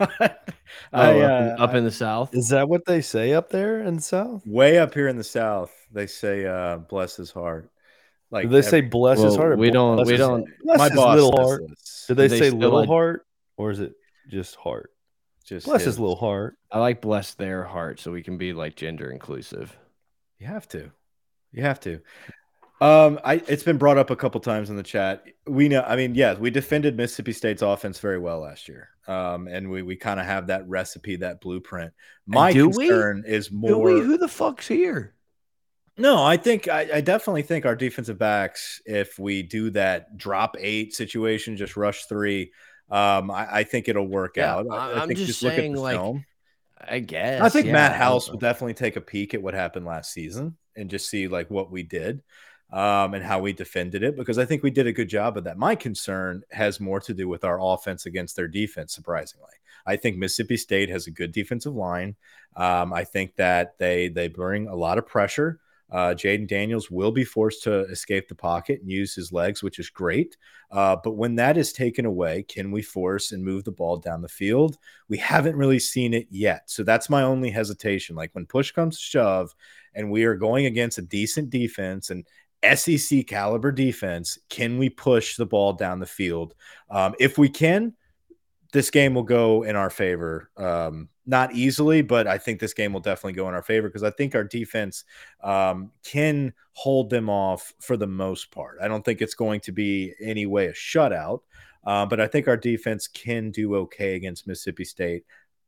Oh, 0.92 1.00
I, 1.00 1.08
up, 1.10 1.16
in, 1.16 1.22
uh, 1.24 1.56
up 1.58 1.74
in 1.74 1.84
the 1.84 1.90
south. 1.90 2.34
Is 2.34 2.48
that 2.50 2.68
what 2.68 2.84
they 2.84 3.00
say 3.00 3.32
up 3.32 3.48
there 3.50 3.82
in 3.82 3.96
the 3.96 4.02
South? 4.02 4.46
way 4.46 4.78
up 4.78 4.94
here 4.94 5.08
in 5.08 5.16
the 5.16 5.24
south, 5.24 5.72
they 5.92 6.06
say 6.06 6.46
uh, 6.46 6.76
"bless 6.78 7.16
his 7.16 7.30
heart." 7.30 7.70
Like 8.30 8.44
Do 8.44 8.48
they 8.50 8.62
say 8.62 8.78
every- 8.78 8.88
bless 8.90 9.20
his 9.20 9.36
heart? 9.36 9.58
we 9.58 9.70
don't- 9.70 9.96
bless 9.96 10.06
we 10.06 10.12
his- 10.12 10.20
don't- 10.20 10.46
Bless 10.62 10.78
my 10.78 10.88
his 10.88 10.96
boss 10.96 11.14
little 11.14 11.32
heart. 11.36 11.62
this. 11.68 12.04
Do 12.08 12.14
they 12.14 12.28
they 12.28 12.38
say 12.38 12.50
little 12.50 12.82
ad- 12.82 12.88
heart 12.88 13.26
or 13.56 13.70
is 13.70 13.80
it 13.80 13.94
just 14.28 14.54
heart? 14.56 14.90
Just 15.44 15.66
Bless 15.66 15.84
his 15.84 15.98
little 15.98 16.16
heart. 16.16 16.56
I 16.70 16.78
like 16.80 17.00
bless 17.00 17.34
their 17.34 17.64
heart 17.64 17.98
so 18.00 18.10
we 18.12 18.22
can 18.22 18.36
be 18.36 18.52
like 18.52 18.74
gender 18.76 19.10
inclusive. 19.10 19.76
You 20.38 20.46
have 20.48 20.68
to. 20.68 20.90
You 21.52 21.62
have 21.62 21.80
to. 21.80 22.00
Um, 22.80 23.18
I 23.24 23.34
it's 23.48 23.62
been 23.62 23.78
brought 23.78 23.96
up 23.96 24.10
a 24.10 24.16
couple 24.16 24.40
times 24.40 24.68
in 24.68 24.76
the 24.76 24.82
chat. 24.82 25.24
We 25.46 25.68
know, 25.68 25.82
I 25.82 25.96
mean, 25.96 26.14
yes, 26.14 26.38
we 26.38 26.50
defended 26.50 26.96
Mississippi 26.96 27.32
State's 27.32 27.62
offense 27.62 27.98
very 27.98 28.18
well 28.18 28.40
last 28.40 28.68
year. 28.68 28.90
Um, 29.08 29.48
and 29.48 29.70
we 29.70 29.82
we 29.82 29.96
kind 29.96 30.20
of 30.20 30.26
have 30.26 30.48
that 30.48 30.68
recipe, 30.68 31.16
that 31.16 31.40
blueprint. 31.40 31.92
My 32.26 32.52
do 32.52 32.68
we? 32.68 32.86
concern 32.88 33.24
is 33.26 33.48
Do 33.48 33.56
more. 33.56 33.80
we, 33.80 34.00
who 34.00 34.18
the 34.18 34.28
fuck's 34.28 34.68
here? 34.68 35.14
No, 35.96 36.22
I 36.22 36.36
think 36.36 36.68
I, 36.68 36.86
I 36.96 37.00
definitely 37.00 37.42
think 37.42 37.64
our 37.64 37.74
defensive 37.76 38.18
backs, 38.18 38.82
if 38.84 39.18
we 39.18 39.42
do 39.42 39.70
that 39.70 40.16
drop 40.18 40.56
eight 40.60 40.94
situation, 40.94 41.56
just 41.56 41.76
rush 41.76 42.04
three, 42.04 42.52
um, 42.90 43.30
I, 43.30 43.46
I 43.60 43.64
think 43.64 43.88
it'll 43.88 44.06
work 44.06 44.36
Yeah, 44.36 44.54
out. 44.56 44.66
I, 44.70 44.76
I- 44.76 44.92
I 44.92 45.02
I'm 45.02 45.08
think 45.08 45.18
just 45.18 45.28
just 45.28 45.42
look 45.42 45.52
at 45.52 45.56
saying, 45.56 45.74
like, 45.76 45.96
film. 45.96 46.24
I 46.78 46.98
guess. 46.98 47.40
I 47.40 47.48
think 47.48 47.66
yeah, 47.66 47.72
Matt 47.72 47.92
House 47.96 48.28
know. 48.28 48.36
definitely 48.38 48.74
take 48.74 48.96
a 48.96 49.00
peek 49.00 49.32
at 49.32 49.40
what 49.42 49.54
happened 49.54 49.86
last 49.86 50.12
season 50.12 50.56
and 50.76 50.90
just 50.90 51.08
see 51.08 51.26
like 51.26 51.50
what 51.50 51.70
we 51.70 51.82
did 51.82 52.20
um, 52.72 53.14
and 53.14 53.24
how 53.24 53.38
we 53.38 53.52
defended 53.52 54.02
it 54.02 54.16
because 54.16 54.38
I 54.38 54.44
think 54.44 54.62
we 54.62 54.70
did 54.70 54.86
a 54.86 54.92
good 54.92 55.08
job 55.08 55.36
of 55.36 55.44
that. 55.44 55.58
My 55.58 55.74
concern 55.74 56.42
has 56.50 56.80
more 56.80 57.00
to 57.00 57.14
do 57.14 57.28
with 57.28 57.44
our 57.44 57.60
offense 57.60 58.06
against 58.06 58.36
their 58.36 58.48
defense. 58.48 58.94
Surprisingly, 58.94 59.52
I 59.86 59.96
think 59.96 60.16
Mississippi 60.16 60.56
State 60.56 60.88
has 60.90 61.06
a 61.06 61.12
good 61.12 61.32
defensive 61.32 61.74
line. 61.74 62.16
Um, 62.56 62.92
I 62.92 63.04
think 63.04 63.36
that 63.36 63.78
they 63.78 64.08
they 64.08 64.28
bring 64.28 64.68
a 64.68 64.74
lot 64.74 64.98
of 64.98 65.06
pressure. 65.06 65.60
Uh, 65.88 66.08
Jayden 66.14 66.48
Daniels 66.48 66.90
will 66.90 67.12
be 67.12 67.24
forced 67.24 67.62
to 67.62 67.82
escape 67.84 68.28
the 68.28 68.34
pocket 68.34 68.80
and 68.80 68.90
use 68.90 69.14
his 69.14 69.32
legs, 69.32 69.62
which 69.62 69.78
is 69.78 69.88
great. 69.88 70.36
Uh, 70.72 70.96
but 70.96 71.12
when 71.12 71.36
that 71.36 71.56
is 71.56 71.72
taken 71.72 72.04
away, 72.04 72.42
can 72.42 72.72
we 72.72 72.82
force 72.82 73.30
and 73.30 73.44
move 73.44 73.62
the 73.62 73.70
ball 73.70 73.96
down 73.96 74.20
the 74.20 74.28
field? 74.28 74.78
We 75.08 75.18
haven't 75.18 75.54
really 75.54 75.78
seen 75.78 76.12
it 76.12 76.26
yet. 76.28 76.68
So 76.68 76.82
that's 76.82 77.08
my 77.08 77.22
only 77.22 77.50
hesitation. 77.50 78.16
Like 78.16 78.30
when 78.32 78.46
push 78.46 78.72
comes 78.72 78.96
to 78.96 79.02
shove 79.02 79.54
and 79.94 80.10
we 80.10 80.24
are 80.24 80.34
going 80.34 80.66
against 80.66 80.98
a 80.98 81.02
decent 81.02 81.50
defense 81.50 82.10
and 82.10 82.26
SEC 82.74 83.26
caliber 83.26 83.72
defense, 83.72 84.38
can 84.48 84.78
we 84.78 84.88
push 84.88 85.36
the 85.36 85.46
ball 85.46 85.72
down 85.72 86.00
the 86.00 86.06
field? 86.06 86.54
Um, 86.90 87.14
if 87.18 87.38
we 87.38 87.48
can, 87.48 87.94
this 88.72 88.90
game 88.90 89.14
will 89.14 89.22
go 89.22 89.62
in 89.62 89.76
our 89.76 89.90
favor. 89.90 90.50
Um, 90.56 91.08
not 91.24 91.52
easily, 91.54 92.02
but 92.02 92.26
I 92.26 92.38
think 92.38 92.60
this 92.60 92.74
game 92.74 92.92
will 92.92 93.00
definitely 93.00 93.32
go 93.32 93.48
in 93.48 93.54
our 93.54 93.62
favor 93.62 93.88
because 93.88 94.02
I 94.02 94.10
think 94.10 94.34
our 94.34 94.44
defense 94.44 95.04
um, 95.42 95.90
can 96.04 96.52
hold 96.72 97.10
them 97.10 97.28
off 97.28 97.72
for 97.80 97.96
the 97.96 98.06
most 98.06 98.50
part. 98.50 98.78
I 98.80 98.88
don't 98.88 99.04
think 99.04 99.20
it's 99.20 99.34
going 99.34 99.60
to 99.60 99.72
be 99.72 100.14
any 100.20 100.46
way 100.46 100.66
a 100.66 100.72
shutout, 100.72 101.40
uh, 101.84 102.06
but 102.06 102.20
I 102.20 102.26
think 102.26 102.48
our 102.48 102.56
defense 102.56 103.08
can 103.08 103.50
do 103.50 103.76
okay 103.76 104.14
against 104.14 104.46
Mississippi 104.46 104.84
State. 104.84 105.24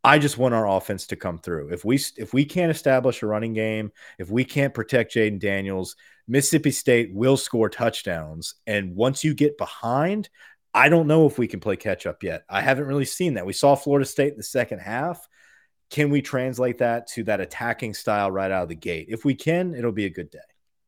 I 0.09 0.19
just 0.19 0.39
want 0.39 0.55
our 0.55 0.67
offense 0.67 1.07
to 1.09 1.17
come 1.17 1.39
through. 1.39 1.69
If 1.69 1.85
we 1.85 1.97
if 2.17 2.33
we 2.33 2.47
can't 2.47 2.71
establish 2.71 3.23
a 3.23 3.27
running 3.27 3.53
game, 3.53 3.93
if 4.19 4.31
we 4.31 4.43
can't 4.43 4.73
protect 4.73 5.15
Jayden 5.15 5.39
Daniels, 5.39 5.97
Mississippi 6.27 6.71
State 6.71 7.13
will 7.13 7.37
score 7.37 7.69
touchdowns. 7.69 8.55
And 8.67 8.97
once 8.97 9.23
you 9.23 9.35
get 9.35 9.59
behind, 9.59 10.31
I 10.73 10.89
don't 10.89 11.09
know 11.09 11.27
if 11.27 11.37
we 11.37 11.47
can 11.47 11.61
play 11.61 11.77
catch 11.77 12.07
up 12.07 12.23
yet. 12.23 12.45
I 12.49 12.63
haven't 12.63 12.87
really 12.87 13.05
seen 13.05 13.35
that. 13.35 13.45
We 13.45 13.53
saw 13.53 13.75
Florida 13.75 14.07
State 14.07 14.33
in 14.33 14.39
the 14.39 14.45
second 14.45 14.79
half. 14.79 15.29
Can 15.91 16.09
we 16.09 16.23
translate 16.23 16.79
that 16.79 17.09
to 17.09 17.25
that 17.25 17.43
attacking 17.43 17.93
style 17.93 18.31
right 18.31 18.51
out 18.51 18.63
of 18.63 18.71
the 18.71 18.77
gate? 18.77 19.09
If 19.11 19.27
we 19.27 19.35
can, 19.35 19.75
it'll 19.75 19.93
be 19.93 20.07
a 20.07 20.11
good 20.11 20.31
day. 20.31 20.39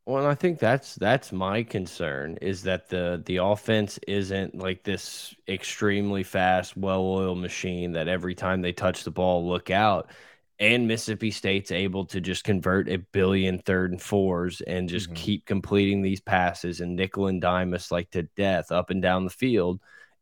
Well, 0.06 0.26
I 0.26 0.34
think 0.34 0.58
that's 0.58 0.94
that's 0.96 1.30
my 1.30 1.62
concern 1.62 2.38
is 2.40 2.62
that 2.64 2.88
the 2.88 3.22
the 3.24 3.36
offense 3.36 3.98
isn't 4.08 4.56
like 4.56 4.82
this 4.82 5.34
extremely 5.46 6.22
fast, 6.22 6.76
well-oiled 6.76 7.38
machine 7.38 7.92
that 7.92 8.08
every 8.08 8.34
time 8.34 8.60
they 8.62 8.72
touch 8.72 9.04
the 9.04 9.10
ball, 9.10 9.46
look 9.46 9.70
out. 9.70 10.10
And 10.58 10.86
Mississippi 10.88 11.30
State's 11.30 11.70
able 11.70 12.04
to 12.06 12.20
just 12.20 12.44
convert 12.44 12.88
a 12.88 12.98
billion 12.98 13.58
third 13.58 13.92
and 13.92 14.02
fours 14.02 14.60
and 14.62 14.88
just 14.88 15.08
mm 15.10 15.14
-hmm. 15.14 15.24
keep 15.24 15.46
completing 15.46 16.02
these 16.02 16.20
passes 16.20 16.80
and 16.80 16.96
nickel 16.96 17.28
and 17.28 17.40
dime 17.40 17.74
us 17.74 17.90
like 17.90 18.10
to 18.10 18.28
death 18.36 18.70
up 18.72 18.90
and 18.90 19.02
down 19.02 19.24
the 19.24 19.30
field 19.30 19.80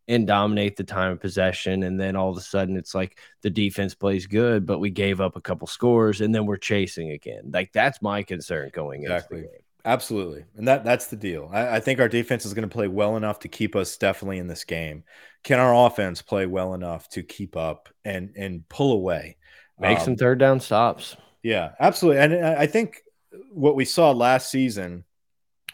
and 0.09 0.27
dominate 0.27 0.77
the 0.77 0.85
time 0.85 1.13
of 1.13 1.21
possession. 1.21 1.83
And 1.83 2.01
then 2.01 2.17
all 2.17 2.31
of 2.31 2.37
a 2.39 2.41
sudden, 2.41 2.77
it's 2.77 2.95
like 2.95 3.19
the 3.43 3.51
defense 3.51 3.95
plays 3.95 4.27
good, 4.27 4.67
but 4.67 4.81
we 4.81 4.91
gave 4.91 5.21
up 5.21 5.37
a 5.37 5.41
couple 5.41 5.67
scores 5.67 6.21
and 6.21 6.35
then 6.35 6.47
we're 6.47 6.59
chasing 6.73 7.11
again. 7.11 7.51
Like 7.53 7.73
that's 7.73 8.03
my 8.03 8.23
concern 8.23 8.71
going 8.73 9.03
exactly. 9.03 9.39
into 9.39 9.49
the 9.49 9.57
game. 9.57 9.68
Absolutely, 9.89 10.45
and 10.57 10.69
that 10.69 10.85
that's 10.85 11.07
the 11.07 11.17
deal. 11.17 11.49
I, 11.51 11.77
I 11.77 11.81
think 11.81 11.99
our 11.99 12.11
defense 12.11 12.45
is 12.45 12.53
going 12.53 12.69
to 12.69 12.73
play 12.73 12.89
well 12.89 13.17
enough 13.17 13.39
to 13.39 13.49
keep 13.49 13.75
us 13.75 13.97
definitely 13.97 14.37
in 14.37 14.47
this 14.47 14.65
game. 14.65 15.03
Can 15.45 15.59
our 15.59 15.87
offense 15.87 16.21
play 16.21 16.45
well 16.45 16.75
enough 16.75 17.09
to 17.11 17.23
keep 17.23 17.57
up 17.57 17.89
and 18.05 18.31
and 18.37 18.69
pull 18.69 18.93
away, 18.93 19.39
make 19.81 19.99
um, 20.01 20.05
some 20.05 20.17
third 20.17 20.39
down 20.39 20.61
stops? 20.61 21.17
Yeah, 21.43 21.71
absolutely. 21.81 22.21
And 22.21 22.45
I 22.45 22.67
think 22.67 22.99
what 23.51 23.77
we 23.77 23.87
saw 23.87 24.11
last 24.11 24.51
season 24.51 25.05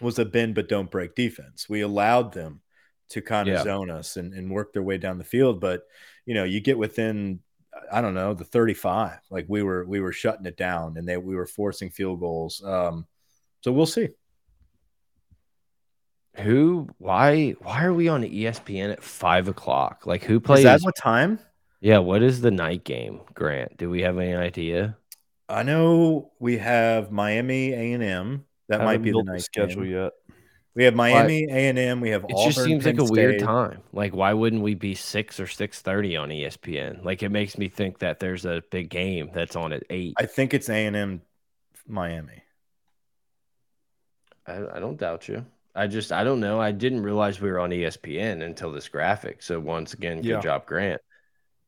was 0.00 0.20
a 0.20 0.24
bend 0.24 0.54
but 0.54 0.68
don't 0.68 0.92
break 0.92 1.16
defense. 1.16 1.68
We 1.68 1.80
allowed 1.80 2.32
them 2.32 2.60
to 3.08 3.20
kind 3.20 3.48
of 3.48 3.54
yeah. 3.54 3.62
zone 3.64 3.90
us 3.90 4.16
and, 4.16 4.32
and 4.32 4.48
work 4.48 4.72
their 4.72 4.84
way 4.84 4.96
down 4.96 5.18
the 5.18 5.24
field. 5.24 5.58
But 5.58 5.82
you 6.24 6.34
know, 6.34 6.44
you 6.44 6.60
get 6.60 6.78
within 6.78 7.40
I 7.90 8.00
don't 8.00 8.14
know 8.14 8.32
the 8.32 8.44
35, 8.44 9.18
like 9.28 9.46
we 9.48 9.64
were 9.64 9.84
we 9.84 9.98
were 9.98 10.12
shutting 10.12 10.46
it 10.46 10.56
down 10.56 10.98
and 10.98 11.08
they 11.08 11.16
we 11.16 11.34
were 11.34 11.46
forcing 11.46 11.90
field 11.90 12.20
goals. 12.20 12.62
Um, 12.64 13.08
so 13.64 13.72
we'll 13.72 13.86
see. 13.86 14.08
Who? 16.36 16.86
Why? 16.98 17.52
Why 17.62 17.84
are 17.84 17.94
we 17.94 18.08
on 18.08 18.22
ESPN 18.22 18.92
at 18.92 19.02
five 19.02 19.48
o'clock? 19.48 20.04
Like 20.04 20.22
who 20.22 20.38
plays? 20.38 20.58
Is 20.58 20.64
that 20.64 20.80
what 20.82 20.96
time? 20.96 21.38
Yeah. 21.80 21.98
What 21.98 22.22
is 22.22 22.42
the 22.42 22.50
night 22.50 22.84
game? 22.84 23.22
Grant? 23.32 23.78
Do 23.78 23.88
we 23.88 24.02
have 24.02 24.18
any 24.18 24.34
idea? 24.34 24.98
I 25.48 25.62
know 25.62 26.32
we 26.38 26.58
have 26.58 27.10
Miami 27.10 27.72
A 27.72 27.92
and 27.92 28.02
M. 28.02 28.44
That 28.68 28.84
might 28.84 29.00
be 29.00 29.12
the 29.12 29.22
night 29.22 29.40
schedule 29.40 29.84
game. 29.84 29.92
yet. 29.92 30.12
We 30.74 30.84
have 30.84 30.94
Miami 30.94 31.44
A 31.44 31.68
and 31.68 31.78
M. 31.78 32.02
We 32.02 32.10
have. 32.10 32.24
It 32.24 32.34
Auburn, 32.34 32.52
just 32.52 32.64
seems 32.64 32.84
Penn 32.84 32.96
like 32.96 33.02
a 33.02 33.06
State. 33.06 33.16
weird 33.16 33.40
time. 33.40 33.80
Like, 33.94 34.14
why 34.14 34.34
wouldn't 34.34 34.60
we 34.62 34.74
be 34.74 34.94
six 34.94 35.40
or 35.40 35.46
six 35.46 35.80
thirty 35.80 36.18
on 36.18 36.28
ESPN? 36.28 37.02
Like, 37.02 37.22
it 37.22 37.30
makes 37.30 37.56
me 37.56 37.70
think 37.70 38.00
that 38.00 38.20
there's 38.20 38.44
a 38.44 38.62
big 38.70 38.90
game 38.90 39.30
that's 39.32 39.56
on 39.56 39.72
at 39.72 39.84
eight. 39.88 40.14
I 40.18 40.26
think 40.26 40.52
it's 40.52 40.68
A 40.68 40.84
and 40.84 40.94
M, 40.96 41.22
Miami. 41.88 42.43
I, 44.46 44.76
I 44.76 44.80
don't 44.80 44.98
doubt 44.98 45.28
you. 45.28 45.44
I 45.74 45.86
just 45.86 46.12
I 46.12 46.22
don't 46.22 46.40
know. 46.40 46.60
I 46.60 46.70
didn't 46.70 47.02
realize 47.02 47.40
we 47.40 47.50
were 47.50 47.58
on 47.58 47.70
ESPN 47.70 48.42
until 48.42 48.72
this 48.72 48.88
graphic. 48.88 49.42
So 49.42 49.58
once 49.58 49.92
again, 49.92 50.18
good 50.18 50.28
yeah. 50.28 50.40
job, 50.40 50.66
Grant. 50.66 51.00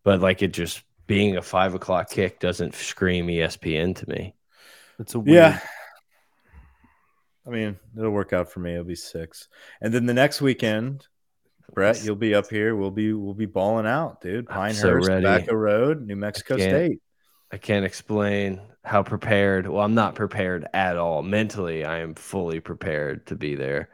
But 0.05 0.21
like 0.21 0.43
it 0.43 0.53
just 0.53 0.83
being 1.07 1.37
a 1.37 1.43
five 1.43 1.75
o'clock 1.75 2.11
kick 2.11 2.39
doesn't 2.39 2.75
scream 2.75 3.27
ESPN 3.27 3.97
to 3.97 4.09
me. 4.09 4.35
It's 4.99 5.15
a 5.15 5.19
weird, 5.19 5.35
yeah. 5.35 5.61
I 7.47 7.51
mean, 7.51 7.77
it'll 7.97 8.11
work 8.11 8.33
out 8.33 8.51
for 8.51 8.61
me. 8.61 8.73
It'll 8.73 8.85
be 8.85 8.95
six, 8.95 9.49
and 9.81 9.93
then 9.93 10.07
the 10.07 10.15
next 10.15 10.41
weekend, 10.41 11.07
Brett, 11.75 12.03
you'll 12.05 12.17
be 12.17 12.35
up 12.35 12.49
here. 12.49 12.77
We'll 12.77 12.91
be 12.91 13.13
we'll 13.13 13.35
be 13.35 13.47
balling 13.47 13.87
out, 13.87 14.21
dude. 14.21 14.47
Pinehurst, 14.47 15.07
so 15.07 15.17
Tobacco 15.17 15.55
Road, 15.55 16.07
New 16.07 16.17
Mexico 16.17 16.57
State. 16.57 17.01
I 17.57 17.59
can't 17.59 17.87
explain 17.87 18.61
how 18.85 19.03
prepared. 19.03 19.67
Well, 19.67 19.83
I'm 19.83 19.95
not 19.95 20.15
prepared 20.15 20.67
at 20.75 20.99
all. 20.99 21.23
Mentally, 21.23 21.87
I 21.87 22.01
am 22.01 22.15
fully 22.15 22.61
prepared 22.61 23.29
to 23.29 23.35
be 23.35 23.55
there. 23.55 23.89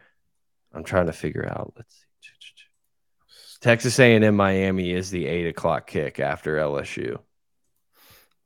I'm 0.75 0.83
trying 0.83 1.07
to 1.07 1.13
figure 1.13 1.49
out. 1.49 1.73
Let's 1.77 1.95
see. 1.95 3.59
Texas 3.61 4.01
A&M 4.01 4.35
Miami 4.35 4.91
is 4.91 5.11
the 5.11 5.27
eight 5.27 5.47
o'clock 5.47 5.87
kick 5.87 6.19
after 6.19 6.57
LSU. 6.57 7.21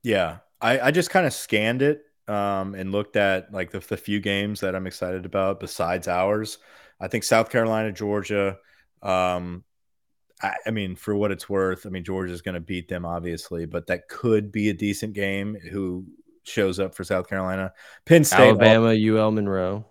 Yeah, 0.03 0.41
I, 0.61 0.81
I 0.81 0.91
just 0.91 1.09
kind 1.09 1.25
of 1.25 1.33
scanned 1.33 1.81
it 1.81 2.03
um, 2.29 2.75
and 2.75 2.93
looked 2.93 3.17
at 3.17 3.51
like 3.55 3.71
the, 3.71 3.79
the 3.79 3.97
few 3.97 4.21
games 4.21 4.61
that 4.61 4.77
I'm 4.77 4.87
excited 4.87 5.25
about 5.25 5.61
besides 5.61 6.09
ours. 6.09 6.59
I 7.01 7.09
think 7.09 7.25
South 7.25 7.49
Carolina, 7.49 7.91
Georgia. 7.91 8.59
Um, 9.01 9.65
I, 10.43 10.55
I 10.67 10.71
mean, 10.71 10.97
for 10.97 11.15
what 11.15 11.33
it's 11.33 11.49
worth, 11.49 11.87
I 11.87 11.89
mean 11.89 12.05
Georgia's 12.05 12.43
going 12.43 12.55
to 12.55 12.61
beat 12.61 12.89
them 12.89 13.05
obviously, 13.05 13.67
but 13.67 13.87
that 13.87 14.09
could 14.09 14.53
be 14.53 14.69
a 14.69 14.75
decent 14.75 15.13
game. 15.15 15.57
Who 15.71 16.07
shows 16.45 16.79
up 16.79 16.95
for 16.95 17.05
South 17.05 17.29
Carolina? 17.29 17.73
Penn 18.05 18.25
State, 18.25 18.51
Alabama, 18.51 18.95
UL 18.95 19.31
Monroe. 19.33 19.85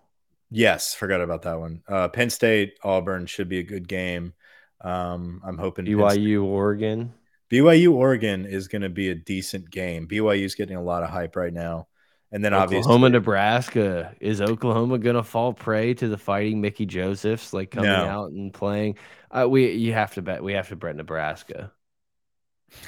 Yes, 0.51 0.93
forgot 0.93 1.21
about 1.21 1.41
that 1.43 1.59
one. 1.59 1.81
Uh, 1.87 2.07
Penn 2.07 2.29
State, 2.29 2.77
Auburn 2.83 3.25
should 3.25 3.49
be 3.49 3.59
a 3.59 3.63
good 3.63 3.87
game. 3.87 4.33
Um, 4.81 5.41
I'm 5.45 5.57
hoping 5.57 5.85
BYU, 5.85 6.43
Oregon. 6.43 7.13
BYU, 7.51 7.93
Oregon 7.93 8.45
is 8.45 8.67
going 8.67 8.83
to 8.83 8.89
be 8.89 9.09
a 9.09 9.15
decent 9.15 9.69
game. 9.69 10.07
BYU 10.07 10.43
is 10.43 10.55
getting 10.55 10.77
a 10.77 10.83
lot 10.83 11.03
of 11.03 11.09
hype 11.09 11.35
right 11.35 11.53
now. 11.53 11.87
And 12.35 12.43
then 12.43 12.53
Oklahoma, 12.53 12.83
obviously 12.83 13.09
Nebraska. 13.11 14.13
Is 14.19 14.41
Oklahoma 14.41 14.97
gonna 14.97 15.23
fall 15.23 15.53
prey 15.53 15.93
to 15.93 16.09
the 16.09 16.17
fighting 16.17 16.59
Mickey 16.59 16.85
Josephs 16.85 17.53
like 17.53 17.71
coming 17.71 17.89
no. 17.89 17.95
out 17.95 18.31
and 18.31 18.53
playing? 18.53 18.97
Uh, 19.31 19.47
we 19.49 19.71
you 19.71 19.93
have 19.93 20.13
to 20.15 20.21
bet 20.21 20.43
we 20.43 20.51
have 20.51 20.67
to 20.67 20.75
bet 20.75 20.97
Nebraska. 20.97 21.71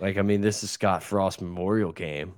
like 0.00 0.18
I 0.18 0.22
mean, 0.22 0.42
this 0.42 0.62
is 0.62 0.70
Scott 0.70 1.02
Frost 1.02 1.40
Memorial 1.40 1.92
Game. 1.92 2.34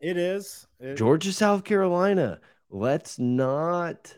It 0.00 0.16
is 0.16 0.64
it, 0.78 0.94
Georgia, 0.94 1.32
South 1.32 1.64
Carolina. 1.64 2.38
Let's 2.70 3.18
not. 3.18 4.16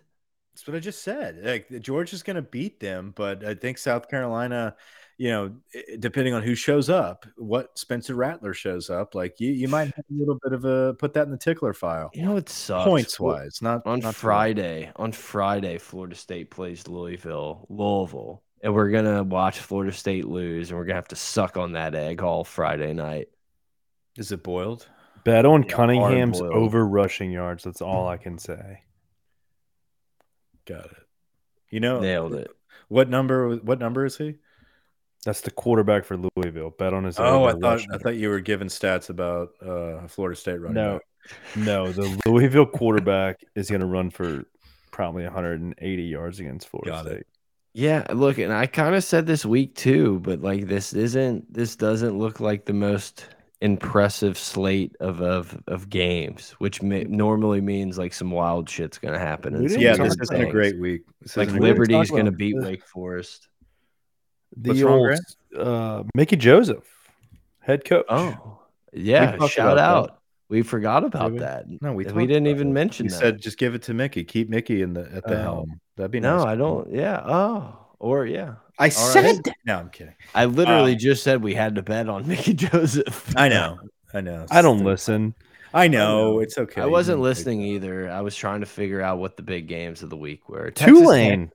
That's 0.53 0.67
what 0.67 0.77
I 0.77 0.81
just 0.81 1.03
said. 1.03 1.41
Like 1.43 1.81
Georgia's 1.81 2.23
going 2.23 2.37
to 2.37 2.43
beat 2.43 2.81
them, 2.81 3.15
but 3.17 3.47
I 3.47 3.55
think 3.55 3.79
South 3.79 4.11
Carolina 4.11 4.77
you 5.19 5.31
know, 5.31 5.55
depending 5.99 6.35
on 6.35 6.43
who 6.43 6.55
shows 6.55 6.91
up, 6.91 7.27
what 7.37 7.79
Spencer 7.79 8.15
Rattler 8.15 8.55
shows 8.55 8.91
up, 8.91 9.15
like 9.15 9.41
you, 9.41 9.53
you 9.53 9.69
might 9.69 9.85
have 9.85 10.05
a 10.11 10.15
little 10.19 10.39
bit 10.43 10.53
of 10.53 10.65
a 10.65 10.95
put 10.95 11.15
that 11.15 11.27
in 11.27 11.31
the 11.31 11.37
tickler 11.39 11.73
file. 11.73 12.11
You 12.15 12.23
know, 12.23 12.37
it 12.37 12.49
sucks 12.49 12.89
points 12.89 13.21
wise. 13.21 13.61
Not 13.63 13.87
on 13.87 14.01
not 14.01 14.15
Friday. 14.15 14.91
On 14.97 15.13
Friday, 15.13 15.79
Florida 15.79 16.15
State 16.15 16.51
plays 16.51 16.89
Louisville, 16.89 17.67
Louisville, 17.69 18.43
and 18.63 18.75
we're 18.75 18.91
gonna 18.91 19.23
watch 19.23 19.59
Florida 19.59 19.93
State 19.93 20.27
lose, 20.27 20.71
and 20.71 20.79
we're 20.79 20.87
gonna 20.87 20.97
have 20.97 21.09
to 21.09 21.17
suck 21.17 21.57
on 21.57 21.73
that 21.73 21.95
egg 21.95 22.23
all 22.23 22.45
Friday 22.45 22.93
night. 22.93 23.29
Is 24.17 24.33
it 24.33 24.43
boiled? 24.43 24.89
Bet 25.25 25.47
on 25.47 25.63
yeah, 25.63 25.69
Cunningham's 25.69 26.41
over 26.41 26.85
rushing 26.87 27.31
yards. 27.31 27.65
That's 27.65 27.81
all 27.81 28.09
I 28.09 28.17
can 28.17 28.39
say. 28.39 28.83
Got 30.67 30.87
it. 30.87 31.07
You 31.71 31.81
know, 31.81 32.01
nailed 32.01 32.35
it. 32.35 32.51
What 32.89 33.09
number? 33.09 33.57
What 33.57 33.79
number 33.79 34.05
is 34.05 34.17
he? 34.17 34.37
That's 35.25 35.41
the 35.41 35.51
quarterback 35.53 36.05
for 36.05 36.17
Louisville. 36.37 36.71
Bet 36.79 36.93
on 36.93 37.05
his. 37.05 37.19
Oh, 37.19 37.45
I 37.45 37.53
thought 37.53 37.81
I 37.93 37.99
thought 37.99 38.17
you 38.17 38.29
were 38.29 38.41
giving 38.41 38.69
stats 38.69 39.09
about 39.09 39.51
uh, 39.65 40.07
Florida 40.09 40.37
State 40.39 40.61
running. 40.61 40.75
No, 40.75 40.93
back. 40.95 41.57
no. 41.57 41.93
The 41.93 42.21
Louisville 42.27 42.67
quarterback 42.75 43.41
is 43.55 43.69
going 43.71 43.81
to 43.83 43.87
run 43.87 44.11
for 44.11 44.45
probably 44.91 45.23
180 45.23 46.03
yards 46.03 46.41
against 46.41 46.69
Florida 46.69 46.91
Got 46.91 47.07
State. 47.07 47.19
It. 47.19 47.27
Yeah, 47.75 48.05
look, 48.13 48.37
and 48.39 48.53
I 48.53 48.67
kind 48.67 48.95
of 48.95 49.03
said 49.05 49.27
this 49.27 49.47
week 49.47 49.75
too, 49.77 50.21
but 50.21 50.43
like 50.43 50.67
this 50.67 50.93
isn't 50.93 51.53
this 51.55 51.77
doesn't 51.77 52.19
look 52.19 52.39
like 52.41 52.65
the 52.67 52.75
most 52.75 53.27
impressive 53.63 54.37
slate 54.37 54.95
of 55.01 55.23
of, 55.23 55.59
of 55.69 55.89
games, 55.89 56.51
which 56.59 56.83
may, 56.83 57.05
normally 57.05 57.61
means 57.61 57.97
like 57.97 58.13
some 58.13 58.31
wild 58.33 58.69
shit's 58.69 58.99
gonna 58.99 59.19
happen. 59.21 59.55
and 59.55 59.63
We 59.63 59.69
some 59.71 59.81
didn't 59.81 59.99
Yeah, 59.99 60.05
this 60.05 60.17
weird 60.17 60.23
isn't 60.23 60.49
a 60.49 60.51
great 60.51 60.79
week. 60.81 61.03
This 61.23 61.37
Like 61.37 61.47
isn't 61.47 61.59
a 61.59 61.61
great- 61.61 61.69
Liberty's 61.69 62.11
gonna 62.11 62.33
beat 62.33 62.57
Wake 62.59 62.85
Forest. 62.85 63.49
The 64.57 64.71
What's 64.71 64.81
wrong, 64.83 64.95
old 64.99 65.07
Grant? 65.07 65.37
uh, 65.59 66.03
Mickey 66.15 66.37
Joseph, 66.37 66.85
head 67.61 67.85
coach. 67.85 68.05
Oh, 68.09 68.59
yeah! 68.93 69.37
Shout 69.47 69.73
about 69.73 69.75
that. 69.77 69.79
out. 70.13 70.19
We 70.49 70.63
forgot 70.63 71.05
about 71.05 71.33
we? 71.33 71.39
that. 71.39 71.65
No, 71.81 71.93
we 71.95 72.05
we 72.05 72.27
didn't 72.27 72.49
even 72.49 72.69
it. 72.69 72.73
mention 72.73 73.07
We 73.07 73.11
that. 73.11 73.19
said 73.19 73.41
just 73.41 73.57
give 73.59 73.75
it 73.75 73.83
to 73.85 73.95
Mickey. 73.95 74.25
Keep 74.25 74.51
Mickey 74.51 74.83
in 74.83 74.93
the 74.93 75.11
at 75.15 75.25
the 75.25 75.39
Oh. 75.39 75.43
helm. 75.43 75.81
That'd 75.97 76.11
be 76.11 76.21
no, 76.21 76.37
nice. 76.39 76.47
I 76.47 76.55
don't. 76.57 76.93
Yeah. 76.93 77.23
Oh, 77.25 77.75
or 77.99 78.27
yeah. 78.27 78.55
I 78.79 78.89
said 78.91 79.45
that 79.45 79.55
No, 79.65 79.79
I'm 79.79 79.89
kidding. 79.91 80.15
I 80.35 80.45
literally 80.47 80.93
Uh, 80.95 80.99
just 80.99 81.23
said 81.23 81.43
we 81.43 81.55
had 81.55 81.75
to 81.77 81.83
bet 81.83 82.09
on 82.09 82.27
Mickey 82.29 82.53
Joseph. 82.53 83.33
I 83.37 83.49
know. 83.49 83.79
I 84.13 84.21
know. 84.21 84.45
I 84.51 84.61
don't 84.61 84.85
listen. 84.85 85.35
I 85.73 85.89
know. 85.89 86.41
It's 86.41 86.59
okay. 86.59 86.83
I 86.83 86.87
wasn't 86.87 87.21
listening 87.21 87.63
either. 87.63 88.11
I 88.11 88.21
was 88.21 88.37
trying 88.37 88.61
to 88.61 88.67
figure 88.67 89.01
out 89.01 89.19
what 89.19 89.39
the 89.39 89.43
big 89.43 89.69
games 89.69 90.03
of 90.03 90.11
the 90.11 90.17
week 90.19 90.47
were. 90.51 90.71
Tulane. 90.71 91.51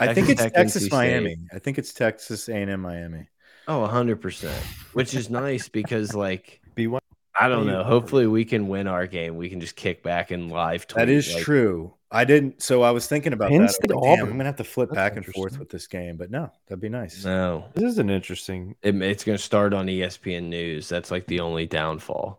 I 0.00 0.14
think 0.14 0.28
it's 0.28 0.42
Tech, 0.42 0.54
Texas 0.54 0.84
NC 0.84 0.86
State. 0.86 0.92
Miami. 0.96 1.36
I 1.52 1.58
think 1.58 1.78
it's 1.78 1.92
Texas 1.92 2.48
A&M 2.48 2.80
Miami. 2.80 3.28
Oh, 3.68 3.86
100%. 3.86 4.50
Which 4.92 5.14
is 5.14 5.30
nice 5.30 5.68
because, 5.68 6.14
like, 6.14 6.60
be 6.74 6.86
one. 6.86 7.00
I 7.38 7.48
don't 7.48 7.66
know. 7.66 7.82
Hopefully, 7.82 8.26
we 8.26 8.44
can 8.44 8.68
win 8.68 8.86
our 8.86 9.06
game. 9.06 9.36
We 9.36 9.48
can 9.48 9.60
just 9.60 9.74
kick 9.74 10.02
back 10.02 10.30
and 10.30 10.50
live 10.50 10.86
tweet. 10.86 11.06
That 11.06 11.08
is 11.08 11.32
like, 11.34 11.42
true. 11.42 11.94
I 12.10 12.24
didn't. 12.24 12.62
So 12.62 12.82
I 12.82 12.90
was 12.90 13.06
thinking 13.06 13.32
about 13.32 13.50
Penn 13.50 13.62
that. 13.62 13.70
State, 13.70 13.90
I'm, 13.90 13.98
like, 13.98 14.20
I'm 14.20 14.26
gonna 14.32 14.44
have 14.44 14.56
to 14.56 14.64
flip 14.64 14.90
That's 14.90 14.96
back 14.96 15.16
and 15.16 15.24
forth 15.24 15.58
with 15.58 15.70
this 15.70 15.86
game, 15.86 16.18
but 16.18 16.30
no, 16.30 16.52
that'd 16.68 16.80
be 16.80 16.90
nice. 16.90 17.24
No, 17.24 17.64
This 17.72 17.84
is 17.84 17.98
an 17.98 18.10
interesting. 18.10 18.76
it, 18.82 18.94
it's 19.00 19.24
going 19.24 19.38
to 19.38 19.42
start 19.42 19.72
on 19.72 19.88
E 19.88 20.00
ESPN 20.00 20.44
News. 20.50 20.90
That's 20.90 21.10
like 21.10 21.26
the 21.26 21.40
only 21.40 21.64
downfall. 21.64 22.38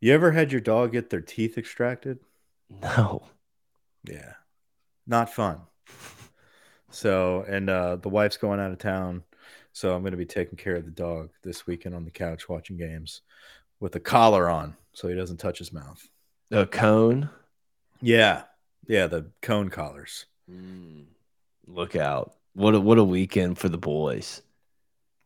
You 0.00 0.12
ever 0.12 0.32
had 0.32 0.50
your 0.50 0.60
dog 0.60 0.92
get 0.92 1.10
their 1.10 1.20
teeth 1.20 1.56
extracted? 1.56 2.18
No. 2.82 3.22
Yeah, 4.02 4.32
not 5.06 5.32
fun. 5.32 5.60
So, 7.00 7.44
and 7.46 7.68
uh, 7.68 7.96
the 7.96 8.08
wife's 8.08 8.38
going 8.38 8.58
out 8.58 8.70
of 8.72 8.78
town, 8.78 9.22
so 9.74 9.94
I'm 9.94 10.00
going 10.00 10.12
to 10.12 10.16
be 10.16 10.24
taking 10.24 10.56
care 10.56 10.76
of 10.76 10.86
the 10.86 10.90
dog 10.90 11.28
this 11.42 11.66
weekend 11.66 11.94
on 11.94 12.06
the 12.06 12.10
couch 12.10 12.48
watching 12.48 12.78
games 12.78 13.20
with 13.80 13.94
a 13.96 14.00
collar 14.00 14.48
on, 14.48 14.74
so 14.94 15.06
he 15.06 15.14
doesn't 15.14 15.36
touch 15.36 15.58
his 15.58 15.74
mouth. 15.74 16.02
A 16.50 16.64
cone. 16.64 17.28
Yeah, 18.00 18.44
yeah, 18.86 19.08
the 19.08 19.26
cone 19.42 19.68
collars. 19.68 20.24
Mm, 20.50 21.04
look 21.66 21.96
out. 21.96 22.32
What 22.54 22.74
a, 22.74 22.80
what 22.80 22.96
a 22.96 23.04
weekend 23.04 23.58
for 23.58 23.68
the 23.68 23.76
boys. 23.76 24.40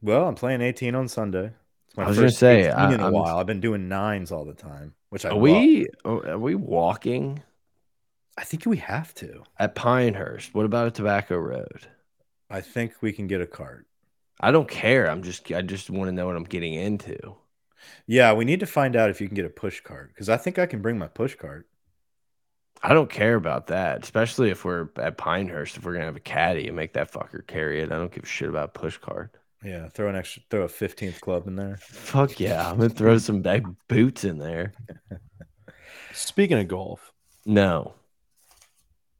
Well, 0.02 0.26
I'm 0.26 0.34
playing 0.34 0.62
18 0.62 0.96
on 0.96 1.06
Sunday. 1.06 1.52
I 1.96 2.06
was 2.08 2.16
gonna 2.16 2.26
first 2.28 2.38
say, 2.40 2.62
18 2.66 2.72
I- 2.72 2.94
in 2.94 3.00
a 3.00 3.04
I'm- 3.04 3.12
while. 3.12 3.38
I've 3.38 3.46
been 3.46 3.60
doing 3.60 3.88
nines 3.88 4.32
all 4.32 4.44
the 4.44 4.54
time, 4.54 4.92
which 5.10 5.24
I 5.24 5.28
Are 5.28 5.34
love. 5.34 5.42
we 5.42 5.86
are 6.04 6.36
we 6.38 6.56
walking 6.56 7.42
I 8.40 8.44
think 8.44 8.64
we 8.64 8.78
have 8.78 9.14
to. 9.16 9.42
at 9.58 9.74
Pinehurst? 9.74 10.54
What 10.54 10.64
about 10.64 10.86
a 10.86 10.90
Tobacco 10.90 11.36
Road? 11.36 11.86
I 12.48 12.62
think 12.62 12.94
we 13.02 13.12
can 13.12 13.26
get 13.26 13.42
a 13.42 13.46
cart. 13.46 13.86
I 14.40 14.50
don't 14.50 14.66
care. 14.68 15.10
I'm 15.10 15.22
just 15.22 15.52
I 15.52 15.60
just 15.60 15.90
want 15.90 16.08
to 16.08 16.12
know 16.12 16.26
what 16.26 16.36
I'm 16.36 16.44
getting 16.44 16.72
into. 16.72 17.18
Yeah, 18.06 18.32
we 18.32 18.46
need 18.46 18.60
to 18.60 18.66
find 18.66 18.96
out 18.96 19.10
if 19.10 19.20
you 19.20 19.26
can 19.28 19.34
get 19.36 19.44
a 19.44 19.50
push 19.50 19.82
cart 19.82 20.08
because 20.08 20.30
I 20.30 20.38
think 20.38 20.58
I 20.58 20.64
can 20.64 20.80
bring 20.80 20.98
my 20.98 21.06
push 21.06 21.34
cart. 21.34 21.68
I 22.82 22.94
don't 22.94 23.10
care 23.10 23.34
about 23.34 23.66
that, 23.66 24.02
especially 24.02 24.48
if 24.48 24.64
we're 24.64 24.88
at 24.96 25.18
Pinehurst. 25.18 25.76
If 25.76 25.84
we're 25.84 25.92
gonna 25.92 26.06
have 26.06 26.16
a 26.16 26.20
caddy 26.20 26.66
and 26.66 26.76
make 26.76 26.94
that 26.94 27.12
fucker 27.12 27.46
carry 27.46 27.82
it, 27.82 27.92
I 27.92 27.96
don't 27.96 28.10
give 28.10 28.24
a 28.24 28.26
shit 28.26 28.48
about 28.48 28.72
push 28.72 28.96
card. 28.96 29.28
Yeah, 29.62 29.90
throw 29.90 30.08
an 30.08 30.16
extra, 30.16 30.42
throw 30.48 30.62
a 30.62 30.68
15th 30.68 31.20
club 31.20 31.46
in 31.46 31.56
there. 31.56 31.76
Fuck 31.82 32.40
yeah, 32.40 32.70
I'm 32.70 32.78
gonna 32.78 32.88
throw 32.88 33.18
some 33.18 33.42
big 33.42 33.66
boots 33.86 34.24
in 34.24 34.38
there. 34.38 34.72
Speaking 36.14 36.58
of 36.58 36.68
golf, 36.68 37.12
No, 37.44 37.94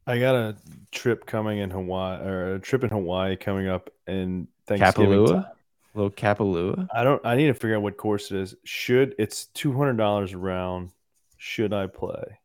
I 0.07 0.19
got 0.19 0.35
a 0.35 0.55
trip 0.91 1.25
coming 1.25 1.59
in 1.59 1.69
Hawaii 1.69 2.21
or 2.25 2.55
a 2.55 2.59
trip 2.59 2.83
in 2.83 2.89
Hawaii 2.89 3.35
coming 3.35 3.67
up 3.67 3.89
in 4.07 4.47
Thanksgiving. 4.65 5.19
Kapalua, 5.19 5.51
little 5.93 6.11
Kapalua. 6.11 6.87
I 6.93 7.03
don't. 7.03 7.23
I 7.25 7.35
need 7.35 7.47
to 7.47 7.53
figure 7.53 7.75
out 7.75 7.83
what 7.83 7.97
course 7.97 8.31
it 8.31 8.37
is. 8.37 8.55
Should 8.63 9.15
it's 9.19 9.45
two 9.47 9.73
hundred 9.73 9.97
dollars 9.97 10.33
a 10.33 10.37
round? 10.37 10.91
Should 11.37 11.73
I 11.73 11.87
play? 11.87 12.39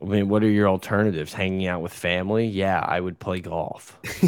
I 0.00 0.04
mean, 0.04 0.28
what 0.28 0.42
are 0.42 0.50
your 0.50 0.68
alternatives? 0.68 1.32
Hanging 1.32 1.66
out 1.66 1.80
with 1.82 1.92
family? 1.92 2.46
Yeah, 2.46 2.80
I 2.80 2.98
would 3.00 3.20
play 3.20 3.40
golf. 3.40 3.96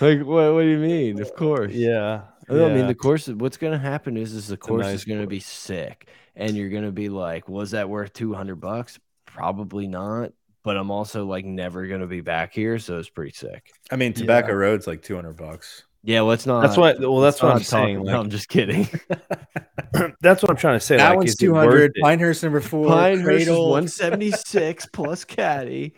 like, 0.00 0.20
what? 0.20 0.54
What 0.54 0.62
do 0.62 0.68
you 0.68 0.78
mean? 0.78 1.20
Of 1.20 1.34
course. 1.34 1.72
Yeah. 1.72 2.22
No, 2.48 2.66
I 2.66 2.74
mean 2.74 2.86
the 2.86 2.94
course. 2.94 3.26
What's 3.26 3.56
going 3.56 3.72
to 3.72 3.78
happen 3.78 4.16
is, 4.16 4.34
is 4.34 4.48
the 4.48 4.56
course 4.56 4.84
nice 4.84 4.94
is 4.94 5.04
going 5.04 5.22
to 5.22 5.26
be 5.26 5.40
sick, 5.40 6.08
and 6.36 6.54
you're 6.56 6.68
going 6.68 6.84
to 6.84 6.92
be 6.92 7.08
like, 7.08 7.48
"Was 7.48 7.72
that 7.72 7.88
worth 7.88 8.12
two 8.12 8.34
hundred 8.34 8.56
bucks?" 8.56 9.00
Probably 9.34 9.86
not. 9.88 10.32
But 10.62 10.78
I'm 10.78 10.90
also 10.90 11.26
like 11.26 11.44
never 11.44 11.86
going 11.86 12.00
to 12.00 12.06
be 12.06 12.22
back 12.22 12.54
here, 12.54 12.78
so 12.78 12.98
it's 12.98 13.10
pretty 13.10 13.32
sick. 13.32 13.70
I 13.90 13.96
mean, 13.96 14.14
Tobacco 14.14 14.48
Yeah. 14.48 14.54
Road's 14.54 14.86
like 14.86 15.02
200 15.02 15.36
bucks. 15.36 15.82
Yeah, 16.02 16.22
let's 16.22 16.46
not. 16.46 16.62
That's 16.62 16.76
what. 16.76 17.00
Well, 17.00 17.20
that's 17.20 17.42
what 17.42 17.52
I'm 17.54 17.62
saying. 17.62 18.02
Like, 18.02 18.14
I'm 18.14 18.30
just 18.30 18.48
kidding. 18.48 18.88
that's 20.20 20.42
what 20.42 20.50
I'm 20.50 20.56
trying 20.56 20.78
to 20.78 20.84
say. 20.84 20.96
that 20.96 21.10
like, 21.10 21.16
one's 21.18 21.30
is 21.30 21.42
it 21.42 21.48
worth 21.48 21.64
200. 21.64 21.94
Pinehurst 22.02 22.42
number 22.42 22.60
four. 22.60 22.88
Pinehurst 22.88 23.42
is 23.42 23.48
176 23.48 24.86
plus 24.92 25.24
caddy. 25.24 25.94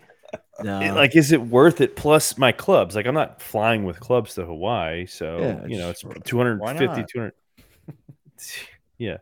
No, 0.63 0.81
It- 0.81 0.93
like, 0.93 1.15
is 1.17 1.33
it 1.33 1.43
worth 1.43 1.81
it? 1.81 1.97
Plus 1.97 2.39
my 2.39 2.51
clubs. 2.53 2.97
Like, 2.97 3.07
I'm 3.07 3.15
not 3.15 3.43
flying 3.43 3.85
with 3.85 4.01
clubs 4.01 4.35
to 4.35 4.45
Hawaii, 4.45 5.07
so 5.07 5.39
Yeah, 5.39 5.67
you 5.67 5.79
know, 5.79 5.91
it's 5.91 6.03
it's- 6.05 6.23
250, 6.25 7.05
200. 7.13 7.33
yeah. 8.99 9.19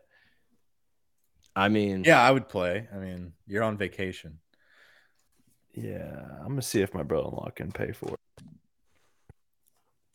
I 1.55 1.69
mean, 1.69 2.03
Yeah, 2.03 2.21
I 2.21 2.31
would 2.31 2.47
play. 2.49 2.87
I 2.93 2.97
mean, 2.97 3.33
you're 3.47 3.63
on 3.63 3.77
vacation. 3.77 4.39
Yeah, 5.73 6.21
I'm 6.39 6.47
gonna 6.49 6.61
see 6.61 6.81
if 6.81 6.93
my 6.93 7.03
brother-in-law 7.03 7.49
can 7.55 7.71
pay 7.71 7.91
for 7.91 8.13
it. 8.13 8.19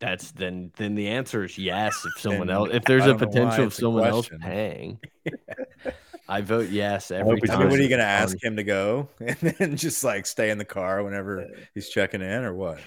that's 0.01 0.31
then 0.33 0.73
then 0.77 0.95
the 0.95 1.09
answer 1.09 1.45
is 1.45 1.59
yes. 1.59 2.07
If 2.07 2.13
someone 2.21 2.47
Then 2.47 2.57
else, 2.57 2.69
if 2.73 2.85
there's 2.85 3.05
I 3.05 3.09
a 3.09 3.11
don't 3.11 3.21
know 3.21 3.27
why 3.27 3.27
potential 3.27 3.65
of 3.67 3.75
someone 3.75 4.07
else 4.07 4.29
paying, 4.41 4.99
I 6.29 6.41
vote 6.43 6.69
yes 6.71 7.11
every 7.11 7.35
hope 7.35 7.39
he's 7.43 7.51
I 7.51 7.57
time. 7.57 7.71
what 7.71 7.79
are 7.79 7.83
you 7.83 7.89
going 7.89 7.99
to 8.01 8.05
ask 8.05 8.43
him 8.43 8.57
to 8.57 8.63
go 8.63 9.09
and 9.21 9.37
then 9.39 9.77
just 9.77 10.03
like 10.05 10.27
stay 10.27 10.51
in 10.51 10.59
the 10.59 10.65
car 10.65 11.03
whenever 11.03 11.47
he's 11.75 11.89
checking 11.89 12.23
in 12.23 12.45
or 12.45 12.55
what? 12.55 12.81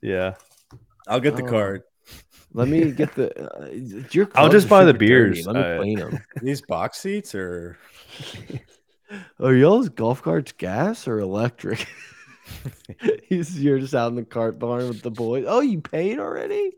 Yeah, 0.00 0.34
I'll 1.06 1.20
get 1.20 1.36
the 1.36 1.42
Oh. 1.42 1.46
card. 1.50 1.82
Let 2.52 2.68
me 2.68 2.90
get 2.92 3.14
the. 3.14 3.32
Uh, 3.56 4.04
your 4.12 4.28
I'll 4.34 4.48
just 4.48 4.68
buy 4.68 4.84
the 4.84 4.90
super 4.92 4.98
dirty. 4.98 5.06
beers, 5.34 5.46
Let 5.46 5.56
me 5.56 5.62
uh, 5.62 5.78
clean 5.78 5.98
them. 5.98 6.18
These 6.42 6.62
box 6.62 6.98
seats 6.98 7.34
or 7.34 7.78
Are 9.40 9.54
y'all's 9.54 9.88
golf 9.88 10.22
carts 10.22 10.52
gas 10.52 11.06
or 11.06 11.18
electric? 11.20 11.86
He's 13.28 13.60
you're 13.60 13.78
just 13.80 13.94
out 13.94 14.08
in 14.08 14.14
the 14.14 14.24
cart 14.24 14.58
barn 14.58 14.86
with 14.88 15.02
the 15.02 15.10
boys. 15.10 15.44
Oh, 15.48 15.60
you 15.60 15.80
paid 15.80 16.18
already? 16.20 16.72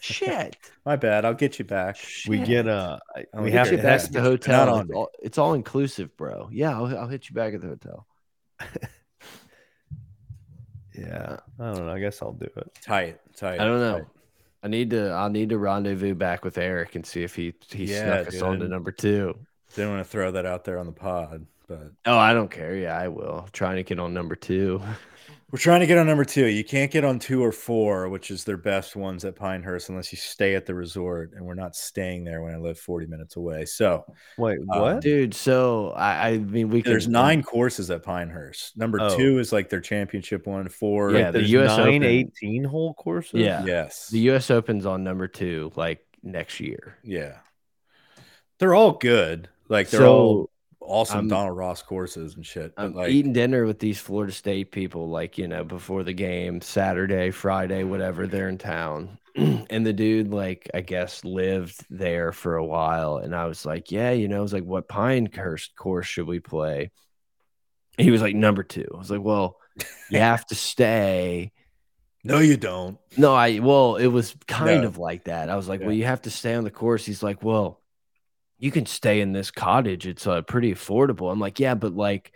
Shit. 0.00 0.56
my 0.84 0.96
bad. 0.96 1.24
I'll 1.24 1.32
get 1.34 1.58
you 1.60 1.64
back. 1.64 1.96
we 2.28 2.38
get 2.38 2.66
uh, 2.68 2.98
I- 3.14 3.24
I'll 3.34 3.42
we 3.44 3.50
get 3.52 3.58
have 3.58 3.66
to 3.68 3.76
you 3.76 3.82
back 3.82 4.00
have, 4.00 4.04
at 4.06 4.12
the 4.12 4.20
hotel. 4.20 4.74
on 4.74 4.80
It's 4.86 4.92
all, 4.94 5.10
it's 5.22 5.38
all 5.38 5.54
inclusive, 5.54 6.16
bro. 6.16 6.48
Yeah, 6.52 6.76
I'll, 6.76 6.86
I'll 6.98 7.08
hit 7.08 7.28
you 7.28 7.34
back 7.34 7.54
at 7.54 7.60
the 7.60 7.68
hotel. 7.68 8.06
yeah. 10.94 11.36
I 11.58 11.72
don't 11.72 11.86
know. 11.86 11.92
I 11.92 11.98
guess 12.00 12.20
I'll 12.22 12.32
do 12.32 12.48
it. 12.56 12.78
Tight, 12.82 13.18
tight. 13.36 13.60
I 13.60 13.64
don't 13.64 13.80
know. 13.80 13.98
tight. 13.98 14.06
I 14.62 14.68
need 14.68 14.90
to. 14.90 15.08
I'll 15.10 15.30
need 15.30 15.48
to 15.50 15.58
rendezvous 15.58 16.14
back 16.14 16.44
with 16.44 16.56
Eric 16.58 16.94
and 16.94 17.04
see 17.04 17.22
if 17.22 17.34
he 17.34 17.54
he 17.68 17.84
Yeah, 17.84 18.22
snuck 18.22 18.28
us 18.28 18.42
on 18.42 18.60
to 18.60 18.68
number 18.68 18.92
two. 18.92 19.46
Didn't 19.74 19.90
want 19.90 20.04
to 20.04 20.10
throw 20.10 20.30
that 20.32 20.46
out 20.46 20.64
there 20.64 20.78
on 20.78 20.86
the 20.86 20.92
pod, 20.92 21.46
but 21.78 21.92
Oh, 22.12 22.18
I 22.18 22.32
don't 22.34 22.50
care. 22.50 22.76
Yeah, 22.76 22.96
I 22.98 23.08
will. 23.08 23.48
trying 23.52 23.76
to 23.76 23.82
get 23.82 23.98
on 23.98 24.12
number 24.14 24.34
two. 24.34 24.80
we're 25.52 25.58
trying 25.58 25.80
to 25.80 25.86
get 25.86 25.98
on 25.98 26.06
number 26.06 26.24
two. 26.24 26.46
You 26.46 26.64
can't 26.64 26.90
get 26.90 27.04
on 27.04 27.18
two 27.18 27.42
or 27.44 27.52
four, 27.52 28.08
which 28.08 28.30
is 28.30 28.42
their 28.44 28.56
best 28.56 28.96
ones 28.96 29.24
at 29.24 29.36
Pinehurst, 29.36 29.90
unless 29.90 30.10
you 30.12 30.16
stay 30.16 30.54
at 30.54 30.64
the 30.66 30.74
resort. 30.74 31.32
And 31.34 31.44
we're 31.44 31.54
not 31.54 31.76
staying 31.76 32.24
there 32.24 32.40
when 32.42 32.54
I 32.54 32.58
live 32.58 32.78
40 32.78 33.06
minutes 33.06 33.36
away. 33.36 33.66
So 33.66 34.04
Wait, 34.38 34.58
Um, 34.72 34.80
what? 34.80 35.00
Dude, 35.02 35.34
so 35.34 35.90
I, 35.90 36.28
I 36.30 36.38
mean, 36.38 36.70
we 36.70 36.80
there's 36.82 37.04
can, 37.04 37.12
nine 37.12 37.42
courses 37.42 37.90
at 37.90 38.02
Pinehurst. 38.02 38.76
Number 38.78 38.98
Oh. 39.00 39.16
two 39.16 39.38
is 39.38 39.52
like 39.52 39.68
their 39.68 39.80
championship 39.82 40.46
one. 40.46 40.68
Four, 40.68 41.12
Yeah, 41.12 41.30
the 41.30 41.42
US 41.42 41.76
nine 41.76 42.02
Open- 42.02 42.02
18 42.04 42.64
hole 42.64 42.94
courses. 42.94 43.40
Yeah. 43.40 43.64
yes, 43.64 44.08
The 44.08 44.20
U.S. 44.20 44.50
Open's 44.50 44.86
on 44.86 45.04
number 45.04 45.28
two, 45.28 45.70
like 45.76 46.00
next 46.22 46.60
year. 46.60 46.96
yeah. 47.04 47.38
They're 48.58 48.74
all 48.74 48.92
good. 48.92 49.48
Like 49.68 49.90
they're 49.90 50.00
so 50.00 50.12
all 50.16 50.50
awesome 50.86 51.16
I'm- 51.16 51.28
Donald 51.28 51.56
Ross 51.56 51.82
courses 51.82 52.34
and 52.36 52.44
shit. 52.44 52.74
But 52.76 52.82
I'm 52.84 52.94
like, 52.94 53.10
eating 53.10 53.32
dinner 53.32 53.64
with 53.64 53.78
these 53.78 53.98
Florida 54.00 54.32
State 54.32 54.70
people, 54.72 55.08
like 55.08 55.38
you 55.38 55.48
know, 55.48 55.64
before 55.64 56.02
the 56.02 56.12
game, 56.12 56.60
Saturday, 56.60 57.30
Friday, 57.30 57.84
whatever. 57.84 58.26
They're 58.26 58.48
in 58.48 58.58
town, 58.58 59.18
and 59.36 59.86
the 59.86 59.92
dude, 59.92 60.28
like, 60.32 60.68
I 60.74 60.80
guess, 60.80 61.24
lived 61.24 61.84
there 61.90 62.32
for 62.32 62.56
a 62.56 62.64
while, 62.64 63.16
and 63.18 63.34
I 63.34 63.46
was 63.46 63.64
like, 63.66 63.90
yeah, 63.90 64.10
you 64.12 64.28
know, 64.28 64.38
I 64.38 64.42
was 64.42 64.52
like, 64.52 64.64
what 64.64 64.88
Pinehurst 64.88 65.74
course 65.76 66.06
should 66.06 66.26
we 66.26 66.40
play? 66.40 66.90
He 67.98 68.10
was 68.10 68.22
like, 68.22 68.34
number 68.34 68.62
two. 68.62 68.88
I 68.94 68.96
was 68.98 69.10
like, 69.10 69.20
well, 69.22 69.56
you 70.10 70.18
have 70.18 70.46
to 70.46 70.54
stay 70.54 71.52
No, 72.24 72.38
you 72.38 72.56
don't. 72.56 72.98
No, 73.18 73.34
I 73.34 73.58
well, 73.58 73.96
it 73.96 74.06
was 74.06 74.34
kind 74.46 74.82
No. 74.82 74.86
of 74.88 74.96
like 74.96 75.24
that. 75.24 75.50
I 75.50 75.56
was 75.56 75.68
like, 75.68 75.80
Yeah. 75.80 75.86
well, 75.86 75.94
you 75.96 76.04
have 76.04 76.22
to 76.22 76.30
stay 76.30 76.54
on 76.54 76.64
the 76.64 76.70
course. 76.70 77.04
He's 77.04 77.22
like, 77.22 77.42
well, 77.42 77.81
you 78.62 78.72
can 78.72 78.86
stay 78.86 79.20
in 79.20 79.34
this 79.34 79.52
cottage. 79.52 80.06
It's 80.08 80.26
uh, 80.26 80.42
pretty 80.42 80.72
affordable. 80.74 81.30
I'm 81.32 81.40
like, 81.40 81.60
yeah, 81.60 81.74
but 81.76 81.94
like 81.94 82.34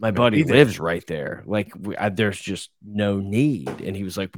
my 0.00 0.10
buddy 0.12 0.44
lives 0.44 0.80
right 0.80 1.06
there. 1.06 1.44
Like 1.46 1.72
we, 1.78 1.96
I, 1.96 2.10
there's 2.10 2.40
just 2.40 2.70
no 2.84 3.20
need. 3.20 3.82
And 3.82 3.96
he 3.96 4.04
was 4.04 4.18
like, 4.18 4.34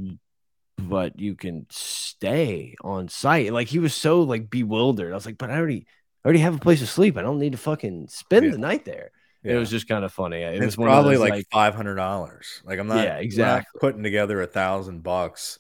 but 0.79 1.19
you 1.21 1.35
can 1.37 1.67
stay 1.71 2.75
on 2.83 3.09
site. 3.09 3.53
Like 3.53 3.69
he 3.69 3.79
was 3.79 3.95
so 3.95 4.23
like 4.23 4.51
bewildered. 4.51 5.13
I 5.13 5.15
was 5.15 5.27
like, 5.27 5.39
but 5.39 5.51
I 5.51 5.57
already, 5.59 5.87
I 6.25 6.29
already 6.29 6.41
have 6.41 6.57
a 6.57 6.61
place 6.61 6.81
to 6.81 6.87
sleep. 6.87 7.17
I 7.19 7.23
don't 7.23 7.39
need 7.39 7.53
to 7.53 7.59
fucking 7.59 8.09
spend 8.09 8.47
Yeah. 8.47 8.51
the 8.51 8.59
night 8.59 8.85
there. 8.85 9.13
Yeah. 9.43 9.55
It 9.55 9.59
was 9.59 9.71
just 9.71 9.89
kind 9.89 10.05
of 10.05 10.13
funny. 10.13 10.43
It 10.43 10.55
And 10.55 10.65
was 10.65 10.75
it's 10.75 10.79
one 10.79 10.91
of 10.93 10.95
probably 10.95 11.17
those, 11.17 11.19
like 11.19 11.47
five 11.53 11.75
hundred 11.75 11.97
dollars. 11.97 12.63
Like 12.65 12.79
I'm 12.79 12.89
not, 12.89 12.99
Yeah, 13.05 13.21
we're 13.35 13.47
not 13.47 13.65
exactly. 13.65 13.81
putting 13.81 14.03
together 14.03 14.41
a 14.43 14.47
thousand 14.47 15.03
bucks 15.03 15.59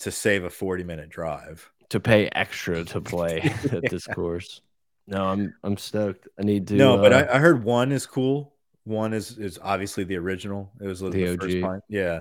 to 0.00 0.10
save 0.10 0.44
a 0.44 0.50
forty 0.50 0.84
minute 0.84 1.10
drive. 1.10 1.70
to 1.90 2.00
pay 2.00 2.28
extra 2.28 2.84
to 2.84 3.00
play 3.00 3.40
at 3.72 3.88
this 3.88 4.06
course. 4.06 4.60
No, 5.08 5.24
I'm 5.24 5.54
I'm 5.64 5.76
stoked. 5.76 6.28
I 6.38 6.42
need 6.42 6.66
to. 6.68 6.74
no, 6.74 6.98
but 6.98 7.12
uh, 7.12 7.16
I, 7.30 7.36
I 7.36 7.38
heard 7.38 7.64
one 7.64 7.92
is 7.92 8.06
cool. 8.06 8.54
One 8.84 9.12
is 9.14 9.38
is 9.38 9.58
obviously 9.62 10.04
the 10.04 10.16
original. 10.16 10.70
It 10.80 10.86
was 10.86 11.00
the, 11.00 11.10
The 11.10 11.36
first 11.36 11.60
time. 11.60 11.80
Yeah. 11.88 12.20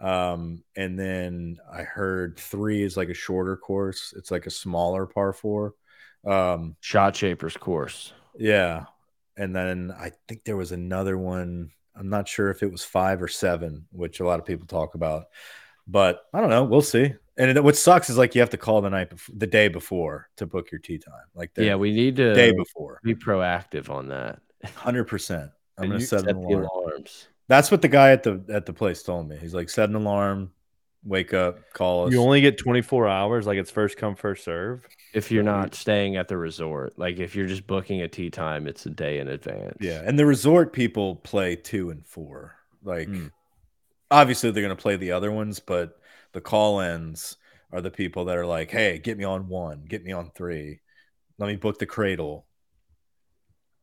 Um, 0.00 0.62
and 0.76 0.96
then 0.96 1.58
I 1.70 1.82
heard 1.82 2.38
three 2.38 2.82
is 2.84 2.96
like 2.96 3.08
a 3.08 3.14
shorter 3.14 3.56
course. 3.56 4.14
It's 4.16 4.30
like 4.30 4.46
a 4.46 4.50
smaller 4.50 5.06
par 5.06 5.32
four. 5.32 5.74
Um, 6.24 6.76
shot 6.80 7.16
shapers 7.16 7.56
course. 7.56 8.12
yeah. 8.38 8.84
And 9.36 9.54
then 9.54 9.92
I 9.96 10.10
think 10.26 10.44
there 10.44 10.56
was 10.56 10.72
another 10.72 11.16
one. 11.16 11.70
I'm 11.94 12.08
not 12.08 12.26
sure 12.28 12.50
if 12.50 12.62
it 12.64 12.70
was 12.72 12.84
five 12.84 13.22
or 13.22 13.28
seven, 13.28 13.86
which 13.92 14.18
a 14.20 14.24
lot 14.26 14.40
of 14.40 14.46
people 14.46 14.66
talk 14.66 14.94
about. 14.94 15.26
But 15.86 16.22
I 16.34 16.40
don't 16.40 16.50
know. 16.50 16.64
We'll 16.64 16.82
see. 16.82 17.14
And 17.38 17.56
it, 17.56 17.62
what 17.64 17.76
sucks 17.76 18.10
is 18.10 18.18
like 18.18 18.34
you 18.34 18.40
have 18.40 18.50
to 18.50 18.56
call 18.56 18.80
the 18.80 18.90
night 18.90 19.10
before, 19.10 19.34
the 19.38 19.46
day 19.46 19.68
before 19.68 20.28
to 20.36 20.46
book 20.46 20.70
your 20.72 20.80
tee 20.80 20.98
time. 20.98 21.14
Like 21.34 21.54
the 21.54 21.64
Yeah, 21.64 21.76
we 21.76 21.92
need 21.92 22.16
to 22.16 22.34
day 22.34 22.50
before. 22.52 23.00
be 23.04 23.14
proactive 23.14 23.88
on 23.90 24.08
that. 24.08 24.40
Hundred 24.74 25.04
percent. 25.04 25.50
I'm 25.78 25.84
And 25.84 25.92
gonna 25.92 26.00
you 26.00 26.06
set 26.06 26.26
an 26.26 26.40
the 26.40 26.48
alarm. 26.48 26.64
alarms. 26.74 27.28
That's 27.46 27.70
what 27.70 27.80
the 27.80 27.88
guy 27.88 28.10
at 28.10 28.24
the 28.24 28.44
at 28.50 28.66
the 28.66 28.72
place 28.72 29.02
told 29.02 29.28
me. 29.28 29.36
He's 29.40 29.54
like, 29.54 29.70
set 29.70 29.88
an 29.88 29.94
alarm, 29.94 30.50
wake 31.04 31.32
up, 31.32 31.60
call 31.72 32.06
us. 32.08 32.12
You 32.12 32.20
only 32.20 32.40
get 32.40 32.58
24 32.58 33.06
hours, 33.08 33.46
like 33.46 33.56
it's 33.56 33.70
first 33.70 33.96
come, 33.96 34.16
first 34.16 34.42
serve. 34.44 34.84
If 35.14 35.30
you're 35.30 35.44
not 35.44 35.74
staying 35.76 36.16
at 36.16 36.26
the 36.28 36.36
resort, 36.36 36.98
like 36.98 37.18
if 37.20 37.36
you're 37.36 37.46
just 37.46 37.66
booking 37.68 38.02
a 38.02 38.08
tee 38.08 38.30
time, 38.30 38.66
it's 38.66 38.84
a 38.84 38.90
day 38.90 39.20
in 39.20 39.28
advance. 39.28 39.76
yeah, 39.80 40.02
and 40.04 40.18
the 40.18 40.26
resort 40.26 40.72
people 40.72 41.14
play 41.16 41.54
two 41.54 41.90
and 41.90 42.04
four. 42.04 42.56
Like, 42.82 43.08
Mm. 43.08 43.30
obviously 44.10 44.50
they're 44.50 44.62
gonna 44.62 44.74
play 44.76 44.96
the 44.96 45.12
other 45.12 45.30
ones, 45.30 45.60
but 45.60 45.97
the 46.32 46.40
call-ins 46.40 47.36
are 47.72 47.80
the 47.80 47.90
people 47.90 48.26
that 48.26 48.36
are 48.36 48.46
like, 48.46 48.70
hey, 48.70 48.98
get 48.98 49.18
me 49.18 49.24
on 49.24 49.48
one, 49.48 49.84
get 49.88 50.04
me 50.04 50.12
on 50.12 50.30
three, 50.34 50.80
let 51.38 51.48
me 51.48 51.56
book 51.56 51.78
the 51.78 51.86
cradle. 51.86 52.46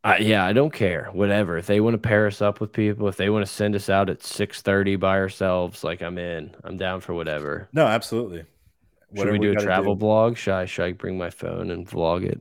I, 0.03 0.17
yeah, 0.19 0.45
I 0.45 0.53
don't 0.53 0.71
care. 0.71 1.09
Whatever. 1.13 1.57
If 1.57 1.65
they 1.65 1.79
want 1.79 1.95
to 1.95 1.97
pair 1.97 2.27
us 2.27 2.39
up 2.39 2.61
with 2.61 2.71
people, 2.71 3.07
if 3.07 3.17
they 3.17 3.31
want 3.31 3.43
to 3.43 3.51
send 3.51 3.75
us 3.75 3.89
out 3.89 4.07
at 4.07 4.21
six 4.21 4.61
thirty 4.61 4.97
by 4.97 5.17
ourselves, 5.17 5.83
like 5.83 6.03
I'm 6.03 6.19
in. 6.19 6.55
I'm 6.63 6.77
down 6.77 7.01
for 7.01 7.15
whatever. 7.15 7.69
No, 7.73 7.87
absolutely. 7.87 8.45
Should 9.15 9.31
we 9.31 9.39
do 9.39 9.53
a 9.53 9.55
travel 9.55 9.95
do. 9.95 9.99
blog? 9.99 10.37
Should 10.37 10.53
I 10.53 10.65
should 10.65 10.85
I 10.85 10.91
bring 10.91 11.17
my 11.17 11.31
phone 11.31 11.71
and 11.71 11.89
vlog 11.89 12.23
it? 12.23 12.39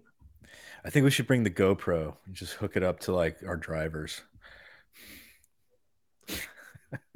I 0.85 0.91
think 0.91 1.05
we 1.05 1.11
should 1.11 1.27
bring 1.27 1.43
the 1.43 1.51
GoPro 1.51 2.15
and 2.27 2.35
just 2.35 2.53
hook 2.53 2.77
it 2.77 2.83
up 2.83 3.01
to 3.01 3.15
like 3.15 3.39
our 3.47 3.57
drivers. 3.57 4.21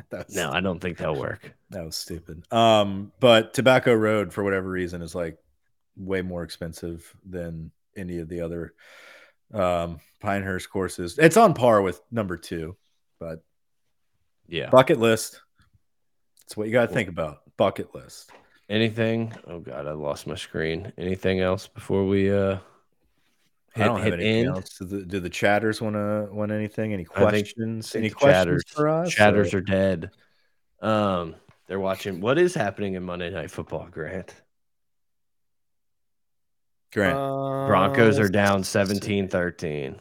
That's 0.11 0.35
No, 0.35 0.51
I 0.51 0.61
don't 0.61 0.81
think 0.81 0.99
that'll 0.99 1.19
work. 1.19 1.55
That 1.71 1.85
was 1.85 1.97
stupid. 1.97 2.51
Um, 2.53 3.13
but 3.21 3.53
Tobacco 3.55 3.93
Road, 3.95 4.33
for 4.33 4.43
whatever 4.43 4.69
reason, 4.71 5.03
is 5.03 5.15
like 5.15 5.37
way 5.97 6.23
more 6.23 6.43
expensive 6.45 7.15
than 7.29 7.71
any 7.97 8.19
of 8.19 8.29
the 8.29 8.41
other 8.41 8.75
um, 9.53 10.01
Pinehurst 10.21 10.71
courses. 10.71 11.19
It's 11.19 11.37
on 11.37 11.55
par 11.55 11.83
with 11.83 12.01
number 12.11 12.37
two, 12.37 12.77
but 13.19 13.43
Yeah. 14.49 14.71
bucket 14.71 14.99
list. 14.99 15.41
It's 16.45 16.57
what 16.57 16.67
you 16.67 16.73
got 16.73 16.89
to 16.89 16.95
think 16.95 17.09
about. 17.09 17.39
Bucket 17.57 17.95
list. 17.95 18.31
Anything? 18.71 19.35
Oh 19.47 19.61
god, 19.61 19.87
I 19.87 19.93
lost 19.93 20.27
my 20.27 20.35
screen. 20.35 20.93
Anything 20.99 21.41
else 21.41 21.67
before 21.67 22.07
we 22.07 22.31
uh 22.31 22.59
hit, 23.79 23.85
don't 23.87 23.97
have 23.97 24.05
hit 24.05 24.15
anything 24.15 24.47
end? 24.47 24.57
else. 24.57 24.79
Do 24.79 24.85
the, 24.85 25.05
do 25.05 25.21
the 25.21 25.31
chatters 25.31 25.81
want 25.81 25.97
to 25.97 26.29
want 26.31 26.53
anything? 26.53 26.93
Any 26.93 27.05
questions? 27.05 27.91
think 27.93 28.01
Any 28.03 28.09
the 28.11 28.15
questions 28.15 28.35
chatters, 28.35 28.65
for 28.69 28.89
us? 28.89 29.11
Chatters 29.11 29.55
or- 29.55 29.59
are 29.59 29.61
dead. 29.63 30.11
Um, 30.81 31.35
they're 31.67 31.81
watching. 31.81 32.21
What 32.21 32.39
is 32.39 32.55
happening 32.55 32.95
in 32.95 33.03
Monday 33.03 33.31
Night 33.31 33.51
Football, 33.51 33.89
Grant? 33.91 34.35
Grant. 36.93 37.17
Broncos 37.17 38.19
Uh, 38.19 38.23
are 38.23 38.29
down 38.29 38.59
let's 38.59 38.71
17-13. 38.75 39.97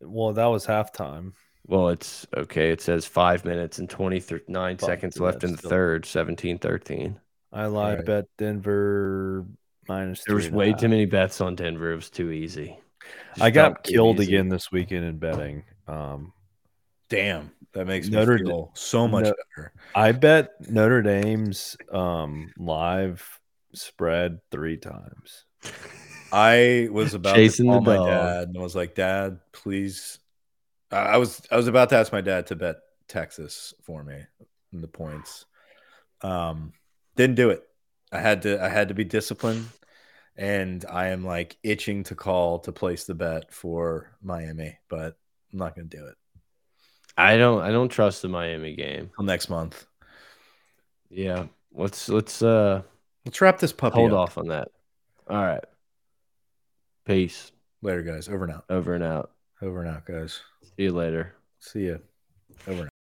Well, 0.00 0.32
that 0.34 0.46
was 0.46 0.66
halftime. 0.66 1.32
Well, 1.66 1.88
it's 1.90 2.26
okay. 2.36 2.70
It 2.70 2.80
says 2.80 3.06
five 3.06 3.44
minutes 3.44 3.78
and 3.78 3.88
29 3.88 4.76
Fuck, 4.78 4.86
seconds 4.88 5.20
left 5.20 5.44
in 5.44 5.52
the 5.52 5.58
still- 5.58 5.70
third, 5.70 6.04
17-13. 6.04 7.16
I 7.52 7.66
lied. 7.66 7.98
Right. 7.98 8.06
Bet 8.06 8.24
Denver 8.38 9.44
minus. 9.88 10.22
There 10.24 10.36
was 10.36 10.44
three 10.44 10.48
and 10.50 10.56
way 10.56 10.72
too 10.72 10.88
many 10.88 11.04
bets 11.06 11.40
on 11.40 11.56
Denver. 11.56 11.92
It 11.92 11.96
was 11.96 12.10
too 12.10 12.30
easy. 12.30 12.78
Just 13.34 13.42
I 13.42 13.50
got 13.50 13.82
killed 13.84 14.20
easy. 14.20 14.34
again 14.34 14.48
this 14.48 14.70
weekend 14.72 15.04
in 15.04 15.18
betting. 15.18 15.64
Um, 15.88 16.32
Damn, 17.08 17.50
that 17.72 17.86
makes 17.86 18.08
me 18.08 18.14
Notre 18.16 18.38
feel 18.38 18.70
so 18.74 19.08
much 19.08 19.24
No- 19.24 19.34
better. 19.56 19.72
I 19.94 20.12
bet 20.12 20.50
Notre 20.70 21.02
Dame's 21.02 21.76
um, 21.92 22.52
live 22.56 23.40
spread 23.74 24.40
three 24.50 24.76
times. 24.76 25.44
I 26.32 26.88
was 26.92 27.14
about 27.14 27.34
Chasing 27.34 27.66
to 27.66 27.72
the 27.72 27.76
call 27.78 27.84
my 27.84 27.96
dog. 27.96 28.06
dad 28.06 28.48
and 28.48 28.62
was 28.62 28.76
like, 28.76 28.94
"Dad, 28.94 29.40
please." 29.52 30.18
I 30.92 30.96
I 30.98 31.16
was 31.16 31.42
I 31.50 31.56
was 31.56 31.66
about 31.66 31.88
to 31.90 31.96
ask 31.96 32.12
my 32.12 32.20
dad 32.20 32.46
to 32.48 32.56
bet 32.56 32.76
Texas 33.08 33.74
for 33.82 34.04
me 34.04 34.18
in 34.72 34.80
the 34.80 34.88
points. 34.88 35.46
Um, 36.22 36.72
didn't 37.16 37.36
do 37.36 37.50
it. 37.50 37.62
I 38.12 38.20
had 38.20 38.42
to 38.42 38.62
I 38.62 38.68
had 38.68 38.88
to 38.88 38.94
be 38.94 39.04
disciplined, 39.04 39.66
and 40.40 40.84
I 40.90 41.08
am 41.08 41.24
like 41.24 41.56
itching 41.62 42.02
to 42.04 42.14
call 42.16 42.58
to 42.60 42.72
place 42.72 43.04
the 43.04 43.14
bet 43.14 43.52
for 43.52 44.10
Miami, 44.22 44.78
but 44.88 45.16
I'm 45.52 45.58
not 45.58 45.76
going 45.76 45.88
to 45.88 45.96
do 45.96 46.06
it 46.06 46.14
I 47.16 47.36
don't. 47.36 47.60
I 47.60 47.70
don't 47.70 47.90
trust 47.90 48.22
the 48.22 48.28
Miami 48.28 48.74
game. 48.74 49.10
till 49.14 49.24
next 49.24 49.50
month. 49.50 49.86
Yeah. 51.10 51.46
Let's 51.72 52.08
let's 52.08 52.42
uh 52.42 52.82
Let's 53.26 53.40
wrap 53.40 53.58
this 53.58 53.72
puppy 53.72 53.96
hold 53.96 54.12
up. 54.12 54.18
off 54.18 54.38
on 54.38 54.48
that. 54.48 54.68
All 55.28 55.44
right. 55.44 55.64
Peace. 57.04 57.52
later, 57.82 58.02
guys. 58.02 58.28
Over 58.28 58.44
and 58.44 58.54
out. 58.54 58.64
Over 58.70 58.94
and 58.94 59.04
out. 59.04 59.32
Over 59.60 59.82
and 59.82 59.94
out, 59.94 60.06
guys. 60.06 60.40
See 60.62 60.84
you 60.84 60.92
later. 60.92 61.34
See 61.58 61.88
ya. 61.88 61.96
Over 62.66 62.72
and 62.72 62.86
out. 62.86 62.99